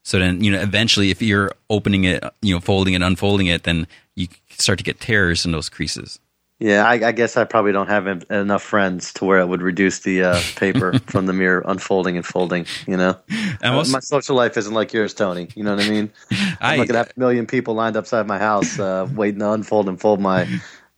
So 0.02 0.18
then 0.18 0.42
you 0.42 0.50
know 0.50 0.60
eventually 0.60 1.10
if 1.10 1.20
you're 1.20 1.52
opening 1.68 2.04
it, 2.04 2.24
you 2.40 2.54
know, 2.54 2.60
folding 2.60 2.94
it, 2.94 3.02
unfolding 3.02 3.46
it, 3.46 3.64
then 3.64 3.86
you 4.16 4.28
start 4.48 4.78
to 4.78 4.84
get 4.84 4.98
tears 4.98 5.44
in 5.44 5.52
those 5.52 5.68
creases. 5.68 6.18
Yeah, 6.60 6.84
I, 6.84 6.94
I, 6.94 7.12
guess 7.12 7.36
I 7.36 7.44
probably 7.44 7.70
don't 7.70 7.86
have 7.86 8.24
enough 8.30 8.64
friends 8.64 9.12
to 9.14 9.24
where 9.24 9.38
it 9.38 9.46
would 9.46 9.62
reduce 9.62 10.00
the 10.00 10.24
uh, 10.24 10.40
paper 10.56 10.98
from 11.06 11.26
the 11.26 11.32
mere 11.32 11.62
unfolding 11.64 12.16
and 12.16 12.26
folding. 12.26 12.66
You 12.86 12.96
know, 12.96 13.16
uh, 13.62 13.84
my 13.88 14.00
social 14.00 14.34
life 14.34 14.56
isn't 14.56 14.74
like 14.74 14.92
yours, 14.92 15.14
Tony. 15.14 15.48
You 15.54 15.62
know 15.62 15.76
what 15.76 15.84
I 15.84 15.88
mean? 15.88 16.10
I'm 16.60 16.78
not 16.78 16.88
gonna 16.88 17.00
a 17.02 17.20
million 17.20 17.46
people 17.46 17.74
lined 17.74 17.96
upside 17.96 18.26
my 18.26 18.38
house 18.38 18.76
uh, 18.78 19.08
waiting 19.14 19.38
to 19.38 19.52
unfold 19.52 19.88
and 19.88 20.00
fold 20.00 20.20
my 20.20 20.48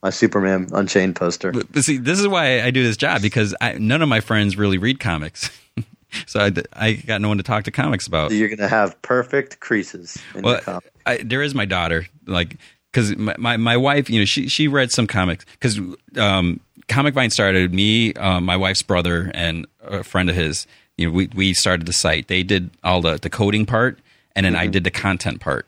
my 0.01 0.09
Superman 0.09 0.67
Unchained 0.71 1.15
poster. 1.15 1.51
But, 1.51 1.71
but 1.71 1.83
see, 1.83 1.97
this 1.97 2.19
is 2.19 2.27
why 2.27 2.61
I 2.63 2.71
do 2.71 2.81
this 2.83 2.97
job 2.97 3.21
because 3.21 3.53
I, 3.61 3.73
none 3.73 4.01
of 4.01 4.09
my 4.09 4.19
friends 4.19 4.57
really 4.57 4.79
read 4.79 4.99
comics. 4.99 5.51
so 6.25 6.39
I, 6.39 6.51
I 6.73 6.93
got 6.93 7.21
no 7.21 7.27
one 7.27 7.37
to 7.37 7.43
talk 7.43 7.65
to 7.65 7.71
comics 7.71 8.07
about. 8.07 8.31
You're 8.31 8.49
gonna 8.49 8.67
have 8.67 8.99
perfect 9.03 9.59
creases. 9.59 10.17
well, 10.33 10.81
I, 11.05 11.17
there 11.17 11.43
is 11.43 11.53
my 11.53 11.65
daughter. 11.65 12.07
Like 12.25 12.57
because 12.91 13.15
my, 13.15 13.35
my, 13.37 13.57
my 13.57 13.77
wife, 13.77 14.09
you 14.09 14.19
know, 14.19 14.25
she 14.25 14.47
she 14.47 14.67
read 14.67 14.91
some 14.91 15.07
comics 15.07 15.45
because 15.53 15.79
um, 16.17 16.59
Comic 16.87 17.13
Vine 17.13 17.29
started 17.29 17.73
me, 17.73 18.13
uh, 18.15 18.41
my 18.41 18.57
wife's 18.57 18.81
brother, 18.81 19.31
and 19.33 19.65
a 19.81 20.03
friend 20.03 20.29
of 20.29 20.35
his. 20.35 20.67
You 20.97 21.07
know, 21.07 21.13
we 21.13 21.27
we 21.33 21.53
started 21.53 21.87
the 21.87 21.93
site. 21.93 22.27
They 22.27 22.43
did 22.43 22.69
all 22.83 23.01
the 23.01 23.17
the 23.17 23.29
coding 23.29 23.65
part, 23.65 23.99
and 24.35 24.45
then 24.45 24.53
mm-hmm. 24.53 24.63
I 24.63 24.67
did 24.67 24.83
the 24.83 24.91
content 24.91 25.39
part. 25.39 25.67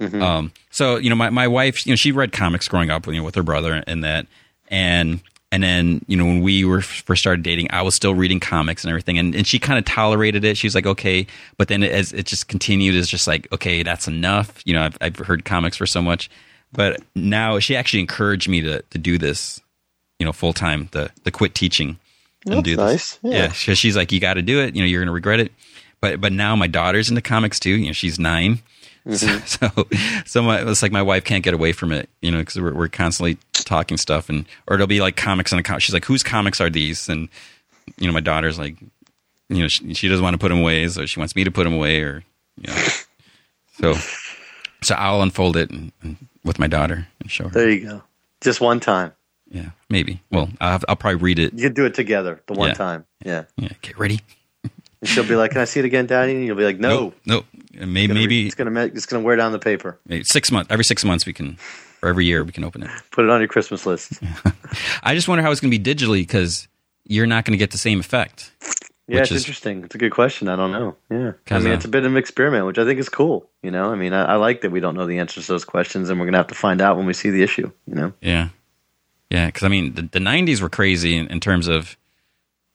Mm-hmm. 0.00 0.22
Um, 0.22 0.52
so 0.70 0.96
you 0.96 1.10
know, 1.10 1.16
my 1.16 1.30
my 1.30 1.48
wife, 1.48 1.86
you 1.86 1.92
know, 1.92 1.96
she 1.96 2.12
read 2.12 2.32
comics 2.32 2.68
growing 2.68 2.90
up, 2.90 3.06
you 3.06 3.14
know, 3.14 3.22
with 3.22 3.36
her 3.36 3.42
brother 3.42 3.84
and 3.86 4.02
that, 4.04 4.26
and 4.68 5.20
and 5.52 5.62
then 5.62 6.04
you 6.08 6.16
know 6.16 6.24
when 6.24 6.42
we 6.42 6.64
were 6.64 6.80
first 6.80 7.22
started 7.22 7.44
dating, 7.44 7.68
I 7.70 7.82
was 7.82 7.94
still 7.94 8.14
reading 8.14 8.40
comics 8.40 8.82
and 8.82 8.90
everything, 8.90 9.18
and, 9.18 9.34
and 9.36 9.46
she 9.46 9.60
kind 9.60 9.78
of 9.78 9.84
tolerated 9.84 10.44
it. 10.44 10.56
She 10.56 10.66
was 10.66 10.74
like, 10.74 10.86
okay, 10.86 11.28
but 11.56 11.68
then 11.68 11.84
as 11.84 12.12
it 12.12 12.26
just 12.26 12.48
continued, 12.48 12.96
it's 12.96 13.08
just 13.08 13.28
like, 13.28 13.50
okay, 13.52 13.84
that's 13.84 14.08
enough. 14.08 14.60
You 14.64 14.74
know, 14.74 14.82
I've 14.82 14.98
I've 15.00 15.16
heard 15.16 15.44
comics 15.44 15.76
for 15.76 15.86
so 15.86 16.02
much, 16.02 16.28
but 16.74 17.00
now 17.14 17.58
she 17.58 17.76
actually 17.76 18.00
encouraged 18.00 18.48
me 18.48 18.60
to 18.60 18.82
to 18.82 18.98
do 18.98 19.18
this, 19.18 19.60
you 20.18 20.26
know, 20.26 20.32
full 20.32 20.52
time. 20.52 20.88
The 20.92 21.10
the 21.24 21.30
quit 21.30 21.54
teaching 21.54 21.98
and 22.44 22.56
That's 22.56 22.64
do 22.64 22.76
this. 22.76 22.84
Nice. 22.84 23.18
Yeah. 23.22 23.52
yeah 23.66 23.74
she's 23.74 23.96
like, 23.96 24.12
you 24.12 24.20
got 24.20 24.34
to 24.34 24.42
do 24.42 24.60
it. 24.60 24.74
You 24.74 24.82
know, 24.82 24.86
you're 24.86 25.00
going 25.00 25.08
to 25.08 25.12
regret 25.12 25.40
it. 25.40 25.52
But 26.00 26.20
but 26.20 26.32
now 26.32 26.54
my 26.56 26.66
daughter's 26.66 27.08
into 27.08 27.22
comics 27.22 27.58
too. 27.58 27.70
You 27.70 27.86
know, 27.86 27.92
she's 27.92 28.18
9 28.18 28.58
mm-hmm. 29.06 29.46
So 29.46 29.68
so, 29.74 29.88
so 30.26 30.42
my, 30.42 30.68
it's 30.68 30.82
like 30.82 30.92
my 30.92 31.02
wife 31.02 31.24
can't 31.24 31.44
get 31.44 31.54
away 31.54 31.72
from 31.72 31.92
it. 31.92 32.08
You 32.20 32.30
know, 32.30 32.38
because 32.38 32.60
we're, 32.60 32.74
we're 32.74 32.88
constantly 32.88 33.38
talking 33.52 33.96
stuff, 33.96 34.28
and 34.28 34.44
or 34.68 34.74
it'll 34.74 34.86
be 34.86 35.00
like 35.00 35.16
comics 35.16 35.52
on 35.52 35.58
a 35.58 35.80
She's 35.80 35.94
like, 35.94 36.04
whose 36.04 36.22
comics 36.22 36.60
are 36.60 36.70
these? 36.70 37.08
And 37.08 37.28
you 37.98 38.06
know, 38.06 38.12
my 38.12 38.20
daughter's 38.20 38.58
like, 38.58 38.76
you 39.48 39.62
know, 39.62 39.68
she, 39.68 39.94
she 39.94 40.08
doesn't 40.08 40.22
want 40.22 40.34
to 40.34 40.38
put 40.38 40.48
them 40.48 40.60
away, 40.60 40.86
so 40.88 41.06
she 41.06 41.18
wants 41.18 41.34
me 41.34 41.44
to 41.44 41.50
put 41.50 41.64
them 41.64 41.74
away, 41.74 42.00
or 42.00 42.24
you 42.58 42.72
know. 42.72 42.88
so 43.80 43.94
so 44.82 44.94
I'll 44.94 45.22
unfold 45.22 45.56
it 45.56 45.70
and, 45.70 45.92
and 46.02 46.16
with 46.44 46.58
my 46.58 46.66
daughter 46.66 47.06
and 47.20 47.30
show 47.30 47.44
her. 47.44 47.50
There 47.50 47.70
you 47.70 47.84
go. 47.84 48.02
Just 48.40 48.60
one 48.60 48.80
time. 48.80 49.12
Yeah, 49.50 49.70
maybe. 49.88 50.22
Well, 50.30 50.48
I'll, 50.60 50.80
I'll 50.88 50.96
probably 50.96 51.20
read 51.20 51.38
it. 51.38 51.54
You 51.54 51.62
can 51.62 51.74
do 51.74 51.84
it 51.84 51.94
together 51.94 52.42
the 52.46 52.54
one 52.54 52.68
yeah. 52.68 52.74
time. 52.74 53.06
Yeah. 53.24 53.44
Yeah. 53.56 53.68
Get 53.82 53.98
ready. 53.98 54.20
and 54.62 55.08
she'll 55.08 55.26
be 55.26 55.36
like, 55.36 55.52
"Can 55.52 55.60
I 55.60 55.64
see 55.64 55.80
it 55.80 55.86
again, 55.86 56.06
Daddy?" 56.06 56.32
And 56.32 56.44
you'll 56.44 56.56
be 56.56 56.64
like, 56.64 56.78
"No, 56.78 56.88
nope. 56.88 57.14
nope. 57.26 57.46
Maybe, 57.72 58.04
it's 58.04 58.14
maybe 58.14 58.46
it's 58.46 58.54
gonna 58.54 58.80
it's 58.86 59.06
gonna 59.06 59.22
wear 59.22 59.36
down 59.36 59.52
the 59.52 59.58
paper." 59.58 59.98
Six 60.22 60.50
months. 60.50 60.70
Every 60.70 60.84
six 60.84 61.04
months, 61.04 61.26
we 61.26 61.32
can 61.32 61.56
for 62.04 62.08
every 62.08 62.26
year 62.26 62.44
we 62.44 62.52
can 62.52 62.64
open 62.64 62.82
it. 62.82 62.90
Put 63.12 63.24
it 63.24 63.30
on 63.30 63.40
your 63.40 63.48
Christmas 63.48 63.86
list. 63.86 64.20
I 65.02 65.14
just 65.14 65.26
wonder 65.26 65.42
how 65.42 65.50
it's 65.50 65.60
going 65.60 65.70
to 65.70 65.78
be 65.78 65.94
digitally 65.94 66.20
because 66.20 66.68
you're 67.04 67.26
not 67.26 67.46
going 67.46 67.52
to 67.52 67.58
get 67.58 67.70
the 67.70 67.78
same 67.78 67.98
effect. 67.98 68.52
Yeah, 69.06 69.20
it's 69.20 69.30
is, 69.30 69.42
interesting. 69.42 69.84
It's 69.84 69.94
a 69.94 69.98
good 69.98 70.12
question. 70.12 70.48
I 70.48 70.56
don't 70.56 70.72
know. 70.72 70.96
Yeah, 71.10 71.32
I 71.50 71.58
mean, 71.58 71.72
it's 71.72 71.84
a 71.84 71.88
bit 71.88 72.04
of 72.04 72.12
an 72.12 72.16
experiment, 72.16 72.66
which 72.66 72.78
I 72.78 72.84
think 72.84 72.98
is 72.98 73.10
cool. 73.10 73.48
You 73.62 73.70
know, 73.70 73.92
I 73.92 73.96
mean, 73.96 74.14
I, 74.14 74.24
I 74.24 74.34
like 74.36 74.62
that 74.62 74.70
we 74.70 74.80
don't 74.80 74.94
know 74.94 75.06
the 75.06 75.18
answers 75.18 75.46
to 75.46 75.52
those 75.52 75.64
questions, 75.64 76.08
and 76.08 76.18
we're 76.18 76.26
gonna 76.26 76.38
have 76.38 76.46
to 76.48 76.54
find 76.54 76.80
out 76.80 76.96
when 76.96 77.04
we 77.04 77.12
see 77.12 77.30
the 77.30 77.42
issue. 77.42 77.70
You 77.86 77.94
know? 77.94 78.12
Yeah, 78.22 78.48
yeah. 79.30 79.46
Because 79.46 79.62
I 79.62 79.68
mean, 79.68 79.94
the, 79.94 80.02
the 80.02 80.20
'90s 80.20 80.62
were 80.62 80.70
crazy 80.70 81.18
in, 81.18 81.26
in 81.26 81.40
terms 81.40 81.68
of 81.68 81.98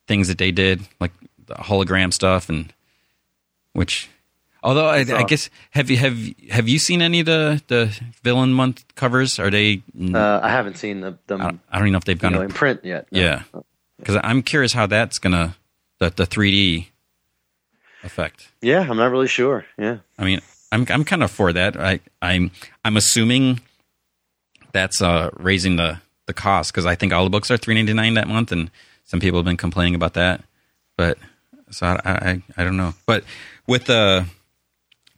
things 0.07 0.27
that 0.27 0.37
they 0.37 0.51
did, 0.51 0.81
like 0.99 1.13
the 1.47 1.55
hologram 1.55 2.13
stuff, 2.13 2.47
and 2.47 2.71
which 3.73 4.07
Although 4.61 4.87
I, 4.87 4.99
I, 4.99 5.23
guess 5.23 5.49
have 5.71 5.89
you 5.89 5.97
have 5.97 6.17
have 6.49 6.67
you 6.67 6.79
seen 6.79 7.01
any 7.01 7.21
of 7.21 7.25
the 7.25 7.61
the 7.67 7.97
villain 8.23 8.51
month 8.51 8.83
covers? 8.95 9.39
Are 9.39 9.49
they? 9.49 9.81
Uh, 9.97 10.41
I 10.43 10.49
haven't 10.49 10.77
seen 10.77 10.99
the, 10.99 11.17
them. 11.27 11.41
I, 11.41 11.43
don't, 11.45 11.59
I 11.71 11.77
don't 11.77 11.87
even 11.87 11.93
know 11.93 11.97
if 11.97 12.03
they've 12.03 12.19
gone 12.19 12.33
know, 12.33 12.41
in 12.41 12.49
print 12.49 12.83
yet. 12.83 13.07
No. 13.09 13.21
Yeah, 13.21 13.43
because 13.97 14.19
I'm 14.21 14.43
curious 14.43 14.73
how 14.73 14.85
that's 14.85 15.17
gonna 15.17 15.55
the 15.99 16.09
the 16.09 16.25
3D 16.25 16.87
effect. 18.03 18.49
Yeah, 18.61 18.85
I'm 18.89 18.97
not 18.97 19.11
really 19.11 19.27
sure. 19.27 19.65
Yeah, 19.77 19.97
I 20.17 20.25
mean, 20.25 20.41
I'm 20.71 20.85
I'm 20.89 21.03
kind 21.03 21.23
of 21.23 21.31
for 21.31 21.53
that. 21.53 21.79
I 21.79 21.99
I'm 22.21 22.51
I'm 22.83 22.97
assuming 22.97 23.61
that's 24.71 25.01
uh, 25.01 25.29
raising 25.37 25.75
the 25.75 25.99
the 26.25 26.33
cost 26.33 26.71
because 26.71 26.85
I 26.85 26.95
think 26.95 27.13
all 27.13 27.23
the 27.23 27.29
books 27.29 27.49
are 27.51 27.57
3.99 27.57 28.15
that 28.15 28.27
month, 28.27 28.51
and 28.51 28.69
some 29.03 29.19
people 29.19 29.39
have 29.39 29.45
been 29.45 29.57
complaining 29.57 29.95
about 29.95 30.13
that. 30.13 30.43
But 30.97 31.17
so 31.71 31.85
I 31.87 31.99
I, 32.05 32.41
I 32.57 32.63
don't 32.63 32.77
know, 32.77 32.93
but 33.05 33.23
with 33.67 33.85
the 33.85 34.25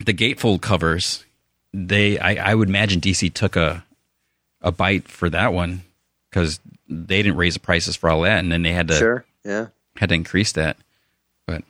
the 0.06 0.14
gatefold 0.14 0.62
covers, 0.62 1.26
they 1.74 2.18
I, 2.20 2.52
I 2.52 2.56
would 2.56 2.70
imagine 2.70 3.02
DC 3.02 3.34
took 3.34 3.56
a 3.56 3.86
a 4.62 4.72
bite 4.72 5.08
for 5.08 5.30
that 5.30 5.54
one 5.54 5.84
because 6.30 6.60
they 6.88 7.22
didn't 7.22 7.38
raise 7.38 7.56
the 7.56 7.60
prices 7.60 7.96
for 7.96 8.10
all 8.10 8.22
that, 8.22 8.40
and 8.40 8.52
then 8.52 8.62
they 8.62 8.74
had 8.74 8.88
to 8.90 8.96
sure 8.96 9.26
yeah 9.44 9.68
had 10.02 10.10
to 10.10 10.16
increase 10.16 10.52
that. 10.54 10.76
But 11.48 11.64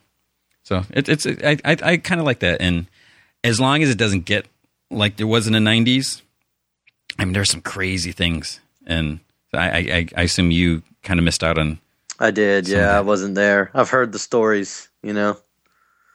so 0.64 0.82
it, 0.90 1.08
it's 1.08 1.26
I 1.26 1.58
I, 1.64 1.76
I 1.82 1.96
kind 1.98 2.20
of 2.20 2.26
like 2.26 2.40
that, 2.40 2.60
and 2.60 2.86
as 3.44 3.60
long 3.60 3.82
as 3.82 3.90
it 3.90 3.98
doesn't 3.98 4.24
get 4.24 4.46
like 4.90 5.16
there 5.16 5.28
was 5.28 5.46
in 5.46 5.52
the 5.52 5.60
'90s, 5.60 6.22
I 7.18 7.24
mean 7.24 7.34
there's 7.34 7.50
some 7.50 7.62
crazy 7.62 8.10
things, 8.10 8.58
and 8.84 9.20
I 9.54 9.78
I, 9.78 10.08
I 10.16 10.22
assume 10.22 10.50
you 10.50 10.82
kind 11.04 11.20
of 11.20 11.24
missed 11.24 11.44
out 11.44 11.58
on. 11.58 11.78
I 12.18 12.30
did, 12.30 12.68
yeah. 12.68 12.96
I 12.96 13.00
wasn't 13.00 13.36
there. 13.36 13.70
I've 13.74 13.90
heard 13.90 14.12
the 14.12 14.18
stories, 14.18 14.88
you 15.02 15.12
know 15.12 15.36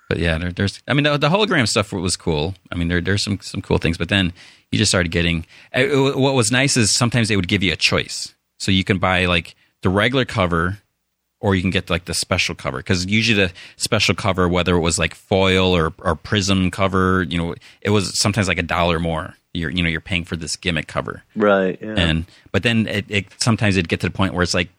but 0.10 0.19
yeah, 0.19 0.38
there, 0.38 0.52
there's. 0.52 0.81
I 0.88 0.94
mean, 0.94 1.03
the, 1.03 1.18
the, 1.18 1.30
hologram 1.30 1.68
stuff 1.68 1.91
was 1.91 2.15
cool. 2.15 2.56
I 2.72 2.76
mean, 2.76 2.88
there 2.88 3.02
there's 3.02 3.23
some 3.23 3.39
some 3.41 3.61
cool 3.61 3.77
things. 3.77 3.98
But 3.98 4.10
then 4.10 4.31
you 4.72 4.80
just 4.80 4.91
started 4.91 5.11
getting. 5.11 5.45
It, 5.73 5.91
uh, 5.91 6.18
what 6.18 6.34
was 6.34 6.52
nice 6.52 6.77
is 6.77 6.95
sometimes 6.95 7.27
they 7.27 7.35
would 7.35 7.48
give 7.48 7.64
you 7.64 7.73
a 7.73 7.77
choice, 7.77 8.34
so 8.57 8.72
you 8.72 8.84
can 8.84 8.99
buy 8.99 9.26
like 9.26 9.56
the 9.81 9.89
regular 9.89 10.26
cover, 10.26 10.80
or 11.39 11.55
you 11.55 11.61
can 11.61 11.69
get 11.69 11.89
like 11.89 12.05
the 12.05 12.14
special 12.14 12.55
cover. 12.55 12.77
Because 12.77 13.05
usually 13.05 13.47
the 13.47 13.53
special 13.76 14.15
cover, 14.15 14.47
whether 14.47 14.76
it 14.76 14.80
was 14.80 14.97
like 14.97 15.15
foil 15.15 15.76
or 15.76 15.93
or 15.99 16.15
prism 16.15 16.72
cover, 16.72 17.23
you 17.23 17.38
know, 17.38 17.55
it 17.81 17.91
was 17.91 18.19
sometimes 18.19 18.47
like 18.47 18.57
a 18.57 18.64
dollar 18.64 18.99
more. 18.99 19.35
You're 19.53 19.72
you 19.72 19.81
know 19.81 19.89
you're 19.89 20.01
paying 20.01 20.23
for 20.23 20.35
this 20.35 20.55
gimmick 20.55 20.88
cover, 20.88 21.23
right? 21.35 21.80
Yeah. 21.81 21.95
And 21.97 22.26
but 22.51 22.64
then 22.64 22.88
it, 22.88 23.05
it 23.09 23.26
sometimes 23.38 23.76
it'd 23.77 23.89
get 23.89 24.01
to 24.01 24.07
the 24.07 24.14
point 24.14 24.34
where 24.34 24.43
it's 24.43 24.53
like, 24.53 24.69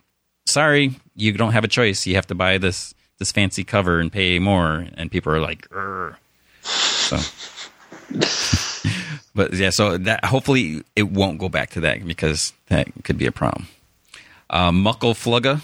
sorry, 0.46 0.92
you 1.16 1.32
don't 1.32 1.52
have 1.52 1.64
a 1.64 1.68
choice. 1.68 2.06
You 2.06 2.14
have 2.14 2.26
to 2.28 2.34
buy 2.34 2.58
this 2.58 2.94
this 3.18 3.32
fancy 3.32 3.64
cover 3.64 3.98
and 3.98 4.12
pay 4.12 4.38
more, 4.38 4.86
and 4.94 5.10
people 5.10 5.32
are 5.32 5.40
like, 5.40 5.68
Rrr. 5.70 6.16
so. 6.62 7.18
but 9.34 9.52
yeah, 9.52 9.70
so 9.70 9.98
that 9.98 10.24
hopefully 10.24 10.82
it 10.96 11.10
won't 11.10 11.38
go 11.38 11.48
back 11.48 11.70
to 11.70 11.80
that 11.80 12.06
because 12.06 12.52
that 12.68 12.88
could 13.04 13.18
be 13.18 13.26
a 13.26 13.32
problem. 13.32 13.66
Uh, 14.48 14.72
Muckle 14.72 15.12
Flugga, 15.12 15.60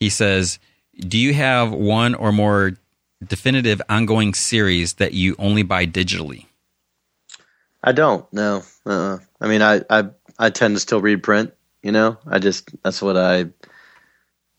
he 0.00 0.10
says, 0.10 0.58
"Do 0.98 1.18
you 1.18 1.34
have 1.34 1.72
one 1.72 2.14
or 2.14 2.32
more 2.32 2.72
definitive 3.26 3.80
ongoing 3.88 4.34
series 4.34 4.94
that 4.94 5.14
you 5.14 5.36
only 5.38 5.62
buy 5.62 5.86
digitally?" 5.86 6.46
I 7.82 7.92
don't. 7.92 8.30
No. 8.32 8.62
Uh-uh. 8.84 9.18
I 9.40 9.48
mean, 9.48 9.62
I, 9.62 9.82
I 9.88 10.08
I 10.38 10.50
tend 10.50 10.74
to 10.74 10.80
still 10.80 11.00
read 11.00 11.22
print. 11.22 11.52
You 11.82 11.92
know, 11.92 12.18
I 12.26 12.38
just 12.38 12.70
that's 12.82 13.00
what 13.00 13.16
I 13.16 13.46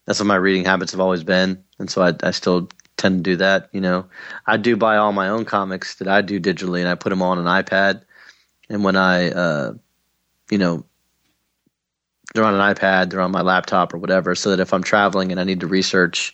that's 0.06 0.20
what 0.20 0.28
my 0.28 0.36
reading 0.36 0.66
habits 0.66 0.94
have 0.94 1.02
always 1.02 1.24
been, 1.24 1.64
and 1.78 1.90
so 1.92 2.02
I, 2.02 2.14
I 2.24 2.32
still 2.32 2.70
tend 2.96 3.24
to 3.24 3.32
do 3.32 3.36
that. 3.38 3.70
You 3.74 3.82
know, 3.82 4.06
I 4.46 4.58
do 4.58 4.78
buy 4.78 4.98
all 4.98 5.12
my 5.12 5.28
own 5.30 5.46
comics 5.46 5.96
that 5.96 6.08
I 6.08 6.22
do 6.22 6.40
digitally, 6.40 6.80
and 6.80 6.90
I 6.90 6.96
put 6.96 7.10
them 7.10 7.22
on 7.22 7.38
an 7.38 7.46
iPad. 7.46 8.04
And 8.70 8.84
when 8.84 8.96
I, 8.96 9.32
uh, 9.32 9.74
you 10.50 10.58
know, 10.58 10.86
they're 12.34 12.44
on 12.44 12.54
an 12.54 12.76
iPad, 12.76 13.10
they're 13.10 13.22
on 13.22 13.32
my 13.32 13.41
laptop 13.41 13.94
or 13.94 13.98
whatever, 13.98 14.36
so 14.36 14.49
that 14.49 14.60
if 14.60 14.74
I'm 14.74 14.84
traveling 14.84 15.32
and 15.32 15.40
I 15.40 15.44
need 15.44 15.62
to 15.62 15.68
research, 15.68 16.34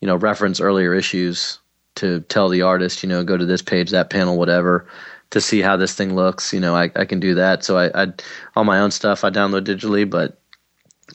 you 0.00 0.06
know, 0.06 0.16
reference 0.16 0.60
earlier 0.60 0.94
issues 0.94 1.58
to 1.96 2.20
tell 2.20 2.48
the 2.48 2.62
artist, 2.62 3.02
you 3.02 3.08
know, 3.08 3.24
go 3.24 3.36
to 3.36 3.46
this 3.46 3.62
page, 3.62 3.90
that 3.90 4.10
panel, 4.10 4.36
whatever, 4.36 4.86
to 5.30 5.40
see 5.40 5.60
how 5.60 5.76
this 5.76 5.94
thing 5.94 6.14
looks, 6.14 6.52
you 6.52 6.60
know, 6.60 6.76
I, 6.76 6.90
I 6.94 7.04
can 7.04 7.20
do 7.20 7.34
that. 7.34 7.64
So 7.64 7.78
I, 7.78 8.02
I, 8.02 8.12
all 8.54 8.64
my 8.64 8.78
own 8.78 8.90
stuff 8.90 9.24
I 9.24 9.30
download 9.30 9.64
digitally, 9.64 10.08
but 10.08 10.38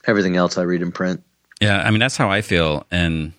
everything 0.06 0.36
else 0.36 0.58
I 0.58 0.64
read 0.64 0.82
in 0.82 0.92
print. 0.92 1.24
Yeah, 1.62 1.84
I 1.86 1.92
mean 1.92 2.00
that's 2.00 2.18
how 2.18 2.30
I 2.30 2.42
feel, 2.42 2.88
and 2.90 3.34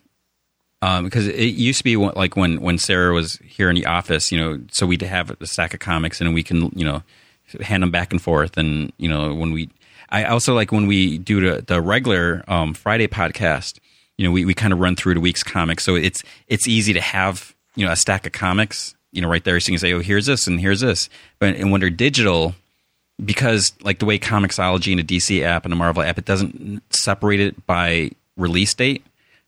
um, 0.80 1.04
because 1.04 1.26
it 1.26 1.54
used 1.54 1.78
to 1.78 1.84
be 1.84 1.96
like 1.96 2.36
when 2.36 2.60
when 2.60 2.78
Sarah 2.78 3.12
was 3.12 3.34
here 3.44 3.68
in 3.68 3.74
the 3.74 3.86
office, 3.86 4.30
you 4.30 4.38
know, 4.38 4.60
so 4.70 4.86
we'd 4.86 5.02
have 5.02 5.32
a 5.40 5.46
stack 5.46 5.74
of 5.74 5.80
comics 5.80 6.20
and 6.20 6.32
we 6.32 6.44
can 6.44 6.70
you 6.76 6.84
know 6.84 7.02
hand 7.60 7.82
them 7.82 7.90
back 7.90 8.12
and 8.12 8.22
forth, 8.22 8.56
and 8.56 8.92
you 8.96 9.08
know 9.08 9.34
when 9.34 9.52
we, 9.52 9.70
I 10.12 10.24
also 10.24 10.54
like 10.54 10.70
when 10.70 10.86
we 10.86 11.16
do 11.16 11.40
the, 11.40 11.62
the 11.62 11.80
regular 11.80 12.44
um, 12.46 12.74
Friday 12.74 13.08
podcast, 13.08 13.80
you 14.18 14.26
know, 14.26 14.30
we, 14.30 14.44
we 14.44 14.52
kind 14.52 14.72
of 14.72 14.78
run 14.78 14.94
through 14.94 15.14
the 15.14 15.20
week's 15.20 15.42
comics, 15.42 15.82
so 15.82 15.94
it's 15.96 16.22
it's 16.46 16.68
easy 16.68 16.92
to 16.92 17.00
have 17.00 17.54
you 17.74 17.86
know 17.86 17.90
a 17.90 17.96
stack 17.96 18.26
of 18.26 18.32
comics, 18.32 18.94
you 19.10 19.22
know, 19.22 19.28
right 19.28 19.42
there, 19.42 19.58
so 19.58 19.72
you 19.72 19.78
can 19.78 19.80
say, 19.80 19.92
oh, 19.94 20.00
here's 20.00 20.26
this 20.26 20.46
and 20.46 20.60
here's 20.60 20.80
this, 20.80 21.08
but 21.38 21.56
and 21.56 21.72
when 21.72 21.80
they're 21.80 21.88
digital, 21.88 22.54
because 23.24 23.72
like 23.82 24.00
the 24.00 24.04
way 24.04 24.18
Comixology 24.18 24.92
and 24.92 25.00
a 25.00 25.04
DC 25.04 25.42
app 25.42 25.64
and 25.64 25.72
a 25.72 25.76
Marvel 25.76 26.02
app, 26.02 26.18
it 26.18 26.26
doesn't 26.26 26.82
separate 26.90 27.40
it 27.40 27.66
by 27.66 28.10
release 28.36 28.74
date. 28.74 29.04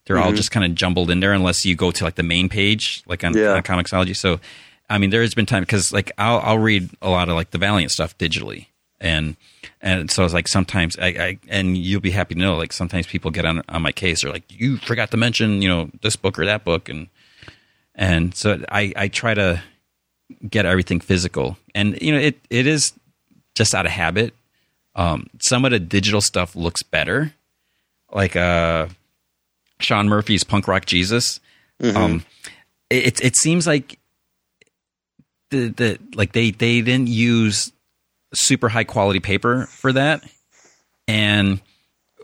They're 0.07 0.17
mm-hmm. 0.17 0.27
all 0.27 0.33
just 0.33 0.51
kind 0.51 0.65
of 0.65 0.75
jumbled 0.75 1.11
in 1.11 1.21
there 1.21 1.35
unless 1.35 1.67
you 1.67 1.77
go 1.77 1.91
to 1.91 2.05
like 2.05 2.15
the 2.15 2.23
main 2.23 2.49
page, 2.49 3.03
like 3.07 3.23
on, 3.23 3.37
yeah. 3.37 3.53
on 3.53 3.63
Comixology. 3.63 4.17
So, 4.17 4.41
I 4.89 4.97
mean, 4.97 5.11
there 5.11 5.23
has 5.23 5.35
been 5.35 5.47
time 5.47 5.63
because 5.63 5.93
like 5.93 6.11
I'll, 6.17 6.41
I'll 6.41 6.59
read 6.59 6.89
a 7.03 7.11
lot 7.11 7.29
of 7.29 7.35
like 7.35 7.51
the 7.51 7.59
Valiant 7.59 7.93
stuff 7.93 8.17
digitally, 8.17 8.67
and 8.99 9.37
and 9.85 10.11
so 10.11 10.25
it's 10.25 10.33
like 10.33 10.49
sometimes 10.49 10.97
I, 10.99 11.07
I 11.07 11.39
and 11.49 11.77
you'll 11.77 12.01
be 12.01 12.11
happy 12.11 12.35
to 12.35 12.41
know 12.41 12.57
like 12.57 12.73
sometimes 12.73 13.07
people 13.07 13.31
get 13.31 13.45
on 13.45 13.63
on 13.69 13.83
my 13.83 13.93
case. 13.93 14.23
They're 14.23 14.33
like, 14.33 14.51
you 14.51 14.79
forgot 14.79 15.11
to 15.11 15.19
mention 15.19 15.61
you 15.61 15.69
know 15.69 15.91
this 16.01 16.17
book 16.17 16.39
or 16.39 16.47
that 16.47 16.65
book, 16.65 16.89
and 16.89 17.09
and 17.95 18.35
so 18.35 18.65
I 18.71 18.95
I 18.97 19.09
try 19.09 19.35
to 19.35 19.63
get 20.49 20.65
everything 20.65 21.01
physical, 21.01 21.59
and 21.75 22.01
you 22.01 22.13
know 22.13 22.19
it 22.19 22.41
it 22.49 22.67
is 22.67 22.95
just 23.55 23.75
out 23.75 23.85
of 23.85 23.93
habit. 23.93 24.33
Um, 24.97 25.27
some 25.43 25.67
of 25.67 25.71
the 25.71 25.81
digital 25.81 26.23
stuff 26.23 26.57
looks 26.57 26.83
better, 26.83 27.35
like 28.11 28.37
uh, 28.37 28.87
Sean 29.81 30.09
Murphy's 30.09 30.45
Punk 30.45 30.67
Rock 30.67 30.87
Jesus. 30.87 31.41
Mm-hmm. 31.83 31.97
Um, 31.97 32.25
it 32.89 33.23
it 33.23 33.37
seems 33.37 33.67
like 33.67 33.99
the 35.51 35.69
the 35.69 35.99
like 36.15 36.33
they 36.33 36.53
they 36.53 36.81
didn't 36.81 37.09
use 37.09 37.71
super 38.35 38.69
high 38.69 38.85
quality 38.85 39.21
paper 39.21 39.67
for 39.67 39.93
that, 39.93 40.25
and 41.09 41.61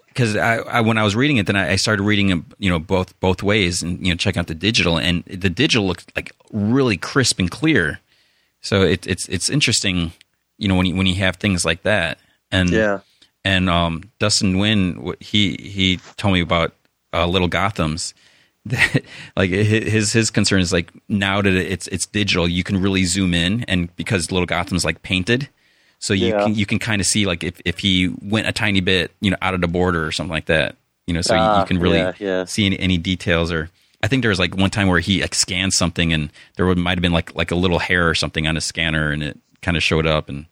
because 0.09 0.37
I, 0.37 0.57
I, 0.57 0.81
when 0.81 0.99
I 0.99 1.05
was 1.05 1.15
reading 1.15 1.37
it, 1.37 1.47
then 1.47 1.57
I, 1.57 1.73
I 1.73 1.77
started 1.77 2.03
reading 2.03 2.31
it, 2.31 2.39
you 2.59 2.69
know, 2.69 2.79
both 2.79 3.19
both 3.21 3.43
ways, 3.43 3.83
and 3.83 4.05
you 4.05 4.13
know, 4.13 4.17
checking 4.17 4.41
out 4.41 4.47
the 4.47 4.55
digital, 4.55 4.99
and 4.99 5.25
the 5.25 5.51
digital 5.51 5.87
looked 5.87 6.15
like 6.17 6.33
really 6.53 6.97
crisp 6.97 7.39
and 7.39 7.51
clear. 7.51 8.01
So 8.61 8.83
it, 8.83 9.07
it's 9.07 9.29
it's 9.29 9.49
interesting 9.49 10.13
you 10.61 10.69
know 10.69 10.77
when 10.77 10.87
you 10.87 10.95
when 10.95 11.07
you 11.07 11.17
have 11.17 11.37
things 11.37 11.65
like 11.65 11.83
that. 11.83 12.19
And 12.53 12.71
yeah. 12.71 13.01
and 13.45 13.69
um, 13.69 14.11
Dustin 14.21 14.55
Nguyen 14.55 15.21
he 15.21 15.57
he 15.57 15.99
told 16.17 16.35
me 16.35 16.41
about 16.41 16.73
uh, 17.13 17.27
Little 17.27 17.49
Gotham's 17.49 18.15
that 18.67 19.03
like 19.37 19.51
his 19.51 20.13
his 20.13 20.31
concern 20.31 20.61
is 20.61 20.73
like 20.73 20.93
now 21.09 21.41
that 21.43 21.53
it's 21.53 21.89
it's 21.89 22.07
digital 22.07 22.47
you 22.47 22.63
can 22.63 22.81
really 22.81 23.05
zoom 23.05 23.35
in 23.35 23.65
and 23.65 23.95
because 23.97 24.31
Little 24.31 24.47
Gotham's 24.47 24.85
like 24.85 25.03
painted 25.03 25.49
so 26.01 26.13
you 26.13 26.29
yeah. 26.29 26.43
can 26.43 26.55
you 26.55 26.67
can 26.67 26.79
kind 26.79 27.01
of 27.01 27.07
see 27.07 27.25
like 27.27 27.45
if 27.45 27.61
if 27.65 27.79
he 27.79 28.13
went 28.23 28.49
a 28.49 28.53
tiny 28.53 28.81
bit 28.81 29.13
you 29.21 29.31
know 29.31 29.37
out 29.41 29.55
of 29.55 29.61
the 29.61 29.69
border 29.69 30.05
or 30.05 30.11
something 30.11 30.33
like 30.33 30.47
that 30.47 30.77
you 31.07 31.15
know 31.15 31.23
so 31.23 31.35
you, 31.35 31.41
you, 31.41 31.47
ah, 31.47 31.65
can 31.65 31.79
really 31.79 31.99
yeah, 31.99 32.13
yeah. 32.19 32.45
see 32.45 32.67
any, 32.67 32.79
any, 32.79 32.99
details 32.99 33.53
or 33.53 33.71
I 34.03 34.09
think 34.09 34.23
there 34.23 34.31
was 34.31 34.39
like 34.39 34.57
one 34.57 34.71
time 34.71 34.89
where 34.89 34.99
he 34.99 35.21
like, 35.23 35.35
scanned 35.35 35.73
something 35.73 36.13
and 36.13 36.33
there 36.57 36.75
might 36.75 36.99
have 36.99 37.03
been 37.03 37.13
like 37.13 37.35
like 37.37 37.53
a 37.53 37.57
little 37.57 37.79
hair 37.79 38.09
or 38.09 38.15
something 38.15 38.47
on 38.49 38.57
a 38.57 38.61
scanner 38.61 39.13
and 39.13 39.23
it 39.23 39.39
kind 39.63 39.77
of 39.77 39.83
showed 39.83 40.07
up 40.07 40.29
and 40.29 40.47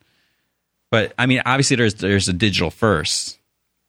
but 0.91 1.12
I 1.19 1.27
mean, 1.27 1.43
obviously, 1.45 1.77
there's 1.77 1.95
there's 1.95 2.29
a 2.29 2.33
digital 2.33 2.70
first 2.70 3.39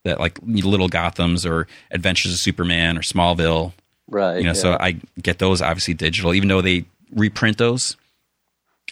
that 0.03 0.19
like 0.19 0.37
Little 0.43 0.89
Gotham's 0.89 1.45
or 1.45 1.67
Adventures 1.91 2.33
of 2.33 2.39
Superman 2.39 2.97
or 2.97 3.01
Smallville, 3.01 3.73
right? 4.07 4.37
You 4.37 4.43
know, 4.43 4.53
so 4.53 4.73
I 4.79 4.97
get 5.21 5.39
those 5.39 5.61
obviously 5.61 5.93
digital, 5.93 6.33
even 6.33 6.49
though 6.49 6.61
they 6.61 6.85
reprint 7.13 7.57
those. 7.57 7.95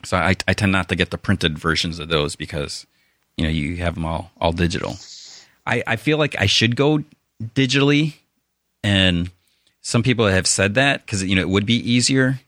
So 0.03 0.17
I, 0.17 0.35
I 0.47 0.53
tend 0.53 0.71
not 0.71 0.89
to 0.89 0.95
get 0.95 1.11
the 1.11 1.17
printed 1.17 1.57
versions 1.57 1.99
of 1.99 2.09
those 2.09 2.35
because 2.35 2.85
you 3.35 3.43
know 3.43 3.49
you 3.49 3.77
have 3.77 3.95
them 3.95 4.05
all 4.05 4.31
all 4.39 4.51
digital. 4.51 4.95
I 5.65 5.83
I 5.87 5.95
feel 5.95 6.17
like 6.17 6.35
I 6.39 6.45
should 6.45 6.75
go 6.75 7.03
digitally, 7.41 8.15
and 8.83 9.31
some 9.81 10.03
people 10.03 10.27
have 10.27 10.47
said 10.47 10.75
that 10.75 11.05
because 11.05 11.23
you 11.23 11.35
know 11.35 11.41
it 11.41 11.49
would 11.49 11.65
be 11.65 11.75
easier. 11.75 12.39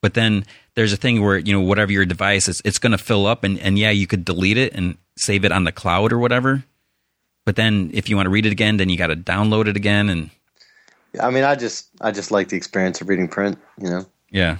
But 0.00 0.14
then 0.14 0.44
there's 0.74 0.92
a 0.92 0.96
thing 0.96 1.22
where 1.22 1.38
you 1.38 1.52
know 1.52 1.60
whatever 1.60 1.92
your 1.92 2.06
device 2.06 2.48
is, 2.48 2.62
it's 2.64 2.78
going 2.78 2.92
to 2.92 2.98
fill 2.98 3.26
up, 3.26 3.44
and 3.44 3.58
and 3.58 3.78
yeah, 3.78 3.90
you 3.90 4.06
could 4.06 4.24
delete 4.24 4.58
it 4.58 4.74
and 4.74 4.96
save 5.16 5.44
it 5.44 5.52
on 5.52 5.64
the 5.64 5.72
cloud 5.72 6.12
or 6.12 6.18
whatever. 6.18 6.64
But 7.44 7.56
then 7.56 7.90
if 7.94 8.08
you 8.08 8.16
want 8.16 8.26
to 8.26 8.30
read 8.30 8.46
it 8.46 8.52
again, 8.52 8.76
then 8.76 8.88
you 8.88 8.98
got 8.98 9.08
to 9.08 9.16
download 9.16 9.68
it 9.68 9.76
again 9.76 10.08
and. 10.08 10.30
I 11.18 11.30
mean, 11.30 11.42
I 11.42 11.54
just 11.54 11.88
I 12.02 12.10
just 12.10 12.30
like 12.30 12.48
the 12.50 12.56
experience 12.56 13.00
of 13.00 13.08
reading 13.08 13.28
print. 13.28 13.58
You 13.80 13.88
know. 13.88 14.06
Yeah. 14.30 14.58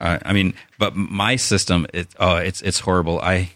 Uh, 0.00 0.18
I 0.24 0.32
mean, 0.32 0.54
but 0.78 0.96
my 0.96 1.36
system, 1.36 1.86
it, 1.94 2.08
oh, 2.18 2.36
it's 2.36 2.60
it's 2.62 2.80
horrible. 2.80 3.20
I 3.20 3.50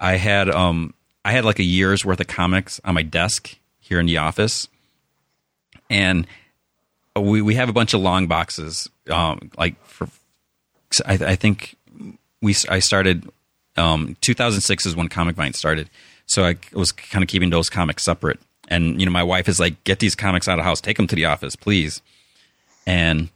I 0.00 0.16
had 0.16 0.50
um 0.50 0.94
I 1.24 1.32
had 1.32 1.44
like 1.44 1.58
a 1.58 1.64
year's 1.64 2.04
worth 2.04 2.20
of 2.20 2.26
comics 2.26 2.80
on 2.84 2.94
my 2.94 3.02
desk 3.02 3.56
here 3.78 4.00
in 4.00 4.06
the 4.06 4.18
office, 4.18 4.68
and 5.88 6.26
we 7.18 7.42
we 7.42 7.54
have 7.54 7.68
a 7.68 7.72
bunch 7.72 7.94
of 7.94 8.00
long 8.00 8.26
boxes. 8.26 8.88
Um, 9.08 9.50
like 9.58 9.82
for 9.84 10.08
I, 11.06 11.14
I 11.14 11.36
think 11.36 11.76
we 12.40 12.54
I 12.68 12.78
started 12.78 13.28
um 13.76 14.16
2006 14.20 14.86
is 14.86 14.96
when 14.96 15.08
Comic 15.08 15.36
Vine 15.36 15.52
started, 15.52 15.90
so 16.26 16.44
I 16.44 16.56
was 16.72 16.92
kind 16.92 17.22
of 17.22 17.28
keeping 17.28 17.50
those 17.50 17.70
comics 17.70 18.02
separate. 18.02 18.40
And 18.68 19.00
you 19.00 19.06
know, 19.06 19.12
my 19.12 19.24
wife 19.24 19.48
is 19.48 19.58
like, 19.58 19.82
"Get 19.84 19.98
these 19.98 20.14
comics 20.14 20.48
out 20.48 20.58
of 20.58 20.58
the 20.58 20.68
house. 20.68 20.80
Take 20.80 20.96
them 20.96 21.08
to 21.08 21.16
the 21.16 21.24
office, 21.24 21.56
please." 21.56 22.02
And 22.86 23.28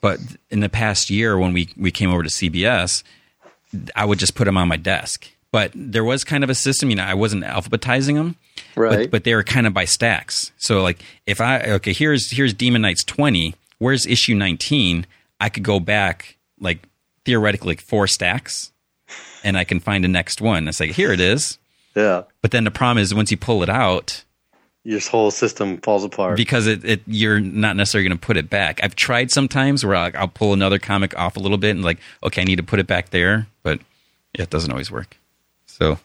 but 0.00 0.20
in 0.50 0.60
the 0.60 0.68
past 0.68 1.10
year, 1.10 1.38
when 1.38 1.52
we 1.52 1.68
we 1.76 1.90
came 1.90 2.10
over 2.10 2.22
to 2.22 2.28
CBS, 2.28 3.02
I 3.94 4.04
would 4.04 4.18
just 4.18 4.34
put 4.34 4.44
them 4.44 4.56
on 4.56 4.68
my 4.68 4.76
desk. 4.76 5.28
But 5.52 5.72
there 5.74 6.04
was 6.04 6.22
kind 6.22 6.44
of 6.44 6.50
a 6.50 6.54
system, 6.54 6.90
you 6.90 6.96
know, 6.96 7.04
I 7.04 7.14
wasn't 7.14 7.42
alphabetizing 7.42 8.14
them, 8.14 8.36
right? 8.76 9.00
But, 9.00 9.10
but 9.10 9.24
they 9.24 9.34
were 9.34 9.42
kind 9.42 9.66
of 9.66 9.74
by 9.74 9.84
stacks. 9.84 10.52
So 10.58 10.80
like, 10.82 11.02
if 11.26 11.40
I 11.40 11.62
okay, 11.62 11.92
here's 11.92 12.30
here's 12.30 12.54
Demon 12.54 12.82
Knights 12.82 13.04
twenty. 13.04 13.54
Where's 13.78 14.06
issue 14.06 14.34
nineteen? 14.34 15.06
I 15.40 15.48
could 15.48 15.64
go 15.64 15.80
back 15.80 16.36
like 16.60 16.80
theoretically 17.24 17.72
like 17.72 17.80
four 17.80 18.06
stacks, 18.06 18.70
and 19.42 19.58
I 19.58 19.64
can 19.64 19.80
find 19.80 20.04
the 20.04 20.08
next 20.08 20.40
one. 20.40 20.68
It's 20.68 20.78
like 20.78 20.92
here 20.92 21.12
it 21.12 21.20
is. 21.20 21.58
Yeah. 21.96 22.22
But 22.42 22.52
then 22.52 22.64
the 22.64 22.70
problem 22.70 22.98
is 22.98 23.12
once 23.12 23.30
you 23.30 23.36
pull 23.36 23.62
it 23.64 23.68
out, 23.68 24.24
your 24.82 25.00
whole 25.00 25.30
system 25.30 25.78
falls 25.78 26.04
apart 26.04 26.36
because 26.36 26.66
it, 26.66 26.84
it 26.84 27.02
you're 27.06 27.40
not 27.40 27.76
necessarily 27.76 28.08
going 28.08 28.18
to 28.18 28.26
put 28.26 28.36
it 28.36 28.48
back. 28.48 28.80
I've 28.82 28.96
tried 28.96 29.30
sometimes 29.30 29.84
where 29.84 29.94
I'll, 29.94 30.10
I'll, 30.14 30.28
pull 30.28 30.52
another 30.52 30.78
comic 30.78 31.16
off 31.18 31.36
a 31.36 31.40
little 31.40 31.58
bit 31.58 31.72
and 31.72 31.84
like, 31.84 31.98
okay, 32.22 32.40
I 32.40 32.44
need 32.44 32.56
to 32.56 32.62
put 32.62 32.78
it 32.78 32.86
back 32.86 33.10
there, 33.10 33.46
but 33.62 33.80
yeah, 34.36 34.44
it 34.44 34.50
doesn't 34.50 34.70
always 34.70 34.90
work. 34.90 35.18
So, 35.66 35.98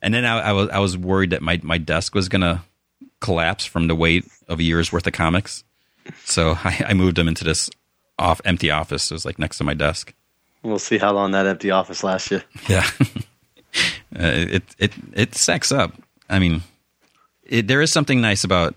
and 0.00 0.14
then 0.14 0.24
I, 0.24 0.38
I 0.38 0.52
was 0.52 0.68
I 0.70 0.78
was 0.78 0.96
worried 0.96 1.30
that 1.30 1.42
my 1.42 1.60
my 1.62 1.78
desk 1.78 2.14
was 2.14 2.28
going 2.28 2.42
to 2.42 2.62
collapse 3.20 3.64
from 3.64 3.86
the 3.86 3.94
weight 3.94 4.24
of 4.48 4.60
a 4.60 4.62
year's 4.62 4.92
worth 4.92 5.06
of 5.06 5.12
comics, 5.12 5.62
so 6.24 6.52
I, 6.64 6.86
I 6.88 6.94
moved 6.94 7.16
them 7.16 7.28
into 7.28 7.44
this 7.44 7.70
off 8.18 8.40
empty 8.44 8.70
office. 8.70 9.10
It 9.10 9.14
was 9.14 9.24
like 9.24 9.38
next 9.38 9.58
to 9.58 9.64
my 9.64 9.74
desk. 9.74 10.14
We'll 10.62 10.78
see 10.78 10.98
how 10.98 11.12
long 11.12 11.32
that 11.32 11.46
empty 11.46 11.70
office 11.70 12.02
lasts 12.04 12.30
you. 12.30 12.40
Yeah, 12.68 12.88
uh, 13.00 13.12
it 14.14 14.62
it 14.78 14.92
it 15.12 15.34
stacks 15.34 15.70
up. 15.70 15.92
I 16.30 16.38
mean 16.38 16.62
it, 17.44 17.66
there 17.68 17.80
is 17.80 17.92
something 17.92 18.20
nice 18.20 18.44
about 18.44 18.74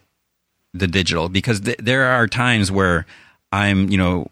the 0.74 0.88
digital 0.88 1.30
because 1.30 1.62
th- 1.62 1.78
there 1.78 2.06
are 2.06 2.28
times 2.28 2.72
where 2.72 3.06
I'm, 3.52 3.90
you 3.90 3.98
know, 3.98 4.30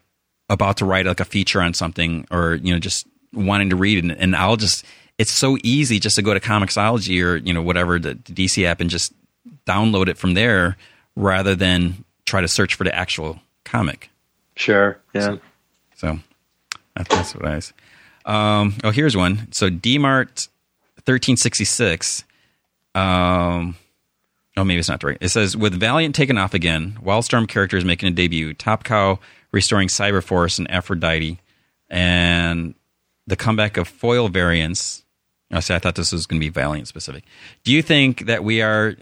about 0.49 0.77
to 0.77 0.85
write 0.85 1.05
like 1.05 1.19
a 1.19 1.25
feature 1.25 1.61
on 1.61 1.73
something 1.73 2.27
or, 2.29 2.55
you 2.55 2.73
know, 2.73 2.79
just 2.79 3.07
wanting 3.33 3.69
to 3.69 3.75
read 3.75 4.03
and, 4.03 4.11
and 4.11 4.35
I'll 4.35 4.57
just, 4.57 4.85
it's 5.17 5.31
so 5.31 5.57
easy 5.63 5.99
just 5.99 6.15
to 6.17 6.21
go 6.21 6.33
to 6.33 6.39
Comixology 6.39 7.23
or, 7.23 7.37
you 7.37 7.53
know, 7.53 7.61
whatever 7.61 7.99
the, 7.99 8.15
the 8.15 8.33
DC 8.33 8.65
app 8.65 8.81
and 8.81 8.89
just 8.89 9.13
download 9.65 10.07
it 10.07 10.17
from 10.17 10.33
there 10.33 10.77
rather 11.15 11.55
than 11.55 12.03
try 12.25 12.41
to 12.41 12.47
search 12.47 12.75
for 12.75 12.83
the 12.83 12.93
actual 12.93 13.39
comic. 13.63 14.09
Sure. 14.55 14.99
Yeah. 15.13 15.21
So, 15.21 15.39
so 15.95 16.19
that's 16.95 17.35
what 17.35 17.45
I 17.45 17.55
was. 17.55 17.73
Um, 18.25 18.75
oh, 18.83 18.91
here's 18.91 19.15
one. 19.15 19.47
So 19.51 19.69
DMart 19.69 20.47
1366. 21.05 22.23
Um, 22.95 23.75
Oh, 24.55 24.63
maybe 24.63 24.79
it's 24.79 24.89
not 24.89 25.03
right. 25.03 25.17
It 25.19 25.29
says 25.29 25.57
with 25.57 25.73
Valiant 25.79 26.13
taken 26.13 26.37
off 26.37 26.53
again, 26.53 26.97
Wildstorm 27.03 27.47
characters 27.47 27.83
making 27.83 28.09
a 28.09 28.11
debut, 28.11 28.53
Top 28.53 28.83
Cow 28.83 29.19
restoring 29.51 29.87
Cyberforce 29.87 30.59
and 30.59 30.69
Aphrodite, 30.69 31.39
and 31.89 32.75
the 33.25 33.35
comeback 33.35 33.77
of 33.77 33.87
foil 33.87 34.29
variants. 34.29 35.03
I 35.51 35.57
oh, 35.57 35.59
see. 35.59 35.73
I 35.73 35.79
thought 35.79 35.95
this 35.95 36.11
was 36.11 36.25
going 36.25 36.39
to 36.39 36.45
be 36.45 36.49
Valiant 36.49 36.87
specific. 36.87 37.23
Do 37.63 37.71
you 37.71 37.81
think 37.81 38.25
that 38.25 38.43
we 38.43 38.61
are 38.61 38.95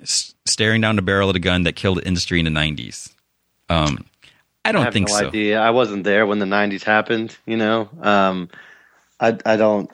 staring 0.46 0.82
down 0.82 0.98
the 0.98 1.02
barrel 1.02 1.30
of 1.30 1.36
a 1.36 1.40
gun 1.40 1.64
that 1.64 1.76
killed 1.76 2.02
industry 2.06 2.40
in 2.40 2.46
the 2.46 2.52
'90s? 2.52 3.14
Um, 3.70 4.06
I 4.66 4.72
don't 4.72 4.88
I 4.88 4.92
think 4.92 5.10
no 5.10 5.16
so. 5.16 5.28
Idea. 5.28 5.60
I 5.60 5.70
wasn't 5.70 6.04
there 6.04 6.26
when 6.26 6.40
the 6.40 6.46
'90s 6.46 6.84
happened. 6.84 7.38
You 7.46 7.58
know, 7.58 7.90
um, 8.02 8.50
I 9.20 9.38
I 9.46 9.56
don't 9.56 9.90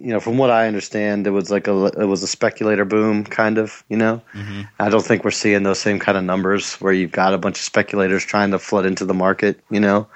you 0.00 0.12
know, 0.12 0.20
from 0.20 0.38
what 0.38 0.50
I 0.50 0.66
understand, 0.66 1.26
it 1.26 1.30
was 1.30 1.50
like 1.50 1.66
a 1.68 1.86
it 1.86 2.06
was 2.06 2.22
a 2.22 2.26
speculator 2.26 2.84
boom, 2.84 3.24
kind 3.24 3.58
of. 3.58 3.84
You 3.88 3.96
know, 3.96 4.22
mm-hmm. 4.34 4.62
I 4.78 4.88
don't 4.88 5.04
think 5.04 5.24
we're 5.24 5.30
seeing 5.30 5.62
those 5.62 5.78
same 5.78 5.98
kind 5.98 6.18
of 6.18 6.24
numbers 6.24 6.74
where 6.74 6.92
you've 6.92 7.12
got 7.12 7.34
a 7.34 7.38
bunch 7.38 7.58
of 7.58 7.64
speculators 7.64 8.24
trying 8.24 8.50
to 8.50 8.58
flood 8.58 8.86
into 8.86 9.04
the 9.04 9.14
market. 9.14 9.60
You 9.70 9.80
know, 9.80 10.08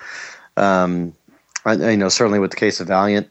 um, 0.57 1.15
I, 1.65 1.74
you 1.74 1.97
know, 1.97 2.09
certainly 2.09 2.39
with 2.39 2.51
the 2.51 2.57
case 2.57 2.81
of 2.81 2.89
Valiant, 2.89 3.31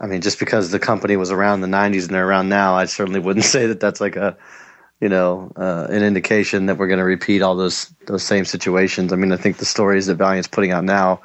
I 0.00 0.06
mean, 0.06 0.20
just 0.20 0.38
because 0.38 0.70
the 0.70 0.78
company 0.78 1.16
was 1.16 1.30
around 1.30 1.62
in 1.62 1.70
the 1.70 1.76
'90s 1.76 2.06
and 2.06 2.14
they're 2.14 2.26
around 2.28 2.48
now, 2.48 2.74
I 2.74 2.86
certainly 2.86 3.20
wouldn't 3.20 3.44
say 3.56 3.66
that 3.66 3.80
that's 3.80 4.00
like 4.00 4.16
a 4.16 4.36
you 5.00 5.08
know 5.08 5.52
uh, 5.56 5.86
an 5.88 6.02
indication 6.02 6.66
that 6.66 6.78
we're 6.78 6.88
going 6.88 6.98
to 6.98 7.04
repeat 7.04 7.42
all 7.42 7.56
those 7.56 7.92
those 8.06 8.22
same 8.22 8.44
situations. 8.44 9.12
I 9.12 9.16
mean, 9.16 9.32
I 9.32 9.36
think 9.36 9.58
the 9.58 9.64
stories 9.64 10.06
that 10.06 10.16
Valiant's 10.16 10.48
putting 10.48 10.72
out 10.72 10.84
now 10.84 11.22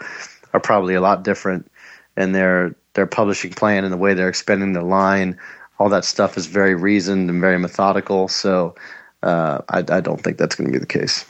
are 0.53 0.59
probably 0.59 0.93
a 0.93 1.01
lot 1.01 1.23
different, 1.23 1.71
and 2.15 2.33
they're 2.33 2.75
their 2.95 3.05
publishing 3.05 3.51
plan 3.51 3.83
and 3.83 3.93
the 3.93 3.97
way 3.97 4.13
they're 4.13 4.29
expanding 4.29 4.73
the 4.73 4.81
line, 4.81 5.37
all 5.77 5.89
that 5.89 6.05
stuff 6.05 6.37
is 6.37 6.47
very 6.47 6.73
reasoned 6.73 7.29
and 7.29 7.39
very 7.39 7.59
methodical. 7.59 8.27
So 8.27 8.75
uh, 9.21 9.61
I, 9.69 9.79
I, 9.79 10.01
don't 10.01 10.21
think 10.21 10.37
that's 10.37 10.55
going 10.55 10.67
to 10.67 10.71
be 10.71 10.79
the 10.79 10.85
case. 10.85 11.25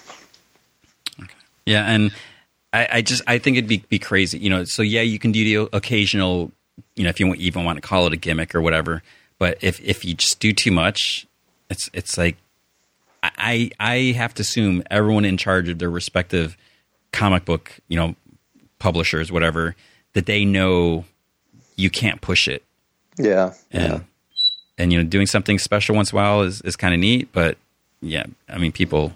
Okay. 1.21 1.33
Yeah, 1.65 1.85
and 1.85 2.11
I, 2.71 2.87
I, 2.93 3.01
just 3.01 3.23
I 3.27 3.39
think 3.39 3.57
it'd 3.57 3.67
be, 3.67 3.83
be 3.89 3.99
crazy, 3.99 4.37
you 4.37 4.49
know. 4.49 4.63
So 4.63 4.81
yeah, 4.81 5.01
you 5.01 5.19
can 5.19 5.31
do 5.31 5.43
the 5.43 5.75
occasional, 5.75 6.51
you 6.95 7.03
know, 7.03 7.09
if 7.09 7.19
you 7.19 7.33
even 7.35 7.63
want 7.63 7.77
to 7.77 7.81
call 7.81 8.05
it 8.07 8.13
a 8.13 8.17
gimmick 8.17 8.53
or 8.53 8.61
whatever. 8.61 9.01
But 9.37 9.57
if 9.61 9.81
if 9.81 10.05
you 10.05 10.13
just 10.13 10.39
do 10.39 10.53
too 10.53 10.71
much, 10.71 11.27
it's 11.69 11.89
it's 11.93 12.17
like 12.17 12.37
I 13.23 13.71
I 13.79 14.13
have 14.15 14.33
to 14.35 14.41
assume 14.41 14.83
everyone 14.91 15.25
in 15.25 15.37
charge 15.37 15.67
of 15.69 15.79
their 15.79 15.89
respective 15.89 16.57
comic 17.11 17.45
book, 17.45 17.71
you 17.87 17.97
know, 17.97 18.15
publishers, 18.79 19.31
whatever, 19.31 19.75
that 20.13 20.25
they 20.25 20.45
know 20.45 21.05
you 21.75 21.89
can't 21.89 22.21
push 22.21 22.47
it. 22.47 22.63
Yeah. 23.17 23.53
And 23.71 23.93
yeah. 23.93 23.99
and 24.77 24.93
you 24.93 25.01
know, 25.01 25.07
doing 25.07 25.27
something 25.27 25.59
special 25.59 25.95
once 25.95 26.11
in 26.11 26.17
a 26.17 26.21
while 26.21 26.41
is, 26.41 26.61
is 26.61 26.75
kind 26.75 26.93
of 26.93 26.99
neat, 26.99 27.29
but 27.31 27.57
yeah, 28.01 28.25
I 28.49 28.57
mean 28.57 28.71
people 28.71 29.13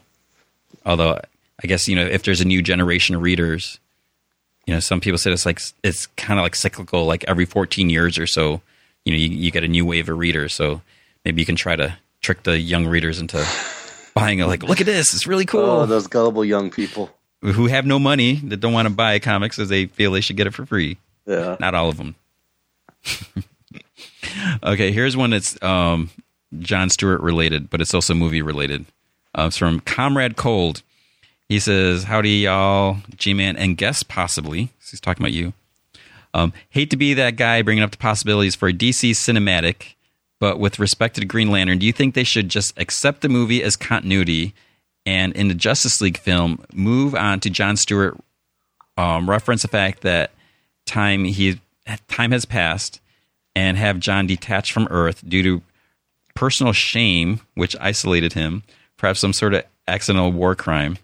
although 0.85 1.19
I 1.63 1.67
guess, 1.67 1.87
you 1.87 1.95
know, 1.95 2.05
if 2.05 2.23
there's 2.23 2.41
a 2.41 2.45
new 2.45 2.61
generation 2.61 3.15
of 3.15 3.21
readers, 3.21 3.79
you 4.65 4.73
know, 4.73 4.79
some 4.79 5.01
people 5.01 5.17
say 5.17 5.31
it's 5.31 5.45
like 5.45 5.61
it's 5.83 6.07
kind 6.07 6.39
of 6.39 6.43
like 6.43 6.55
cyclical, 6.55 7.05
like 7.05 7.25
every 7.27 7.45
14 7.45 7.89
years 7.89 8.17
or 8.17 8.27
so, 8.27 8.61
you 9.03 9.13
know, 9.13 9.17
you, 9.17 9.29
you 9.29 9.51
get 9.51 9.63
a 9.63 9.67
new 9.67 9.85
wave 9.85 10.09
of 10.09 10.17
readers. 10.17 10.53
So 10.53 10.81
maybe 11.25 11.41
you 11.41 11.45
can 11.45 11.55
try 11.55 11.75
to 11.75 11.97
trick 12.21 12.43
the 12.43 12.57
young 12.57 12.87
readers 12.87 13.19
into 13.19 13.45
buying 14.13 14.39
it. 14.39 14.45
Like, 14.45 14.63
look 14.63 14.79
at 14.79 14.85
this, 14.85 15.13
it's 15.13 15.27
really 15.27 15.45
cool. 15.45 15.61
Oh, 15.61 15.85
those 15.85 16.07
gullible 16.07 16.45
young 16.45 16.69
people 16.69 17.09
who 17.41 17.67
have 17.67 17.85
no 17.85 17.99
money 17.99 18.35
that 18.35 18.57
don't 18.57 18.73
want 18.73 18.87
to 18.87 18.93
buy 18.93 19.19
comics 19.19 19.55
because 19.55 19.69
they 19.69 19.85
feel 19.85 20.11
they 20.11 20.21
should 20.21 20.37
get 20.37 20.47
it 20.47 20.53
for 20.53 20.65
free. 20.65 20.97
Yeah, 21.25 21.57
not 21.59 21.75
all 21.75 21.89
of 21.89 21.97
them. 21.97 22.15
okay, 24.63 24.91
here's 24.91 25.15
one 25.15 25.31
that's 25.31 25.61
um, 25.63 26.09
John 26.59 26.89
Stewart 26.89 27.21
related, 27.21 27.69
but 27.69 27.81
it's 27.81 27.93
also 27.93 28.13
movie 28.13 28.41
related. 28.41 28.85
Uh, 29.37 29.45
it's 29.47 29.57
from 29.57 29.79
Comrade 29.81 30.35
Cold. 30.35 30.81
He 31.47 31.59
says, 31.59 32.03
Howdy, 32.03 32.29
y'all, 32.29 32.97
G 33.15 33.33
Man, 33.33 33.55
and 33.57 33.77
guests 33.77 34.03
possibly. 34.03 34.65
So 34.79 34.91
he's 34.91 35.01
talking 35.01 35.23
about 35.23 35.33
you. 35.33 35.53
Um, 36.33 36.53
hate 36.69 36.91
to 36.91 36.97
be 36.97 37.13
that 37.15 37.37
guy 37.37 37.61
bringing 37.61 37.83
up 37.83 37.91
the 37.91 37.97
possibilities 37.97 38.55
for 38.55 38.69
a 38.69 38.73
DC 38.73 39.11
cinematic, 39.11 39.95
but 40.39 40.59
with 40.59 40.77
respect 40.77 41.15
to 41.15 41.25
Green 41.25 41.49
Lantern, 41.49 41.79
do 41.79 41.87
you 41.87 41.93
think 41.93 42.13
they 42.13 42.23
should 42.23 42.49
just 42.49 42.77
accept 42.77 43.21
the 43.21 43.29
movie 43.29 43.63
as 43.63 43.75
continuity 43.75 44.53
and 45.05 45.33
in 45.33 45.47
the 45.47 45.55
Justice 45.55 46.01
League 46.01 46.17
film 46.17 46.63
move 46.71 47.15
on 47.15 47.39
to 47.39 47.49
John 47.49 47.77
Stewart, 47.77 48.15
um, 48.97 49.27
reference 49.27 49.63
the 49.63 49.67
fact 49.67 50.01
that 50.01 50.31
time 50.85 51.23
he 51.23 51.59
time 52.07 52.31
has 52.31 52.45
passed 52.45 52.99
and 53.55 53.77
have 53.77 53.99
John 53.99 54.27
detached 54.27 54.71
from 54.71 54.87
Earth 54.89 55.27
due 55.27 55.43
to 55.43 55.61
personal 56.35 56.73
shame, 56.73 57.41
which 57.55 57.75
isolated 57.79 58.33
him, 58.33 58.63
perhaps 58.97 59.19
some 59.19 59.33
sort 59.33 59.53
of 59.53 59.63
accidental 59.87 60.31
war 60.31 60.55
crime, 60.55 60.97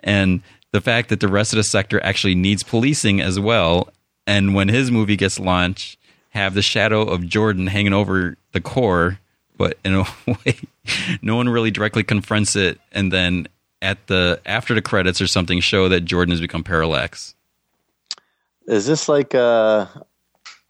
and 0.00 0.42
the 0.72 0.80
fact 0.80 1.08
that 1.08 1.20
the 1.20 1.28
rest 1.28 1.52
of 1.52 1.58
the 1.58 1.64
sector 1.64 2.02
actually 2.02 2.34
needs 2.34 2.62
policing 2.62 3.20
as 3.20 3.38
well. 3.38 3.88
And 4.26 4.54
when 4.54 4.68
his 4.68 4.90
movie 4.90 5.16
gets 5.16 5.38
launched, 5.38 5.98
have 6.30 6.54
the 6.54 6.62
shadow 6.62 7.02
of 7.02 7.26
Jordan 7.26 7.66
hanging 7.66 7.92
over 7.92 8.36
the 8.52 8.60
Corps, 8.60 9.18
but 9.56 9.78
in 9.84 9.94
a 9.94 10.04
way, 10.26 10.58
no 11.22 11.36
one 11.36 11.48
really 11.48 11.70
directly 11.70 12.04
confronts 12.04 12.56
it. 12.56 12.80
And 12.92 13.12
then 13.12 13.48
at 13.82 14.06
the 14.06 14.40
after 14.46 14.74
the 14.74 14.82
credits 14.82 15.20
or 15.20 15.26
something, 15.26 15.60
show 15.60 15.88
that 15.88 16.02
Jordan 16.02 16.30
has 16.30 16.40
become 16.40 16.62
Parallax. 16.64 17.34
Is 18.70 18.86
this 18.86 19.08
like? 19.08 19.34
Uh, 19.34 19.86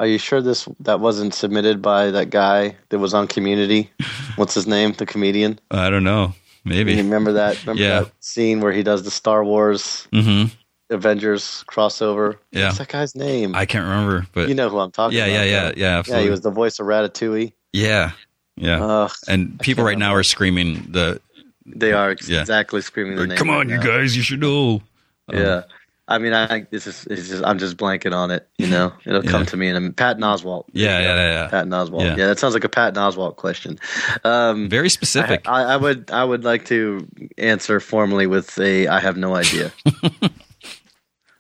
are 0.01 0.07
you 0.07 0.17
sure 0.17 0.41
this 0.41 0.67
that 0.81 1.01
wasn't 1.01 1.35
submitted 1.35 1.83
by 1.83 2.11
that 2.11 2.31
guy 2.31 2.75
that 2.89 2.99
was 2.99 3.13
on 3.13 3.29
Community? 3.29 3.91
What's 4.37 4.55
his 4.55 4.67
name? 4.67 4.93
The 4.93 5.05
comedian. 5.05 5.61
I 5.71 5.91
don't 5.91 6.05
know. 6.05 6.33
Maybe. 6.65 6.93
You 6.93 7.03
remember 7.03 7.33
that? 7.35 7.61
Remember 7.63 7.83
Yeah. 7.83 8.01
that 8.01 8.13
scene 8.21 8.61
where 8.61 8.73
he 8.73 8.83
does 8.83 9.03
the 9.03 9.11
Star 9.11 9.45
Wars 9.45 10.09
mm-hmm. 10.13 10.47
Avengers 10.89 11.65
crossover? 11.69 12.37
Yeah. 12.53 12.67
What's 12.67 12.79
that 12.79 12.89
guy's 12.89 13.15
name? 13.15 13.55
I 13.55 13.67
can't 13.67 13.85
remember, 13.85 14.27
but 14.33 14.49
you 14.49 14.55
know 14.55 14.69
who 14.71 14.79
I'm 14.79 14.91
talking 14.91 15.19
yeah, 15.19 15.27
about. 15.27 15.35
yeah, 15.35 15.45
yeah, 15.45 15.65
right? 15.65 15.77
yeah, 15.77 15.91
Yeah, 15.93 15.99
absolutely. 15.99 16.25
he 16.25 16.31
was 16.31 16.41
the 16.41 16.51
voice 16.51 16.79
of 16.79 16.87
Ratatouille. 16.87 17.53
yeah, 17.73 18.13
yeah. 18.57 18.83
Ugh, 18.83 19.13
and 19.29 19.61
people 19.61 19.85
right 19.85 19.99
now 19.99 20.15
are 20.15 20.23
screaming 20.23 20.87
the 20.91 21.21
they 21.67 21.93
are 21.93 22.11
ex- 22.11 22.29
Yeah. 22.29 22.41
exactly 22.41 22.81
screaming 22.81 23.17
the 23.17 23.27
name. 23.27 23.37
"Come 23.37 23.51
on, 23.51 23.69
right 23.69 23.83
you 23.83 23.87
guys, 23.87 24.17
you 24.17 24.23
should 24.23 24.41
know." 24.41 24.83
Um, 25.29 25.39
Yeah. 25.39 25.63
I 26.11 26.19
mean, 26.19 26.35
I 26.35 26.67
this 26.71 26.87
is, 26.87 27.07
it's 27.07 27.29
just, 27.29 27.45
I'm 27.45 27.59
just 27.59 27.77
blanking 27.77 28.15
on 28.15 28.31
it. 28.31 28.49
You 28.59 28.67
know, 28.67 28.93
it'll 29.07 29.23
come 29.23 29.47
to 29.47 29.57
me 29.57 29.69
in 29.69 29.77
a 29.77 29.81
minute. 29.81 29.97
Patton 29.97 30.23
Oswalt. 30.23 30.65
Yeah, 30.73 30.99
yeah, 30.99 31.15
yeah, 31.15 31.33
yeah. 31.33 31.49
Patton 31.49 31.71
Oswalt. 31.71 32.03
Yeah. 32.03 32.17
Yeah. 32.17 32.27
that 32.27 32.39
sounds 32.39 32.53
like 32.53 32.65
a 32.65 32.69
Patton 32.69 33.01
Oswalt 33.01 33.37
question. 33.37 33.79
Um, 34.25 34.69
Very 34.69 34.91
specific. 34.91 35.49
I, 35.49 35.63
I 35.63 35.77
would, 35.77 36.11
I 36.11 36.25
would 36.25 36.45
like 36.45 36.67
to 36.67 37.07
answer 37.39 37.81
formally 37.81 38.27
with 38.27 38.59
a, 38.59 38.89
I 38.89 39.01
have 39.01 39.17
no 39.17 39.35
idea. 39.35 39.73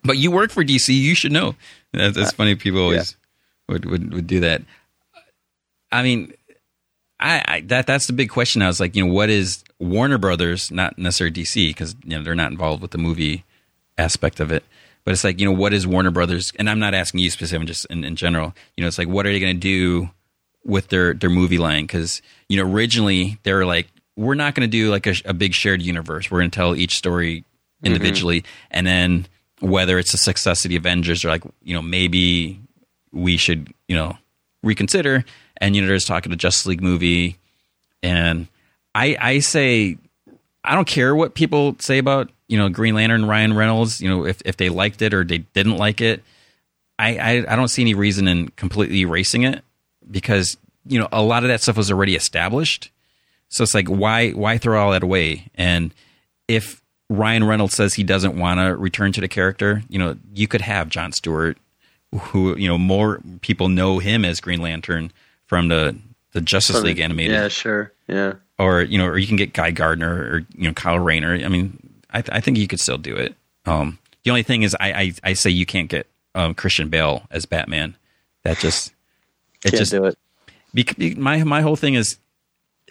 But 0.03 0.19
you 0.19 0.31
work 0.31 0.51
for 0.51 0.65
DC, 0.65 0.95
you 0.95 1.15
should 1.15 1.33
know. 1.33 1.55
That's, 1.93 2.17
that's 2.17 2.33
funny. 2.33 2.55
People 2.55 2.81
always 2.81 3.17
would, 3.69 3.85
would 3.85 4.13
would 4.13 4.27
do 4.27 4.41
that. 4.41 4.63
I 5.93 6.03
mean, 6.03 6.33
I, 7.19 7.43
I 7.47 7.61
that 7.63 7.87
that's 7.87 8.07
the 8.07 8.13
big 8.13 8.31
question. 8.31 8.63
I 8.63 8.67
was 8.67 8.81
like, 8.81 8.97
you 8.97 9.05
know, 9.05 9.13
what 9.13 9.29
is 9.29 9.65
Warner 9.79 10.19
Brothers, 10.19 10.71
not 10.71 10.99
necessarily 10.99 11.35
DC, 11.35 11.69
because 11.69 11.97
you 12.05 12.17
know 12.17 12.23
they're 12.23 12.35
not 12.35 12.53
involved 12.53 12.83
with 12.83 12.93
the 12.93 12.99
movie 12.99 13.45
aspect 14.01 14.41
of 14.41 14.51
it. 14.51 14.65
But 15.05 15.13
it's 15.13 15.25
like, 15.25 15.41
you 15.41 15.47
know, 15.47 15.53
what 15.53 15.73
is 15.73 15.87
Warner 15.87 16.11
Brothers? 16.11 16.53
And 16.59 16.69
I'm 16.69 16.79
not 16.79 16.95
asking 16.95 17.21
you 17.21 17.31
specifically, 17.31 17.67
just 17.67 17.87
in, 17.87 18.05
in 18.05 18.17
general. 18.17 18.55
You 18.77 18.83
know, 18.83 18.89
it's 18.89 18.99
like, 18.99 19.09
what 19.09 19.27
are 19.27 19.33
they 19.33 19.41
going 19.41 19.57
to 19.57 19.61
do 19.61 20.11
with 20.65 20.89
their 20.89 21.15
their 21.15 21.31
movie 21.31 21.59
line? 21.59 21.85
Because 21.85 22.21
you 22.49 22.57
know, 22.57 22.71
originally 22.71 23.39
they 23.43 23.53
were 23.53 23.65
like, 23.65 23.89
we're 24.17 24.35
not 24.35 24.55
going 24.55 24.69
to 24.69 24.71
do 24.71 24.91
like 24.91 25.07
a, 25.07 25.15
a 25.25 25.35
big 25.35 25.55
shared 25.55 25.81
universe. 25.81 26.31
We're 26.31 26.41
going 26.41 26.51
to 26.51 26.57
tell 26.57 26.77
each 26.77 26.97
story 26.97 27.41
mm-hmm. 27.41 27.87
individually, 27.87 28.45
and 28.71 28.87
then 28.87 29.27
whether 29.61 29.99
it's 29.99 30.15
a 30.15 30.19
success 30.19 30.65
of 30.65 30.71
the 30.71 30.77
Avengers 30.77 31.25
or 31.25 31.29
like, 31.29 31.45
you 31.63 31.75
know, 31.75 31.83
maybe 31.83 32.61
we 33.13 33.37
should, 33.37 33.73
you 33.89 33.97
know, 33.97 34.17
reconsider. 34.63 35.25
And 35.59 35.75
you 35.75 35.83
know, 35.83 35.89
there's 35.89 36.05
talking 36.05 36.31
to 36.31 36.37
Justice 36.37 36.67
League 36.67 36.83
movie, 36.83 37.39
and 38.03 38.49
I 38.95 39.17
I 39.19 39.39
say 39.41 39.97
I 40.63 40.75
don't 40.75 40.87
care 40.87 41.15
what 41.15 41.35
people 41.35 41.77
say 41.79 41.99
about 41.99 42.31
you 42.51 42.59
know 42.59 42.69
Green 42.69 42.95
Lantern 42.97 43.25
Ryan 43.27 43.55
Reynolds. 43.55 44.03
You 44.03 44.11
know 44.11 44.27
if 44.27 44.43
if 44.45 44.57
they 44.57 44.69
liked 44.69 45.01
it 45.01 45.15
or 45.15 45.23
they 45.25 45.39
didn't 45.39 45.77
like 45.77 46.01
it, 46.01 46.23
I 46.99 47.17
I, 47.17 47.31
I 47.53 47.57
don't 47.57 47.69
see 47.69 47.83
any 47.83 47.95
reason 47.95 48.27
in 48.27 48.49
completely 48.51 49.01
erasing 49.01 49.45
it 49.45 49.63
because 50.11 50.57
you 50.85 50.99
know 50.99 51.09
a 51.13 51.23
lot 51.23 51.45
of 51.45 51.49
that 51.49 51.61
stuff 51.61 51.77
was 51.77 51.91
already 51.91 52.17
established. 52.17 52.91
So 53.49 53.63
it's 53.63 53.75
like 53.75 53.87
why 53.89 54.33
why 54.33 54.59
throw 54.59 54.83
all 54.83 54.91
that 54.91 55.05
away? 55.05 55.49
And 55.55 55.95
if 56.49 56.83
Ryan 57.09 57.45
Reynolds 57.45 57.75
says 57.75 57.95
he 57.95 58.03
doesn't 58.03 58.37
want 58.37 58.59
to 58.59 58.77
return 58.77 59.13
to 59.13 59.21
the 59.21 59.29
character, 59.29 59.83
you 59.89 59.99
know 60.01 60.17
you 60.35 60.49
could 60.49 60.61
have 60.61 60.89
John 60.89 61.13
Stewart, 61.13 61.57
who 62.13 62.57
you 62.57 62.67
know 62.67 62.79
more 62.79 63.21
people 63.43 63.69
know 63.69 64.01
him 64.01 64.25
as 64.25 64.41
Green 64.41 64.61
Lantern 64.61 65.13
from 65.47 65.69
the 65.69 65.97
the 66.33 66.41
Justice 66.41 66.83
League 66.83 66.99
animated 66.99 67.33
Yeah, 67.33 67.49
sure. 67.49 67.93
Yeah. 68.09 68.35
or 68.59 68.83
you 68.83 68.99
know, 68.99 69.07
or 69.07 69.19
you 69.19 69.27
can 69.27 69.37
get 69.37 69.53
Guy 69.53 69.71
Gardner 69.71 70.15
or 70.15 70.47
you 70.57 70.65
know 70.69 70.75
Kyle 70.75 70.99
Rayner. 70.99 71.35
I 71.45 71.49
mean, 71.49 71.77
I, 72.13 72.23
th- 72.23 72.35
I 72.37 72.41
think 72.41 72.59
you 72.59 72.67
could 72.67 72.81
still 72.81 72.99
do 72.99 73.17
it. 73.17 73.35
Um, 73.67 73.99
the 74.25 74.31
only 74.31 74.43
thing 74.43 74.63
is, 74.63 74.77
I, 74.81 74.93
I, 74.93 75.13
I 75.25 75.33
say 75.35 75.51
you 75.51 75.67
can't 75.67 75.89
get 75.89 76.07
um, 76.35 76.55
Christian 76.55 76.89
Bale 76.89 77.23
as 77.31 77.47
Batman. 77.47 77.97
That 78.45 78.59
just 78.59 78.93
it 79.65 79.71
Can't 79.71 79.77
just 79.77 79.93
do 79.93 80.05
it. 80.07 80.19
bec- 80.75 81.17
my 81.19 81.43
my 81.45 81.61
whole 81.61 81.77
thing 81.77 81.95
is 81.95 82.17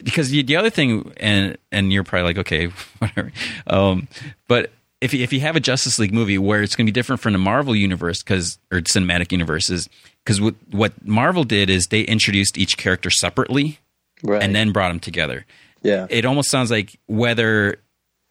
because 0.04 0.30
the, 0.30 0.44
the 0.44 0.56
other 0.58 0.70
thing 0.70 1.12
and 1.18 1.58
and 1.72 1.92
you're 1.92 2.04
probably 2.04 2.26
like 2.34 2.38
okay 2.38 2.66
whatever 3.00 3.32
um 3.68 4.08
but 4.48 4.72
if 5.02 5.14
you, 5.14 5.24
if 5.24 5.34
you 5.34 5.40
have 5.40 5.56
a 5.56 5.60
Justice 5.60 5.98
League 5.98 6.14
movie 6.14 6.38
where 6.38 6.62
it's 6.62 6.76
going 6.76 6.86
to 6.86 6.92
be 6.92 6.94
different 6.94 7.20
from 7.22 7.34
the 7.34 7.40
Marvel 7.40 7.76
universe 7.76 8.22
because 8.22 8.60
or 8.72 8.82
cinematic 8.82 9.32
universes 9.32 9.90
because 10.24 10.40
what 10.40 10.54
what 10.72 11.06
Marvel 11.06 11.44
did 11.44 11.70
is 11.72 11.88
they 11.88 12.02
introduced 12.02 12.58
each 12.58 12.78
character 12.78 13.10
separately 13.10 13.80
Right. 14.22 14.44
and 14.44 14.54
then 14.54 14.72
brought 14.72 14.90
them 14.90 15.00
together 15.00 15.46
yeah. 15.82 16.06
it 16.10 16.26
almost 16.26 16.52
sounds 16.52 16.70
like 16.70 17.00
whether 17.08 17.78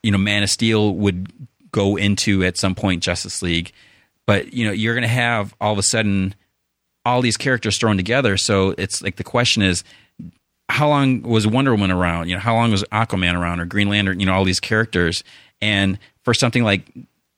you 0.03 0.11
know 0.11 0.19
Man 0.19 0.43
of 0.43 0.51
Steel 0.51 0.95
would 0.95 1.33
go 1.71 1.97
into 1.97 2.45
at 2.45 2.57
some 2.57 2.75
point 2.75 3.03
Justice 3.03 3.43
League, 3.43 3.73
but 4.27 4.53
you 4.53 4.67
know 4.67 4.73
you're 4.73 4.95
going 4.95 5.03
to 5.03 5.09
have 5.09 5.55
all 5.61 5.73
of 5.73 5.79
a 5.79 5.83
sudden 5.83 6.35
all 7.05 7.23
these 7.23 7.37
characters 7.37 7.79
thrown 7.79 7.97
together. 7.97 8.37
So 8.37 8.75
it's 8.77 9.03
like 9.03 9.17
the 9.17 9.25
question 9.25 9.63
is, 9.63 9.83
how 10.69 10.89
long 10.89 11.23
was 11.23 11.47
Wonder 11.47 11.73
Woman 11.73 11.91
around? 11.91 12.29
You 12.29 12.35
know, 12.35 12.41
how 12.41 12.55
long 12.55 12.71
was 12.71 12.85
Aquaman 12.85 13.35
around 13.35 13.61
or 13.61 13.65
Green 13.65 13.89
Lantern? 13.89 14.21
You 14.21 14.27
know, 14.27 14.35
all 14.35 14.45
these 14.45 14.61
characters, 14.61 15.25
and 15.61 15.99
for 16.23 16.35
something 16.35 16.63
like 16.63 16.83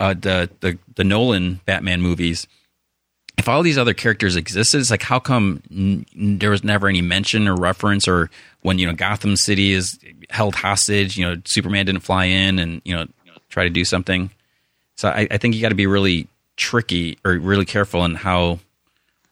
uh, 0.01 0.15
the 0.15 0.51
the 0.61 0.79
the 0.97 1.05
Nolan 1.05 1.61
Batman 1.65 2.01
movies. 2.03 2.47
If 3.41 3.49
all 3.49 3.63
these 3.63 3.79
other 3.79 3.95
characters 3.95 4.37
existed, 4.37 4.79
it's 4.81 4.91
like 4.91 5.03
how 5.03 5.19
come 5.19 5.63
n- 5.71 6.05
there 6.39 6.51
was 6.51 6.63
never 6.63 6.89
any 6.89 7.01
mention 7.01 7.49
or 7.49 7.57
reference, 7.57 8.07
or 8.07 8.29
when 8.61 8.79
you 8.79 8.87
know 8.87 8.93
Gotham 8.93 9.35
City 9.35 9.73
is 9.73 9.99
held 10.29 10.55
hostage, 10.55 11.17
you 11.17 11.25
know 11.27 11.41
Superman 11.47 11.87
didn't 11.87 12.03
fly 12.03 12.27
in 12.27 12.59
and 12.59 12.83
you 12.85 12.95
know 12.95 13.07
try 13.49 13.65
to 13.65 13.71
do 13.71 13.83
something. 13.85 14.31
So 14.97 15.09
I, 15.09 15.27
I 15.31 15.39
think 15.39 15.55
you 15.55 15.63
got 15.63 15.71
to 15.71 15.75
be 15.75 15.87
really 15.87 16.29
tricky 16.57 17.17
or 17.25 17.33
really 17.39 17.65
careful 17.65 18.05
in 18.05 18.15
how 18.15 18.59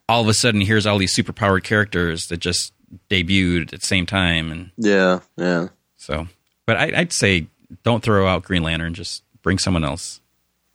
all 0.08 0.22
of 0.22 0.28
a 0.28 0.32
sudden 0.32 0.62
here's 0.62 0.86
all 0.86 0.96
these 0.96 1.14
superpowered 1.14 1.62
characters 1.62 2.28
that 2.28 2.38
just 2.38 2.72
debuted 3.10 3.74
at 3.74 3.80
the 3.82 3.86
same 3.86 4.06
time, 4.06 4.50
and 4.50 4.70
Yeah. 4.78 5.20
Yeah. 5.36 5.68
so. 5.98 6.28
But 6.64 6.78
I, 6.78 6.92
I'd 6.96 7.12
say 7.12 7.46
don't 7.82 8.02
throw 8.02 8.26
out 8.26 8.42
Green 8.44 8.62
Lantern. 8.62 8.94
Just 8.94 9.22
bring 9.42 9.58
someone 9.58 9.84
else, 9.84 10.20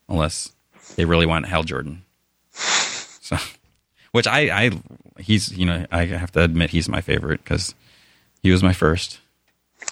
unless 0.08 0.52
they 0.96 1.06
really 1.06 1.26
want 1.26 1.48
Hal 1.48 1.64
Jordan. 1.64 2.03
So, 3.24 3.38
which 4.12 4.28
I, 4.28 4.66
I, 4.66 4.72
he's 5.18 5.58
you 5.58 5.66
know 5.66 5.86
I 5.92 6.06
have 6.06 6.34
to 6.34 6.42
admit 6.42 6.72
he's 6.72 6.90
my 6.90 7.00
favorite 7.00 7.42
because 7.42 7.74
he 8.42 8.52
was 8.52 8.62
my 8.62 8.74
first. 8.74 9.22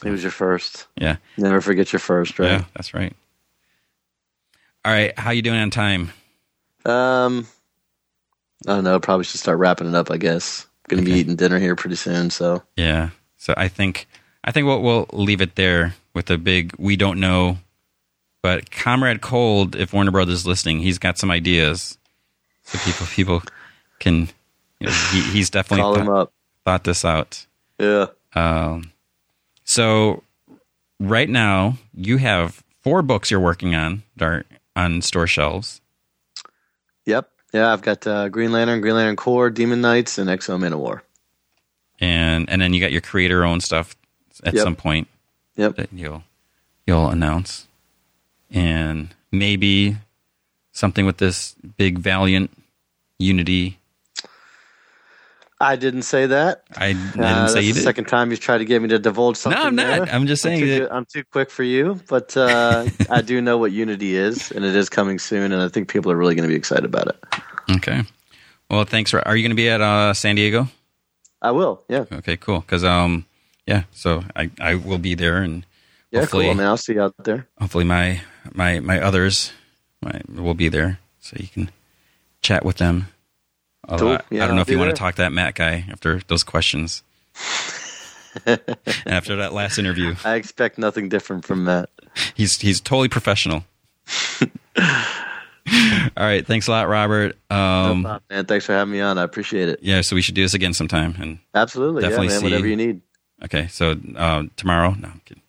He 0.04 0.10
was 0.10 0.22
your 0.22 0.34
first. 0.34 0.88
Yeah, 0.98 1.16
Never 1.38 1.62
forget 1.62 1.94
your 1.94 2.02
first, 2.02 2.40
right? 2.40 2.52
yeah, 2.52 2.64
that's 2.76 2.94
right. 2.94 3.16
All 4.84 4.92
right, 4.92 5.18
how 5.18 5.32
you 5.32 5.42
doing 5.42 5.60
on 5.60 5.70
time? 5.70 6.12
Um, 6.86 7.48
I 8.68 8.74
don't 8.76 8.84
know. 8.84 9.00
Probably 9.00 9.24
should 9.24 9.40
start 9.40 9.60
wrapping 9.60 9.88
it 9.88 9.96
up. 9.96 10.12
I 10.12 10.18
guess. 10.18 10.68
Going 10.90 11.02
to 11.02 11.10
be 11.10 11.18
eating 11.18 11.38
dinner 11.38 11.58
here 11.58 11.78
pretty 11.78 11.96
soon. 11.96 12.32
So 12.32 12.64
Yeah. 12.76 13.12
So 13.38 13.54
I 13.56 13.70
think 13.70 14.08
I 14.44 14.52
think 14.52 14.68
we'll, 14.68 14.82
we'll 14.82 15.08
leave 15.14 15.40
it 15.40 15.56
there 15.56 15.96
with 16.14 16.30
a 16.30 16.38
big 16.38 16.74
we 16.78 16.98
don't 16.98 17.20
know. 17.20 17.60
But 18.42 18.72
Comrade 18.72 19.22
Cold, 19.22 19.76
if 19.76 19.94
Warner 19.94 20.12
Brothers 20.12 20.40
is 20.40 20.48
listening, 20.48 20.80
he's 20.80 20.98
got 20.98 21.18
some 21.18 21.32
ideas. 21.32 21.98
So 22.72 22.80
people 22.80 23.06
people 23.08 23.44
can 24.00 24.30
you 24.80 24.88
know, 24.88 24.94
he, 25.12 25.22
he's 25.22 25.50
definitely 25.50 25.82
call 25.84 25.96
him 25.96 26.06
thought, 26.08 26.22
up. 26.22 26.34
thought 26.66 26.84
this 26.86 27.06
out. 27.06 27.46
Yeah. 27.80 28.08
Um, 28.34 28.92
so 29.64 30.24
right 31.00 31.30
now 31.30 31.78
you 31.94 32.18
have 32.18 32.64
four 32.82 33.02
books 33.02 33.30
you're 33.30 33.40
working 33.40 33.76
on 33.76 34.04
that 34.18 34.26
are 34.26 34.46
on 34.76 35.02
store 35.02 35.28
shelves. 35.28 35.82
Yep. 37.06 37.30
Yeah. 37.54 37.74
I've 37.74 37.82
got 37.82 38.08
uh, 38.08 38.30
Green 38.30 38.52
Lantern, 38.52 38.82
Green 38.82 38.96
Lantern 38.96 39.16
Corps, 39.18 39.50
Demon 39.50 39.82
Knights, 39.82 40.18
and 40.18 40.30
X-O 40.30 40.58
Manowar. 40.58 41.02
And 42.00 42.50
and 42.50 42.62
then 42.62 42.74
you 42.74 42.80
got 42.80 42.92
your 42.92 43.02
creator 43.02 43.44
owned 43.44 43.64
stuff 43.64 43.96
at 44.44 44.54
Yep. 44.54 44.64
some 44.64 44.76
point. 44.76 45.08
Yep. 45.58 45.76
that 45.76 45.90
you'll 45.94 46.24
you'll 46.88 47.10
announce, 47.10 47.68
and 48.50 49.14
maybe 49.32 49.98
something 50.72 51.06
with 51.06 51.18
this 51.18 51.54
big 51.78 52.00
Valiant 52.00 52.50
Unity. 53.22 53.78
I 55.60 55.76
didn't 55.76 56.02
say 56.04 56.26
that. 56.26 56.64
I, 56.76 56.88
I 56.88 56.94
didn't 56.94 57.22
Uh, 57.24 57.48
say 57.50 57.62
you 57.62 57.74
did. 57.74 57.84
second 57.84 58.06
time 58.06 58.32
you've 58.32 58.40
tried 58.40 58.58
to 58.60 58.66
get 58.66 58.82
me 58.82 58.88
to 58.90 58.98
divulge 58.98 59.38
something. 59.38 59.62
no, 59.62 59.68
I'm 59.68 59.76
not. 59.76 60.06
there. 60.08 60.16
I'm 60.16 60.26
just 60.26 60.44
I'm 60.44 60.50
saying 60.54 60.60
too, 60.62 60.80
that. 60.80 60.92
I'm 60.94 61.06
too 61.06 61.24
quick 61.32 61.52
for 61.52 61.62
you, 61.62 62.00
but 62.10 62.36
uh, 62.36 62.88
I 63.10 63.22
do 63.22 63.40
know 63.42 63.60
what 63.60 63.72
Unity 63.72 64.16
is, 64.16 64.52
and 64.52 64.66
it 64.66 64.76
is 64.76 64.90
coming 64.90 65.20
soon, 65.20 65.52
and 65.52 65.62
I 65.62 65.68
think 65.68 65.88
people 65.88 66.12
are 66.12 66.16
really 66.16 66.34
going 66.34 66.48
to 66.48 66.52
be 66.52 66.56
excited 66.58 66.86
about 66.86 67.08
it. 67.10 67.24
Okay. 67.76 68.02
Well, 68.72 68.86
thanks. 68.86 69.12
For, 69.12 69.26
are 69.28 69.36
you 69.36 69.44
going 69.44 69.52
to 69.52 69.56
be 69.56 69.70
at 69.70 69.82
uh, 69.82 70.14
San 70.16 70.36
Diego? 70.36 70.68
I 71.44 71.52
will. 71.52 71.84
Yeah. 71.88 72.06
Okay, 72.12 72.38
cool. 72.38 72.62
Because 72.62 72.84
um, 72.84 73.26
yeah. 73.68 73.84
So 73.92 74.24
I 74.36 74.50
I 74.60 74.76
will 74.76 74.98
be 74.98 75.14
there, 75.14 75.38
and 75.44 75.64
Yeah. 76.10 76.22
hopefully 76.22 76.46
Cool. 76.46 76.52
I 76.52 76.58
mean, 76.58 76.66
I'll 76.68 76.78
see 76.78 76.94
you 76.94 77.02
out 77.04 77.14
there. 77.24 77.48
hopefully 77.60 77.86
my 77.86 78.22
my 78.54 78.80
my 78.80 79.00
others 79.00 79.52
my, 80.02 80.22
will 80.28 80.56
be 80.56 80.70
there, 80.70 80.98
so 81.20 81.38
you 81.40 81.48
can 81.50 81.70
chat 82.42 82.66
with 82.66 82.78
them. 82.78 83.08
Cool. 83.98 84.10
I, 84.14 84.22
Yeah, 84.30 84.44
I 84.44 84.48
don't 84.48 84.56
know 84.56 84.62
if 84.62 84.70
you 84.70 84.78
want 84.80 84.92
to 84.92 84.96
talk 85.00 85.16
to 85.16 85.22
that 85.24 85.32
Matt 85.34 85.56
guy 85.56 85.86
after 85.92 86.22
those 86.28 86.44
questions. 86.44 87.04
and 88.46 88.60
after 89.06 89.36
that 89.38 89.54
last 89.54 89.78
interview, 89.78 90.16
I 90.24 90.36
expect 90.36 90.78
nothing 90.78 91.10
different 91.10 91.46
from 91.46 91.64
Matt. 91.66 91.90
he's 92.36 92.60
he's 92.60 92.80
totally 92.80 93.10
professional. 93.10 93.64
All 96.18 96.26
right, 96.26 96.46
thanks 96.46 96.68
a 96.68 96.72
lot, 96.72 96.90
Robert. 96.90 97.38
Um, 97.50 98.02
no 98.02 98.10
problem, 98.10 98.22
man. 98.30 98.46
Thanks 98.46 98.66
for 98.66 98.74
having 98.74 98.92
me 98.92 99.00
on. 99.00 99.18
I 99.18 99.24
appreciate 99.24 99.70
it. 99.70 99.80
yeah, 99.82 100.02
so 100.02 100.16
we 100.16 100.22
should 100.22 100.36
do 100.36 100.42
this 100.42 100.54
again 100.54 100.74
sometime. 100.74 101.16
And 101.20 101.40
Absolutely. 101.54 102.02
Definitely 102.02 102.28
yeah, 102.28 102.32
man. 102.34 102.40
see- 102.40 102.46
Whatever 102.46 102.68
you 102.68 102.76
need. 102.76 103.02
okay, 103.44 103.68
so 103.68 103.96
uh, 104.16 104.44
tomorrow, 104.58 104.92
no, 105.00 105.08
I'm 105.10 105.22
kidding. 105.24 105.44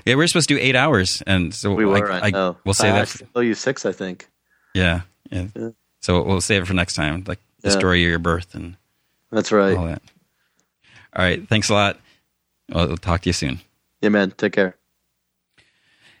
yeah, 0.04 0.16
we're 0.16 0.26
supposed 0.26 0.48
to 0.48 0.54
do 0.56 0.60
eight 0.60 0.76
hours, 0.76 1.22
and 1.26 1.54
so 1.54 1.72
We 1.74 1.86
were. 1.86 2.10
I, 2.10 2.30
know. 2.30 2.56
we'll 2.64 2.74
say 2.74 2.88
I 2.90 2.92
that. 2.92 3.02
actually 3.02 3.28
owe 3.34 3.40
you 3.40 3.54
six, 3.54 3.86
I 3.86 3.92
think. 3.92 4.28
Yeah, 4.74 5.02
yeah. 5.32 5.46
Yeah. 5.56 5.70
So 6.00 6.22
we'll 6.22 6.40
save 6.40 6.62
it 6.62 6.66
for 6.66 6.74
next 6.74 6.94
time, 6.94 7.24
like 7.26 7.38
the 7.62 7.68
Yeah. 7.70 7.78
story 7.78 8.04
of 8.04 8.08
your 8.10 8.18
birth 8.18 8.54
and 8.54 8.76
That's 9.30 9.50
right. 9.52 9.76
all 9.76 9.86
that. 9.86 10.02
All 11.14 11.24
right, 11.24 11.46
thanks 11.48 11.68
a 11.68 11.74
lot. 11.74 12.00
I'll 12.72 12.90
I'll 12.90 12.96
talk 12.96 13.22
to 13.22 13.28
you 13.28 13.32
soon. 13.34 13.60
Yeah, 14.00 14.08
man. 14.10 14.32
Take 14.32 14.52
care. 14.54 14.76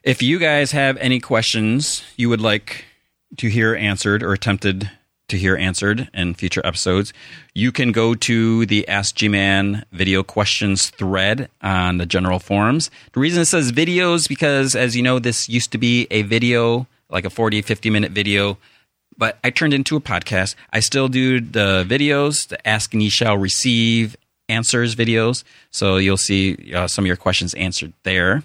If 0.02 0.22
you 0.22 0.38
guys 0.38 0.72
have 0.72 0.96
any 0.98 1.20
questions 1.20 2.02
you 2.16 2.28
would 2.28 2.40
like 2.40 2.84
to 3.38 3.48
hear 3.48 3.74
answered 3.74 4.22
or 4.22 4.32
attempted 4.32 4.90
to 5.28 5.38
hear 5.38 5.56
answered 5.56 6.10
in 6.12 6.34
future 6.34 6.60
episodes, 6.64 7.12
you 7.54 7.72
can 7.72 7.92
go 7.92 8.14
to 8.14 8.66
the 8.66 8.86
Ask 8.88 9.14
G-Man 9.14 9.84
video 9.92 10.22
questions 10.22 10.90
thread 10.90 11.48
on 11.62 11.96
the 11.98 12.04
general 12.06 12.38
forums. 12.38 12.90
The 13.12 13.20
reason 13.20 13.42
it 13.42 13.46
says 13.46 13.72
videos 13.72 14.28
because 14.28 14.74
as 14.74 14.94
you 14.96 15.02
know 15.02 15.18
this 15.18 15.48
used 15.48 15.72
to 15.72 15.78
be 15.78 16.06
a 16.10 16.22
video, 16.22 16.86
like 17.08 17.24
a 17.24 17.30
40 17.30 17.62
50 17.62 17.88
minute 17.88 18.12
video, 18.12 18.58
but 19.22 19.38
I 19.44 19.50
turned 19.50 19.72
into 19.72 19.94
a 19.94 20.00
podcast. 20.00 20.56
I 20.72 20.80
still 20.80 21.06
do 21.06 21.40
the 21.40 21.86
videos, 21.88 22.48
the 22.48 22.66
Ask 22.66 22.92
and 22.92 23.00
Ye 23.00 23.08
Shall 23.08 23.38
Receive 23.38 24.16
answers 24.48 24.96
videos. 24.96 25.44
So 25.70 25.96
you'll 25.96 26.16
see 26.16 26.74
uh, 26.74 26.88
some 26.88 27.04
of 27.04 27.06
your 27.06 27.14
questions 27.14 27.54
answered 27.54 27.92
there. 28.02 28.42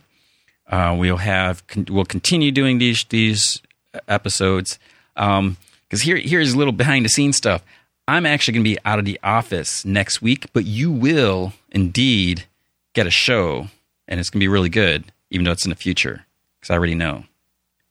Uh, 0.67 0.95
we'll 0.95 1.17
have 1.17 1.65
con- 1.65 1.87
we'll 1.89 2.05
continue 2.05 2.51
doing 2.51 2.77
these 2.77 3.03
these 3.05 3.59
episodes 4.07 4.77
because 5.15 6.03
here 6.03 6.17
here's 6.17 6.53
a 6.53 6.57
little 6.59 6.71
behind 6.71 7.05
the 7.05 7.09
scenes 7.09 7.37
stuff. 7.37 7.63
I'm 8.07 8.27
actually 8.27 8.53
going 8.53 8.65
to 8.65 8.69
be 8.69 8.77
out 8.85 8.99
of 8.99 9.05
the 9.05 9.19
office 9.23 9.83
next 9.83 10.21
week, 10.21 10.45
but 10.53 10.65
you 10.65 10.91
will 10.91 11.53
indeed 11.71 12.45
get 12.93 13.07
a 13.07 13.09
show, 13.09 13.69
and 14.07 14.19
it's 14.19 14.29
going 14.29 14.41
to 14.41 14.43
be 14.43 14.47
really 14.47 14.69
good, 14.69 15.11
even 15.31 15.43
though 15.43 15.53
it's 15.53 15.65
in 15.65 15.71
the 15.71 15.75
future 15.75 16.27
because 16.59 16.69
I 16.69 16.75
already 16.75 16.93
know. 16.93 17.23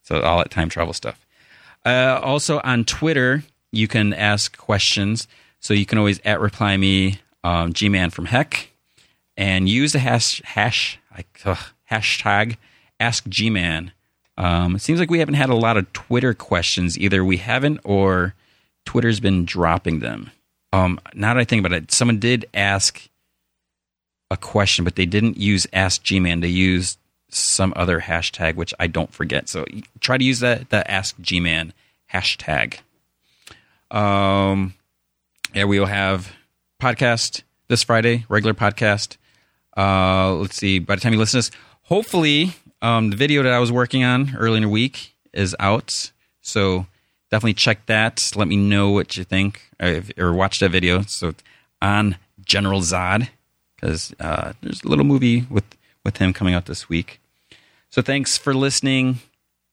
So 0.04 0.20
all 0.20 0.38
that 0.38 0.52
time 0.52 0.68
travel 0.68 0.92
stuff. 0.92 1.25
Uh, 1.86 2.20
also 2.20 2.60
on 2.64 2.84
Twitter, 2.84 3.44
you 3.70 3.86
can 3.86 4.12
ask 4.12 4.58
questions. 4.58 5.28
So 5.60 5.72
you 5.72 5.86
can 5.86 5.98
always 5.98 6.20
at 6.24 6.40
reply 6.40 6.76
me 6.76 7.20
um, 7.44 7.72
Gman 7.72 8.12
from 8.12 8.26
Heck 8.26 8.70
and 9.36 9.68
use 9.68 9.92
the 9.92 10.00
hash 10.00 10.42
hash 10.44 10.98
ugh, 11.44 11.58
hashtag 11.90 12.56
Ask 12.98 13.24
Gman. 13.26 13.92
Um, 14.36 14.76
it 14.76 14.82
seems 14.82 14.98
like 14.98 15.10
we 15.10 15.20
haven't 15.20 15.34
had 15.34 15.48
a 15.48 15.54
lot 15.54 15.76
of 15.76 15.92
Twitter 15.92 16.34
questions. 16.34 16.98
Either 16.98 17.24
we 17.24 17.36
haven't 17.36 17.80
or 17.84 18.34
Twitter's 18.84 19.20
been 19.20 19.44
dropping 19.44 20.00
them. 20.00 20.30
Um, 20.72 20.98
now 21.14 21.34
that 21.34 21.40
I 21.40 21.44
think 21.44 21.64
about 21.64 21.76
it, 21.76 21.92
someone 21.92 22.18
did 22.18 22.46
ask 22.52 23.08
a 24.30 24.36
question, 24.36 24.84
but 24.84 24.96
they 24.96 25.06
didn't 25.06 25.38
use 25.38 25.66
Ask 25.72 26.02
Gman. 26.02 26.40
They 26.40 26.48
used 26.48 26.98
some 27.28 27.72
other 27.76 28.00
hashtag, 28.00 28.54
which 28.54 28.72
I 28.78 28.86
don't 28.86 29.12
forget. 29.12 29.48
So 29.48 29.64
try 30.00 30.18
to 30.18 30.24
use 30.24 30.40
that 30.40 30.70
the 30.70 30.88
Ask 30.90 31.18
G 31.20 31.40
Man 31.40 31.72
hashtag. 32.12 32.78
Um, 33.90 34.74
yeah, 35.54 35.64
we 35.64 35.78
will 35.78 35.86
have 35.86 36.32
podcast 36.80 37.42
this 37.68 37.82
Friday, 37.82 38.24
regular 38.28 38.54
podcast. 38.54 39.16
Uh, 39.76 40.34
let's 40.34 40.56
see. 40.56 40.78
By 40.78 40.94
the 40.94 41.00
time 41.00 41.12
you 41.12 41.18
listen 41.18 41.42
to 41.42 41.48
this, 41.50 41.58
hopefully, 41.82 42.54
um, 42.82 43.10
the 43.10 43.16
video 43.16 43.42
that 43.42 43.52
I 43.52 43.58
was 43.58 43.72
working 43.72 44.04
on 44.04 44.36
early 44.36 44.56
in 44.56 44.62
the 44.62 44.68
week 44.68 45.14
is 45.32 45.54
out. 45.60 46.12
So 46.40 46.86
definitely 47.30 47.54
check 47.54 47.86
that. 47.86 48.20
Let 48.34 48.48
me 48.48 48.56
know 48.56 48.90
what 48.90 49.16
you 49.16 49.24
think 49.24 49.62
if, 49.80 50.10
or 50.18 50.32
watch 50.32 50.60
that 50.60 50.70
video. 50.70 51.02
So 51.02 51.34
on 51.82 52.16
General 52.44 52.80
Zod, 52.80 53.28
because 53.74 54.14
uh, 54.20 54.52
there's 54.62 54.82
a 54.82 54.88
little 54.88 55.04
movie 55.04 55.46
with 55.50 55.64
with 56.06 56.16
him 56.16 56.32
coming 56.32 56.54
out 56.54 56.64
this 56.64 56.88
week. 56.88 57.20
So 57.90 58.00
thanks 58.00 58.38
for 58.38 58.54
listening. 58.54 59.18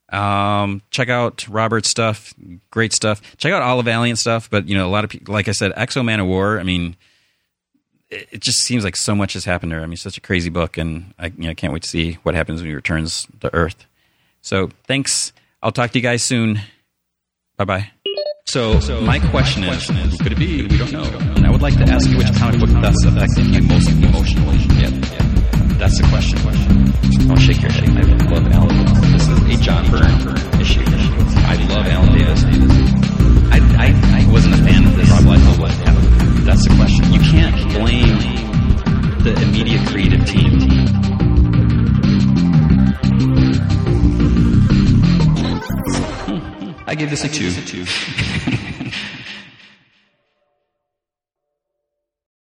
Um, 0.10 0.81
check 0.91 1.10
out 1.10 1.47
Robert's 1.47 1.89
stuff, 1.89 2.34
great 2.69 2.93
stuff. 2.93 3.22
Check 3.38 3.53
out 3.53 3.61
all 3.61 3.80
of 3.80 3.85
Valiant 3.85 4.19
stuff, 4.19 4.49
but 4.49 4.68
you 4.68 4.76
know 4.76 4.85
a 4.85 4.91
lot 4.91 5.03
of 5.03 5.10
people, 5.10 5.34
like 5.34 5.47
I 5.47 5.53
said, 5.53 5.72
X-O 5.76 6.01
Manowar. 6.01 6.60
I 6.60 6.64
mean, 6.64 6.95
it, 8.10 8.41
just 8.41 8.60
seems 8.60 8.84
like 8.84 8.95
so 8.95 9.15
much 9.15 9.34
has 9.34 9.45
happened 9.45 9.72
there. 9.72 9.81
I 9.81 9.85
mean, 9.85 9.97
such 9.97 10.18
a 10.18 10.22
crazy 10.22 10.49
book, 10.49 10.77
and 10.77 11.14
I 11.18 11.27
you 11.27 11.47
know, 11.47 11.55
can't 11.55 11.73
wait 11.73 11.84
to 11.84 11.89
see 11.89 12.14
what 12.23 12.35
happens 12.35 12.61
when 12.61 12.69
he 12.69 12.76
returns 12.76 13.27
to 13.39 13.53
Earth. 13.53 13.85
So 14.41 14.69
thanks. 14.88 15.34
I'll 15.61 15.72
talk 15.72 15.91
to 15.91 15.97
you 15.97 16.03
guys 16.03 16.23
soon. 16.23 16.60
Bye 17.57 17.65
bye. 17.65 17.91
So, 18.45 18.80
so, 18.81 18.99
my 19.01 19.19
question 19.31 19.64
is, 19.64 19.88
who 19.88 20.18
could 20.18 20.34
it 20.34 20.38
be? 20.38 20.61
We 20.68 20.77
don't 20.77 20.91
know. 20.91 21.03
And 21.35 21.47
I 21.47 21.49
would 21.49 21.61
like 21.61 21.76
to 21.77 21.85
ask 21.85 22.10
you 22.10 22.18
which 22.18 22.31
comic 22.35 22.60
book 22.60 22.69
thus 22.69 23.05
affected 23.05 23.47
you 23.47 23.61
most 23.64 23.89
emotionally. 23.89 24.72
That's 25.93 26.01
the 26.01 26.41
question. 26.41 27.27
Don't 27.27 27.39
shake 27.39 27.61
your 27.61 27.69
head. 27.71 27.87
I 27.87 28.01
love 28.25 28.51
Alan 28.51 28.67
Davis. 28.69 29.11
This 29.11 29.27
is 29.27 29.37
a 29.43 29.57
John 29.61 29.91
Byrne 29.91 30.59
issue. 30.59 30.81
I 30.81 31.55
love 31.69 31.85
Alan 31.85 32.17
Davis. 32.17 32.43
I, 33.51 33.59
I, 33.77 33.93
I 34.19 34.31
wasn't 34.31 34.55
a 34.55 34.57
fan 34.57 34.87
of 34.87 34.95
this. 34.95 35.07
Rob 35.11 35.21
Liefeld 35.21 35.59
was. 35.59 35.77
That's 36.45 36.67
the 36.67 36.73
question. 36.77 37.13
You 37.13 37.19
can't 37.19 37.55
blame 37.73 38.17
the 39.21 39.39
immediate 39.43 39.87
creative 39.87 40.25
team. 40.25 40.61
I 46.87 46.95
gave 46.95 47.11
this 47.11 47.23
a 47.23 47.29
two. 47.29 47.85